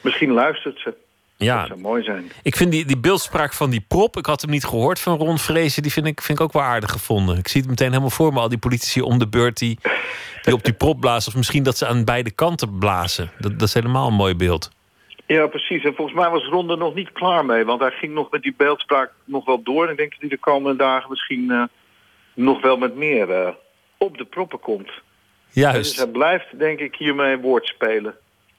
Misschien 0.00 0.30
luistert 0.32 0.78
ze. 0.78 0.94
Ja. 1.36 1.58
Dat 1.58 1.66
zou 1.66 1.80
mooi 1.80 2.02
zijn. 2.02 2.32
Ik 2.42 2.56
vind 2.56 2.70
die, 2.70 2.84
die 2.84 2.98
beeldspraak 2.98 3.52
van 3.52 3.70
die 3.70 3.84
prop, 3.88 4.16
ik 4.16 4.26
had 4.26 4.40
hem 4.40 4.50
niet 4.50 4.64
gehoord 4.64 5.00
van 5.00 5.18
Ron 5.18 5.38
Vrezen, 5.38 5.82
die 5.82 5.92
vind 5.92 6.06
ik, 6.06 6.20
vind 6.20 6.38
ik 6.38 6.44
ook 6.44 6.52
wel 6.52 6.62
aardig 6.62 6.90
gevonden. 6.90 7.38
Ik 7.38 7.48
zie 7.48 7.60
het 7.60 7.70
meteen 7.70 7.88
helemaal 7.88 8.10
voor 8.10 8.32
me, 8.32 8.40
al 8.40 8.48
die 8.48 8.58
politici 8.58 9.00
om 9.00 9.18
de 9.18 9.28
beurt 9.28 9.58
die, 9.58 9.78
die 10.42 10.54
op 10.54 10.64
die 10.64 10.74
prop 10.74 11.00
blazen. 11.00 11.28
Of 11.28 11.36
misschien 11.36 11.62
dat 11.62 11.76
ze 11.76 11.86
aan 11.86 12.04
beide 12.04 12.30
kanten 12.30 12.78
blazen. 12.78 13.30
Dat, 13.38 13.52
dat 13.52 13.68
is 13.68 13.74
helemaal 13.74 14.08
een 14.08 14.14
mooi 14.14 14.34
beeld. 14.34 14.70
Ja, 15.26 15.46
precies. 15.46 15.84
En 15.84 15.94
volgens 15.94 16.16
mij 16.16 16.30
was 16.30 16.48
Ron 16.48 16.70
er 16.70 16.78
nog 16.78 16.94
niet 16.94 17.12
klaar 17.12 17.44
mee. 17.44 17.64
Want 17.64 17.80
hij 17.80 17.90
ging 17.90 18.14
nog 18.14 18.30
met 18.30 18.42
die 18.42 18.54
beeldspraak 18.56 19.12
nog 19.24 19.44
wel 19.44 19.62
door. 19.62 19.84
En 19.84 19.90
ik 19.90 19.96
denk 19.96 20.10
dat 20.10 20.20
hij 20.20 20.28
de 20.28 20.38
komende 20.38 20.78
dagen 20.78 21.10
misschien 21.10 21.50
eh, 21.50 21.62
nog 22.34 22.60
wel 22.60 22.76
met 22.76 22.96
meer 22.96 23.30
eh, 23.30 23.48
op 24.04 24.18
de 24.18 24.24
proppen 24.24 24.60
komt. 24.60 24.90
Juist. 25.50 25.90
Dus 25.90 25.96
hij 25.96 26.06
blijft, 26.12 26.58
denk 26.58 26.78
ik, 26.78 26.94
hiermee 26.94 27.36
woord 27.36 27.66
spelen 27.66 28.14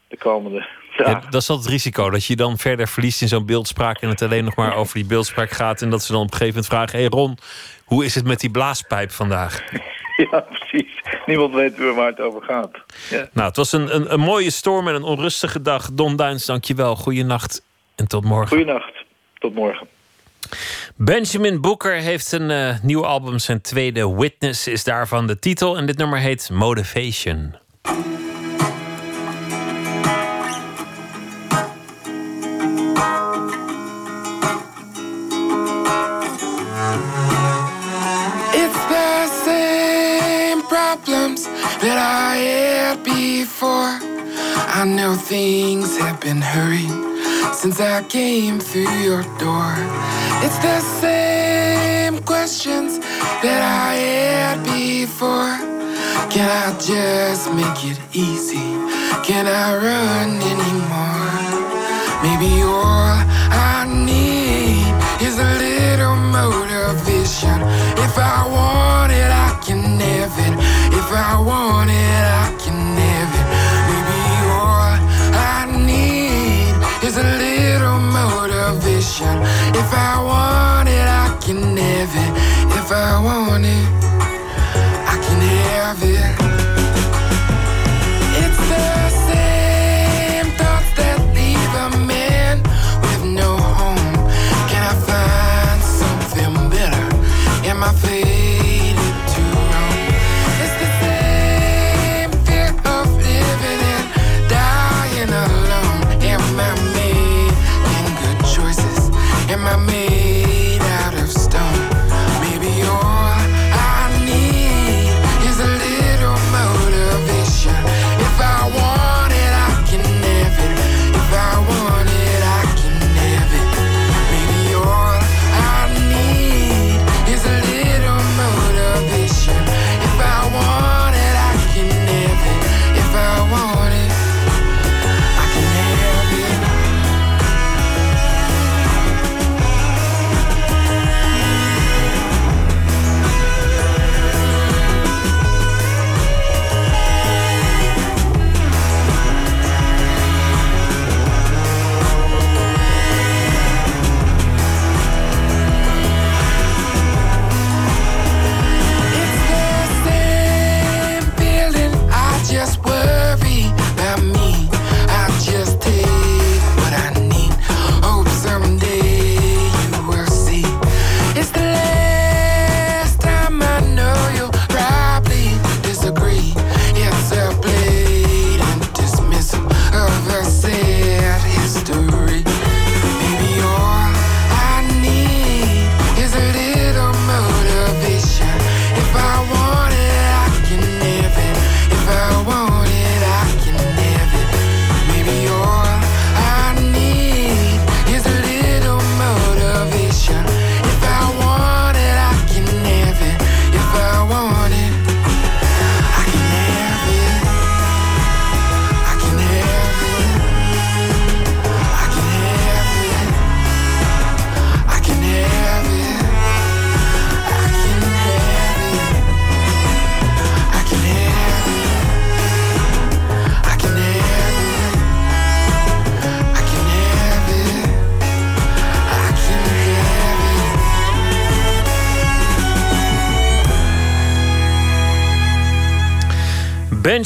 de 0.07 0.17
komende 0.17 0.67
Ja, 0.97 1.03
dagen. 1.03 1.31
dat 1.31 1.41
is 1.41 1.49
altijd 1.49 1.65
het 1.65 1.73
risico, 1.75 2.09
dat 2.09 2.25
je 2.25 2.35
dan 2.35 2.57
verder 2.57 2.87
verliest 2.87 3.21
in 3.21 3.27
zo'n 3.27 3.45
beeldspraak 3.45 4.01
en 4.01 4.09
het 4.09 4.21
alleen 4.21 4.43
nog 4.43 4.55
maar 4.55 4.75
over 4.75 4.93
die 4.93 5.05
beeldspraak 5.05 5.49
gaat. 5.51 5.81
En 5.81 5.89
dat 5.89 6.03
ze 6.03 6.11
dan 6.11 6.21
op 6.21 6.31
een 6.31 6.37
gegeven 6.37 6.53
moment 6.53 6.73
vragen: 6.73 6.91
Hé 6.91 6.99
hey 7.05 7.09
Ron, 7.09 7.37
hoe 7.85 8.05
is 8.05 8.15
het 8.15 8.25
met 8.25 8.39
die 8.39 8.51
blaaspijp 8.51 9.11
vandaag? 9.11 9.63
Ja, 10.31 10.39
precies. 10.39 11.01
Niemand 11.25 11.53
weet 11.53 11.77
meer 11.77 11.93
waar 11.93 12.07
het 12.07 12.19
over 12.19 12.41
gaat. 12.41 12.71
Ja. 13.09 13.29
Nou, 13.33 13.47
het 13.47 13.57
was 13.57 13.71
een, 13.71 13.95
een, 13.95 14.13
een 14.13 14.19
mooie 14.19 14.49
storm 14.49 14.87
en 14.87 14.95
een 14.95 15.03
onrustige 15.03 15.61
dag. 15.61 15.89
Don 15.93 16.15
Duins, 16.15 16.45
dankjewel. 16.45 16.95
Goeienacht 16.95 17.65
en 17.95 18.07
tot 18.07 18.23
morgen. 18.23 18.47
Goeienacht. 18.47 18.93
Tot 19.37 19.53
morgen. 19.55 19.87
Benjamin 20.95 21.61
Booker 21.61 21.93
heeft 21.93 22.31
een 22.31 22.51
eh, 22.51 22.75
nieuw 22.81 23.05
album. 23.05 23.39
Zijn 23.39 23.61
tweede 23.61 24.15
Witness 24.15 24.67
is 24.67 24.83
daarvan 24.83 25.27
de 25.27 25.39
titel. 25.39 25.77
En 25.77 25.85
dit 25.85 25.97
nummer 25.97 26.19
heet 26.19 26.49
Motivation. 26.51 27.55
That 41.79 41.97
I 41.97 42.37
had 42.87 43.03
before. 43.03 43.99
I 44.81 44.85
know 44.85 45.15
things 45.15 45.97
have 45.97 46.19
been 46.19 46.41
hurried 46.41 47.24
since 47.53 47.79
I 47.79 48.03
came 48.03 48.59
through 48.59 48.91
your 49.01 49.23
door. 49.37 49.73
It's 50.43 50.59
the 50.59 50.79
same 51.01 52.21
questions 52.23 52.99
that 53.43 53.61
I 53.61 53.93
had 53.95 54.63
before. 54.63 55.57
Can 56.29 56.47
I 56.49 56.77
just 56.79 57.51
make 57.53 57.79
it 57.91 57.99
easy? 58.13 58.67
Can 59.23 59.47
I 59.47 59.75
run 59.87 60.29
anymore? 60.53 61.25
Maybe 62.25 62.61
all 62.63 63.17
I 63.51 63.85
need 63.87 64.93
is 65.25 65.37
a 65.39 65.51
little 65.65 66.15
motivation. 66.15 67.61
If 68.05 68.17
I 68.17 68.47
want 68.53 68.74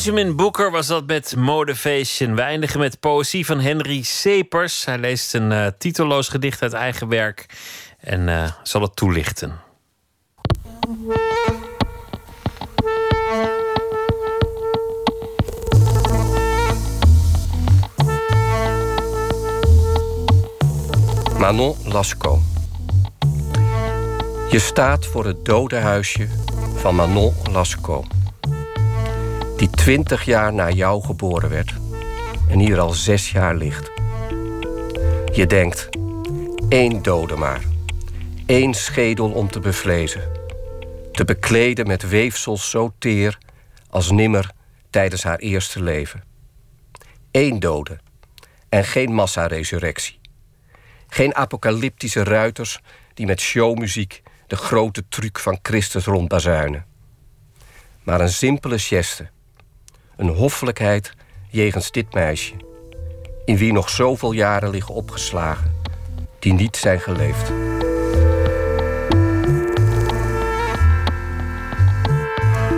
Benjamin 0.09 0.35
Booker 0.35 0.71
was 0.71 0.87
dat 0.87 1.05
met 1.05 1.35
Motivation. 1.35 2.35
We 2.35 2.41
eindigen 2.41 2.79
met 2.79 2.99
poëzie 2.99 3.45
van 3.45 3.59
Henry 3.59 4.01
Sepers. 4.01 4.85
Hij 4.85 4.97
leest 4.97 5.33
een 5.33 5.51
eh, 5.51 5.67
titelloos 5.77 6.27
gedicht 6.27 6.61
uit 6.61 6.73
eigen 6.73 7.07
werk 7.07 7.45
en 7.99 8.29
eh, 8.29 8.51
zal 8.63 8.81
het 8.81 8.95
toelichten. 8.95 9.59
Manon 21.37 21.75
Lasco. 21.85 22.39
Je 24.49 24.59
staat 24.59 25.05
voor 25.05 25.25
het 25.25 25.45
dodenhuisje 25.45 26.27
van 26.75 26.95
Manon 26.95 27.33
Lasco. 27.51 28.03
Die 29.59 29.69
twintig 29.69 30.23
jaar 30.23 30.53
na 30.53 30.69
jou 30.69 31.03
geboren 31.03 31.49
werd 31.49 31.73
en 32.49 32.59
hier 32.59 32.79
al 32.79 32.89
zes 32.89 33.31
jaar 33.31 33.55
ligt. 33.55 33.91
Je 35.33 35.45
denkt, 35.47 35.89
één 36.69 37.01
dode 37.01 37.35
maar. 37.35 37.61
Eén 38.45 38.73
schedel 38.73 39.31
om 39.31 39.49
te 39.49 39.59
bevlezen. 39.59 40.31
Te 41.11 41.25
bekleden 41.25 41.87
met 41.87 42.09
weefsels 42.09 42.69
zo 42.69 42.93
teer 42.99 43.37
als 43.89 44.11
nimmer 44.11 44.51
tijdens 44.89 45.23
haar 45.23 45.39
eerste 45.39 45.83
leven. 45.83 46.23
Eén 47.31 47.59
dode 47.59 47.99
en 48.69 48.83
geen 48.83 49.13
massaresurrectie. 49.13 50.19
Geen 51.07 51.35
apocalyptische 51.35 52.23
ruiters 52.23 52.79
die 53.13 53.25
met 53.25 53.39
showmuziek 53.39 54.21
de 54.47 54.55
grote 54.55 55.07
truc 55.09 55.39
van 55.39 55.59
Christus 55.61 56.05
rondbazuinen. 56.05 56.85
Maar 58.03 58.21
een 58.21 58.29
simpele 58.29 58.79
geste. 58.79 59.29
Een 60.19 60.29
hoffelijkheid 60.29 61.13
jegens 61.49 61.91
dit 61.91 62.13
meisje. 62.13 62.53
In 63.45 63.57
wie 63.57 63.73
nog 63.73 63.89
zoveel 63.89 64.31
jaren 64.31 64.69
liggen 64.69 64.93
opgeslagen. 64.93 65.81
Die 66.39 66.53
niet 66.53 66.77
zijn 66.77 66.99
geleefd. 66.99 67.51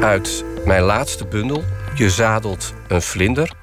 Uit 0.02 0.44
mijn 0.66 0.84
laatste 0.84 1.26
bundel, 1.26 1.64
Je 1.96 2.10
zadelt 2.10 2.74
een 2.88 3.02
vlinder, 3.02 3.54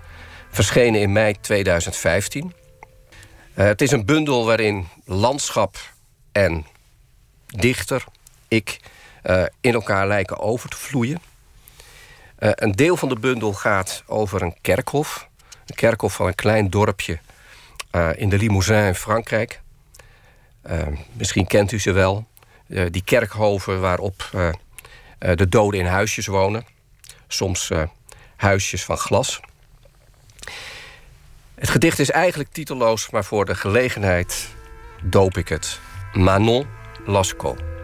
verschenen 0.50 1.00
in 1.00 1.12
mei 1.12 1.34
2015. 1.40 2.52
Uh, 3.54 3.64
het 3.64 3.80
is 3.80 3.90
een 3.90 4.04
bundel 4.04 4.46
waarin 4.46 4.88
landschap 5.04 5.76
en 6.32 6.66
dichter, 7.46 8.04
ik, 8.48 8.80
uh, 9.24 9.42
in 9.60 9.74
elkaar 9.74 10.06
lijken 10.06 10.38
over 10.38 10.68
te 10.68 10.76
vloeien. 10.76 11.20
Uh, 12.38 12.50
een 12.54 12.72
deel 12.72 12.96
van 12.96 13.08
de 13.08 13.18
bundel 13.18 13.52
gaat 13.52 14.02
over 14.06 14.42
een 14.42 14.56
kerkhof. 14.60 15.28
Een 15.66 15.74
kerkhof 15.74 16.14
van 16.14 16.26
een 16.26 16.34
klein 16.34 16.70
dorpje 16.70 17.18
in 18.14 18.28
de 18.28 18.38
Limousin 18.38 18.84
in 18.84 18.94
Frankrijk. 18.94 19.60
misschien 21.12 21.46
kent 21.46 21.72
u 21.72 21.80
ze 21.80 21.92
wel. 21.92 22.26
die 22.66 23.04
kerkhoven 23.04 23.80
waarop 23.80 24.30
de 25.18 25.48
doden 25.48 25.80
in 25.80 25.86
huisjes 25.86 26.26
wonen. 26.26 26.66
Soms 27.28 27.70
huisjes 28.36 28.84
van 28.84 28.96
glas. 28.96 29.40
Het 31.54 31.70
gedicht 31.70 31.98
is 31.98 32.10
eigenlijk 32.10 32.52
titelloos, 32.52 33.10
maar 33.10 33.24
voor 33.24 33.44
de 33.44 33.54
gelegenheid 33.54 34.48
doop 35.02 35.36
ik 35.36 35.48
het. 35.48 35.80
Manon 36.12 36.66
Lascaux. 37.04 37.77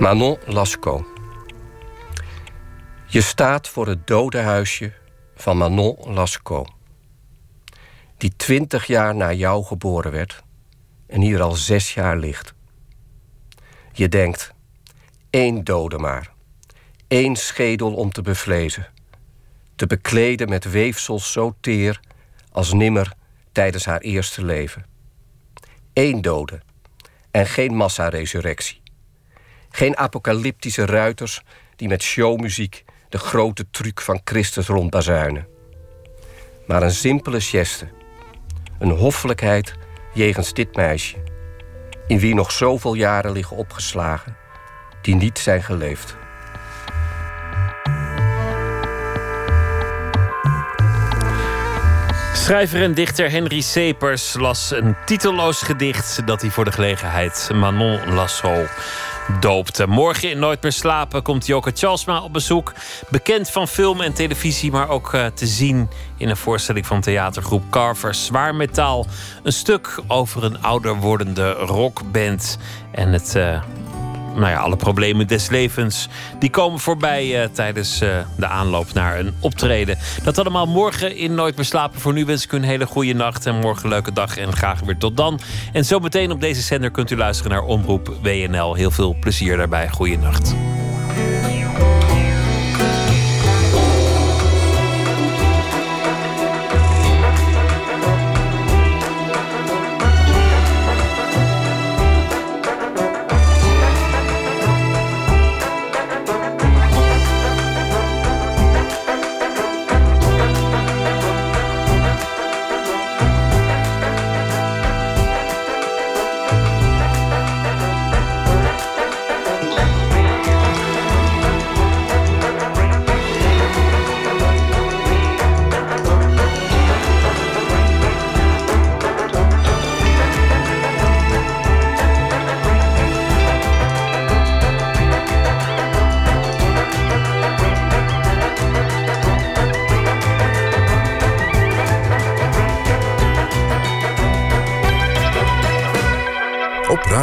Manon 0.00 0.38
Lascaux. 0.46 1.06
Je 3.06 3.20
staat 3.20 3.68
voor 3.68 3.86
het 3.86 4.06
dodenhuisje 4.06 4.92
van 5.34 5.56
Manon 5.56 5.96
Lascaux. 6.06 6.72
Die 8.16 8.36
twintig 8.36 8.86
jaar 8.86 9.14
na 9.14 9.32
jou 9.32 9.64
geboren 9.64 10.12
werd 10.12 10.42
en 11.06 11.20
hier 11.20 11.42
al 11.42 11.52
zes 11.52 11.94
jaar 11.94 12.16
ligt. 12.16 12.54
Je 13.92 14.08
denkt, 14.08 14.54
één 15.30 15.64
dode 15.64 15.98
maar. 15.98 16.32
Eén 17.08 17.36
schedel 17.36 17.94
om 17.94 18.12
te 18.12 18.22
bevlezen. 18.22 18.86
Te 19.76 19.86
bekleden 19.86 20.48
met 20.48 20.70
weefsels 20.70 21.32
zo 21.32 21.54
teer 21.60 22.00
als 22.52 22.72
nimmer 22.72 23.12
tijdens 23.52 23.84
haar 23.84 24.00
eerste 24.00 24.44
leven. 24.44 24.86
Eén 25.92 26.22
dode 26.22 26.60
en 27.30 27.46
geen 27.46 27.74
massaresurrectie. 27.74 28.79
Geen 29.70 29.96
apocalyptische 29.96 30.84
ruiters 30.84 31.42
die 31.76 31.88
met 31.88 32.02
showmuziek 32.02 32.84
de 33.08 33.18
grote 33.18 33.70
truc 33.70 34.00
van 34.00 34.20
Christus 34.24 34.66
rondbazuinen. 34.66 35.46
Maar 36.66 36.82
een 36.82 36.90
simpele 36.90 37.40
geste. 37.40 37.88
Een 38.78 38.90
hoffelijkheid 38.90 39.74
jegens 40.14 40.52
dit 40.52 40.76
meisje. 40.76 41.16
In 42.06 42.18
wie 42.18 42.34
nog 42.34 42.52
zoveel 42.52 42.94
jaren 42.94 43.32
liggen 43.32 43.56
opgeslagen 43.56 44.36
die 45.02 45.14
niet 45.14 45.38
zijn 45.38 45.62
geleefd. 45.62 46.16
Schrijver 52.34 52.82
en 52.82 52.94
dichter 52.94 53.30
Henry 53.30 53.60
Sepers 53.60 54.34
las 54.34 54.70
een 54.70 54.96
titelloos 55.04 55.62
gedicht 55.62 56.26
dat 56.26 56.40
hij 56.40 56.50
voor 56.50 56.64
de 56.64 56.72
gelegenheid 56.72 57.50
Manon 57.54 58.12
Lasso 58.12 58.66
doopte. 59.40 59.86
Morgen 59.86 60.30
in 60.30 60.38
Nooit 60.38 60.62
meer 60.62 60.72
slapen 60.72 61.22
komt 61.22 61.46
Joke 61.46 61.70
Chalsma 61.74 62.22
op 62.22 62.32
bezoek. 62.32 62.72
Bekend 63.08 63.50
van 63.50 63.68
film 63.68 64.00
en 64.00 64.12
televisie, 64.12 64.70
maar 64.70 64.88
ook 64.88 65.12
uh, 65.12 65.26
te 65.26 65.46
zien 65.46 65.88
in 66.16 66.28
een 66.28 66.36
voorstelling 66.36 66.86
van 66.86 67.00
theatergroep 67.00 67.62
Carver. 67.70 68.14
Zwaar 68.14 68.54
metaal. 68.54 69.06
Een 69.42 69.52
stuk 69.52 69.98
over 70.06 70.44
een 70.44 70.62
ouder 70.62 70.96
wordende 70.96 71.50
rockband. 71.52 72.58
En 72.92 73.12
het 73.12 73.34
uh, 73.36 73.62
nou 74.34 74.48
ja, 74.48 74.56
alle 74.56 74.76
problemen 74.76 75.26
des 75.26 75.48
levens. 75.48 76.08
Die 76.38 76.50
komen 76.50 76.78
voorbij 76.78 77.42
uh, 77.42 77.48
tijdens 77.52 78.02
uh, 78.02 78.08
de 78.36 78.46
aanloop 78.46 78.92
naar 78.92 79.18
een 79.18 79.34
optreden. 79.40 79.98
Dat 80.22 80.38
allemaal 80.38 80.66
morgen 80.66 81.16
in 81.16 81.34
Nooit 81.34 81.56
meer 81.56 81.64
slapen. 81.64 82.00
Voor 82.00 82.12
nu 82.12 82.24
wens 82.24 82.44
ik 82.44 82.52
u 82.52 82.56
een 82.56 82.62
hele 82.62 82.86
goede 82.86 83.12
nacht 83.12 83.46
en 83.46 83.54
morgen 83.54 83.84
een 83.84 83.90
leuke 83.90 84.12
dag. 84.12 84.36
En 84.36 84.52
graag 84.52 84.80
weer 84.80 84.96
tot 84.96 85.16
dan. 85.16 85.40
En 85.72 85.84
zometeen 85.84 86.30
op 86.30 86.40
deze 86.40 86.60
zender 86.60 86.90
kunt 86.90 87.10
u 87.10 87.16
luisteren 87.16 87.52
naar 87.52 87.62
Omroep 87.62 88.16
WNL. 88.22 88.74
Heel 88.74 88.90
veel 88.90 89.16
plezier 89.20 89.56
daarbij. 89.56 89.88
Goeie 89.88 90.18
nacht. 90.18 90.54